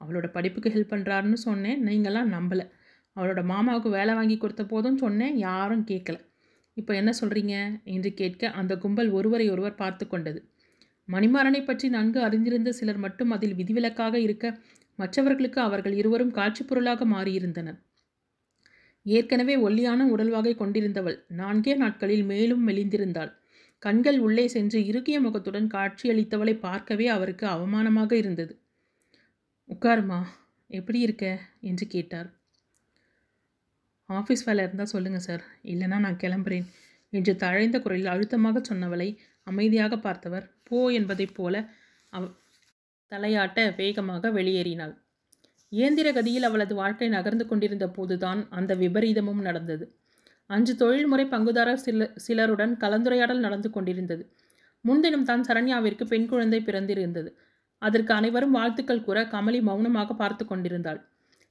அவளோட 0.02 0.28
படிப்புக்கு 0.32 0.70
ஹெல்ப் 0.70 0.94
பண்ணுறாருன்னு 0.94 1.34
சொன்னேன். 1.34 1.86
நீங்களாம் 1.88 2.34
நம்பலை. 2.38 2.70
அவளோட 3.16 3.42
மாமாவுக்கு 3.54 3.90
வேலை 3.90 4.14
வாங்கி 4.14 4.38
கொடுத்த 4.38 4.66
போதும் 4.66 4.98
சொன்னேன். 4.98 5.38
யாரும் 5.38 5.86
கேட்கல 5.88 6.20
இப்போ 6.74 6.96
என்ன 6.96 7.12
சொல்கிறீங்க 7.22 7.84
என்று 7.84 8.14
கேட்க 8.14 8.52
அந்த 8.52 8.78
கும்பல் 8.78 9.10
ஒருவரை 9.10 9.50
ஒருவர் 9.50 9.76
பார்த்து 9.76 10.08
கொண்டது. 10.08 10.40
மணிமாறனை 11.10 11.66
பற்றி 11.66 11.90
நன்கு 11.90 12.22
அறிந்திருந்த 12.22 12.70
சிலர் 12.72 12.98
மட்டும் 12.98 13.32
அதில் 13.32 13.54
விதிவிலக்காக 13.54 14.20
இருக்க 14.20 14.60
மற்றவர்களுக்கு 15.00 15.62
அவர்கள் 15.62 15.94
இருவரும் 15.94 16.32
காட்சிப் 16.32 16.68
பொருளாக 16.68 17.06
மாறியிருந்தனர். 17.06 17.78
ஏற்கனவே 19.06 19.56
ஒல்லியான 19.56 20.06
உடல்வாகை 20.06 20.54
கொண்டிருந்தவள் 20.56 21.18
நான்கே 21.38 21.76
நாட்களில் 21.76 22.24
மேலும் 22.24 22.68
மெலிந்திருந்தாள். 22.68 23.32
கண்கள் 23.80 24.20
உள்ளே 24.20 24.48
சென்று 24.48 24.80
இறுகிய 24.86 25.20
முகத்துடன் 25.22 25.68
காட்சியளித்தவளை 25.68 26.60
பார்க்கவே 26.60 27.08
அவருக்கு 27.08 27.48
அவமானமாக 27.48 28.12
இருந்தது. 28.14 28.54
உட்காருமா 29.70 30.20
எப்படி 30.70 31.00
இருக்க? 31.00 31.26
என்று 31.62 31.88
கேட்டார். 31.88 32.30
ஆஃபீஸ் 34.10 34.46
வேலை 34.46 34.64
இருந்தால் 34.64 34.86
சொல்லுங்கள் 34.86 35.20
சார் 35.20 35.44
இல்லைனா 35.64 35.98
நான் 36.00 36.22
கிளம்புறேன் 36.22 36.68
என்று 37.10 37.36
தழைந்த 37.36 37.80
குரலில் 37.80 38.06
அழுத்தமாக 38.06 38.62
சொன்னவளை 38.70 39.18
அமைதியாக 39.44 39.98
பார்த்தவர் 39.98 40.46
போ 40.70 40.80
என்பதைப் 40.92 41.36
போல 41.36 41.56
அவ 42.10 42.24
தலையாட்ட 43.12 43.60
வேகமாக 43.76 44.30
வெளியேறினாள். 44.32 44.94
இயந்திர 45.72 46.12
கதியில் 46.12 46.48
அவளது 46.50 46.74
வாழ்க்கை 46.76 47.08
நகர்ந்து 47.10 47.46
கொண்டிருந்த 47.48 47.86
போதுதான் 47.88 48.42
அந்த 48.50 48.76
விபரீதமும் 48.76 49.42
நடந்தது. 49.42 49.86
அஞ்சு 50.50 50.74
தொழில்முறை 50.76 51.26
பங்குதாரர் 51.26 51.84
சில 51.86 52.06
சிலருடன் 52.16 52.74
கலந்துரையாடல் 52.78 53.44
நடந்து 53.46 53.70
கொண்டிருந்தது. 53.72 54.24
முன்தினம் 54.82 55.24
தான் 55.24 55.44
சரண்யாவிற்கு 55.48 56.04
பெண் 56.04 56.28
குழந்தை 56.28 56.60
பிறந்திருந்தது. 56.62 57.30
அதற்கு 57.82 58.12
அனைவரும் 58.14 58.52
வாழ்த்துக்கள் 58.52 59.04
கூற 59.04 59.18
கமலி 59.24 59.60
மௌனமாக 59.62 60.14
பார்த்து 60.14 60.44
கொண்டிருந்தாள். 60.46 61.00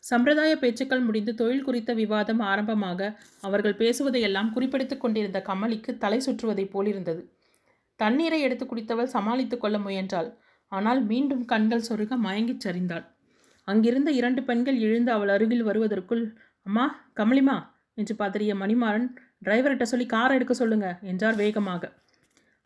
சம்பிரதாய 0.04 0.52
பேச்சுக்கள் 0.56 1.00
முடிந்து 1.00 1.32
தொழில் 1.34 1.64
குறித்த 1.64 1.92
விவாதம் 1.92 2.40
ஆரம்பமாக 2.40 3.10
அவர்கள் 3.40 3.78
பேசுவதையெல்லாம் 3.78 4.52
குறிப்பிடுத்து 4.52 4.96
கொண்டிருந்த 4.98 5.38
கமலிக்கு 5.46 5.92
தலை 5.98 6.18
சுற்றுவதைப் 6.18 6.72
போலிருந்தது. 6.72 7.22
தண்ணீரை 8.00 8.38
எடுத்து 8.40 8.64
குடித்தவள் 8.66 9.14
சமாளித்து 9.16 9.56
கொள்ள 9.58 9.76
முயன்றாள். 9.78 10.28
ஆனால் 10.72 11.00
மீண்டும் 11.04 11.44
கண்கள் 11.44 11.86
சொருக 11.88 12.16
மயங்கிச் 12.26 12.64
சரிந்தாள். 12.66 13.04
அங்கிருந்த 13.68 14.10
இரண்டு 14.10 14.40
பெண்கள் 14.44 14.78
எழுந்து 14.78 15.10
அவள் 15.12 15.28
அருகில் 15.28 15.64
வருவதற்குள் 15.68 16.24
அம்மா 16.66 16.84
கமலிமா 17.16 17.56
என்று 17.94 18.14
பதறிய 18.16 18.52
மணிமாறன் 18.54 19.06
டிரைவர்கிட்ட 19.44 19.86
சொல்லி 19.92 20.06
கார் 20.06 20.34
எடுக்க 20.36 20.54
சொல்லுங்க 20.54 20.88
என்றார் 21.02 21.36
வேகமாக. 21.36 21.82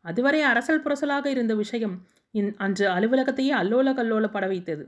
அதுவரை 0.05 0.41
அரசல் 0.43 0.83
புரசலாக 0.85 1.26
இருந்த 1.26 1.55
விஷயம் 1.55 1.97
இன் 2.35 2.51
அன்று 2.57 2.87
அலுவலகத்தையே 2.87 3.53
அல்லோல 3.61 3.93
கல்லோல 3.95 4.26
பட 4.28 4.45
வைத்தது. 4.47 4.85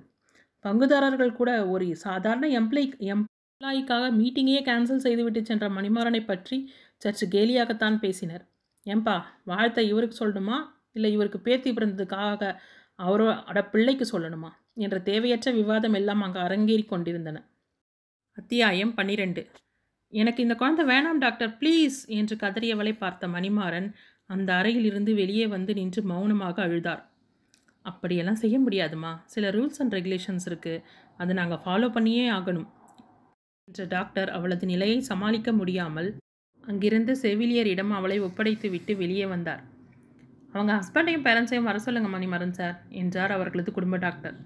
பங்குதாரர்கள் 0.64 1.38
கூட 1.40 1.50
ஒரு 1.66 1.86
சாதாரண 2.04 2.46
எம்ப்ளாய் 2.60 2.90
எம்ப்ளாய்க்காக 3.14 4.04
மீட்டிங்கையே 4.20 4.60
கேன்சல் 4.68 5.04
செய்துவிட்டு 5.06 5.40
சென்ற 5.44 5.66
மணிமாறனை 5.68 6.22
பற்றி 6.24 6.56
சற்று 7.02 7.26
கேலியாகத்தான் 7.34 7.98
பேசினர். 8.04 8.44
ஏம்பா 8.86 9.16
வாழ்த்தை 9.46 9.80
இவருக்கு 9.80 10.16
சொல்லணுமா? 10.24 10.56
இல்லை 10.92 11.12
இவருக்கு 11.12 11.40
பேத்தி 11.40 11.70
பிறந்ததுக்காக 11.72 12.60
அவரோட 12.98 13.70
பிள்ளைக்கு 13.70 14.18
சொல்லணுமா? 14.18 14.50
என்ற 14.74 14.98
தேவையற்ற 15.00 15.50
விவாதம் 15.50 15.92
எல்லாம் 15.92 16.22
அங்கு 16.22 16.38
அரங்கேறி 16.38 16.84
கொண்டிருந்தன. 16.86 17.38
அத்தியாயம் 18.38 18.94
பன்னிரெண்டு. 18.94 19.42
எனக்கு 20.12 20.42
இந்த 20.42 20.54
குழந்தை 20.54 20.84
வேணாம் 20.84 21.18
டாக்டர் 21.18 21.52
ப்ளீஸ்! 21.60 21.98
என்று 22.08 22.36
கதறியவளை 22.36 22.98
பார்த்த 22.98 23.28
மணிமாறன் 23.28 23.88
அந்த 24.26 24.54
அறையில் 24.54 24.84
இருந்து 24.84 25.14
வெளியே 25.14 25.46
வந்து 25.46 25.74
நின்று 25.74 26.02
மௌனமாக 26.02 26.62
அழுதார். 26.62 27.02
அப்படியெல்லாம் 27.84 28.40
செய்ய 28.42 28.56
முடியாதுமா? 28.60 29.12
சில 29.24 29.50
ரூல்ஸ் 29.50 29.80
அண்ட் 29.80 29.94
ரெகுலேஷன்ஸ் 29.94 30.46
இருக்குது 30.50 30.82
அதை 31.18 31.34
நாங்கள் 31.34 31.62
ஃபாலோ 31.64 31.88
பண்ணியே 31.92 32.30
ஆகணும். 32.30 32.68
என்ற 33.68 33.84
டாக்டர் 33.86 34.30
அவளது 34.30 34.66
நிலையை 34.66 35.00
சமாளிக்க 35.00 35.52
முடியாமல் 35.52 36.08
அங்கிருந்து 36.66 37.12
செவிலியரிடம் 37.22 37.90
அவளை 37.90 38.20
ஒப்படைத்து 38.20 38.70
விட்டு 38.70 38.96
வெளியே 38.96 39.26
வந்தார். 39.26 39.62
அவங்க 40.52 40.72
ஹஸ்பண்டையும் 40.72 41.24
பேரண்ட்ஸையும் 41.26 41.62
வர 41.62 41.78
சொல்லுங்க 41.78 42.08
மணிமரன் 42.18 42.50
சார் 42.50 42.82
என்றார் 42.88 43.30
அவர்களது 43.30 43.72
குடும்ப 43.72 43.96
டாக்டர் 43.96 44.36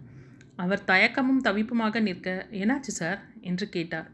அவர் 0.56 0.82
தயக்கமும் 0.86 1.40
தவிப்புமாக 1.44 2.00
நிற்க 2.00 2.48
என்னாச்சு 2.50 2.92
சார் 3.00 3.18
என்று 3.40 3.68
கேட்டார். 3.68 4.10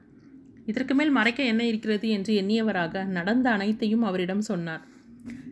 இதற்கு 0.67 0.95
மேல் 0.95 1.11
மறைக்க 1.11 1.43
என்ன 1.43 1.63
இருக்கிறது? 1.65 2.09
என்று 2.09 2.33
எண்ணியவராக 2.43 3.05
நடந்த 3.05 3.51
அனைத்தையும் 3.51 4.03
அவரிடம் 4.03 4.41
சொன்னார். 4.41 4.83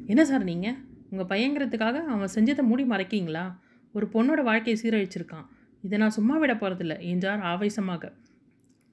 என்ன 0.06 0.24
சார் 0.24 0.44
நீங்கள் 0.44 0.76
உங்கள் 1.10 1.30
பையங்கிறதுக்காக 1.32 2.04
அவன் 2.04 2.34
செஞ்சதை 2.34 2.62
மூடி 2.62 2.84
மறைக்கீங்களா? 2.84 3.44
ஒரு 3.92 4.08
பொண்ணோட 4.12 4.42
வாழ்க்கையை 4.42 4.76
சீரழிச்சிருக்கான். 4.82 5.46
இதை 5.82 5.98
நான் 5.98 6.10
சும்மா 6.10 6.36
விட 6.36 6.54
போகிறதில்ல 6.54 7.00
என்றார் 7.00 7.40
ஆவேசமாக. 7.40 8.12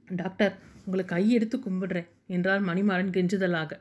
டாக்டர் 0.08 0.54
உங்களை 0.86 1.30
எடுத்து 1.30 1.58
கும்பிடுறேன். 1.58 2.08
என்றார் 2.30 2.62
மணிமாறன் 2.62 3.14
கெஞ்சுதலாக. 3.16 3.72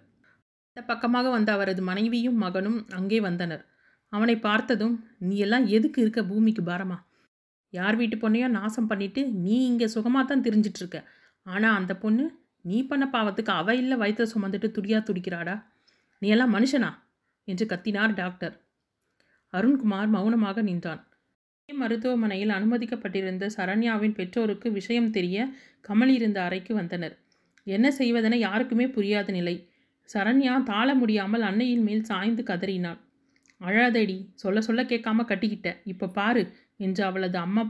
இந்த 0.68 0.80
பக்கமாக 0.86 1.30
வந்த 1.30 1.50
அவரது 1.52 1.82
மனைவியும் 1.82 2.36
மகனும் 2.36 2.78
அங்கே 2.90 3.20
வந்தனர். 3.20 3.64
அவனை 4.12 4.36
பார்த்ததும் 4.38 4.96
நீ 5.18 5.36
எல்லாம் 5.36 5.66
எதுக்கு 5.66 6.00
இருக்க 6.00 6.20
பூமிக்கு 6.22 6.62
பாரமா? 6.62 6.98
யார் 7.72 7.96
வீட்டு 7.96 8.16
பொண்ணையோ 8.16 8.48
நாசம் 8.48 8.86
பண்ணிட்டு 8.86 9.20
நீ 9.44 9.56
இங்கே 9.66 9.86
சுகமாக 9.86 10.24
தான் 10.26 10.44
தெரிஞ்சிட்ருக்க. 10.46 10.98
ஆனால் 11.46 11.76
அந்த 11.78 11.92
பொண்ணு 11.96 12.24
நீ 12.64 12.78
பண்ண 12.86 13.04
பாவத்துக்கு 13.12 13.52
அவ 13.52 13.74
இல்லை 13.74 13.96
வயிற்ற 13.98 14.24
சுமந்துட்டு 14.34 14.68
துடியா 14.76 14.98
துடிக்கிறாடா? 14.98 15.56
நீ 16.22 16.28
எல்லாம் 16.28 16.54
மனுஷனா? 16.54 16.90
என்று 17.48 17.64
கத்தினார் 17.66 18.14
டாக்டர். 18.14 18.54
அருண்குமார் 19.52 20.10
மௌனமாக 20.14 20.62
நின்றான். 20.62 21.02
மருத்துவமனையில் 21.68 22.52
அனுமதிக்கப்பட்டிருந்த 22.56 23.44
சரண்யாவின் 23.56 24.14
பெற்றோருக்கு 24.14 24.68
விஷயம் 24.72 25.10
தெரிய 25.10 25.46
கமல் 25.88 26.08
இருந்த 26.08 26.38
அறைக்கு 26.42 26.72
வந்தனர். 26.74 27.14
என்ன 27.66 27.86
செய்வதென 27.98 28.34
யாருக்குமே 28.36 28.86
புரியாத 28.88 29.32
நிலை. 29.32 29.54
சரண்யா 30.14 30.62
தாழ 30.62 30.94
முடியாமல் 30.94 31.42
அன்னையின் 31.42 31.82
மேல் 31.82 32.04
சாய்ந்து 32.04 32.42
கதறினாள். 32.42 32.98
அழாதடி 33.60 34.16
சொல்ல 34.34 34.60
சொல்ல 34.60 34.82
கேட்காம 34.82 35.24
கட்டிக்கிட்ட. 35.24 35.68
இப்போ 35.84 36.06
பாரு 36.08 36.42
என்று 36.76 37.04
அவளது 37.04 37.38
அம்மா 37.38 37.62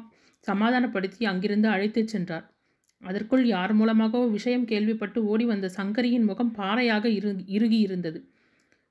சமாதானப்படுத்தி 0.46 1.24
அங்கிருந்து 1.24 1.68
அழைத்துச் 1.68 2.08
சென்றார். 2.08 2.44
அதற்குள் 3.02 3.46
யார் 3.46 3.72
மூலமாகவோ 3.72 4.26
விஷயம் 4.26 4.64
கேள்விப்பட்டு 4.64 5.24
ஓடி 5.24 5.44
வந்த 5.44 5.70
சங்கரியின் 5.76 6.24
முகம் 6.24 6.52
பாறையாக 6.52 7.08
இரு 7.08 7.44
இறுகி 7.46 7.78
இருந்தது. 7.78 8.18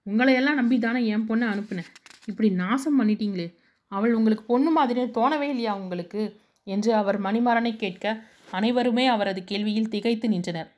உங்களையெல்லாம் 0.06 0.54
நம்பி 0.54 0.80
தானே 0.80 1.06
என் 1.06 1.28
பொண்ணை 1.30 1.48
அனுப்புனேன் 1.48 1.92
இப்படி 2.26 2.50
நாசம் 2.54 2.98
பண்ணிட்டீங்களே. 3.02 3.48
அவள் 3.92 4.14
உங்களுக்கு 4.14 4.44
பொண்ணு 4.44 4.72
மாதிரி 4.72 5.02
தோணவே 5.12 5.48
இல்லையா 5.50 5.74
உங்களுக்கு? 5.76 6.22
என்று 6.68 6.94
அவர் 6.94 7.22
மணிமாறனை 7.22 7.76
கேட்க 7.76 8.06
அனைவருமே 8.52 9.06
அவரது 9.08 9.42
கேள்வியில் 9.52 9.88
திகைத்து 9.88 10.30
நின்றனர். 10.30 10.70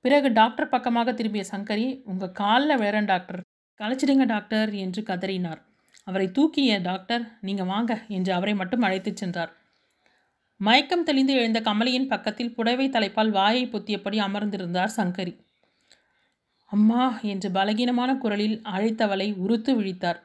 பிறகு 0.00 0.32
டாக்டர் 0.32 0.68
பக்கமாக 0.68 1.12
திரும்பிய 1.12 1.44
சங்கரி 1.52 2.02
உங்கள் 2.04 2.32
காலில் 2.32 2.78
விழறேன் 2.78 3.04
டாக்டர். 3.04 3.40
கலைச்சிடுங்க 3.80 4.24
டாக்டர் 4.26 4.72
என்று 4.74 5.02
கதறினார். 5.02 5.60
அவரை 6.04 6.30
தூக்கிய 6.30 6.78
டாக்டர் 6.78 7.36
நீங்கள் 7.40 7.66
வாங்க 7.66 8.04
என்று 8.08 8.32
அவரை 8.32 8.54
மட்டும் 8.54 8.82
அழைத்துச் 8.82 9.16
சென்றார். 9.16 9.52
மயக்கம் 10.56 11.04
தெளிந்து 11.04 11.34
எழுந்த 11.34 11.60
கமலியின் 11.60 12.06
பக்கத்தில் 12.06 12.54
புடவை 12.54 12.88
தலைப்பால் 12.88 13.30
வாயை 13.30 13.66
பொத்தியபடி 13.66 14.18
அமர்ந்திருந்தார் 14.18 14.96
சங்கரி. 14.96 15.38
அம்மா 16.64 17.18
என்று 17.22 17.50
பலகீனமான 17.50 18.18
குரலில் 18.18 18.60
அழைத்தவளை 18.64 19.34
உறுத்து 19.34 19.80
விழித்தார். 19.80 20.20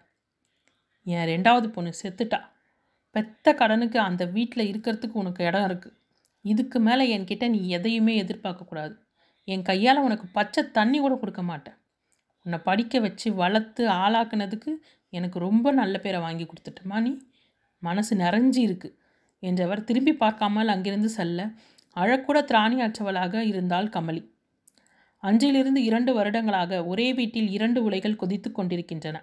என் 1.04 1.28
ரெண்டாவது 1.28 1.68
பொண்ணு 1.68 1.92
செத்துட்டா. 2.04 2.40
பெத்த 3.12 3.54
கடனுக்கு 3.54 4.00
அந்த 4.00 4.26
வீட்டில் 4.26 4.70
இருக்கிறதுக்கு 4.72 5.12
உனக்கு 5.12 5.46
இடம் 5.46 5.66
இருக்குது 5.70 5.96
இதுக்கு 6.42 6.80
மேலே 6.80 7.18
என்கிட்ட 7.18 7.50
நீ 7.50 7.70
எதையுமே 7.70 8.24
எதிர்பார்க்கக்கூடாது 8.24 8.96
என் 9.48 9.62
கையால் 9.62 9.98
உனக்கு 9.98 10.28
பச்சை 10.28 10.72
தண்ணி 10.72 11.00
கூட 11.00 11.16
கொடுக்க 11.16 11.42
மாட்டேன். 11.42 11.78
உன்னை 12.46 12.60
படிக்க 12.60 13.00
வச்சு 13.00 13.34
வளர்த்து 13.34 13.84
ஆளாக்குனதுக்கு 13.90 14.72
எனக்கு 15.10 15.40
ரொம்ப 15.40 15.72
நல்ல 15.72 15.98
பேரை 16.00 16.20
வாங்கி 16.20 16.46
கொடுத்துட்டமா 16.46 17.00
நீ. 17.00 17.12
மனசு 17.80 18.16
நிறைஞ்சி 18.16 18.58
இருக்கு. 18.58 18.90
என்றவர் 19.40 19.84
திரும்பி 19.84 20.14
பார்க்காமல் 20.14 20.68
அங்கிருந்து 20.68 21.10
செல்ல 21.10 21.50
அழக்கூட 21.96 22.38
திராணி 22.42 22.78
அற்றவளாக 22.82 23.44
இருந்தாள் 23.46 23.90
கமலி. 23.90 24.24
அஞ்சிலிருந்து 25.24 25.78
இரண்டு 25.78 26.14
வருடங்களாக 26.14 26.86
ஒரே 26.86 27.14
வீட்டில் 27.14 27.50
இரண்டு 27.50 27.84
உலைகள் 27.84 28.16
கொதித்து 28.16 28.52
கொண்டிருக்கின்றன. 28.52 29.18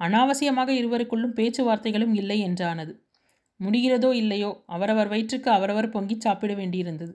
அனாவசியமாக 0.00 0.70
இருவருக்குள்ளும் 0.70 1.36
பேச்சுவார்த்தைகளும் 1.36 2.14
இல்லை 2.14 2.38
என்றானது. 2.46 2.92
முடிகிறதோ 3.60 4.10
இல்லையோ 4.12 4.50
அவரவர் 4.66 5.08
வயிற்றுக்கு 5.08 5.50
அவரவர் 5.50 5.88
பொங்கி 5.88 6.16
சாப்பிட 6.20 6.54
வேண்டியிருந்தது. 6.54 7.12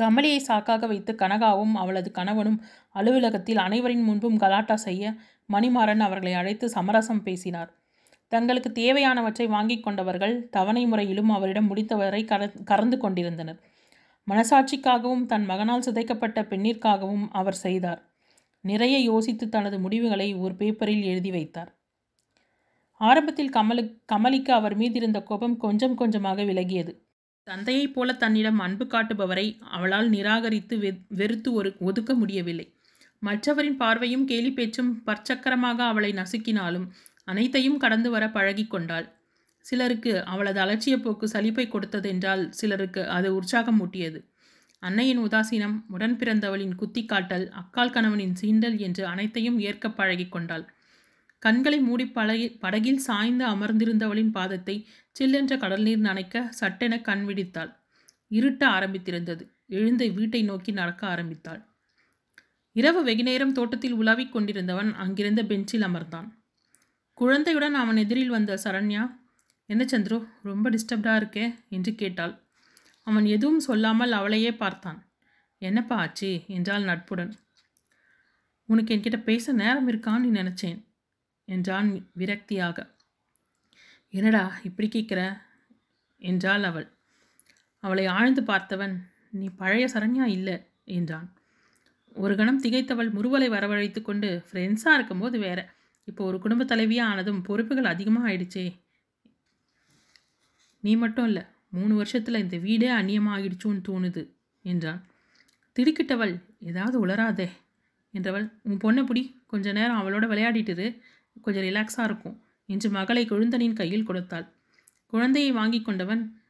கமலியை 0.00 0.40
சாக்காக 0.48 0.86
வைத்து 0.86 1.12
கனகாவும் 1.12 1.72
அவளது 1.72 2.10
கணவனும் 2.10 2.62
அலுவலகத்தில் 2.90 3.56
அனைவரின் 3.56 4.02
முன்பும் 4.02 4.36
கலாட்டா 4.36 4.76
செய்ய 4.76 5.14
மணிமாறன் 5.52 6.00
அவர்களை 6.00 6.34
அழைத்து 6.34 6.68
சமரசம் 6.68 7.22
பேசினார். 7.22 7.72
தங்களுக்கு 8.28 8.72
தேவையானவற்றை 8.72 9.48
வாங்கி 9.48 9.80
கொண்டவர்கள் 9.80 10.48
தவணை 10.48 10.86
முறையிலும் 10.86 11.30
அவரிடம் 11.30 11.76
முடித்தவரை 11.76 12.24
கர 12.24 12.52
கறந்து 12.64 12.98
கொண்டிருந்தனர். 12.98 13.60
மனசாட்சிக்காகவும் 14.30 15.26
தன் 15.26 15.44
மகனால் 15.44 15.82
சிதைக்கப்பட்ட 15.82 16.42
பெண்ணிற்காகவும் 16.42 17.28
அவர் 17.30 17.54
செய்தார். 17.54 18.10
நிறைய 18.60 18.98
யோசித்து 18.98 19.48
தனது 19.48 19.78
முடிவுகளை 19.78 20.34
ஒரு 20.34 20.54
பேப்பரில் 20.54 21.02
எழுதி 21.02 21.30
வைத்தார். 21.30 21.74
ஆரம்பத்தில் 22.96 23.50
கமலு 23.50 23.98
கமலிக்கு 24.12 24.50
அவர் 24.50 24.78
மீதிருந்த 24.78 25.22
கோபம் 25.22 25.56
கொஞ்சம் 25.56 25.94
கொஞ்சமாக 25.94 26.42
விலகியது. 26.42 27.03
தந்தையைப் 27.46 27.94
போல 27.94 28.10
தன்னிடம் 28.12 28.58
அன்பு 28.58 28.84
காட்டுபவரை 28.84 29.46
அவளால் 29.68 30.08
நிராகரித்து 30.08 30.74
வெறுத்து 31.20 31.50
ஒரு 31.52 31.70
ஒதுக்க 31.78 32.12
முடியவில்லை. 32.14 32.66
மற்றவரின் 33.22 33.76
பார்வையும் 33.76 34.24
கேலி 34.24 34.50
பேச்சும் 34.52 34.90
பற்சக்கரமாக 35.06 35.78
அவளை 35.90 36.10
நசுக்கினாலும் 36.12 36.86
அனைத்தையும் 37.24 37.78
கடந்து 37.78 38.08
வர 38.10 38.24
பழகி 38.30 38.64
கொண்டாள். 38.66 39.06
சிலருக்கு 39.64 40.12
அவளது 40.24 40.58
அலட்சிய 40.60 40.96
போக்கு 40.96 41.26
சலிப்பை 41.26 41.66
கொடுத்ததென்றால் 41.68 42.42
சிலருக்கு 42.50 43.02
அது 43.08 43.28
உற்சாகம் 43.34 43.78
மூட்டியது 43.80 44.18
அன்னையின் 44.82 45.20
உதாசீனம் 45.26 45.76
உடன் 45.88 46.16
பிறந்தவளின் 46.20 46.74
குத்திக்காட்டல் 46.80 47.46
அக்கால் 47.60 47.92
கணவனின் 47.92 48.34
சீண்டல் 48.40 48.76
என்று 48.78 49.02
அனைத்தையும் 49.06 49.58
ஏற்க 49.58 49.90
பழகி 49.90 50.26
கொண்டாள். 50.28 50.64
கண்களை 51.42 51.78
மூடி 51.78 52.06
பழகி 52.08 52.48
படகில் 52.62 53.00
சாய்ந்து 53.06 53.44
அமர்ந்திருந்தவளின் 53.44 54.30
பாதத்தை 54.30 54.76
சில்லென்ற 55.18 55.58
கடல் 55.58 55.82
நீர் 55.82 56.00
நனைக்க 56.00 56.48
சட்டென 56.48 57.00
கண் 57.00 57.24
விடித்தாள் 57.28 57.76
இருட்ட 58.28 58.68
ஆரம்பித்திருந்தது. 58.68 59.48
எழுந்த 59.66 60.06
வீட்டை 60.06 60.42
நோக்கி 60.42 60.72
நடக்க 60.72 61.06
ஆரம்பித்தாள். 61.06 61.68
இரவு 62.72 63.02
வெகுநேரம் 63.02 63.52
தோட்டத்தில் 63.52 63.92
உலாவிக் 63.92 64.32
கொண்டிருந்தவன் 64.32 64.94
அங்கிருந்த 64.94 65.44
பெஞ்சில் 65.44 65.82
அமர்ந்தான். 65.82 66.28
குழந்தையுடன் 67.14 67.74
அவன் 67.74 67.96
எதிரில் 67.96 68.28
வந்த 68.28 68.58
சரண்யா 68.64 69.16
என்ன 69.66 69.84
சந்துரு 69.84 70.28
ரொம்ப 70.42 70.70
டிஸ்டர்ப்டாக 70.70 71.20
இருக்கே? 71.20 71.54
என்று 71.68 71.94
கேட்டாள். 71.94 72.42
அவன் 73.02 73.24
எதுவும் 73.24 73.60
சொல்லாமல் 73.60 74.12
அவளையே 74.12 74.54
பார்த்தான். 74.54 75.12
என்னப்பா 75.58 75.96
ஆச்சு? 75.96 76.44
என்றாள் 76.46 76.82
நட்புடன். 76.82 77.32
உனக்கு 78.64 78.96
என்கிட்ட 78.96 79.22
பேச 79.22 79.52
நேரம் 79.52 79.88
இருக்கான்னு 79.88 80.28
நினச்சேன் 80.34 80.84
என்றான் 81.44 82.10
விரக்தியாக. 82.16 82.93
என்னடா 84.14 84.42
இப்படி 84.62 84.88
கேட்குற 84.88 85.20
என்றாள் 86.18 86.62
அவள். 86.62 86.86
அவளை 87.80 88.06
ஆழ்ந்து 88.06 88.42
பார்த்தவன் 88.42 88.94
நீ 89.30 89.48
பழைய 89.48 89.86
சரண்யா 89.86 90.24
இல்லை 90.24 90.66
என்றான். 90.84 91.34
ஒரு 92.12 92.36
கணம் 92.36 92.62
திகைத்தவள் 92.62 93.10
முறுவலை 93.10 93.48
வரவழைத்து 93.48 94.02
கொண்டு 94.02 94.44
ஃப்ரெண்ட்ஸாக 94.48 94.94
இருக்கும்போது 94.94 95.38
வேற. 95.38 95.74
இப்போ 96.04 96.24
ஒரு 96.24 96.38
குடும்ப 96.38 96.64
தலைவியாக 96.64 97.10
ஆனதும் 97.10 97.42
பொறுப்புகள் 97.42 97.84
அதிகமாக 97.84 98.28
ஆயிடுச்சே. 98.30 98.74
நீ 100.80 100.96
மட்டும் 100.96 101.26
இல்லை 101.26 101.42
மூணு 101.68 101.94
வருஷத்தில் 101.94 102.42
இந்த 102.42 102.56
வீடே 102.56 102.88
அந்நியமாக 102.88 103.36
ஆகிடுச்சோன்னு 103.36 103.82
தோணுது 103.88 104.22
என்றான். 104.62 105.00
திடுக்கிட்டவள் 105.76 106.34
ஏதாவது 106.58 107.06
உளராதே 107.06 107.48
என்றவள். 108.14 108.46
உன் 108.62 108.82
பொண்ணை 108.84 109.04
பிடி 109.04 109.42
கொஞ்ச 109.46 109.72
நேரம் 109.72 110.00
அவளோட 110.00 110.24
விளையாடிட்டுரு 110.32 111.00
கொஞ்சம் 111.40 111.62
ரிலாக்ஸாக 111.62 112.04
இருக்கும். 112.04 112.36
என்று 112.68 112.90
மகளை 112.90 113.26
குழுந்தனின் 113.26 113.72
கையில் 113.72 114.04
கொடுத்தாள். 114.04 114.46
குழந்தையை 115.06 115.52
வாங்கி 115.52 115.82
கொண்டவன் 115.82 116.42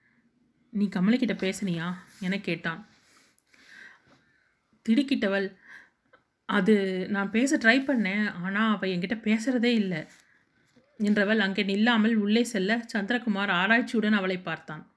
நீ 0.71 0.89
கமலிக்கிட்ட 0.89 1.35
பேசுனியா? 1.41 1.93
என 2.21 2.39
கேட்டான். 2.39 2.87
திடுக்கிட்டவள். 4.87 5.47
அது 6.49 6.75
நான் 7.09 7.31
பேச 7.31 7.57
ட்ரை 7.57 7.79
பண்ணேன் 7.85 8.33
ஆனால் 8.35 8.73
அவள் 8.75 8.91
என்கிட்ட 8.91 9.17
பேசுகிறதே 9.21 9.73
இல்லை 9.73 10.07
என்றவள் 11.01 11.39
அங்கே 11.39 11.63
நில்லாமல் 11.63 12.15
உள்ளே 12.15 12.45
செல்ல 12.45 12.85
சந்திரகுமார் 12.93 13.51
ஆராய்ச்சியுடன் 13.51 14.13
அவளை 14.13 14.39
பார்த்தான். 14.39 14.93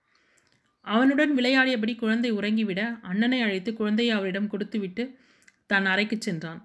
அவனுடன் 0.82 1.38
விளையாடியபடி 1.38 1.96
குழந்தை 1.96 2.32
உறங்கிவிட 2.32 3.00
அண்ணனை 3.02 3.42
அழைத்து 3.42 3.74
குழந்தையை 3.74 4.16
அவரிடம் 4.16 4.48
கொடுத்துவிட்டு 4.48 5.18
தன் 5.66 5.86
அறைக்கு 5.86 6.18
சென்றான். 6.20 6.62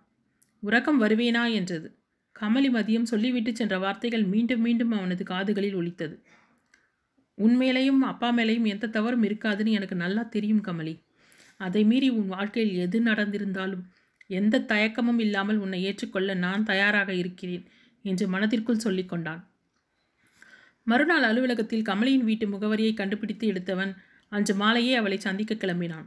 உறக்கம் 0.60 1.02
வருவேனா? 1.02 1.44
என்றது. 1.52 1.88
கமலி 2.40 2.68
மதியம் 2.72 3.02
சொல்லிவிட்டு 3.02 3.56
சென்ற 3.56 3.78
வார்த்தைகள் 3.78 4.24
மீண்டும் 4.24 4.60
மீண்டும் 4.60 4.90
அவனது 4.90 5.24
காதுகளில் 5.24 5.74
ஒலித்தது. 5.74 6.22
உன் 7.34 7.60
மேலேயும் 7.60 7.98
அப்பா 7.98 8.28
மேலேயும் 8.36 8.66
எந்த 8.66 8.86
தவறும் 8.86 9.22
இருக்காதுன்னு 9.22 9.70
எனக்கு 9.70 9.94
நல்லா 9.94 10.22
தெரியும் 10.22 10.64
கமலி. 10.64 10.94
அதை 11.56 11.84
மீறி 11.84 12.08
உன் 12.08 12.26
வாழ்க்கையில் 12.26 12.74
எது 12.76 13.00
நடந்திருந்தாலும் 13.00 13.84
எந்த 14.26 14.58
தயக்கமும் 14.58 15.20
இல்லாமல் 15.20 15.56
உன்னை 15.56 15.82
ஏற்றுக்கொள்ள 15.82 16.34
நான் 16.34 16.64
தயாராக 16.64 17.14
இருக்கிறேன் 17.14 17.64
என்று 18.02 18.28
மனதிற்குள் 18.28 18.84
சொல்லிக்கொண்டான் 18.84 19.42
மறுநாள் 20.86 21.22
அலுவலகத்தில் 21.22 21.86
கமலியின் 21.88 22.24
வீட்டு 22.24 22.46
முகவரியை 22.46 22.94
கண்டுபிடித்து 22.94 23.46
எடுத்தவன் 23.46 23.92
அன்று 24.28 24.54
மாலையே 24.54 24.94
அவளை 24.94 25.18
சந்திக்க 25.18 25.54
கிளம்பினான். 25.54 26.06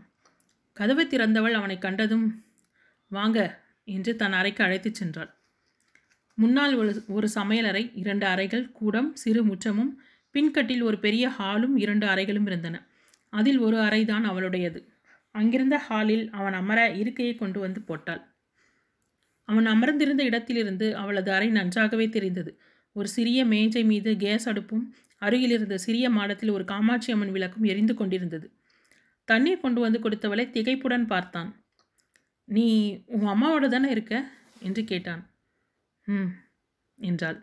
கதவை 0.73 1.05
திறந்தவள் 1.05 1.51
அவனை 1.51 1.77
கண்டதும் 1.77 2.25
வாங்க 3.11 3.39
என்று 3.83 4.15
தன் 4.15 4.31
அறைக்கு 4.31 4.63
அழைத்துச் 4.63 5.03
சென்றாள். 5.03 5.31
முன்னால் 6.37 6.73
ஒரு 6.75 7.03
ஒரு 7.07 7.27
சமையலறை 7.35 7.91
இரண்டு 7.93 8.25
அறைகள் 8.25 8.71
கூடம் 8.71 9.15
சிறு 9.15 9.43
முற்றமும் 9.45 9.91
பின்கட்டில் 10.33 10.83
ஒரு 10.83 10.99
பெரிய 10.99 11.29
ஹாலும் 11.29 11.75
இரண்டு 11.75 12.07
அறைகளும் 12.07 12.45
இருந்தன. 12.45 12.87
அதில் 13.29 13.57
ஒரு 13.57 13.77
அறைதான் 13.77 14.25
அவளுடையது. 14.25 14.87
அங்கிருந்த 15.31 15.77
ஹாலில் 15.77 16.29
அவன் 16.29 16.53
அமர 16.53 16.91
இருக்கையை 16.91 17.35
கொண்டு 17.35 17.59
வந்து 17.59 17.81
போட்டாள். 17.81 18.21
அவன் 19.43 19.65
அமர்ந்திருந்த 19.65 20.23
இடத்திலிருந்து 20.23 20.95
அவளது 20.95 21.31
அறை 21.31 21.49
நன்றாகவே 21.49 22.09
தெரிந்தது. 22.09 22.59
ஒரு 22.91 23.07
சிறிய 23.07 23.45
மேஜை 23.45 23.83
மீது 23.83 24.17
கேஸ் 24.17 24.49
அடுப்பும் 24.49 24.83
அருகில் 25.17 25.49
இருந்த 25.49 25.77
சிறிய 25.77 26.09
மாடத்தில் 26.09 26.49
ஒரு 26.49 26.65
காமாட்சி 26.65 27.11
அம்மன் 27.11 27.31
விளக்கும் 27.31 27.63
எரிந்து 27.63 27.93
கொண்டிருந்தது. 27.93 28.51
தண்ணீர் 29.25 29.59
கொண்டு 29.59 29.81
வந்து 29.81 29.99
கொடுத்தவளை 29.99 30.45
திகைப்புடன் 30.49 31.05
பார்த்தான். 31.05 31.65
நீ 32.45 32.97
உன் 33.05 33.25
அம்மாவோட 33.25 33.67
தானே 33.67 33.89
இருக்க? 33.89 34.31
என்று 34.59 34.83
கேட்டான். 34.83 35.34
ம் 36.07 36.31
என்றாள். 36.99 37.37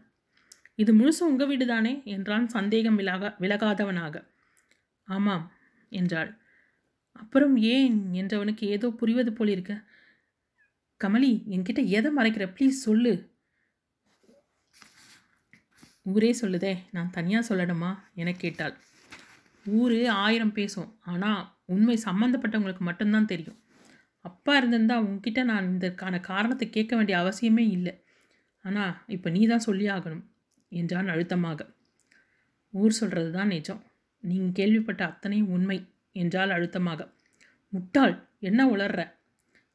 இது 0.74 0.90
முழுசும் 0.94 1.30
உங்கள் 1.30 1.46
வீடு 1.46 1.66
தானே 1.66 2.02
என்றான் 2.04 2.46
சந்தேகம் 2.48 2.98
விலகா 2.98 3.28
விலகாதவனாக. 3.38 4.14
ஆமாம் 5.08 5.44
என்றாள். 5.92 6.30
அப்புறம் 7.12 7.56
ஏன்? 7.56 7.96
என்றவனுக்கு 8.12 8.64
ஏதோ 8.66 8.88
புரிவது 9.00 9.32
போல் 9.32 9.48
இருக்க 9.48 9.74
கமலி 11.00 11.32
என்கிட்ட 11.48 11.80
எதை 11.88 12.10
மறைக்கிற? 12.10 12.44
ப்ளீஸ் 12.56 12.84
சொல்லு. 12.86 13.12
ஊரே 16.06 16.30
சொல்லுதே 16.32 16.72
நான் 16.90 17.10
தனியாக 17.10 17.48
சொல்லணுமா? 17.48 17.90
என 18.14 18.32
கேட்டாள். 18.34 18.74
ஊர் 19.66 19.96
ஆயிரம் 20.24 20.52
பேசும் 20.52 20.90
ஆனால் 21.02 21.42
உண்மை 21.64 21.96
சம்மந்தப்பட்டவங்களுக்கு 22.04 22.84
மட்டும்தான் 22.84 23.24
தெரியும். 23.24 23.58
அப்பா 24.24 24.52
இருந்திருந்தால் 24.56 25.04
உங்ககிட்ட 25.04 25.40
நான் 25.42 25.68
இதற்கான 25.76 26.20
காரணத்தை 26.20 26.66
கேட்க 26.70 26.92
வேண்டிய 26.96 27.16
அவசியமே 27.18 27.64
இல்லை. 27.68 27.94
ஆனால் 28.64 28.92
இப்போ 29.14 29.28
நீ 29.36 29.40
தான் 29.52 29.66
சொல்லி 29.68 29.86
ஆகணும் 29.94 30.24
என்றான் 30.72 31.12
அழுத்தமாக. 31.14 31.60
ஊர் 32.74 32.98
சொல்கிறது 32.98 33.30
தான் 33.38 33.52
நிஜம். 33.54 33.80
நீங்கள் 34.24 34.56
கேள்விப்பட்ட 34.58 35.02
அத்தனையும் 35.10 35.50
உண்மை 35.56 35.78
என்றால் 36.16 36.54
அழுத்தமாக. 36.56 37.00
முட்டாள் 37.72 38.14
என்ன 38.48 38.60
உளர்ற? 38.74 39.00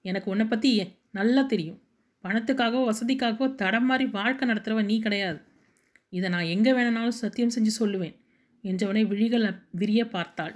எனக்கு 0.05 0.27
உன்னை 0.34 0.45
பற்றி 0.47 0.72
நல்லா 1.19 1.41
தெரியும். 1.53 1.80
பணத்துக்காகவோ 2.23 2.84
வசதிக்காகவோ 2.89 3.47
தடம் 3.61 3.88
மாதிரி 3.89 4.05
வாழ்க்கை 4.18 4.45
நடத்துகிறவ 4.49 4.84
நீ 4.89 4.95
கிடையாது. 5.05 5.39
இதை 6.14 6.27
நான் 6.34 6.51
எங்கே 6.53 6.72
வேணும்னாலும் 6.77 7.22
சத்தியம் 7.23 7.53
செஞ்சு 7.55 7.72
சொல்லுவேன் 7.81 8.15
என்றவனை 8.64 9.03
விழிகள் 9.11 9.45
விரிய 9.81 10.01
பார்த்தாள். 10.15 10.55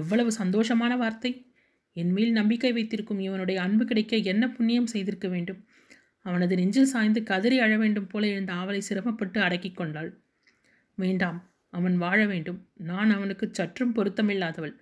எவ்வளவு 0.00 0.30
சந்தோஷமான 0.40 0.92
வார்த்தை. 1.02 1.32
என் 1.96 2.12
மேல் 2.16 2.32
நம்பிக்கை 2.38 2.70
வைத்திருக்கும் 2.76 3.22
இவனுடைய 3.26 3.58
அன்பு 3.66 3.84
கிடைக்க 3.90 4.16
என்ன 4.32 4.44
புண்ணியம் 4.56 4.90
செய்திருக்க 4.92 5.28
வேண்டும்? 5.34 5.60
அவனது 6.20 6.56
நெஞ்சில் 6.56 6.84
சாய்ந்து 6.84 7.22
கதறி 7.22 7.58
அழ 7.58 7.76
வேண்டும் 7.76 8.06
போல 8.06 8.26
எழுந்த 8.26 8.52
ஆவலை 8.52 8.78
சிரமப்பட்டு 8.78 9.40
அடக்கிக் 9.40 9.76
கொண்டாள். 9.76 10.18
வேண்டாம் 10.94 11.48
அவன் 11.68 11.96
வாழ 11.96 12.26
வேண்டும். 12.26 12.66
நான் 12.74 13.10
அவனுக்கு 13.10 13.48
சற்றும் 13.52 13.94
பொருத்தமில்லாதவள். 13.94 14.74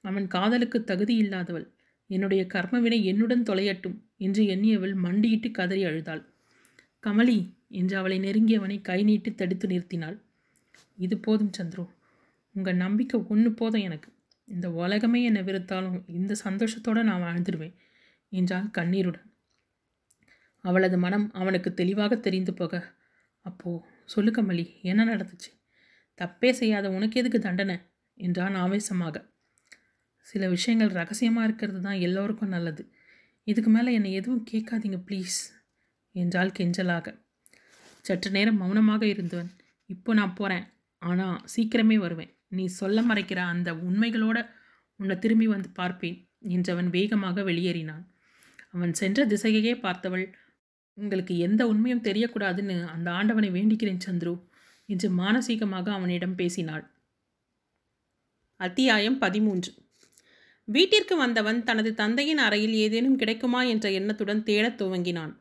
அவன் 0.00 0.26
காதலுக்கு 0.26 0.84
தகுதி 0.84 1.22
இல்லாதவள். 1.22 1.66
என்னுடைய 2.06 2.46
கர்மவினை 2.54 3.02
என்னுடன் 3.02 3.42
தொலையட்டும் 3.42 3.96
என்று 4.16 4.44
எண்ணியவள் 4.44 4.94
மண்டியிட்டு 4.94 5.50
கதறி 5.50 5.84
அழுதாள். 5.84 6.22
கமலி 7.06 7.50
என்று 7.68 7.96
அவளை 7.96 8.20
நெருங்கியவனை 8.20 8.80
கை 8.80 9.02
நீட்டு 9.02 9.34
தடுத்து 9.34 9.68
நிறுத்தினாள். 9.68 10.16
இது 10.96 11.18
போதும் 11.18 11.50
சந்துரு. 11.58 11.86
உங்கள் 12.52 12.74
நம்பிக்கை 12.74 13.24
ஒன்று 13.28 13.52
போதும் 13.52 13.80
எனக்கு. 13.80 14.10
இந்த 14.48 14.70
உலகமே 14.70 15.22
என்னை 15.22 15.42
வெறுத்தாலும் 15.42 16.02
இந்த 16.06 16.36
சந்தோஷத்தோடு 16.44 17.02
நான் 17.02 17.22
வாழ்ந்துடுவேன் 17.22 17.74
என்றாள் 18.28 18.70
கண்ணீருடன். 18.70 19.31
அவளது 20.64 20.96
மனம் 20.98 21.26
அவனுக்கு 21.32 21.70
தெளிவாக 21.74 22.16
தெரிந்து 22.16 22.52
போக 22.54 22.74
அப்போ 23.46 23.70
சொல்லு 24.04 24.30
கமலி 24.30 24.64
என்ன 24.82 25.04
நடந்துச்சு? 25.04 25.50
தப்பே 26.20 26.50
செய்யாத 26.50 26.86
உனக்கு 26.90 27.20
எதுக்கு 27.20 27.38
தண்டனை? 27.38 27.76
என்றான் 28.18 28.54
ஆவேசமாக. 28.54 29.16
சில 30.26 30.48
விஷயங்கள் 30.48 30.96
ரகசியமாக 30.98 31.44
இருக்கிறது 31.44 31.80
தான் 31.80 32.02
எல்லோருக்கும் 32.06 32.48
நல்லது. 32.48 32.82
இதுக்கு 33.46 33.70
மேலே 33.70 33.92
என்னை 33.92 34.10
எதுவும் 34.12 34.44
கேட்காதீங்க 34.50 34.98
ப்ளீஸ் 35.08 35.38
என்றால் 36.14 36.52
கெஞ்சலாக. 36.52 37.06
சற்று 38.04 38.30
நேரம் 38.30 38.56
மௌனமாக 38.56 39.02
இருந்தவன். 39.06 39.50
இப்போ 39.90 40.14
நான் 40.14 40.34
போகிறேன் 40.34 40.66
ஆனால் 41.02 41.38
சீக்கிரமே 41.54 41.96
வருவேன். 41.96 42.32
நீ 42.48 42.64
சொல்ல 42.80 43.02
மறைக்கிற 43.02 43.40
அந்த 43.52 43.70
உண்மைகளோட 43.86 44.38
உன்னை 45.00 45.14
திரும்பி 45.18 45.46
வந்து 45.46 45.68
பார்ப்பேன் 45.70 46.18
என்றவன் 46.48 46.88
வேகமாக 46.90 47.42
வெளியேறினான். 47.42 48.04
அவன் 48.70 48.92
சென்ற 48.92 49.24
திசையையே 49.26 49.74
பார்த்தவள் 49.86 50.24
உங்களுக்கு 50.94 51.38
எந்த 51.38 51.66
உண்மையும் 51.66 52.02
தெரியக்கூடாதுன்னு 52.02 52.84
அந்த 52.84 53.10
ஆண்டவனை 53.10 53.50
வேண்டிக்கிறேன் 53.50 53.98
சந்துரு 54.06 54.40
என்று 54.86 55.10
மானசீகமாக 55.10 55.88
அவனிடம் 55.88 56.34
பேசினாள். 56.34 56.90
அத்தியாயம் 58.56 59.18
பதிமூன்று. 59.18 59.74
வீட்டிற்கு 60.64 61.16
வந்தவன் 61.16 61.64
தனது 61.64 61.94
தந்தையின் 61.94 62.38
அறையில் 62.38 62.74
ஏதேனும் 62.74 63.16
கிடைக்குமா 63.16 63.62
என்ற 63.62 63.90
எண்ணத்துடன் 63.90 64.42
தேடத் 64.42 64.82
துவங்கினான். 64.82 65.32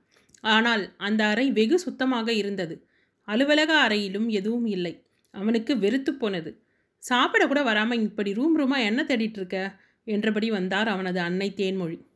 ஆனால் 0.42 0.94
அந்த 0.98 1.26
அறை 1.26 1.52
வெகு 1.52 1.80
சுத்தமாக 1.80 2.34
இருந்தது. 2.34 2.88
அலுவலக 3.22 3.78
அறையிலும் 3.78 4.28
எதுவும் 4.30 4.66
இல்லை. 4.66 5.06
அவனுக்கு 5.32 5.78
வெறுத்து 5.78 6.14
போனது. 6.14 6.64
சாப்பிட 7.04 7.48
கூட 7.48 7.64
வராமல் 7.64 8.02
இப்படி 8.02 8.34
ரூம் 8.34 8.56
ரூமாக 8.60 8.80
என்ன 8.80 9.04
தேடிட்டு 9.04 9.38
இருக்க? 9.38 9.82
என்றபடி 10.04 10.52
வந்தார் 10.52 10.88
அவனது 10.88 11.20
அன்னை 11.20 11.54
தேன்மொழி. 11.56 12.11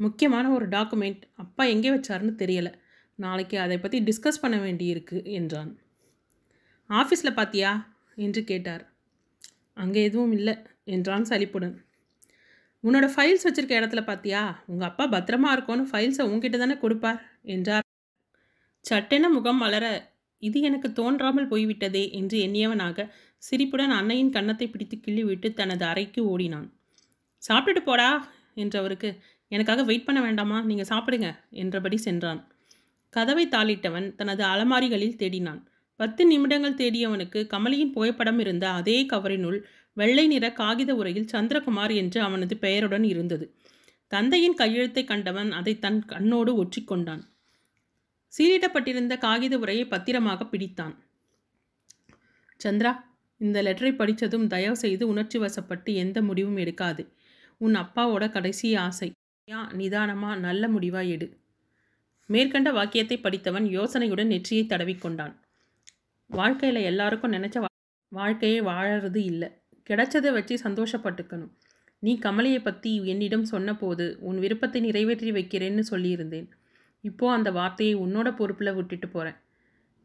முக்கியமான 0.00 0.46
ஒரு 0.56 0.66
டாக்குமெண்ட். 0.68 1.22
அப்பா 1.36 1.62
எங்கே 1.74 1.90
வச்சாருன்னு 1.94 2.34
தெரியல. 2.42 2.70
நாளைக்கு 3.18 3.56
அதை 3.58 3.76
பற்றி 3.78 3.98
டிஸ்கஸ் 4.08 4.42
பண்ண 4.42 4.56
வேண்டியிருக்கு 4.58 5.18
என்றான். 5.38 5.70
ஆஃபீஸில் 6.90 7.36
பார்த்தியா 7.38 7.70
என்று 8.18 8.40
கேட்டார். 8.44 8.84
அங்கே 9.76 10.02
எதுவும் 10.08 10.34
இல்லை 10.38 10.54
என்றான் 10.94 11.28
சலிப்புடன். 11.30 11.74
உன்னோட 12.84 13.06
ஃபைல்ஸ் 13.14 13.46
வச்சிருக்க 13.46 13.80
இடத்துல 13.80 14.02
பார்த்தியா 14.10 14.42
உங்கள் 14.70 14.88
அப்பா 14.88 15.04
பத்திரமா 15.14 15.50
இருக்கோன்னு 15.56 15.90
ஃபைல்ஸை 15.92 16.24
உங்ககிட்ட 16.28 16.56
தானே 16.58 16.76
கொடுப்பார் 16.84 17.18
என்றார். 17.54 17.86
சட்டென 18.84 19.28
முகம் 19.28 19.62
வளர 19.64 19.84
இது 20.42 20.58
எனக்கு 20.68 20.88
தோன்றாமல் 20.92 21.50
போய்விட்டதே 21.52 22.02
என்று 22.18 22.36
எண்ணியவனாக 22.46 23.06
சிரிப்புடன் 23.42 23.94
அன்னையின் 23.98 24.34
கன்னத்தை 24.36 24.66
பிடித்து 24.68 24.96
கிள்ளிவிட்டு 24.98 25.48
தனது 25.52 25.84
அறைக்கு 25.90 26.20
ஓடினான். 26.32 26.68
சாப்பிட்டுட்டு 27.42 27.82
போடா 27.88 28.08
என்றவருக்கு 28.62 29.08
எனக்காக 29.48 29.82
வெயிட் 29.82 30.04
பண்ண 30.04 30.20
வேண்டாமா? 30.20 30.62
நீங்கள் 30.62 30.88
சாப்பிடுங்க 30.88 31.28
என்றபடி 31.50 31.96
சென்றான். 31.96 32.40
கதவை 33.10 33.44
தாளிட்டவன் 33.46 34.14
தனது 34.14 34.44
அலமாரிகளில் 34.44 35.18
தேடினான். 35.18 35.60
பத்து 35.96 36.22
நிமிடங்கள் 36.26 36.74
தேடியவனுக்கு 36.74 37.40
கமலியின் 37.46 37.92
புகைப்படம் 37.92 38.38
இருந்த 38.38 38.68
அதே 38.70 39.06
கவரினுள் 39.06 39.58
வெள்ளை 39.92 40.26
நிற 40.26 40.52
காகித 40.52 40.94
உரையில் 40.94 41.30
சந்திரகுமார் 41.32 41.94
என்று 41.94 42.20
அவனது 42.20 42.56
பெயருடன் 42.56 43.02
இருந்தது. 43.02 43.46
தந்தையின் 44.08 44.54
கையெழுத்தை 44.54 45.04
கண்டவன் 45.04 45.52
அதை 45.52 45.78
தன் 45.78 46.04
கண்ணோடு 46.06 46.52
ஒற்றிக்கொண்டான். 46.62 47.22
சீலிடப்பட்டிருந்த 48.32 49.18
காகித 49.18 49.58
உரையை 49.58 49.84
பத்திரமாக 49.86 50.44
பிடித்தான். 50.44 50.94
சந்திரா 52.64 52.92
இந்த 53.40 53.62
லெட்டரை 53.62 53.92
படித்ததும் 53.96 54.46
தயவு 54.46 54.76
செய்து 54.76 55.08
உணர்ச்சி 55.08 55.38
வசப்பட்டு 55.38 55.94
எந்த 55.94 56.22
முடிவும் 56.22 56.56
எடுக்காது. 56.56 57.02
உன் 57.60 57.74
அப்பாவோட 57.74 58.30
கடைசி 58.30 58.74
ஆசை. 58.74 59.08
யா 59.48 59.58
நிதானமா 59.78 60.30
நல்ல 60.44 60.68
முடிவா 60.68 61.00
எடு. 61.14 61.26
மேற்கண்ட 62.28 62.68
வாக்கியத்தை 62.76 63.16
படித்தவன் 63.24 63.66
யோசனையுடன் 63.74 64.32
நெற்றியை 64.32 64.62
தடவிக்கொண்டான். 64.72 65.34
வாழ்க்கையில் 66.30 66.80
எல்லாருக்கும் 66.88 67.34
நினச்ச 67.36 67.60
வா 67.64 67.68
வாழ்க்கையை 68.12 68.58
வாழறது 68.70 69.20
இல்லை. 69.32 69.48
கிடைச்சதை 69.90 70.32
வச்சு 70.38 70.56
சந்தோஷப்பட்டுக்கணும். 70.64 71.52
நீ 72.02 72.14
கமலையை 72.26 72.60
பற்றி 72.64 72.92
என்னிடம் 73.12 73.46
சொன்னபோது 73.52 74.06
உன் 74.30 74.40
விருப்பத்தை 74.46 74.82
நிறைவேற்றி 74.88 75.30
வைக்கிறேன்னு 75.38 75.84
சொல்லியிருந்தேன். 75.92 76.48
இப்போ 77.04 77.26
அந்த 77.36 77.48
வார்த்தையை 77.60 77.94
உன்னோட 78.04 78.28
பொறுப்பில் 78.40 78.76
விட்டுட்டு 78.80 79.08
போகிறேன் 79.14 79.40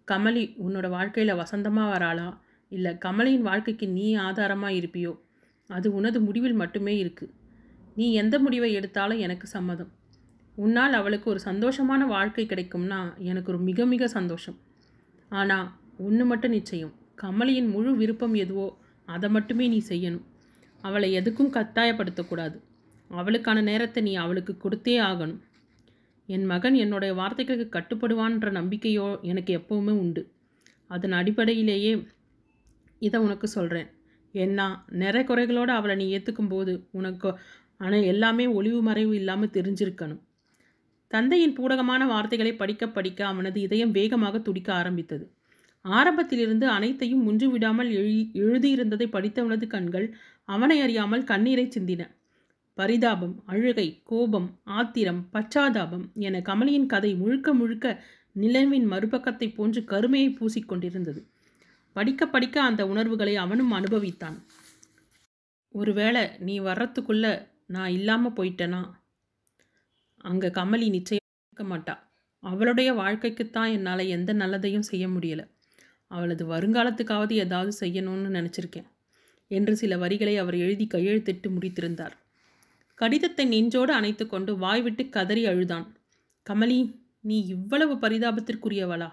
கமலி 0.08 0.46
உன்னோட 0.66 0.88
வாழ்க்கையில் 0.98 1.40
வசந்தமாக 1.44 1.92
வராளா? 1.96 2.30
இல்லை 2.72 2.92
கமலியின் 3.06 3.48
வாழ்க்கைக்கு 3.52 3.88
நீ 3.98 4.08
ஆதாரமாக 4.28 4.78
இருப்பியோ? 4.82 5.14
அது 5.70 5.88
உனது 6.00 6.20
முடிவில் 6.30 6.60
மட்டுமே 6.64 6.96
இருக்குது 7.04 7.34
நீ 7.96 8.06
எந்த 8.14 8.36
முடிவை 8.40 8.70
எடுத்தாலும் 8.74 9.22
எனக்கு 9.26 9.48
சம்மதம். 9.48 9.92
உன்னால் 10.56 10.94
அவளுக்கு 10.94 11.28
ஒரு 11.30 11.42
சந்தோஷமான 11.46 12.02
வாழ்க்கை 12.08 12.46
கிடைக்கும்னா 12.46 13.00
எனக்கு 13.30 13.52
ஒரு 13.54 13.60
மிக 13.60 13.86
மிக 13.86 14.08
சந்தோஷம். 14.08 14.58
ஆனால் 15.32 15.68
ஒன்று 15.98 16.26
மட்டும் 16.26 16.52
நிச்சயம். 16.52 16.94
கமலியின் 17.16 17.70
முழு 17.70 17.92
விருப்பம் 17.96 18.36
எதுவோ 18.44 18.68
அதை 19.08 19.30
மட்டுமே 19.30 19.66
நீ 19.68 19.80
செய்யணும். 19.90 20.26
அவளை 20.84 21.10
எதுக்கும் 21.20 21.54
கட்டாயப்படுத்தக்கூடாது 21.58 22.58
அவளுக்கான 23.12 23.62
நேரத்தை 23.62 24.02
நீ 24.04 24.14
அவளுக்கு 24.16 24.54
கொடுத்தே 24.64 24.96
ஆகணும். 25.10 25.42
என் 26.30 26.46
மகன் 26.46 26.76
என்னுடைய 26.76 27.14
வார்த்தைகளுக்கு 27.14 27.76
கட்டுப்படுவான்ற 27.78 28.50
நம்பிக்கையோ 28.60 29.08
எனக்கு 29.22 29.52
எப்போவுமே 29.60 29.94
உண்டு. 30.04 30.22
அதன் 30.88 31.16
அடிப்படையிலேயே 31.20 31.92
இதை 33.02 33.20
உனக்கு 33.20 33.48
சொல்கிறேன் 33.48 33.90
ஏன்னா 34.34 34.66
நிறை 35.02 35.22
குறைகளோடு 35.24 35.72
அவளை 35.78 35.96
நீ 36.02 36.06
ஏற்றுக்கும் 36.18 36.52
போது 36.54 36.74
உனக்கு 36.92 37.30
ஆனால் 37.82 38.04
எல்லாமே 38.04 38.46
ஒளிவு 38.48 38.82
மறைவு 38.82 39.14
இல்லாமல் 39.16 39.54
தெரிஞ்சிருக்கணும். 39.54 40.22
தந்தையின் 41.12 41.56
பூடகமான 41.58 42.02
வார்த்தைகளை 42.06 42.54
படிக்க 42.56 42.84
படிக்க 42.88 43.26
அவனது 43.26 43.58
இதயம் 43.62 43.92
வேகமாக 43.92 44.40
துடிக்க 44.40 44.74
ஆரம்பித்தது. 44.74 45.26
ஆரம்பத்திலிருந்து 45.86 46.66
அனைத்தையும் 46.68 47.24
முன்று 47.24 47.48
விடாமல் 47.50 47.90
எழு 47.92 48.16
எழுதியிருந்ததை 48.42 49.08
படித்தவனது 49.10 49.68
கண்கள் 49.68 50.08
அவனை 50.50 50.78
அறியாமல் 50.82 51.24
கண்ணீரை 51.24 51.66
சிந்தின. 51.68 52.02
பரிதாபம் 52.78 53.34
அழுகை 53.46 53.88
கோபம் 54.04 54.50
ஆத்திரம் 54.64 55.22
பச்சாதாபம் 55.34 56.06
என 56.20 56.40
கமலியின் 56.40 56.86
கதை 56.86 57.12
முழுக்க 57.16 57.54
முழுக்க 57.54 57.88
நிலவின் 58.36 58.88
மறுபக்கத்தை 58.92 59.48
போன்று 59.54 59.82
கருமையை 59.84 60.30
பூசிக்கொண்டிருந்தது 60.40 61.22
படிக்க 61.96 62.26
படிக்க 62.26 62.58
அந்த 62.62 62.82
உணர்வுகளை 62.88 63.34
அவனும் 63.36 63.72
அனுபவித்தான். 63.72 64.38
ஒருவேளை 65.76 66.24
நீ 66.40 66.56
வர்றதுக்குள்ள 66.60 67.26
நான் 67.72 67.92
இல்லாமல் 67.92 68.38
போயிட்டேனா? 68.38 68.82
அங்கே 70.22 70.48
கமலி 70.48 70.88
நிச்சயம் 70.90 71.28
இருக்க 71.48 71.64
மாட்டா. 71.72 71.96
அவளுடைய 72.44 72.90
வாழ்க்கைக்குத்தான் 72.94 73.72
என்னால் 73.72 74.04
எந்த 74.08 74.32
நல்லதையும் 74.34 74.88
செய்ய 74.92 75.06
முடியலை. 75.08 75.46
அவளது 76.12 76.44
வருங்காலத்துக்காவது 76.46 77.34
ஏதாவது 77.36 77.72
செய்யணும்னு 77.80 78.30
நினச்சிருக்கேன் 78.38 78.88
என்று 79.52 79.74
சில 79.76 79.98
வரிகளை 79.98 80.38
அவர் 80.38 80.58
எழுதி 80.58 80.86
கையெழுத்திட்டு 80.94 81.48
முடித்திருந்தார். 81.50 82.16
கடிதத்தை 83.00 83.46
நெஞ்சோடு 83.46 83.92
அணைத்து 83.94 84.26
கொண்டு 84.28 84.52
வாய்விட்டு 84.58 85.04
கதறி 85.10 85.44
அழுதான். 85.46 85.86
கமலி 86.46 86.80
நீ 87.20 87.38
இவ்வளவு 87.46 87.94
பரிதாபத்திற்குரியவளா? 87.96 89.10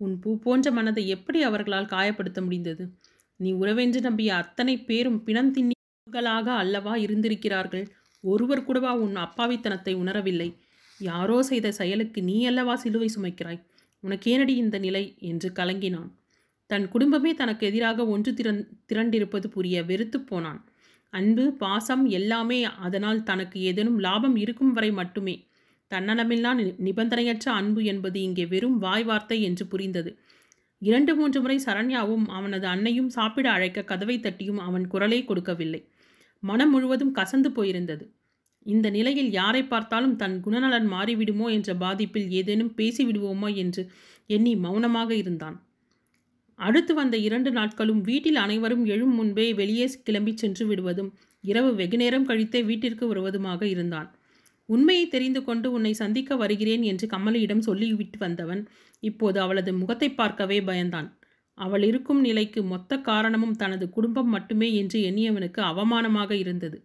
உன் 0.00 0.14
பூ 0.18 0.30
போன்ற 0.38 0.70
மனதை 0.70 1.02
எப்படி 1.08 1.42
அவர்களால் 1.42 1.92
காயப்படுத்த 1.94 2.40
முடிந்தது? 2.42 2.84
நீ 3.40 3.50
உறவென்று 3.52 4.00
நம்பிய 4.00 4.30
அத்தனை 4.34 4.74
பேரும் 4.78 5.20
பிணம் 5.24 5.52
தின்னி 5.54 5.76
மகளாக 6.06 6.52
அல்லவா 6.52 6.94
இருந்திருக்கிறார்கள்? 6.96 7.84
ஒருவர் 8.24 8.64
கூடவா 8.64 8.92
உன் 8.94 9.16
அப்பாவித்தனத்தை 9.16 9.92
உணரவில்லை? 9.94 10.48
யாரோ 11.00 11.36
செய்த 11.42 11.68
செயலுக்கு 11.72 12.20
நீ 12.22 12.36
அல்லவா 12.46 12.74
சிலுவை 12.74 13.08
சுமைக்கிறாய்? 13.14 13.60
உனக்கேனடி 14.04 14.54
இந்த 14.54 14.76
நிலை? 14.78 15.04
என்று 15.20 15.48
கலங்கினான். 15.52 16.10
தன் 16.70 16.88
குடும்பமே 16.88 17.34
தனக்கு 17.34 17.66
எதிராக 17.66 18.06
ஒன்று 18.06 18.30
திறன் 18.34 18.60
திரண்டிருப்பது 18.92 19.46
புரிய 19.46 19.82
வெறுத்து 19.82 20.20
போனான். 20.20 20.60
அன்பு 21.10 21.44
பாசம் 21.52 22.04
எல்லாமே 22.10 22.58
அதனால் 22.64 23.22
தனக்கு 23.22 23.60
ஏதேனும் 23.60 23.98
லாபம் 23.98 24.36
இருக்கும் 24.36 24.72
வரை 24.72 24.90
மட்டுமே. 24.90 25.34
தன்னலமில்லா 25.90 26.52
நிபந்தனையற்ற 26.86 27.46
அன்பு 27.60 27.80
என்பது 27.84 28.18
இங்கே 28.22 28.46
வெறும் 28.46 28.78
வாய் 28.78 29.04
வார்த்தை 29.04 29.38
என்று 29.42 29.66
புரிந்தது. 29.66 30.12
இரண்டு 30.82 31.12
மூன்று 31.14 31.38
முறை 31.40 31.56
சரண்யாவும் 31.66 32.24
அவனது 32.28 32.66
அன்னையும் 32.66 33.10
சாப்பிட 33.10 33.46
அழைக்க 33.50 33.84
கதவை 33.84 34.16
தட்டியும் 34.20 34.58
அவன் 34.58 34.86
குரலை 34.86 35.20
கொடுக்கவில்லை. 35.24 35.80
மனம் 36.42 36.70
முழுவதும் 36.70 37.14
கசந்து 37.14 37.48
போயிருந்தது. 37.48 38.04
இந்த 38.66 38.86
நிலையில் 38.90 39.30
யாரை 39.30 39.62
பார்த்தாலும் 39.64 40.16
தன் 40.16 40.36
குணநலன் 40.40 40.88
மாறிவிடுமோ 40.92 41.46
என்ற 41.50 41.70
பாதிப்பில் 41.74 42.28
ஏதேனும் 42.30 42.72
பேசிவிடுவோமோ 42.76 43.48
என்று 43.54 43.82
எண்ணி 44.30 44.52
மௌனமாக 44.56 45.10
இருந்தான். 45.14 45.56
அடுத்து 46.58 46.92
வந்த 46.94 47.16
இரண்டு 47.16 47.50
நாட்களும் 47.50 48.00
வீட்டில் 48.00 48.36
அனைவரும் 48.36 48.84
எழும் 48.86 49.14
முன்பே 49.14 49.46
வெளியே 49.54 49.86
கிளம்பி 50.04 50.32
சென்று 50.36 50.64
விடுவதும் 50.66 51.10
இரவு 51.44 51.70
வெகுநேரம் 51.74 52.26
கழித்தே 52.28 52.60
வீட்டிற்கு 52.64 53.04
வருவதுமாக 53.06 53.62
இருந்தான். 53.64 54.08
உண்மையை 54.68 55.06
தெரிந்து 55.08 55.40
கொண்டு 55.44 55.68
உன்னை 55.72 55.92
சந்திக்க 55.92 56.36
வருகிறேன் 56.36 56.82
என்று 56.82 57.06
கமலியிடம் 57.06 57.66
சொல்லிவிட்டு 57.68 58.18
வந்தவன் 58.18 58.62
இப்போது 59.00 59.38
அவளது 59.40 59.72
முகத்தை 59.72 60.08
பார்க்கவே 60.10 60.58
பயந்தான். 60.60 61.08
அவள் 61.54 61.82
இருக்கும் 61.82 62.20
நிலைக்கு 62.20 62.62
மொத்த 62.62 62.98
காரணமும் 62.98 63.56
தனது 63.56 63.90
குடும்பம் 63.90 64.28
மட்டுமே 64.28 64.74
என்று 64.74 65.00
எண்ணியவனுக்கு 65.00 65.60
அவமானமாக 65.60 66.30
இருந்தது. 66.30 66.84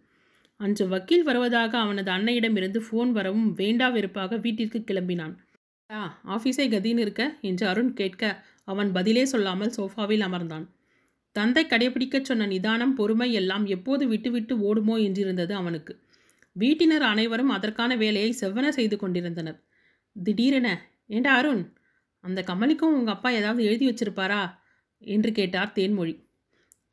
அன்று 0.56 0.88
வக்கீல் 0.88 1.22
வருவதாக 1.22 1.78
அவனது 1.78 2.10
அன்னையிடமிருந்து 2.10 2.80
ஃபோன் 2.90 3.10
வரவும் 3.10 3.52
வேண்டா 3.52 3.88
வெறுப்பாக 3.88 4.36
வீட்டிற்கு 4.36 4.78
கிளம்பினான். 4.78 5.34
ஆ 5.90 6.20
ஆஃபீஸை 6.24 6.66
கதின்னு 6.68 6.98
இருக்க? 6.98 7.38
என்று 7.40 7.66
அருண் 7.66 7.92
கேட்க 7.92 8.44
அவன் 8.64 8.92
பதிலே 8.92 9.24
சொல்லாமல் 9.24 9.72
சோஃபாவில் 9.76 10.24
அமர்ந்தான். 10.24 10.66
தந்தை 11.32 11.64
கடைபிடிக்கச் 11.64 12.24
சொன்ன 12.24 12.46
நிதானம் 12.46 12.94
பொறுமை 12.94 13.32
எல்லாம் 13.32 13.66
எப்போது 13.66 14.08
விட்டு 14.08 14.30
விட்டு 14.30 14.54
ஓடுமோ? 14.58 14.96
என்றிருந்தது 14.98 15.52
அவனுக்கு. 15.52 16.00
வீட்டினர் 16.58 17.04
அனைவரும் 17.04 17.48
அதற்கான 17.48 17.96
வேலையை 17.96 18.36
செவ்வன 18.40 18.68
செய்து 18.68 18.96
கொண்டிருந்தனர். 18.96 19.58
திடீரென? 20.16 20.68
ஏண்டா 21.06 21.34
அருண்? 21.34 21.77
அந்த 22.24 22.40
கமலிக்கும் 22.42 22.96
உங்கள் 22.98 23.14
அப்பா 23.14 23.30
ஏதாவது 23.30 23.62
எழுதி 23.64 23.84
வச்சிருப்பாரா? 23.88 24.40
என்று 25.02 25.32
கேட்டார் 25.32 25.74
தேன்மொழி. 25.74 26.14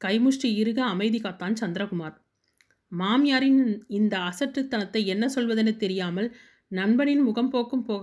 கைமுஷ்டி 0.02 0.50
இருக 0.62 0.80
அமைதி 0.86 1.20
காத்தான் 1.20 1.60
சந்திரகுமார். 1.62 2.16
மாமியாரின் 2.92 3.62
இந்த 3.90 4.16
அசற்றுத்தனத்தை 4.20 5.02
என்ன 5.06 5.26
சொல்வதென 5.28 5.70
தெரியாமல் 5.78 6.30
நண்பனின் 6.72 7.24
முகம் 7.24 7.50
போக்கும் 7.50 7.86
போ 7.86 7.96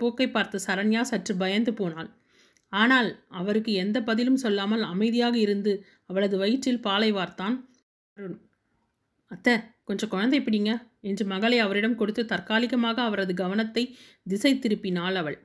போக்கை 0.00 0.26
பார்த்த 0.30 0.60
சரண்யா 0.66 1.02
சற்று 1.02 1.34
பயந்து 1.36 1.72
போனாள். 1.74 2.10
ஆனால் 2.72 3.08
அவருக்கு 3.30 3.72
எந்த 3.74 3.98
பதிலும் 4.02 4.36
சொல்லாமல் 4.36 4.82
அமைதியாக 4.82 5.36
இருந்து 5.38 5.72
அவளது 6.06 6.36
வயிற்றில் 6.38 6.80
பாலை 6.80 7.10
வார்த்தான். 7.12 7.56
அருண் 8.16 8.38
அத்தை 9.30 9.54
கொஞ்சம் 9.84 10.10
குழந்தை 10.10 10.40
பிடிங்க 10.40 10.70
என்று 11.00 11.24
மகளை 11.26 11.58
அவரிடம் 11.58 11.96
கொடுத்து 11.96 12.22
தற்காலிகமாக 12.24 12.98
அவரது 13.02 13.34
கவனத்தை 13.34 13.84
திசை 14.26 14.52
திருப்பினாள் 14.58 15.14
அவள். 15.14 15.38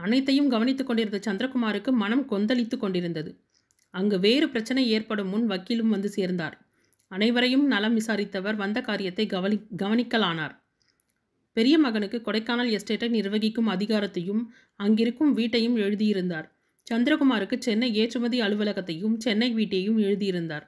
அனைத்தையும் 0.00 0.48
கவனித்துக் 0.48 0.86
கொண்டிருந்த 0.86 1.18
சந்திரகுமாருக்கு 1.26 1.90
மனம் 1.92 2.24
கொந்தளித்து 2.30 2.76
கொண்டிருந்தது. 2.76 3.30
அங்கு 3.94 4.16
வேறு 4.20 4.46
பிரச்சனை 4.48 4.82
ஏற்படும் 4.90 5.28
முன் 5.28 5.46
வக்கீலும் 5.46 5.88
வந்து 5.88 6.08
சேர்ந்தார். 6.08 6.56
அனைவரையும் 7.10 7.66
நலம் 7.66 7.96
விசாரித்தவர் 7.98 8.56
வந்த 8.56 8.78
காரியத்தை 8.80 9.24
கவனி 9.26 9.56
கவனிக்கலானார். 9.76 10.54
பெரிய 11.56 11.76
மகனுக்கு 11.78 12.18
கொடைக்கானல் 12.18 12.72
எஸ்டேட்டை 12.76 13.08
நிர்வகிக்கும் 13.08 13.68
அதிகாரத்தையும் 13.68 14.42
அங்கிருக்கும் 14.76 15.32
வீட்டையும் 15.32 15.76
எழுதியிருந்தார். 15.76 16.46
சந்திரகுமாருக்கு 16.86 17.56
சென்னை 17.58 17.88
ஏற்றுமதி 17.94 18.38
அலுவலகத்தையும் 18.40 19.16
சென்னை 19.16 19.48
வீட்டையும் 19.52 19.98
எழுதியிருந்தார். 19.98 20.66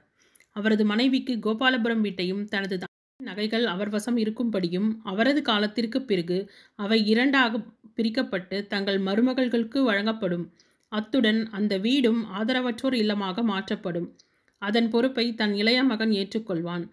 அவரது 0.51 0.83
மனைவிக்கு 0.85 1.33
கோபாலபுரம் 1.35 2.01
வீட்டையும் 2.01 2.43
தனது 2.45 2.75
நகைகள் 3.19 3.65
அவர் 3.65 3.89
வசம் 3.89 4.17
இருக்கும்படியும் 4.17 4.89
அவரது 5.03 5.41
காலத்திற்கு 5.41 5.99
பிறகு 6.01 6.37
அவை 6.79 6.99
இரண்டாக 7.05 7.61
பிரிக்கப்பட்டு 7.95 8.67
தங்கள் 8.67 8.99
மருமகள்களுக்கு 8.99 9.83
வழங்கப்படும். 9.83 10.51
அத்துடன் 10.87 11.49
அந்த 11.49 11.77
வீடும் 11.77 12.25
ஆதரவற்றோர் 12.33 12.95
இல்லமாக 13.01 13.43
மாற்றப்படும். 13.43 14.15
அதன் 14.57 14.89
பொறுப்பை 14.89 15.33
தன் 15.33 15.53
இளைய 15.53 15.83
மகன் 15.83 16.09
ஏற்றுக்கொள்வான். 16.09 16.89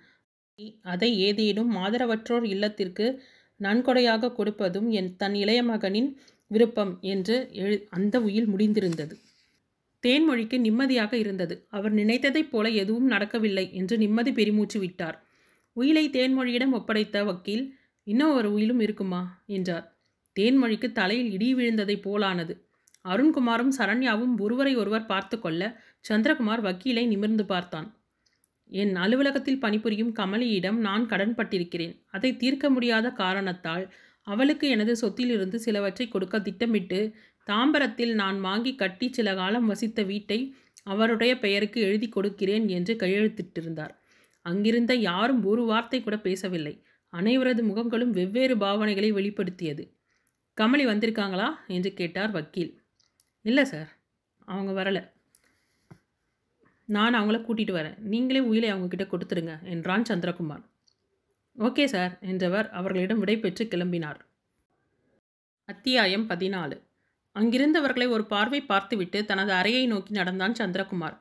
அதை 0.83 1.19
ஏதேனும் 1.19 1.77
ஆதரவற்றோர் 1.77 2.45
இல்லத்திற்கு 2.45 3.23
நன்கொடையாக 3.61 4.33
கொடுப்பதும் 4.33 4.89
என் 4.89 5.17
தன் 5.17 5.35
இளைய 5.35 5.63
மகனின் 5.63 6.17
விருப்பம் 6.47 6.99
என்று 7.01 7.49
எழு 7.53 7.87
அந்த 7.91 8.21
உயில் 8.21 8.49
முடிந்திருந்தது. 8.49 9.13
தேன்மொழிக்கு 10.07 10.59
நிம்மதியாக 10.59 11.17
இருந்தது. 11.17 11.67
அவர் 11.69 11.95
நினைத்ததைப் 11.95 12.51
போல 12.51 12.69
எதுவும் 12.69 13.07
நடக்கவில்லை 13.07 13.75
என்று 13.75 13.99
நிம்மதி 13.99 14.33
பெருமூச்சு 14.33 14.81
விட்டார். 14.81 15.25
உயிலை 15.73 16.09
தேன்மொழியிடம் 16.09 16.73
ஒப்படைத்த 16.73 17.25
வக்கீல் 17.25 17.75
இன்னும் 18.03 18.35
ஒரு 18.35 18.53
உயிலும் 18.53 18.81
இருக்குமா? 18.81 19.43
என்றார். 19.47 20.00
தேன்மொழிக்கு 20.41 20.93
தலையில் 20.93 21.31
இடி 21.33 21.55
விழுந்ததைப் 21.55 22.05
போலானது. 22.09 22.55
அருண்குமாரும் 23.05 23.73
சரண்யாவும் 23.79 24.35
ஒருவரை 24.39 24.77
ஒருவர் 24.77 25.07
பார்த்து 25.07 25.41
கொள்ள 25.41 25.63
சந்திரகுமார் 26.09 26.63
வக்கீலை 26.67 27.07
நிமிர்ந்து 27.07 27.45
பார்த்தான். 27.45 27.89
என் 28.73 28.95
அலுவலகத்தில் 28.97 29.59
பணிபுரியும் 29.59 30.15
கமலியிடம் 30.15 30.79
நான் 30.79 31.05
கடன்பட்டிருக்கிறேன் 31.07 31.95
அதை 32.11 32.37
தீர்க்க 32.37 32.71
முடியாத 32.71 33.07
காரணத்தால் 33.13 33.85
அவளுக்கு 34.23 34.69
எனது 34.69 34.93
சொத்திலிருந்து 35.03 35.55
சிலவற்றை 35.55 36.09
கொடுக்க 36.09 36.39
திட்டமிட்டு 36.39 37.15
தாம்பரத்தில் 37.47 38.13
நான் 38.13 38.41
வாங்கி 38.41 38.75
கட்டி 38.75 39.07
சில 39.13 39.35
காலம் 39.35 39.67
வசித்த 39.67 40.03
வீட்டை 40.03 40.55
அவருடைய 40.83 41.39
பெயருக்கு 41.39 41.81
எழுதி 41.81 42.09
கொடுக்கிறேன் 42.09 42.69
என்று 42.69 42.95
கையெழுத்திட்டிருந்தார். 42.95 43.95
அங்கிருந்த 44.47 44.95
யாரும் 44.95 45.45
ஒரு 45.45 45.63
வார்த்தை 45.65 46.03
கூட 46.03 46.17
பேசவில்லை. 46.19 46.75
அனைவரது 47.13 47.63
முகங்களும் 47.63 48.11
வெவ்வேறு 48.11 48.57
பாவனைகளை 48.57 49.11
வெளிப்படுத்தியது. 49.13 49.85
கமலி 50.61 50.85
வந்திருக்காங்களா? 50.87 51.55
என்று 51.67 51.95
கேட்டார் 51.95 52.31
வக்கீல். 52.31 52.83
இல்லை 53.43 53.65
சார் 53.65 53.97
அவங்க 54.45 54.83
வரலை. 54.83 55.11
நான் 56.85 57.15
அவங்கள 57.15 57.39
கூட்டிகிட்டு 57.43 57.75
வரேன். 57.77 57.99
நீங்களே 57.99 58.41
உயிலை 58.41 58.73
அவங்கக்கிட்ட 58.73 59.07
கொடுத்துருங்க 59.07 59.63
என்றான் 59.63 60.03
சந்திரகுமார். 60.03 60.63
ஓகே 61.59 61.85
சார் 61.85 62.19
என்றவர் 62.21 62.71
அவர்களிடம் 62.71 63.25
விடைபெற்று 63.25 63.65
கிளம்பினார். 63.65 64.17
அத்தியாயம் 65.65 66.29
பதினாலு. 66.29 66.81
அங்கிருந்தவர்களை 67.35 68.09
ஒரு 68.09 68.25
பார்வை 68.25 68.61
பார்த்துவிட்டு 68.61 69.25
தனது 69.25 69.53
அறையை 69.53 69.87
நோக்கி 69.87 70.13
நடந்தான் 70.13 70.53
சந்திரகுமார். 70.53 71.17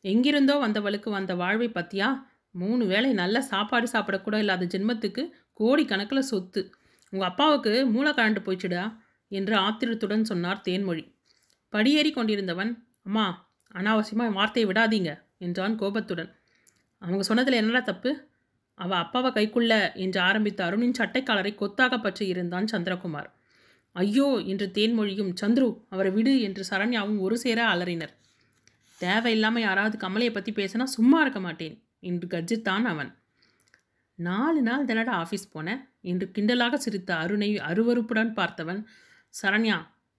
எங்கிருந்தோ 0.00 0.54
வந்தவளுக்கு 0.54 1.10
வந்த 1.10 1.34
வாழ்வை 1.34 1.68
பற்றியா 1.68 2.08
மூணு 2.50 2.86
வேளை 2.86 3.12
நல்ல 3.12 3.40
சாப்பாடு 3.42 3.90
சாப்பிடக்கூட 3.90 4.38
இல்லாத 4.38 4.64
ஜென்மத்துக்கு 4.64 5.30
கோடி 5.52 5.84
கணக்கில் 5.84 6.22
சொத்து. 6.22 6.74
உங்கள் 7.12 7.28
அப்பாவுக்கு 7.28 7.72
மூளை 7.86 8.12
கழண்டு 8.12 8.40
போயிடுடா 8.46 8.84
என்று 9.30 9.54
ஆத்திரத்துடன் 9.56 10.24
சொன்னார் 10.24 10.60
தேன்மொழி. 10.60 11.04
படியேறி 11.72 12.10
கொண்டிருந்தவன் 12.12 12.72
அம்மா 13.04 13.26
அனாவசியமாக 13.74 14.32
வார்த்தையை 14.32 14.66
விடாதீங்க 14.70 15.10
என்றான் 15.38 15.74
கோபத்துடன். 15.76 16.30
அவங்க 17.02 17.22
சொன்னதில் 17.22 17.52
என்னடா 17.52 17.80
தப்பு? 17.80 18.10
அவள் 18.74 18.98
அப்பாவை 18.98 19.30
கைக்குள்ள 19.32 19.94
என்று 19.94 20.20
ஆரம்பித்த 20.20 20.60
அருணின் 20.64 20.98
சட்டைக்காலரை 20.98 21.52
கொத்தாக 21.54 21.94
பற்றி 21.98 22.26
இருந்தான் 22.26 22.70
சந்திரகுமார். 22.72 23.28
ஐயோ 23.96 24.28
என்று 24.46 24.66
தேன்மொழியும் 24.74 25.32
சந்துரு 25.40 25.68
அவரை 25.88 26.10
விடு 26.10 26.40
என்று 26.40 26.64
சரண்யாவும் 26.70 27.18
ஒரு 27.18 27.36
சேர 27.38 27.60
அலறினர். 27.66 28.12
தேவையில்லாமல் 28.98 29.62
யாராவது 29.62 29.96
கமலையை 29.98 30.32
பற்றி 30.32 30.52
பேசினா 30.52 30.84
சும்மா 30.96 31.20
இருக்க 31.20 31.40
மாட்டேன் 31.40 31.76
என்று 32.00 32.26
கர்ஜித்தான் 32.28 32.84
அவன். 32.84 33.10
நாலு 34.20 34.60
நாள் 34.62 34.84
தினடா 34.84 35.12
ஆஃபீஸ் 35.22 35.52
போனேன். 35.54 35.80
என்று 36.00 36.26
கிண்டலாக 36.34 36.74
சிரித்த 36.74 37.10
அருணை 37.16 37.50
அருவறுப்புடன் 37.60 38.32
பார்த்தவன் 38.34 38.80
சரண்யா 39.34 39.78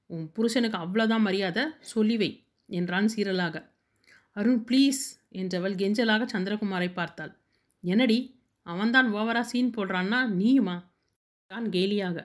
உன் 0.09 0.25
புருஷனுக்கு 0.31 0.77
அவ்வளோதான் 0.77 1.19
மரியாதை 1.19 1.63
சொல்லிவை 1.93 2.29
என்றான் 2.69 3.09
சீரலாக. 3.15 3.55
அருண் 4.35 4.61
ப்ளீஸ் 4.67 5.03
என்றவள் 5.31 5.75
கெஞ்சலாக 5.75 6.25
சந்திரகுமாரை 6.33 6.89
பார்த்தாள். 6.93 7.33
என்னடி 7.83 8.17
அவன்தான் 8.67 9.07
ஓவரா 9.13 9.41
சீன் 9.41 9.73
போடுறான்னா 9.77 10.19
நீயுமா? 10.31 10.77
தான் 11.51 11.67
கேலியாக. 11.69 12.17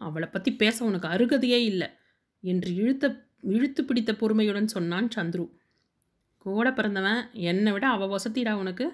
அவளை 0.00 0.28
பற்றி 0.28 0.50
பேச 0.52 0.84
உனக்கு 0.84 1.08
அருகதையே 1.08 1.60
இல்லை 1.64 1.88
என்று 2.44 2.70
இழுத்த 2.74 3.04
இழுத்து 3.54 3.80
பிடித்த 3.84 4.12
பொறுமையுடன் 4.12 4.74
சொன்னான் 4.74 5.08
சந்துரு. 5.16 5.46
கூட 6.46 6.66
பிறந்தவன் 6.72 7.20
என்னை 7.32 7.70
விட 7.72 7.86
அவ 7.88 8.06
வசத்திடா 8.06 8.52
உனக்கு? 8.52 8.86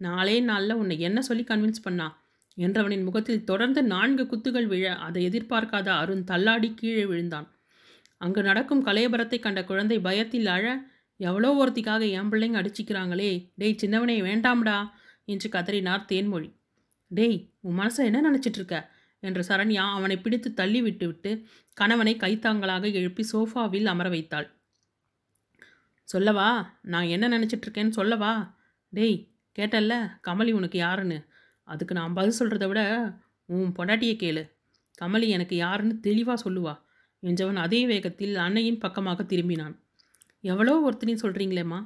நாளே 0.00 0.40
நாளில் 0.40 0.72
உன்னை 0.72 1.00
என்ன 1.00 1.22
சொல்லி 1.22 1.44
கன்வின்ஸ் 1.44 1.84
பண்ணா? 1.84 2.26
என்றவனின் 2.56 3.02
முகத்தில் 3.02 3.44
தொடர்ந்து 3.44 3.82
நான்கு 3.82 4.26
குத்துகள் 4.26 4.66
விழ 4.66 4.96
அதை 4.96 5.20
எதிர்பார்க்காத 5.28 5.88
அருண் 5.96 6.24
தள்ளாடி 6.24 6.74
கீழே 6.74 7.04
விழுந்தான். 7.04 7.48
அங்கு 8.16 8.42
நடக்கும் 8.42 8.86
கலையபரத்தை 8.86 9.38
கண்ட 9.38 9.64
குழந்தை 9.64 10.00
பயத்தில் 10.00 10.46
அழ 10.46 10.64
எவ்வளோ 11.16 11.50
ஒருத்திக்காக 11.60 12.10
என் 12.10 12.30
பிள்ளைங்க 12.30 12.60
அடிச்சிக்கிறாங்களே? 12.62 13.52
டேய் 13.54 13.80
சின்னவனே 13.82 14.16
வேண்டாம்டா 14.22 14.78
என்று 15.24 15.48
கதறினார் 15.48 16.04
தேன்மொழி. 16.04 16.50
டேய் 17.10 17.38
உன் 17.60 17.78
மனசை 17.78 18.04
என்ன 18.04 18.30
நினச்சிட்டு 18.30 18.58
இருக்க 18.60 18.76
என்று 19.22 19.42
சரண்யா 19.42 19.84
அவனை 19.96 20.16
பிடித்து 20.18 20.54
தள்ளி 20.54 20.82
விட்டுவிட்டு 20.82 21.30
கணவனை 21.74 22.14
கைத்தாங்களாக 22.16 22.92
எழுப்பி 22.92 23.24
சோஃபாவில் 23.32 23.84
அமர 23.84 24.08
வைத்தாள். 24.08 24.48
சொல்லவா 26.08 26.80
நான் 26.82 27.04
என்ன 27.04 27.38
நினச்சிட்ருக்கேன்னு 27.38 27.88
சொல்லவா? 27.88 28.32
டேய் 28.92 29.18
கேட்டல்ல 29.58 29.94
கமலி 30.26 30.52
உனக்கு 30.52 30.78
யாருன்னு? 30.78 31.18
அதுக்கு 31.68 31.94
நான் 31.94 32.14
பதில் 32.14 32.38
சொல்கிறத 32.38 32.66
விட 32.66 32.82
உன் 33.44 33.72
பொண்டாட்டியை 33.78 34.16
கேளு. 34.22 34.42
கமலி 35.00 35.26
எனக்கு 35.28 35.56
யாருன்னு 35.56 36.00
தெளிவாக 36.00 36.50
சொல்லுவா. 36.50 36.74
என்றவன் 37.22 37.56
அதே 37.56 37.86
வேகத்தில் 37.86 38.34
அன்னையின் 38.36 38.78
பக்கமாக 38.78 39.22
திரும்பினான். 39.22 39.74
எவ்வளோ 40.40 40.74
ஒருத்தனையும் 40.86 41.22
சொல்கிறீங்களேம்மா 41.22 41.80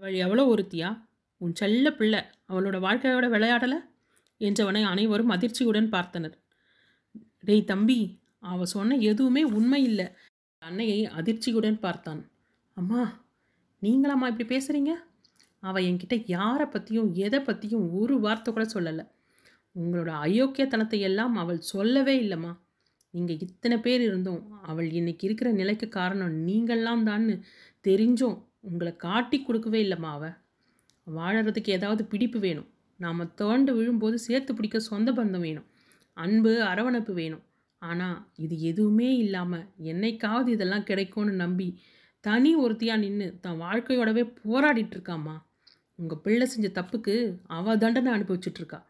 அவள் 0.00 0.14
எவ்வளோ 0.14 0.44
ஒருத்தியா? 0.54 0.88
உன் 1.40 1.54
செல்ல 1.54 1.86
பிள்ளை 1.92 2.20
அவளோட 2.48 2.76
வாழ்க்கையோட 2.80 3.26
விளையாடலை? 3.28 3.78
என்றவனை 4.40 4.82
அனைவரும் 4.82 5.30
அதிர்ச்சியுடன் 5.30 5.88
பார்த்தனர். 5.90 6.36
டேய் 7.40 7.64
தம்பி 7.64 7.98
அவ 8.38 8.64
சொன்ன 8.64 8.96
எதுவுமே 9.10 9.42
உண்மை 9.42 9.82
இல்லை. 9.82 10.06
அன்னையை 10.62 11.00
அதிர்ச்சியுடன் 11.18 11.78
பார்த்தான். 11.78 12.22
அம்மா 12.76 13.02
நீங்களாம்மா 13.82 14.26
இப்படி 14.32 14.46
பேசுகிறீங்க 14.54 14.92
அவள் 15.68 15.86
என்கிட்ட 15.88 16.16
யாரை 16.34 16.66
பற்றியும் 16.66 17.10
எதை 17.26 17.40
பற்றியும் 17.40 17.84
ஒரு 18.00 18.14
வார்த்தை 18.24 18.50
கூட 18.52 18.64
சொல்லலை. 18.74 19.04
உங்களோட 19.76 20.10
அயோக்கியத்தனத்தை 20.26 20.98
எல்லாம் 21.08 21.34
அவள் 21.42 21.60
சொல்லவே 21.72 22.14
இல்லைம்மா. 22.24 22.52
நீங்கள் 23.14 23.40
இத்தனை 23.46 23.76
பேர் 23.86 24.02
இருந்தோம் 24.08 24.42
அவள் 24.70 24.88
இன்னைக்கு 24.98 25.24
இருக்கிற 25.28 25.48
நிலைக்கு 25.60 25.86
காரணம் 25.98 26.34
நீங்கள்லாம் 26.48 27.04
தான்னு 27.08 27.34
தெரிஞ்சும் 27.84 28.36
உங்களை 28.68 28.92
காட்டி 29.06 29.38
கொடுக்கவே 29.40 29.80
இல்லைம்மா 29.86 30.10
அவள் 30.18 30.36
வாழறதுக்கு 31.06 31.70
ஏதாவது 31.78 32.02
பிடிப்பு 32.12 32.38
வேணும். 32.46 32.68
நாம் 33.00 33.32
தோண்டு 33.40 33.70
விழும்போது 33.78 34.16
சேர்த்து 34.26 34.52
பிடிக்க 34.54 34.78
சொந்த 34.90 35.10
பந்தம் 35.18 35.44
வேணும். 35.46 35.66
அன்பு 36.16 36.52
அரவணைப்பு 36.70 37.12
வேணும். 37.20 37.42
ஆனால் 37.82 38.18
இது 38.44 38.54
எதுவுமே 38.70 39.10
இல்லாமல் 39.24 39.66
என்னைக்காவது 39.92 40.48
இதெல்லாம் 40.54 40.88
கிடைக்கும்னு 40.90 41.34
நம்பி 41.44 41.68
தனி 42.24 42.52
ஒருத்தியாக 42.62 43.02
நின்று 43.02 43.26
தன் 43.44 43.60
வாழ்க்கையோடவே 43.64 44.22
போராடிட்டு 44.42 44.94
இருக்காம்மா. 44.96 45.34
உங்கள் 45.98 46.18
பிள்ளை 46.18 46.46
செஞ்ச 46.46 46.82
தப்புக்கு 46.82 47.40
அவள் 47.46 47.78
தண்டனை 47.78 48.20
அனுபவிச்சுட்ருக்கா. 48.20 48.82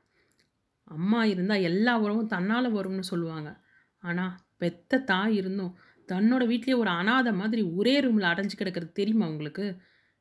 அம்மா 0.85 1.25
இருந்தால் 1.25 1.61
எல்லா 1.61 1.99
உறவும் 1.99 2.27
தன்னால் 2.27 2.75
வரும்னு 2.75 3.01
சொல்லுவாங்க. 3.01 3.61
ஆனால் 3.99 4.35
பெத்த 4.57 4.99
தாய் 4.99 5.35
இருந்தும் 5.35 5.77
தன்னோட 6.09 6.47
வீட்டிலே 6.47 6.75
ஒரு 6.77 6.91
அனாதை 6.91 7.33
மாதிரி 7.33 7.63
ஒரே 7.63 8.01
ரூமில் 8.01 8.25
அடைஞ்சு 8.25 8.57
கிடக்கிறது 8.57 8.93
தெரியுமா 8.93 9.29
உங்களுக்கு? 9.29 9.77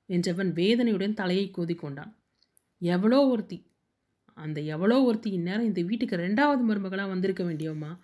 என்றவன் 0.08 0.52
வேதனையுடன் 0.54 1.14
தலையை 1.14 1.52
கோதி 1.52 1.76
கொண்டான். 1.76 2.18
எவ்வளோ 2.78 3.28
ஒருத்தி? 3.28 3.74
அந்த 4.34 4.62
எவ்வளோ 4.62 5.04
ஒருத்தி 5.04 5.30
இந்நேரம் 5.30 5.66
இந்த 5.66 5.82
வீட்டுக்கு 5.82 6.16
ரெண்டாவது 6.16 6.64
மருமகளாக 6.70 7.08
வந்திருக்க 7.08 7.44
வேண்டியவம்மா? 7.44 7.98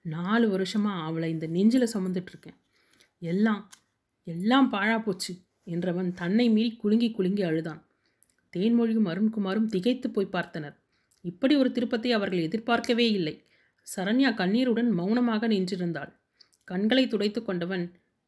நாலு 0.00 0.48
வருஷமாக 0.48 1.02
அவளை 1.02 1.30
இந்த 1.30 1.46
நெஞ்சில் 1.46 1.92
சுமந்துட்டுருக்கேன் 1.94 2.58
எல்லாம் 3.18 3.68
எல்லாம் 4.22 4.72
பாழா 4.72 5.02
போச்சு 5.02 5.32
என்றவன் 5.64 6.14
தன்னை 6.14 6.50
மீறி 6.50 6.76
குலுங்கி 6.76 7.10
குலுங்கி 7.10 7.42
அழுதான். 7.42 7.85
தேன்மொழியும் 8.52 9.08
அருண்குமாரும் 9.10 9.70
திகைத்து 9.74 10.08
போய் 10.10 10.34
பார்த்தனர். 10.36 10.76
இப்படி 11.24 11.54
ஒரு 11.56 11.70
திருப்பத்தை 11.72 12.10
அவர்கள் 12.12 12.46
எதிர்பார்க்கவே 12.46 13.06
இல்லை. 13.18 13.34
சரண்யா 13.86 14.30
கண்ணீருடன் 14.34 14.90
மௌனமாக 14.98 15.48
நின்றிருந்தாள். 15.48 16.12
கண்களை 16.68 17.04
துடைத்து 17.08 17.40
கொண்டவன் 17.42 17.84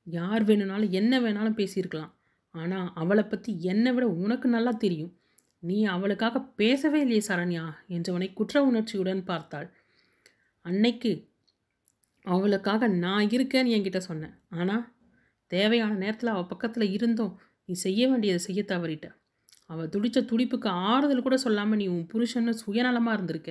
யார் 0.06 0.44
வேணும்னாலும் 0.44 0.94
என்ன 1.00 1.14
வேணாலும் 1.20 1.58
பேசியிருக்கலாம். 1.60 2.12
ஆனால் 2.54 2.88
அவளை 2.94 3.24
பற்றி 3.24 3.50
என்னை 3.72 3.90
விட 3.92 4.04
உனக்கு 4.22 4.48
நல்லா 4.48 4.72
தெரியும். 4.84 5.12
நீ 5.68 5.78
அவளுக்காக 5.94 6.40
பேசவே 6.60 6.98
இல்லையே 7.04 7.22
சரண்யா 7.28 7.64
என்றவனை 7.88 8.28
குற்ற 8.32 8.62
உணர்ச்சியுடன் 8.68 9.22
பார்த்தாள். 9.30 9.68
அன்னைக்கு 10.64 11.12
அவளுக்காக 12.24 12.88
நான் 13.04 13.30
இருக்கேன்னு 13.34 13.74
என்கிட்ட 13.76 14.00
சொன்னேன் 14.08 14.34
ஆனால் 14.58 14.84
தேவையான 15.50 15.92
நேரத்தில் 16.02 16.32
அவள் 16.32 16.50
பக்கத்தில் 16.52 16.92
இருந்தோம் 16.96 17.34
நீ 17.68 17.74
செய்ய 17.84 18.02
வேண்டியதை 18.08 18.40
செய்ய 18.46 18.60
தவறிட்ட. 18.62 19.06
அவள் 19.70 19.88
துடித்த 19.88 20.26
துடிப்புக்கு 20.30 20.68
ஆறுதல் 20.90 21.24
கூட 21.26 21.36
சொல்லாமல் 21.36 21.80
நீ 21.80 21.86
உன் 21.86 22.06
புருஷன்னு 22.12 22.52
சுயநலமாக 22.64 23.16
இருந்திருக்க 23.16 23.50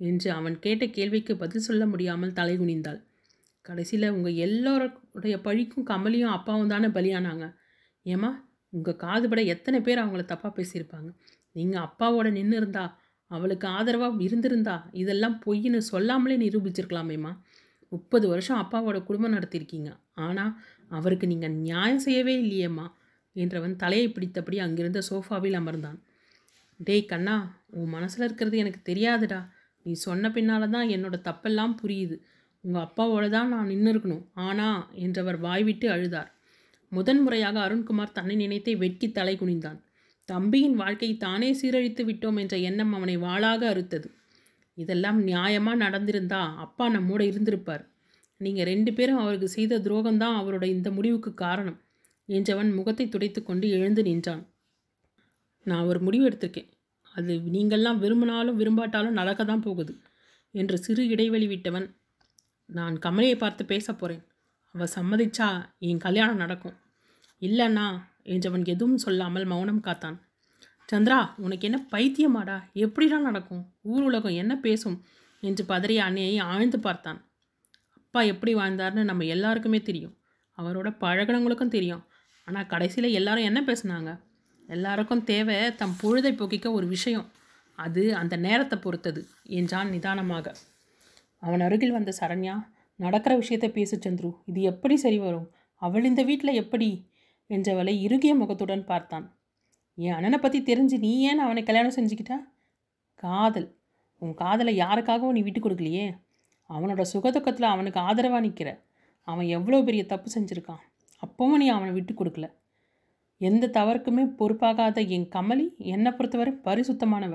என்று 0.00 0.28
அவன் 0.30 0.56
கேட்ட 0.58 0.84
கேள்விக்கு 0.86 1.32
பதில் 1.36 1.66
சொல்ல 1.66 1.82
முடியாமல் 1.86 2.32
தலை 2.32 2.54
குனிந்தாள். 2.58 3.00
கடைசியில் 3.64 4.12
உங்கள் 4.14 4.38
எல்லோருடைய 4.46 5.36
பழிக்கும் 5.44 5.88
கமலியும் 5.90 6.34
அப்பாவும் 6.36 6.68
தானே 6.68 6.88
பலியானாங்க. 6.88 7.44
ஏமா 8.06 8.30
உங்கள் 8.72 9.00
காதுபட 9.04 9.40
எத்தனை 9.44 9.78
பேர் 9.80 10.02
அவங்கள 10.04 10.24
தப்பாக 10.32 10.52
பேசியிருப்பாங்க? 10.58 11.10
நீங்கள் 11.52 11.82
அப்பாவோட 11.82 12.28
நின்று 12.30 12.56
இருந்தா 12.56 12.84
அவளுக்கு 13.30 13.66
ஆதரவாக 13.68 14.22
இருந்திருந்தா 14.22 14.76
இதெல்லாம் 14.92 15.36
பொய்ன்னு 15.44 15.80
சொல்லாமலே 15.90 16.36
நிரூபிச்சிருக்கலாமேம்மா. 16.36 17.32
முப்பது 17.92 18.26
வருஷம் 18.28 18.60
அப்பாவோட 18.62 18.98
குடும்பம் 19.04 19.34
நடத்தியிருக்கீங்க. 19.36 19.90
ஆனால் 20.14 20.52
அவருக்கு 20.88 21.26
நீங்கள் 21.26 21.56
நியாயம் 21.60 21.98
செய்யவே 21.98 22.34
இல்லையேம்மா. 22.42 22.86
என்றவன் 23.36 23.76
தலையை 23.76 24.08
பிடித்தபடி 24.08 24.58
அங்கிருந்த 24.58 25.02
சோஃபாவில் 25.10 25.58
அமர்ந்தான். 25.60 25.98
டேய் 26.80 27.04
கண்ணா 27.04 27.36
உன் 27.70 27.88
மனசில் 27.88 28.24
இருக்கிறது 28.24 28.56
எனக்கு 28.58 28.80
தெரியாதுடா. 28.90 29.40
நீ 29.86 29.92
சொன்ன 30.06 30.30
பின்னால் 30.30 30.68
தான் 30.70 30.88
என்னோட 30.88 31.16
தப்பெல்லாம் 31.28 31.74
புரியுது. 31.82 32.16
உங்கள் 32.64 32.84
அப்பாவோட 32.86 33.28
தான் 33.28 33.48
நான் 33.48 33.66
நின்று 33.66 33.90
இருக்கணும் 33.92 34.24
ஆனா 34.46 34.66
என்றவர் 34.92 35.36
வாய்விட்டு 35.36 35.86
அழுதார். 35.90 36.30
முதன்முறையாக 36.92 37.56
அருண்குமார் 37.60 38.12
தன்னை 38.12 38.34
நினைத்தே 38.36 38.72
வெட்கி 38.74 39.08
தலை 39.12 39.34
குனிந்தான். 39.36 39.78
தம்பியின் 40.28 40.74
வாழ்க்கை 40.74 41.16
தானே 41.16 41.48
சீரழித்து 41.60 42.02
விட்டோம் 42.04 42.36
என்ற 42.36 42.56
எண்ணம் 42.58 42.92
அவனை 42.92 43.16
வாளாக 43.16 43.62
அறுத்தது. 43.68 44.08
இதெல்லாம் 44.74 45.18
நியாயமாக 45.26 45.82
நடந்திருந்தா 45.84 46.42
அப்பா 46.56 46.84
நம்மோட 46.90 47.20
இருந்திருப்பார். 47.20 47.82
நீங்கள் 48.36 48.64
ரெண்டு 48.64 48.92
பேரும் 48.92 49.16
அவருக்கு 49.16 49.48
செய்த 49.48 49.78
துரோகம்தான் 49.78 50.38
அவரோட 50.40 50.64
இந்த 50.64 50.90
முடிவுக்கு 50.90 51.34
காரணம். 51.34 51.78
என்றவன் 52.28 52.70
முகத்தை 52.74 53.08
துடைத்து 53.08 53.42
கொண்டு 53.42 53.68
எழுந்து 53.68 54.02
நின்றான். 54.02 54.42
நான் 55.66 55.84
ஒரு 55.84 56.00
முடிவு 56.00 56.24
எடுத்திருக்கேன். 56.28 56.70
அது 57.14 57.32
நீங்கள்லாம் 57.54 57.98
விரும்பினாலும் 57.98 58.58
விரும்பாட்டாலும் 58.60 59.18
நடக்க 59.20 59.44
தான் 59.44 59.60
போகுது 59.60 59.94
என்று 60.54 60.76
சிறு 60.78 61.02
இடைவெளி 61.08 61.46
விட்டவன் 61.46 61.86
நான் 62.66 62.94
கமலையை 62.98 63.36
பார்த்து 63.38 63.62
பேச 63.66 63.86
போகிறேன் 63.92 64.22
அவள் 64.74 64.94
சம்மதிச்சா 64.94 65.48
என் 65.78 65.98
கல்யாணம் 65.98 66.36
நடக்கும். 66.36 66.76
இல்லைண்ணா 67.42 67.86
என்றவன் 68.24 68.64
எதுவும் 68.64 68.96
சொல்லாமல் 68.96 69.44
மௌனம் 69.44 69.82
காத்தான். 69.82 70.18
சந்திரா 70.88 71.18
உனக்கு 71.36 71.66
என்ன 71.68 71.78
பைத்தியமாடா? 71.92 72.56
எப்படிலாம் 72.74 73.20
நடக்கும்? 73.20 73.62
ஊர் 73.82 74.02
உலகம் 74.02 74.32
என்ன 74.32 74.52
பேசும்? 74.56 74.96
என்று 75.42 75.62
பதறிய 75.68 75.96
அன்னையை 75.96 76.38
ஆழ்ந்து 76.38 76.78
பார்த்தான். 76.80 77.20
அப்பா 77.96 78.20
எப்படி 78.22 78.54
வாழ்ந்தார்னு 78.54 79.02
நம்ம 79.04 79.24
எல்லாருக்குமே 79.24 79.80
தெரியும். 79.82 80.14
அவரோட 80.58 80.88
பழகினவங்களுக்கும் 81.00 81.74
தெரியும். 81.76 82.02
ஆனால் 82.48 82.66
கடைசியில் 82.66 83.16
எல்லாரும் 83.18 83.48
என்ன 83.50 83.60
பேசுனாங்க? 83.60 84.10
எல்லாருக்கும் 84.68 85.24
தேவை 85.24 85.56
தம் 85.80 85.96
பொழுதை 86.02 86.32
போக்கிக்க 86.34 86.68
ஒரு 86.72 86.86
விஷயம். 86.86 87.26
அது 87.78 88.02
அந்த 88.16 88.34
நேரத்தை 88.36 88.76
பொறுத்தது 88.78 89.20
என்றான் 89.58 89.92
நிதானமாக. 89.94 90.46
அவன் 91.42 91.64
அருகில் 91.66 91.96
வந்த 91.96 92.10
சரண்யா 92.20 92.54
நடக்கிற 93.00 93.32
விஷயத்தை 93.36 93.68
பேசு 93.70 93.94
சந்துரு 93.96 94.30
இது 94.50 94.60
எப்படி 94.62 94.96
சரி 94.96 95.18
வரும்? 95.18 95.46
அவள் 95.82 96.08
இந்த 96.10 96.22
வீட்டில் 96.22 96.58
எப்படி? 96.62 96.90
என்றவளை 97.50 97.94
இறுகிய 98.06 98.32
முகத்துடன் 98.34 98.84
பார்த்தான். 98.90 99.26
என் 99.98 100.16
அண்ணனை 100.16 100.38
பற்றி 100.38 100.58
தெரிஞ்சு 100.62 100.96
நீ 100.98 101.12
ஏன் 101.30 101.44
அவனை 101.46 101.62
கல்யாணம் 101.62 101.96
செஞ்சுக்கிட்ட? 101.96 102.34
காதல். 103.22 103.68
உன் 104.22 104.34
காதலை 104.34 104.72
யாருக்காகவும் 104.76 105.36
நீ 105.36 105.42
விட்டு 105.42 105.60
கொடுக்கலையே? 105.60 106.06
அவனோட 106.70 107.02
சுகதுக்கத்தில் 107.12 107.72
அவனுக்கு 107.72 108.00
ஆதரவாக 108.00 108.44
நிற்கிற 108.46 108.70
அவன் 109.28 109.48
எவ்வளோ 109.56 109.80
பெரிய 109.88 110.02
தப்பு 110.12 110.28
செஞ்சுருக்கான்? 110.36 110.82
அப்பவும் 111.22 111.60
நீ 111.62 111.66
அவனை 111.76 111.92
விட்டு 111.96 112.12
கொடுக்கல. 112.14 112.46
எந்த 113.40 113.70
தவறுக்குமே 113.76 114.24
பொறுப்பாகாத 114.40 115.00
என் 115.16 115.28
கமலி 115.34 115.66
என்னை 115.94 116.10
பொறுத்தவரை 116.18 116.52
பரிசுத்தமானவ. 116.66 117.34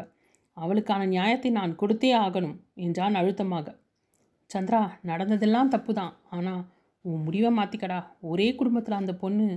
அவளுக்கான 0.57 1.07
நியாயத்தை 1.13 1.49
நான் 1.57 1.73
கொடுத்தே 1.81 2.11
ஆகணும் 2.25 2.55
என்றான் 2.85 3.17
அழுத்தமாக. 3.21 3.67
சந்திரா 4.51 4.79
நடந்ததெல்லாம் 5.09 5.71
தப்பு 5.73 5.91
தான் 5.93 6.13
ஆனால் 6.35 6.61
உன் 7.05 7.23
முடிவை 7.25 7.49
மாற்றிக்கடா 7.57 7.99
ஒரே 8.31 8.47
குடும்பத்தில் 8.59 8.99
அந்த 8.99 9.13
பொண்ணு 9.23 9.47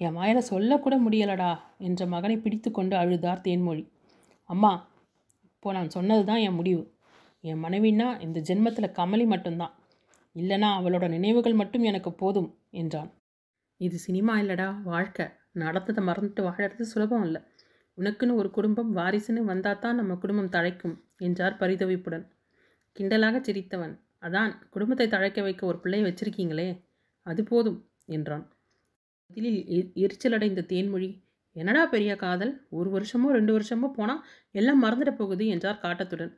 என் 0.00 0.16
வாயில் 0.18 0.48
சொல்லக்கூட 0.50 0.94
முடியலடா 1.04 1.50
என்ற 1.86 2.06
மகனை 2.14 2.36
பிடித்து 2.44 2.70
கொண்டு 2.70 2.94
அழுதார் 3.02 3.44
தேன்மொழி. 3.46 3.84
அம்மா 4.50 4.72
இப்போ 5.46 5.72
நான் 5.76 5.94
சொன்னது 5.96 6.22
தான் 6.30 6.42
என் 6.46 6.58
முடிவு. 6.60 6.82
என் 7.44 7.62
மனைவின்னா 7.64 8.08
இந்த 8.26 8.38
ஜென்மத்தில் 8.48 8.94
கமலி 8.98 9.26
மட்டும்தான். 9.34 9.74
இல்லைனா 10.36 10.68
அவளோட 10.78 11.04
நினைவுகள் 11.14 11.60
மட்டும் 11.60 11.86
எனக்கு 11.90 12.10
போதும் 12.22 12.50
என்றான். 12.82 13.10
இது 13.80 13.96
சினிமா 13.98 14.34
இல்லைடா 14.38 14.82
வாழ்க்கை. 14.82 15.26
நடந்ததை 15.52 16.00
மறந்துட்டு 16.04 16.42
வாழறது 16.48 16.84
சுலபம் 16.92 17.24
இல்லை. 17.24 17.40
உனக்குன்னு 17.98 18.34
ஒரு 18.34 18.50
குடும்பம் 18.50 18.90
வாரிசுன்னு 18.96 19.42
வந்தால் 19.42 19.78
தான் 19.78 19.94
நம்ம 19.94 20.14
குடும்பம் 20.14 20.50
தழைக்கும் 20.50 20.96
என்றார் 21.18 21.60
பரிதவிப்புடன். 21.60 22.24
கிண்டலாக 22.96 23.36
சிரித்தவன். 23.40 23.94
அதான் 24.20 24.52
குடும்பத்தை 24.70 25.06
தழைக்க 25.08 25.40
வைக்க 25.42 25.62
ஒரு 25.66 25.78
பிள்ளையை 25.80 26.04
வச்சிருக்கீங்களே 26.08 26.68
அது 27.26 27.42
போதும் 27.44 27.78
என்றான். 28.06 28.44
பதிலில் 29.30 29.60
எரிச்சலடைந்த 30.04 30.62
தேன்மொழி 30.72 31.08
என்னடா 31.56 31.82
பெரிய 31.86 32.12
காதல்? 32.16 32.52
ஒரு 32.70 32.88
வருஷமோ 32.90 33.28
ரெண்டு 33.30 33.52
வருஷமோ 33.58 33.88
போனால் 33.92 34.24
எல்லாம் 34.50 34.82
மறந்துட 34.84 35.10
போகுது 35.16 35.44
என்றார் 35.46 35.82
காட்டத்துடன். 35.82 36.32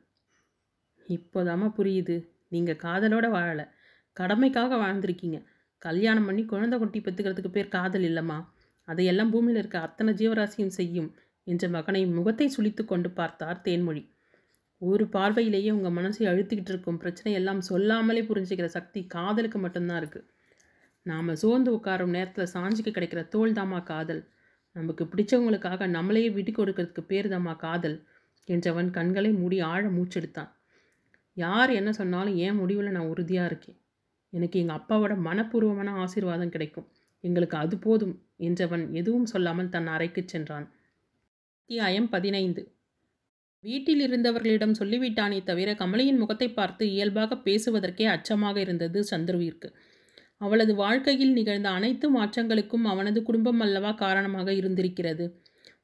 இப்போதாம்மா 1.09 1.67
புரியுது. 1.77 2.15
நீங்கள் 2.47 2.81
காதலோட 2.83 3.25
வாழலை. 3.29 3.65
கடமைக்காக 4.17 4.77
வாழ்ந்திருக்கீங்க. 4.83 5.39
கல்யாணம் 5.81 6.27
பண்ணி 6.27 6.43
குழந்தை 6.45 6.77
குட்டி 6.79 6.99
பெற்றுக்கிறதுக்கு 6.99 7.51
பேர் 7.55 7.73
காதல் 7.75 8.05
இல்லைம்மா. 8.09 8.37
அதையெல்லாம் 8.87 9.31
பூமியில் 9.33 9.59
இருக்க 9.61 9.77
அத்தனை 9.79 10.11
ஜீவராசியும் 10.13 10.75
செய்யும் 10.79 11.09
என்ற 11.47 11.67
மகனை 11.75 12.01
முகத்தை 12.17 12.47
சுளித்து 12.55 12.83
கொண்டு 12.85 13.09
பார்த்தார் 13.19 13.61
தேன்மொழி. 13.67 14.03
ஒரு 14.81 15.05
பார்வையிலேயே 15.07 15.69
உங்கள் 15.77 15.95
மனசை 15.97 16.25
அழுத்திக்கிட்டு 16.31 16.71
இருக்கும் 16.73 16.99
பிரச்சனை 17.03 17.31
எல்லாம் 17.39 17.61
சொல்லாமலே 17.69 18.21
புரிஞ்சுக்கிற 18.29 18.67
சக்தி 18.77 18.99
காதலுக்கு 19.15 19.59
மட்டும்தான் 19.59 19.99
இருக்குது 20.01 20.27
நாம் 21.05 21.31
சோர்ந்து 21.41 21.69
உட்காரும் 21.77 22.15
நேரத்தில் 22.17 22.51
சாஞ்சிக்கு 22.53 22.91
கிடைக்கிற 22.93 23.21
தோல் 23.33 23.57
தாமா 23.59 23.79
காதல். 23.83 24.21
நமக்கு 24.75 25.03
பிடிச்சவங்களுக்காக 25.05 25.87
நம்மளையே 25.95 26.29
விட்டு 26.33 26.51
கொடுக்கறதுக்கு 26.51 27.03
பேர் 27.11 27.29
தாமா 27.33 27.53
காதல் 27.65 27.97
என்றவன் 28.47 28.89
கண்களை 28.97 29.31
மூடி 29.31 29.57
ஆழ 29.71 29.83
மூச்செடுத்தான். 29.89 30.51
யார் 31.37 31.71
என்ன 31.79 31.89
சொன்னாலும் 31.91 32.37
என் 32.47 32.59
முடிவில் 32.61 32.95
நான் 32.95 33.11
உறுதியாக 33.13 33.49
இருக்கேன். 33.51 33.78
எனக்கு 34.33 34.59
எங்கள் 34.59 34.75
அப்பாவோட 34.75 35.13
மனப்பூர்வமான 35.23 35.89
ஆசீர்வாதம் 35.89 36.49
கிடைக்கும். 36.49 36.87
எங்களுக்கு 37.23 37.57
அது 37.57 37.77
போதும் 37.77 38.25
என்றவன் 38.39 38.91
எதுவும் 38.91 39.25
சொல்லாமல் 39.25 39.69
தன் 39.69 39.87
அறைக்குச் 39.87 40.27
சென்றான். 40.27 40.67
அத்தியாயம் 41.59 42.09
பதினைந்து. 42.09 42.61
வீட்டில் 43.59 44.11
இருந்தவர்களிடம் 44.11 44.75
சொல்லிவிட்டானே 44.79 45.43
தவிர 45.43 45.73
கமலியின் 45.73 46.17
முகத்தை 46.17 46.49
பார்த்து 46.49 46.91
இயல்பாக 46.91 47.35
பேசுவதற்கே 47.35 48.05
அச்சமாக 48.05 48.59
இருந்தது 48.59 49.05
சந்துருவிற்கு. 49.11 49.69
அவளது 50.37 50.75
வாழ்க்கையில் 50.75 51.33
நிகழ்ந்த 51.33 51.69
அனைத்து 51.69 52.19
மாற்றங்களுக்கும் 52.19 52.83
அவனது 52.83 53.23
குடும்பம் 53.23 53.59
அல்லவா 53.59 53.91
காரணமாக 53.91 54.53
இருந்திருக்கிறது. 54.53 55.25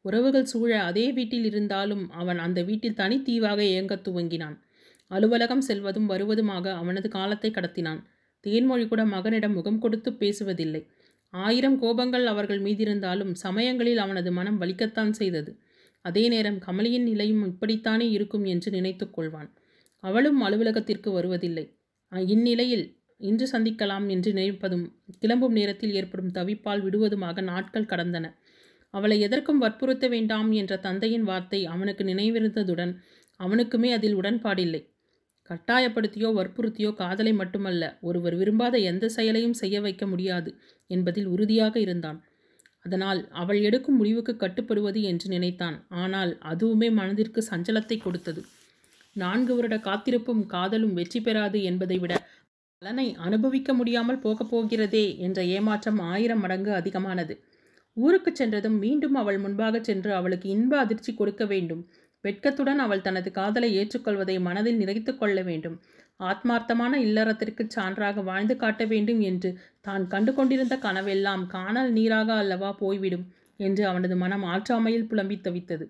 உறவுகள் 0.02 0.46
சூழ 0.46 0.84
அதே 0.84 1.12
வீட்டில் 1.12 1.44
இருந்தாலும் 1.44 2.10
அவன் 2.10 2.40
அந்த 2.40 2.64
வீட்டில் 2.64 2.94
தனித்தீவாக 2.94 3.60
இயங்கத் 3.60 4.08
துவங்கினான். 4.08 4.58
அலுவலகம் 5.08 5.64
செல்வதும் 5.68 6.10
வருவதுமாக 6.10 6.72
அவனது 6.72 7.10
காலத்தை 7.10 7.52
கடத்தினான். 7.52 8.02
தேன்மொழி 8.46 8.86
கூட 8.88 9.04
மகனிடம் 9.06 9.56
முகம் 9.58 9.82
கொடுத்து 9.84 10.12
பேசுவதில்லை. 10.22 10.82
ஆயிரம் 11.34 11.78
கோபங்கள் 11.82 12.26
அவர்கள் 12.34 12.62
மீதிருந்தாலும் 12.62 13.32
சமயங்களில் 13.44 14.02
அவனது 14.04 14.30
மனம் 14.32 14.60
வலிக்கத்தான் 14.62 15.14
செய்தது. 15.20 15.52
அதே 16.06 16.24
நேரம் 16.28 16.60
கமலியின் 16.66 17.08
நிலையும் 17.10 17.44
இப்படித்தானே 17.52 18.08
இருக்கும் 18.18 18.46
என்று 18.46 18.70
நினைத்து 18.72 19.06
கொள்வான். 19.08 19.50
அவளும் 20.04 20.42
அலுவலகத்திற்கு 20.42 21.10
வருவதில்லை. 21.12 21.66
இந்நிலையில் 22.34 22.86
இன்று 23.30 23.46
சந்திக்கலாம் 23.52 24.06
என்று 24.10 24.30
நினைப்பதும் 24.34 24.86
கிளம்பும் 25.22 25.56
நேரத்தில் 25.58 25.94
ஏற்படும் 26.00 26.34
தவிப்பால் 26.38 26.84
விடுவதுமாக 26.86 27.42
நாட்கள் 27.52 27.92
கடந்தன. 27.92 28.26
அவளை 28.94 29.18
எதற்கும் 29.28 29.62
வற்புறுத்த 29.64 30.06
வேண்டாம் 30.08 30.50
என்ற 30.52 30.74
தந்தையின் 30.78 31.26
வார்த்தை 31.30 31.60
அவனுக்கு 31.74 32.04
நினைவிருந்ததுடன் 32.04 32.94
அவனுக்குமே 33.40 33.90
அதில் 33.98 34.18
உடன்பாடில்லை. 34.22 34.82
கட்டாயப்படுத்தியோ 35.50 36.30
வற்புறுத்தியோ 36.38 36.90
காதலை 36.94 37.34
மட்டுமல்ல 37.34 37.84
ஒருவர் 38.02 38.36
விரும்பாத 38.36 38.76
எந்த 38.92 39.06
செயலையும் 39.10 39.58
செய்ய 39.62 39.82
வைக்க 39.82 40.04
முடியாது 40.06 40.52
என்பதில் 40.90 41.28
உறுதியாக 41.28 41.76
இருந்தான். 41.80 42.20
அதனால் 42.86 43.22
அவள் 43.42 43.60
எடுக்கும் 43.62 43.98
முடிவுக்கு 43.98 44.34
கட்டுப்படுவது 44.36 45.00
என்று 45.02 45.28
நினைத்தான். 45.30 45.78
ஆனால் 46.02 46.32
அதுவுமே 46.52 46.90
மனதிற்கு 46.92 47.42
சஞ்சலத்தை 47.52 47.98
கொடுத்தது. 47.98 48.42
நான்கு 49.16 49.54
வருட 49.56 49.76
காத்திருப்பும் 49.80 50.44
காதலும் 50.46 50.94
வெற்றி 50.94 51.20
பெறாது 51.20 51.60
என்பதை 51.64 51.98
விட 52.00 52.14
பலனை 52.82 53.06
அனுபவிக்க 53.26 53.70
முடியாமல் 53.74 54.20
போகப் 54.20 54.50
போகிறதே 54.50 55.06
என்ற 55.18 55.40
ஏமாற்றம் 55.58 56.00
ஆயிரம் 56.12 56.42
மடங்கு 56.44 56.72
அதிகமானது. 56.72 57.36
ஊருக்கு 57.98 58.32
சென்றதும் 58.32 58.78
மீண்டும் 58.78 59.16
அவள் 59.16 59.38
முன்பாக 59.38 59.80
சென்று 59.80 60.12
அவளுக்கு 60.14 60.48
இன்ப 60.50 60.74
அதிர்ச்சி 60.78 61.12
கொடுக்க 61.14 61.44
வேண்டும். 61.46 61.84
வெட்கத்துடன் 62.26 62.82
அவள் 62.86 63.06
தனது 63.08 63.30
காதலை 63.32 63.70
ஏற்றுக்கொள்வதை 63.80 64.36
மனதில் 64.48 64.82
நிறைத்து 64.82 65.12
கொள்ள 65.18 65.40
வேண்டும். 65.50 65.78
ஆத்மார்த்தமான 66.20 66.94
இல்லறத்திற்கு 67.06 67.64
சான்றாக 67.76 68.24
வாழ்ந்து 68.24 68.56
காட்ட 68.56 68.84
வேண்டும் 68.86 69.22
என்று 69.30 69.50
தான் 69.82 70.04
கண்டு 70.08 70.32
கொண்டிருந்த 70.34 70.76
கனவெல்லாம் 70.86 71.44
காணல் 71.48 71.92
நீராக 71.92 72.30
அல்லவா 72.44 72.72
போய்விடும் 72.84 73.26
என்று 73.60 73.84
அவனது 73.86 74.16
மனம் 74.16 74.46
ஆற்றாமையில் 74.54 75.08
புலம்பி 75.12 75.38
தவித்தது. 75.48 75.86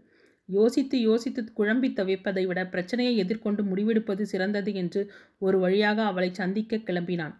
யோசித்து 0.49 0.97
யோசித்து 1.01 1.41
குழம்பி 1.59 1.89
தவிப்பதை 1.99 2.43
விட 2.47 2.59
பிரச்சனையை 2.65 3.13
எதிர்கொண்டு 3.17 3.61
முடிவெடுப்பது 3.63 4.23
சிறந்தது 4.31 4.71
என்று 4.73 5.01
ஒரு 5.37 5.57
வழியாக 5.59 5.99
அவளை 6.03 6.29
சந்திக்க 6.33 6.77
கிளம்பினான். 6.89 7.33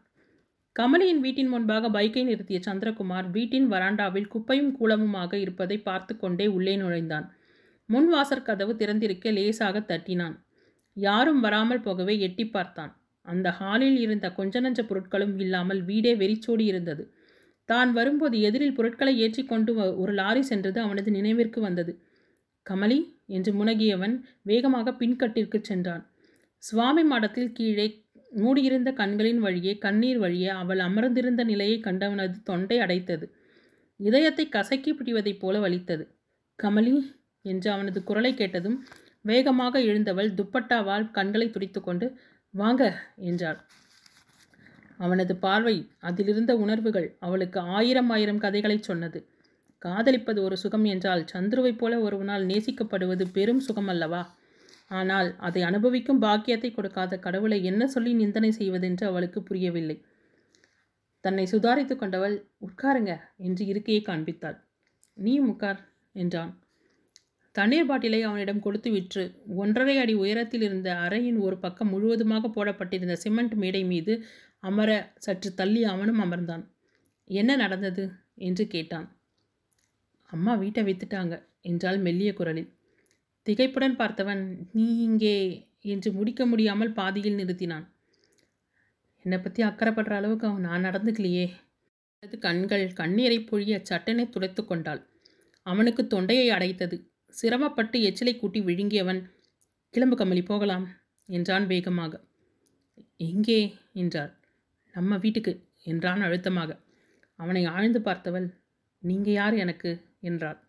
கமலியின் 0.76 1.22
வீட்டின் 1.26 1.52
முன்பாக 1.52 1.90
பைக்கை 1.90 2.24
நிறுத்திய 2.30 2.60
சந்திரகுமார் 2.66 3.28
வீட்டின் 3.32 3.68
வராண்டாவில் 3.72 4.32
குப்பையும் 4.34 4.72
கூலமுமாக 4.80 5.34
இருப்பதை 5.36 5.78
பார்த்து 5.80 6.14
கொண்டே 6.18 6.48
உள்ளே 6.48 6.74
நுழைந்தான். 6.76 7.28
முன் 7.90 8.08
வாசற்கதவு 8.14 8.74
திறந்திருக்க 8.76 9.32
லேசாக 9.32 9.80
தட்டினான். 9.80 10.36
யாரும் 10.98 11.40
வராமல் 11.40 11.82
போகவே 11.82 12.20
எட்டி 12.20 12.46
பார்த்தான். 12.48 12.92
அந்த 13.26 13.48
ஹாலில் 13.50 13.98
இருந்த 13.98 14.28
கொஞ்ச 14.32 14.62
நஞ்ச 14.62 14.82
பொருட்களும் 14.82 15.36
இல்லாமல் 15.40 15.82
வீடே 15.84 16.16
வெறிச்சோடி 16.16 16.66
இருந்தது. 16.66 17.04
தான் 17.70 17.92
வரும்போது 17.94 18.36
எதிரில் 18.40 18.74
பொருட்களை 18.74 19.14
ஏற்றிக்கொண்டு 19.20 19.72
ஒரு 19.98 20.14
லாரி 20.14 20.42
சென்றது 20.42 20.80
அவனது 20.82 21.12
நினைவிற்கு 21.12 21.62
வந்தது. 21.62 21.94
கமலி 22.66 23.00
என்று 23.26 23.52
முனகியவன் 23.54 24.16
வேகமாக 24.42 24.92
பின்கட்டிற்கு 24.92 25.60
சென்றான். 25.62 26.04
சுவாமி 26.64 27.04
மாடத்தில் 27.04 27.52
கீழே 27.52 27.88
மூடியிருந்த 28.32 28.90
கண்களின் 28.92 29.40
வழியே 29.40 29.74
கண்ணீர் 29.78 30.18
வழியே 30.18 30.50
அவள் 30.62 30.80
அமர்ந்திருந்த 30.80 31.42
நிலையை 31.44 31.78
கண்டவனது 31.80 32.38
தொண்டை 32.44 32.78
அடைத்தது. 32.80 33.26
இதயத்தை 34.00 34.46
கசக்கி 34.50 34.92
பிடிவதைப் 34.94 35.40
போல 35.40 35.60
வலித்தது. 35.60 36.06
கமலி 36.60 36.94
என்று 37.46 37.70
அவனது 37.72 38.00
குரலை 38.04 38.34
கேட்டதும் 38.34 38.78
வேகமாக 39.22 39.80
எழுந்தவள் 39.82 40.30
துப்பட்டாவால் 40.34 41.12
கண்களை 41.12 41.48
துடித்துக்கொண்டு 41.50 42.08
வாங்க 42.54 42.84
என்றாள். 43.30 43.60
அவனது 45.00 45.34
பார்வை 45.36 45.76
அதிலிருந்த 46.00 46.52
உணர்வுகள் 46.56 47.08
அவளுக்கு 47.20 47.60
ஆயிரம் 47.60 48.10
ஆயிரம் 48.10 48.38
கதைகளை 48.38 48.78
சொன்னது. 48.82 49.20
காதலிப்பது 49.82 50.40
ஒரு 50.42 50.58
சுகம் 50.58 50.86
என்றால் 50.86 51.24
சந்துருவைப் 51.34 51.78
போல 51.78 51.94
ஒருவனால் 52.00 52.46
நேசிக்கப்படுவது 52.46 53.26
பெரும் 53.32 53.60
சுகம் 53.60 53.88
அல்லவா? 53.88 54.22
ஆனால் 54.88 55.30
அதை 55.38 55.62
அனுபவிக்கும் 55.64 56.20
பாக்கியத்தை 56.20 56.70
கொடுக்காத 56.72 57.18
கடவுளை 57.18 57.58
என்ன 57.64 57.88
சொல்லி 57.88 58.12
நிந்தனை 58.14 58.52
செய்வதென்று 58.52 59.06
அவளுக்கு 59.08 59.44
புரியவில்லை. 59.44 59.98
தன்னை 61.24 61.46
சுதாரித்து 61.52 61.96
கொண்டவள் 61.96 62.36
உட்காருங்க 62.60 63.14
என்று 63.38 63.64
இருக்கையை 63.66 64.02
காண்பித்தாள். 64.02 64.58
நீ 65.18 65.34
உட்கார் 65.40 65.80
என்றான். 66.16 66.54
தண்ணீர் 67.56 67.88
பாட்டிலை 67.88 68.22
அவனிடம் 68.22 68.60
கொடுத்து 68.60 68.90
விற்று 68.92 69.24
ஒன்றரை 69.56 69.98
அடி 69.98 70.14
உயரத்தில் 70.14 70.62
இருந்த 70.62 70.90
அறையின் 70.96 71.40
ஒரு 71.40 71.58
பக்கம் 71.58 71.90
முழுவதுமாக 71.90 72.50
போடப்பட்டிருந்த 72.50 73.16
சிமெண்ட் 73.16 73.54
மேடை 73.54 73.84
மீது 73.84 74.14
அமர 74.60 74.90
சற்று 75.16 75.54
தள்ளி 75.54 75.84
அவனும் 75.84 76.20
அமர்ந்தான். 76.20 76.64
என்ன 77.30 77.52
நடந்தது? 77.56 78.04
என்று 78.36 78.68
கேட்டான். 78.68 79.08
அம்மா 80.30 80.54
வீட்டை 80.54 80.84
வித்துட்டாங்க 80.84 81.36
என்றால் 81.62 82.00
மெல்லிய 82.00 82.34
குரலில். 82.34 82.70
திகைப்புடன் 83.48 83.98
பார்த்தவன் 83.98 84.42
நீ 84.72 84.86
இங்கே 85.00 85.36
என்று 85.82 86.10
முடிக்க 86.12 86.42
முடியாமல் 86.46 86.92
பாதியில் 86.92 87.40
நிறுத்தினான். 87.40 87.86
என்னை 89.26 89.38
பற்றி 89.40 89.62
அக்கறைப்படுற 89.64 90.14
அளவுக்கு 90.16 90.48
அவன் 90.48 90.62
நான் 90.62 90.86
நடந்துக்கலையே 90.86 91.46
அது 92.24 92.36
கண்கள் 92.38 92.86
கண்ணீரை 92.94 93.38
பொழிய 93.40 93.76
சட்டனை 93.90 94.24
துடைத்து 94.30 94.62
கொண்டாள். 94.66 95.02
அவனுக்கு 95.66 96.02
தொண்டையை 96.08 96.48
அடைத்தது. 96.50 96.98
சிரமப்பட்டு 97.36 98.00
எச்சிலை 98.00 98.38
கூட்டி 98.38 98.62
விழுங்கியவன் 98.62 99.22
கிளம்பு 99.90 100.16
கமலி 100.16 100.46
போகலாம் 100.46 100.86
என்றான் 101.26 101.66
வேகமாக. 101.68 102.22
எங்கே? 103.18 103.74
என்றாள். 103.94 104.32
நம்ம 104.92 105.18
வீட்டுக்கு 105.18 105.68
என்றான் 105.84 106.22
அழுத்தமாக. 106.22 106.80
அவனை 107.36 107.66
ஆழ்ந்து 107.66 108.00
பார்த்தவள் 108.00 108.48
நீங்கள் 109.00 109.34
யார் 109.34 109.54
எனக்கு? 109.54 109.92
என்றாள். 110.20 110.60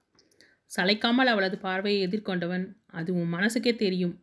சளைக்காமல் 0.77 1.27
அவளது 1.27 1.59
பார்வையை 1.59 2.09
எதிர்கொண்டவன் 2.09 2.65
அது 2.87 3.15
உன் 3.15 3.33
மனசுக்கே 3.35 3.77
தெரியும். 3.77 4.15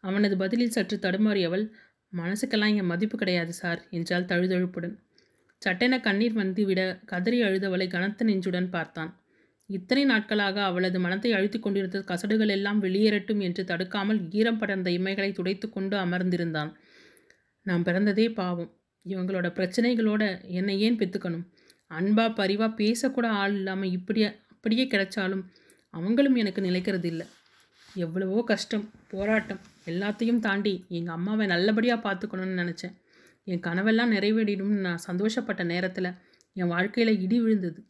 அவனது 0.00 0.36
பதிலில் 0.36 0.70
சற்று 0.70 0.96
தடுமாறியவள் 0.96 1.64
மனசுக்கெல்லாம் 2.12 2.76
என் 2.76 2.86
மதிப்பு 2.86 3.18
கிடையாது 3.18 3.52
சார் 3.52 3.86
என்றால் 3.90 4.24
தழுதழுப்புடன். 4.24 4.94
சட்டென 5.58 6.00
கண்ணீர் 6.00 6.32
வந்து 6.32 6.64
விட 6.64 7.00
கதறி 7.04 7.42
அழுதவளை 7.42 7.86
கனத்த 7.88 8.24
நெஞ்சுடன் 8.24 8.70
பார்த்தான். 8.70 9.19
இத்தனை 9.70 10.04
நாட்களாக 10.04 10.62
அவளது 10.62 10.98
மனத்தை 11.00 11.30
அழுத்தி 11.32 11.58
கொண்டிருந்த 11.58 11.98
கசடுகள் 12.10 12.52
எல்லாம் 12.56 12.82
வெளியேறட்டும் 12.82 13.42
என்று 13.46 13.64
தடுக்காமல் 13.64 14.20
ஈரம் 14.30 14.60
படர்ந்த 14.60 14.90
இமைகளை 14.90 15.30
துடைத்து 15.32 15.66
கொண்டு 15.70 15.96
அமர்ந்திருந்தான். 15.96 16.70
நான் 17.66 17.82
பிறந்ததே 17.82 18.26
பாவம். 18.34 18.70
இவங்களோட 19.06 19.48
பிரச்சனைகளோட 19.58 20.22
என்னை 20.58 20.74
ஏன் 20.80 20.98
பெற்றுக்கணும் 20.98 21.44
அன்பா 21.90 22.24
பரிவா 22.40 22.66
பேசக்கூட 22.80 23.26
ஆள் 23.42 23.54
இல்லாமல் 23.54 23.90
இப்படியே 23.90 24.28
அப்படியே 24.54 24.84
கிடைச்சாலும் 24.86 25.44
அவங்களும் 25.94 26.34
எனக்கு 26.34 26.60
நிலைக்கிறது 26.62 27.04
இல்லை 27.04 27.26
எவ்வளவோ 27.96 28.42
கஷ்டம் 28.44 28.84
போராட்டம் 29.10 29.60
எல்லாத்தையும் 29.86 30.42
தாண்டி 30.46 30.74
எங்கள் 30.88 31.14
அம்மாவை 31.14 31.46
நல்லபடியாக 31.46 32.00
பார்த்துக்கணும்னு 32.06 32.60
நினச்சேன். 32.62 32.94
என் 33.44 33.64
கனவெல்லாம் 33.66 34.12
நிறைவேறிடும்னு 34.12 34.80
நான் 34.80 35.04
சந்தோஷப்பட்ட 35.06 35.62
நேரத்தில் 35.64 36.10
என் 36.56 36.72
வாழ்க்கையில் 36.74 37.20
இடி 37.20 37.38
விழுந்தது. 37.40 37.80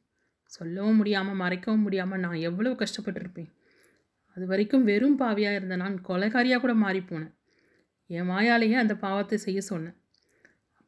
சொல்லவும் 0.51 0.99
முடியாமல் 1.01 1.41
மறைக்கவும் 1.43 1.85
முடியாமல் 1.87 2.23
நான் 2.25 2.45
எவ்வளோ 2.49 2.73
கஷ்டப்பட்டிருப்பேன். 2.83 3.51
அது 4.37 4.45
வரைக்கும் 4.47 4.87
வெறும் 4.91 5.19
பாவியாக 5.23 5.59
இருந்த 5.59 5.77
நான் 5.77 5.97
கொலைகாரியாக 6.09 6.61
கூட 6.61 6.75
மாறிப்போனேன் 6.85 7.35
என் 8.11 8.31
வாயாலேயே 8.33 8.77
அந்த 8.83 8.95
பாவத்தை 9.05 9.37
செய்ய 9.39 9.61
சொன்னேன். 9.71 9.97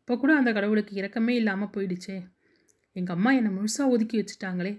அப்போ 0.01 0.15
கூட 0.17 0.33
அந்த 0.37 0.51
கடவுளுக்கு 0.53 0.93
இறக்கமே 1.01 1.35
இல்லாமல் 1.41 1.73
போயிடுச்சே. 1.75 2.17
எங்கள் 2.97 3.17
அம்மா 3.17 3.31
என்னை 3.33 3.51
முழுசாக 3.57 3.93
ஒதுக்கி 3.95 4.17
வச்சுட்டாங்களே. 4.19 4.73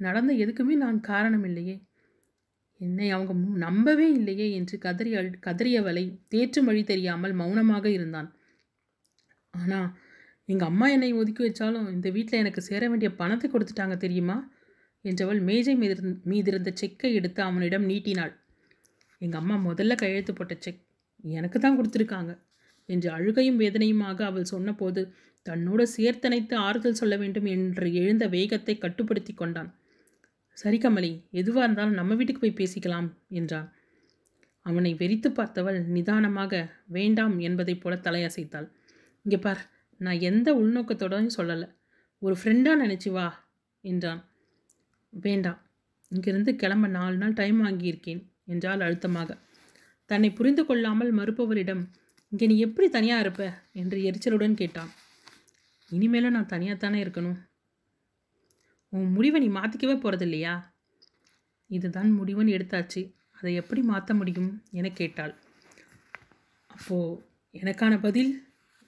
நடந்த 0.00 0.32
எதுக்குமே 0.44 0.74
நான் 0.84 0.98
காரணம் 1.10 1.44
இல்லையே. 1.48 1.76
என்னை 2.80 3.08
அவங்க 3.16 3.32
நம்பவே 3.66 4.06
இல்லையே 4.18 4.46
என்று 4.58 4.76
கதறி 4.78 5.10
கதறியவளை 5.46 6.04
தேற்று 6.32 6.60
மொழி 6.62 6.82
தெரியாமல் 6.84 7.34
மௌனமாக 7.40 7.86
இருந்தான். 7.96 8.28
ஆனால் 9.54 9.88
எங்கள் 10.52 10.68
அம்மா 10.70 10.86
என்னை 10.94 11.10
ஒதுக்கி 11.20 11.42
வச்சாலும் 11.44 11.88
இந்த 11.94 12.08
வீட்டில் 12.10 12.40
எனக்கு 12.42 12.60
சேர 12.68 12.82
வேண்டிய 12.88 13.10
பணத்தை 13.20 13.48
கொடுத்துட்டாங்க 13.50 13.96
தெரியுமா? 13.96 14.36
என்றவள் 15.04 15.40
மேஜை 15.48 15.74
மீதிருந் 15.82 16.16
மீதிருந்த 16.30 16.70
செக்கை 16.80 17.10
எடுத்து 17.18 17.40
அவனிடம் 17.42 17.86
நீட்டினாள். 17.90 18.32
எங்கள் 19.22 19.40
அம்மா 19.42 19.56
முதல்ல 19.68 19.94
கையெழுத்து 19.94 20.32
போட்ட 20.34 20.54
செக் 20.64 20.80
எனக்கு 21.24 21.58
தான் 21.58 21.76
கொடுத்துருக்காங்க 21.78 22.32
என்று 22.88 23.08
அழுகையும் 23.10 23.60
வேதனையுமாக 23.60 24.24
அவள் 24.24 24.50
சொன்னபோது 24.52 25.02
தன்னோடு 25.46 25.84
சேர்த்தனைத்து 25.96 26.54
ஆறுதல் 26.66 26.98
சொல்ல 27.00 27.14
வேண்டும் 27.16 27.46
என்று 27.54 27.86
எழுந்த 28.00 28.24
வேகத்தை 28.26 28.74
கட்டுப்படுத்தி 28.78 29.32
கொண்டான். 29.34 29.70
சரி 30.58 30.78
கமலி 30.78 31.12
எதுவாக 31.40 31.66
இருந்தாலும் 31.66 31.98
நம்ம 32.00 32.14
வீட்டுக்கு 32.14 32.42
போய் 32.44 32.58
பேசிக்கலாம் 32.60 33.08
என்றான். 33.40 33.68
அவனை 34.66 34.92
வெறித்து 34.94 35.28
பார்த்தவள் 35.30 35.78
நிதானமாக 35.94 36.62
வேண்டாம் 36.96 37.36
என்பதைப் 37.38 37.82
போல 37.82 37.94
தலையசைத்தாள். 38.06 38.68
இங்கே 39.24 39.38
பார் 39.38 39.62
நான் 40.04 40.20
எந்த 40.20 40.48
உள்நோக்கத்தோடையும் 40.54 41.36
சொல்லலை. 41.36 41.68
ஒரு 42.18 42.34
ஃப்ரெண்டாக 42.42 42.80
நினச்சி 42.82 43.10
வா 43.10 43.26
என்றான். 43.80 44.22
வேண்டாம் 45.10 45.60
இங்கிருந்து 46.08 46.56
கிளம்ப 46.56 46.86
நாலு 46.86 47.16
நாள் 47.16 47.32
டைம் 47.32 47.58
வாங்கியிருக்கேன் 47.64 48.22
என்றால் 48.44 48.80
அழுத்தமாக. 48.80 49.30
தன்னை 50.06 50.30
புரிந்து 50.30 50.66
கொள்ளாமல் 50.66 51.10
மறுப்பவரிடம் 51.14 51.82
இங்கே 52.28 52.46
நீ 52.46 52.58
எப்படி 52.58 52.88
தனியாக 52.88 53.20
இருப்ப? 53.20 53.44
என்று 53.72 53.98
எரிச்சலுடன் 53.98 54.54
கேட்டான். 54.54 54.90
இனிமேலும் 55.90 56.30
நான் 56.30 56.46
தனியாக 56.46 56.78
தானே 56.78 57.04
இருக்கணும்? 57.04 57.38
உன் 58.88 59.10
முடிவை 59.10 59.40
நீ 59.40 59.48
மாற்றிக்கவே 59.58 59.96
போகிறது 60.00 60.24
இல்லையா 60.24 60.54
இதுதான் 61.70 62.10
முடிவுன்னு 62.18 62.54
எடுத்தாச்சு. 62.56 63.02
அதை 63.32 63.54
எப்படி 63.54 63.82
மாற்ற 63.82 64.14
முடியும்? 64.14 64.50
என 64.70 64.88
கேட்டாள். 64.90 65.34
அப்போது 66.70 67.20
எனக்கான 67.54 67.94
பதில்? 68.00 68.32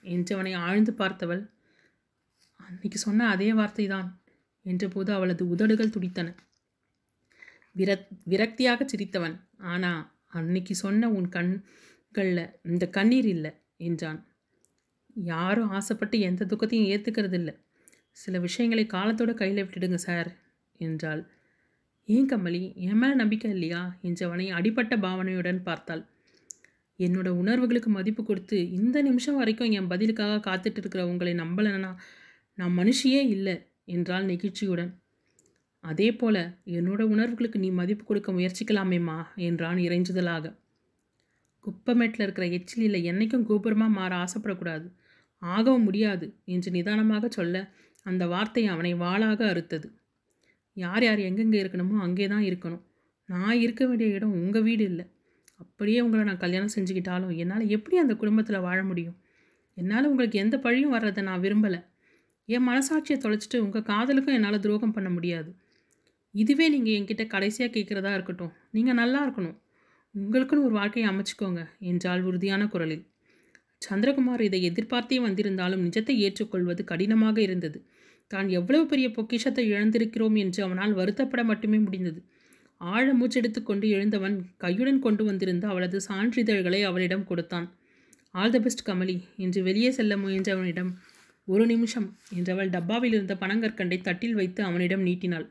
என்றவனை 0.05 0.53
ஆழ்ந்து 0.59 0.93
பார்த்தவள் 0.93 1.43
அன்னைக்கு 2.61 2.99
சொன்ன 2.99 3.29
அதே 3.29 3.49
வார்த்தை 3.53 3.87
தான் 3.87 4.09
என்றபோது 4.65 5.11
அவளது 5.11 5.43
உதடுகள் 5.49 5.95
துடித்தன. 5.97 6.29
விரக் 7.77 8.09
விரக்தியாக 8.27 8.81
சிரித்தவன் 8.85 9.37
ஆனா 9.73 9.91
அன்னைக்கு 10.29 10.75
சொன்ன 10.75 11.11
உன் 11.11 11.29
கண்களில் 11.29 12.45
இந்த 12.63 12.85
கண்ணீர் 12.89 13.25
இல்லை 13.25 13.53
என்றான். 13.77 14.21
யாரும் 15.17 15.71
ஆசைப்பட்டு 15.71 16.17
எந்த 16.21 16.43
துக்கத்தையும் 16.45 16.91
ஏற்றுக்கிறது 16.91 17.33
இல்லை 17.33 17.55
சில 18.17 18.39
விஷயங்களை 18.39 18.85
காலத்தோட 18.87 19.31
கையில் 19.35 19.65
விட்டுடுங்க 19.65 19.99
சார் 20.01 20.31
என்றாள். 20.81 21.23
ஏன் 22.09 22.29
கமலி? 22.29 22.63
என் 22.87 22.99
மேலே 22.99 23.15
நம்பிக்கை 23.15 23.51
இல்லையா? 23.51 23.83
என்றவனை 24.03 24.47
அடிப்பட்ட 24.53 24.95
பாவனையுடன் 24.97 25.61
பார்த்தாள். 25.63 26.03
என்னோட 26.99 27.29
உணர்வுகளுக்கு 27.43 27.91
மதிப்பு 27.91 28.23
கொடுத்து 28.25 28.59
இந்த 28.71 28.97
நிமிஷம் 29.03 29.39
வரைக்கும் 29.41 29.73
என் 29.79 29.91
பதிலுக்காக 29.93 30.43
காத்துட்டு 30.49 30.81
இருக்கிற 30.83 31.03
உங்களை 31.13 31.33
நம்பலைன்னா 31.35 31.91
நான் 32.59 32.77
மனுஷியே 32.79 33.23
இல்லை 33.37 33.55
என்றால் 33.85 34.29
நெகிழ்ச்சியுடன். 34.31 34.93
அதே 35.85 36.09
போல 36.13 36.37
என்னோட 36.79 37.01
உணர்வுகளுக்கு 37.15 37.59
நீ 37.59 37.71
மதிப்பு 37.71 38.05
கொடுக்க 38.05 38.33
முயற்சிக்கலாமேம்மா 38.33 39.17
என்றான் 39.49 39.81
இறைஞ்சுதலாக. 39.87 40.53
குப்பமேட்டில் 41.65 42.25
இருக்கிற 42.25 42.47
எச்சிலில் 42.57 42.99
என்னைக்கும் 43.11 43.47
கோபுரமாக 43.49 43.97
மாற 43.99 44.13
ஆசைப்படக்கூடாது. 44.25 44.87
ஆகவும் 45.43 45.87
முடியாது 45.89 46.27
என்று 46.45 46.71
நிதானமாக 46.71 47.29
சொல்ல 47.29 47.57
அந்த 48.07 48.23
வார்த்தை 48.27 48.63
அவனை 48.67 48.93
வாளாக 48.95 49.41
அறுத்தது. 49.53 49.89
யார் 50.77 51.05
யார் 51.05 51.21
எங்கெங்கே 51.29 51.59
இருக்கணுமோ 51.63 51.97
அங்கே 52.07 52.27
தான் 52.29 52.47
இருக்கணும். 52.51 52.85
நான் 53.29 53.61
இருக்க 53.65 53.83
வேண்டிய 53.87 54.17
இடம் 54.17 54.39
உங்கள் 54.41 54.65
வீடு 54.69 54.85
இல்லை. 54.85 55.05
அப்படியே 55.61 56.01
உங்களை 56.01 56.25
நான் 56.25 56.37
கல்யாணம் 56.37 56.75
செஞ்சுக்கிட்டாலும் 56.77 57.37
என்னால் 57.37 57.65
எப்படி 57.69 57.97
அந்த 57.99 58.15
குடும்பத்தில் 58.15 58.61
வாழ 58.61 58.83
முடியும்? 58.83 59.17
என்னால் 59.77 60.07
உங்களுக்கு 60.07 60.39
எந்த 60.39 60.57
பழியும் 60.59 60.91
வர்றதை 60.91 61.23
நான் 61.25 61.41
விரும்பலை. 61.41 61.81
என் 62.49 62.67
மனசாட்சியை 62.69 63.19
தொலைச்சிட்டு 63.21 63.59
உங்கள் 63.59 63.83
காதலுக்கும் 63.83 64.35
என்னால் 64.35 64.61
துரோகம் 64.61 64.93
பண்ண 64.93 65.09
முடியாது. 65.09 65.51
இதுவே 66.35 66.69
நீங்கள் 66.69 66.97
என்கிட்ட 66.99 67.25
கடைசியாக 67.27 67.73
கேட்குறதா 67.73 68.13
இருக்கட்டும். 68.15 68.53
நீங்கள் 68.71 68.95
நல்லா 68.95 69.27
இருக்கணும். 69.27 69.57
உங்களுக்குன்னு 70.15 70.65
ஒரு 70.65 70.75
வாழ்க்கையை 70.75 71.07
அமைச்சுக்கோங்க 71.11 71.63
என்றால் 71.79 72.23
உறுதியான 72.23 72.67
குரலில். 72.67 73.05
சந்திரகுமார் 73.83 74.41
இதை 74.41 74.71
எதிர்பார்த்தே 74.71 75.19
வந்திருந்தாலும் 75.21 75.85
நிஜத்தை 75.87 76.15
ஏற்றுக்கொள்வது 76.17 76.85
கடினமாக 76.85 77.41
இருந்தது. 77.41 77.79
தான் 78.31 78.49
எவ்வளவு 78.49 78.85
பெரிய 78.87 79.11
பொக்கிஷத்தை 79.11 79.65
இழந்திருக்கிறோம் 79.73 80.37
என்று 80.37 80.61
அவனால் 80.63 80.95
வருத்தப்பட 80.95 81.45
மட்டுமே 81.45 81.79
முடிந்தது. 81.79 82.21
ஆழ 82.81 83.05
மூச்செடுத்து 83.15 83.61
கொண்டு 83.63 83.87
எழுந்தவன் 83.89 84.37
கையுடன் 84.61 84.99
கொண்டு 84.99 85.25
வந்திருந்த 85.25 85.65
அவளது 85.69 85.99
சான்றிதழ்களை 86.09 86.81
அவளிடம் 86.83 87.25
கொடுத்தான். 87.25 87.67
All 88.35 88.51
the 88.51 88.59
best 88.59 88.87
Kamali. 88.89 89.17
என்று 89.37 89.63
வெளியே 89.63 89.91
செல்ல 89.91 90.17
முயன்றவனிடம் 90.17 90.91
ஒரு 91.49 91.67
நிமிஷம் 91.67 92.09
என்றவள் 92.35 92.71
டப்பாவில் 92.71 93.13
இருந்த 93.13 93.35
பனங்கற்கண்டை 93.35 93.99
தட்டில் 94.01 94.35
வைத்து 94.35 94.61
அவனிடம் 94.63 95.03
நீட்டினாள். 95.03 95.47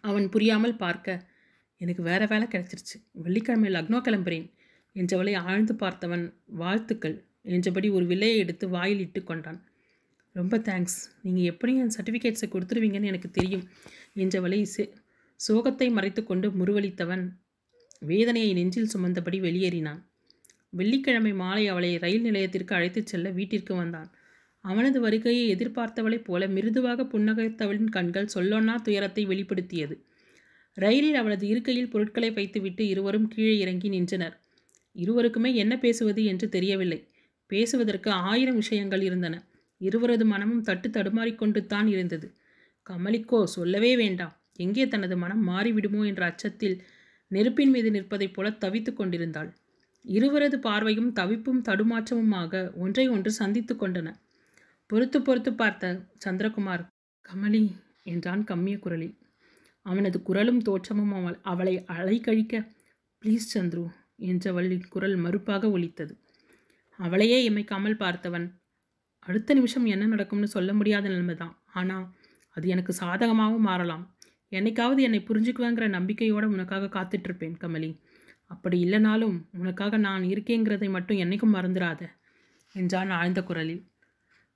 அவன் 0.00 0.26
புரியாமல் 0.28 0.76
பார்க்க. 0.76 1.24
எனக்கு 1.80 2.02
வேற 2.02 2.22
வேலை 2.26 2.46
கிடைச்சிருச்சு. 2.48 2.96
வெள்ளிக்கிழமை 3.12 3.70
லக்னோ 3.70 3.98
கிளம்புறேன் 4.00 4.46
என்றவளை 4.96 5.34
ஆழ்ந்து 5.38 5.74
பார்த்தவன் 5.74 6.24
வாழ்த்துக்கள் 6.46 7.16
என்றபடி 7.48 7.88
ஒரு 7.88 8.06
விலையை 8.06 8.38
எடுத்து 8.38 8.68
வாயில் 8.68 8.98
இட்டு 8.98 9.20
கொண்டான். 9.24 9.60
ரொம்ப 10.32 10.56
தேங்க்ஸ் 10.58 10.98
நீங்கள் 11.22 11.44
எப்படியும் 11.44 11.82
என் 11.82 11.96
சர்டிஃபிகேட்ஸை 11.98 12.48
கொடுத்துருவீங்கன்னு 12.50 13.10
எனக்கு 13.12 13.30
தெரியும் 13.30 13.64
என்றவளை 14.14 14.58
சோகத்தை 15.40 15.90
மறைத்துக்கொண்டு 15.90 16.50
முருவளித்தவன் 16.50 17.32
வேதனையை 17.98 18.52
நெஞ்சில் 18.52 18.90
சுமந்தபடி 18.94 19.40
வெளியேறினான். 19.40 20.00
வெள்ளிக்கிழமை 20.68 21.32
மாலை 21.32 21.68
அவளை 21.68 21.96
ரயில் 21.96 22.20
நிலையத்திற்கு 22.20 22.74
அழைத்துச் 22.74 23.06
செல்ல 23.06 23.30
வீட்டிற்கு 23.30 23.74
வந்தான். 23.74 24.10
அவனது 24.60 25.00
வருகையை 25.00 25.56
எதிர்பார்த்தவளைப் 25.56 26.24
போல 26.24 26.48
மிருதுவாக 26.48 27.04
புன்னகைத்தவளின் 27.04 27.88
கண்கள் 27.88 28.32
சொல்லொன்னா 28.34 28.74
துயரத்தை 28.82 29.26
வெளிப்படுத்தியது. 29.26 29.96
ரயிலில் 30.74 31.14
அவளது 31.14 31.46
இருக்கையில் 31.46 31.88
பொருட்களை 31.88 32.30
வைத்துவிட்டு 32.30 32.88
இருவரும் 32.88 33.28
கீழே 33.28 33.58
இறங்கி 33.58 33.88
நின்றனர். 33.88 34.36
இருவருக்குமே 34.96 35.54
என்ன 35.54 35.78
பேசுவது 35.78 36.24
என்று 36.24 36.48
தெரியவில்லை. 36.48 37.06
பேசுவதற்கு 37.46 38.10
ஆயிரம் 38.10 38.54
விஷயங்கள் 38.54 39.02
இருந்தன. 39.02 39.42
இருவரது 39.80 40.24
மனமும் 40.24 40.62
தட்டு 40.62 40.88
தடுமாறிக்கொண்டு 40.88 41.66
தான் 41.66 41.86
இருந்தது. 41.86 42.34
கமலிக்கோ 42.86 43.44
சொல்லவே 43.44 43.96
வேண்டாம். 43.96 44.37
எங்கே 44.58 44.84
தனது 44.88 45.16
மனம் 45.16 45.42
மாறிவிடுமோ 45.48 46.00
என்ற 46.06 46.22
அச்சத்தில் 46.26 46.76
நெருப்பின் 47.30 47.72
மீது 47.74 47.90
நிற்பதைப் 47.90 48.34
போல 48.36 48.50
தவித்து 48.62 48.92
கொண்டிருந்தாள். 48.92 49.50
இருவரது 50.04 50.56
பார்வையும் 50.58 51.10
தவிப்பும் 51.12 51.62
தடுமாற்றமுமாக 51.68 52.52
ஒன்றை 52.74 53.04
ஒன்று 53.08 53.30
சந்தித்து 53.32 53.74
கொண்டன. 53.74 54.08
பொறுத்து 54.90 55.18
பொறுத்து 55.22 55.50
பார்த்த 55.54 55.92
சந்திரகுமார் 56.24 56.84
கமலி 57.24 57.64
என்றான் 58.04 58.44
கம்மிய 58.44 58.76
குரலில். 58.78 59.16
அவனது 59.86 60.18
குரலும் 60.22 60.62
தோற்றமும் 60.62 61.12
அவள் 61.18 61.36
அவளை 61.42 61.74
அலைக்கழிக்க 61.88 62.62
ப்ளீஸ் 63.22 63.46
சந்துரு 63.54 63.84
என்றவளின் 64.30 64.86
குரல் 64.88 65.16
மறுப்பாக 65.16 65.70
ஒலித்தது. 65.70 66.14
அவளையே 66.98 67.38
இமைக்காமல் 67.48 68.00
பார்த்தவன் 68.02 68.46
அடுத்த 69.26 69.54
நிமிஷம் 69.54 69.86
என்ன 69.86 70.04
நடக்கும்னு 70.06 70.48
சொல்ல 70.54 70.70
முடியாத 70.72 71.04
நிலைமைதான். 71.08 71.54
ஆனால் 71.72 72.06
அது 72.56 72.66
எனக்கு 72.68 72.92
சாதகமாகவும் 73.00 73.68
மாறலாம். 73.70 74.04
என்னைக்காவது 74.52 75.00
என்னை 75.00 75.20
புரிஞ்சுக்குவேங்கிற 75.20 75.86
நம்பிக்கையோடு 75.88 76.46
உனக்காக 76.48 76.90
காத்துட்ருப்பேன் 76.96 77.58
கமலி. 77.62 77.90
அப்படி 78.46 78.76
இல்லைனாலும் 78.84 79.36
உனக்காக 79.52 79.96
நான் 79.98 80.22
இருக்கேங்கிறதை 80.22 80.88
மட்டும் 80.90 81.18
என்னைக்கும் 81.18 81.54
மறந்துடாத 81.56 82.02
என்றான் 82.74 83.10
ஆழ்ந்த 83.10 83.40
குரலில். 83.42 83.82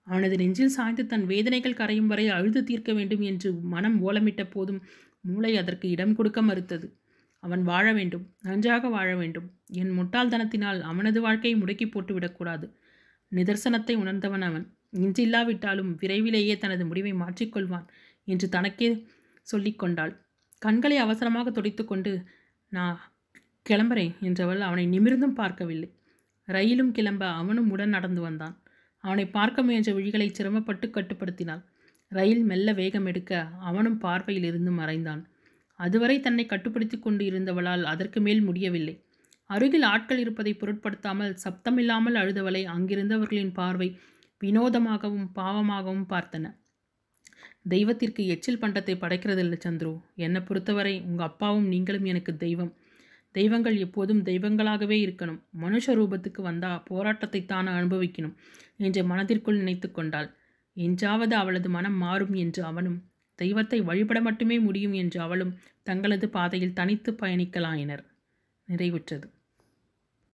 அவனது 0.06 0.36
நெஞ்சில் 0.36 0.74
சாய்ந்து 0.76 1.02
தன் 1.06 1.26
வேதனைகள் 1.26 1.78
கரையும் 1.80 2.06
வரை 2.06 2.24
அழுது 2.28 2.60
தீர்க்க 2.64 2.90
வேண்டும் 2.92 3.20
என்று 3.20 3.48
மனம் 3.74 3.98
ஓலமிட்ட 4.02 4.42
போதும் 4.50 4.80
மூளை 5.20 5.52
அதற்கு 5.56 5.86
இடம் 5.90 6.14
கொடுக்க 6.14 6.40
மறுத்தது. 6.42 6.86
அவன் 7.42 7.62
வாழ 7.62 7.86
வேண்டும் 7.92 8.24
நன்றாக 8.40 8.88
வாழ 8.88 9.08
வேண்டும். 9.16 9.46
என் 9.72 9.92
முட்டாள்தனத்தினால் 9.98 10.80
அவனது 10.80 11.18
வாழ்க்கையை 11.20 11.56
முடக்கி 11.60 11.86
போட்டு 11.90 12.12
விடக்கூடாது 12.14 12.66
நிதர்சனத்தை 13.32 13.94
உணர்ந்தவன் 13.94 14.44
அவன். 14.48 14.66
இன்றில்லாவிட்டாலும் 14.96 15.90
விரைவிலேயே 16.00 16.54
தனது 16.58 16.84
முடிவை 16.86 17.12
மாற்றிக்கொள்வான் 17.12 17.86
என்று 18.28 18.46
தனக்கே 18.48 18.88
சொல்லிக்கொண்டாள் 19.46 20.12
கண்களை 20.62 20.96
அவசரமாக 20.96 21.50
துடைத்து 21.50 21.82
கொண்டு 21.84 22.12
நான் 22.72 22.98
கிளம்புறேன் 23.66 24.14
என்றவள் 24.20 24.60
அவனை 24.68 24.84
நிமிர்ந்தும் 24.86 25.38
பார்க்கவில்லை. 25.40 25.88
ரயிலும் 26.48 26.92
கிளம்ப 26.92 27.22
அவனும் 27.40 27.70
உடன் 27.70 27.94
நடந்து 27.96 28.20
வந்தான். 28.20 28.54
அவனை 29.04 29.24
பார்க்க 29.28 29.66
முயன்ற 29.66 29.90
விழிகளை 29.92 30.28
சிரமப்பட்டு 30.30 30.86
கட்டுப்படுத்தினாள். 30.88 31.62
ரயில் 32.12 32.42
மெல்ல 32.44 32.72
வேகம் 32.72 33.06
எடுக்க 33.06 33.32
அவனும் 33.60 33.98
பார்வையில் 33.98 34.44
இருந்து 34.44 34.72
மறைந்தான். 34.72 35.22
அதுவரை 35.80 36.16
தன்னை 36.20 36.44
கட்டுப்படுத்தி 36.46 36.96
கொண்டு 36.98 37.22
இருந்தவளால் 37.24 37.84
அதற்கு 37.84 38.18
மேல் 38.20 38.42
முடியவில்லை. 38.42 38.94
அருகில் 39.50 39.86
ஆட்கள் 39.92 40.20
இருப்பதை 40.24 40.52
பொருட்படுத்தாமல் 40.54 41.32
சப்தமில்லாமல் 41.44 42.18
அழுதவளை 42.20 42.62
அங்கிருந்தவர்களின் 42.74 43.54
பார்வை 43.60 43.88
வினோதமாகவும் 44.40 45.26
பாவமாகவும் 45.38 46.08
பார்த்தன. 46.12 46.46
தெய்வத்திற்கு 47.64 48.22
எச்சில் 48.26 48.60
பண்டத்தை 48.60 48.94
படைக்கிறதில்லை 48.94 49.58
சந்துரு. 49.64 49.92
என்னை 50.16 50.40
பொறுத்தவரை 50.40 50.94
உங்கள் 51.00 51.26
அப்பாவும் 51.26 51.68
நீங்களும் 51.68 52.04
எனக்கு 52.04 52.36
தெய்வம். 52.36 52.72
தெய்வங்கள் 53.34 53.76
எப்போதும் 53.76 54.22
தெய்வங்களாகவே 54.22 54.96
இருக்கணும். 55.06 55.40
மனுஷ 55.60 55.94
ரூபத்துக்கு 55.94 56.40
வந்தா 56.42 56.70
போராட்டத்தை 56.84 57.40
தான் 57.44 57.66
அனுபவிக்கணும் 57.66 58.34
என்று 58.76 59.02
மனதிற்குள் 59.04 59.56
நினைத்து 59.56 59.90
கொண்டாள். 59.90 60.28
என்றாவது 60.76 61.34
அவளது 61.36 61.68
மனம் 61.68 61.96
மாறும் 61.96 62.34
என்று 62.34 62.64
அவனும் 62.64 62.98
தெய்வத்தை 63.38 63.80
வழிபட 63.80 64.20
மட்டுமே 64.20 64.58
முடியும் 64.58 64.92
என்று 64.92 65.20
அவளும் 65.20 65.56
தங்களது 65.82 66.28
பாதையில் 66.28 66.72
தனித்து 66.72 67.12
பயணிக்கலாயினர். 67.12 68.04
நிறைவுற்றது. 68.68 69.26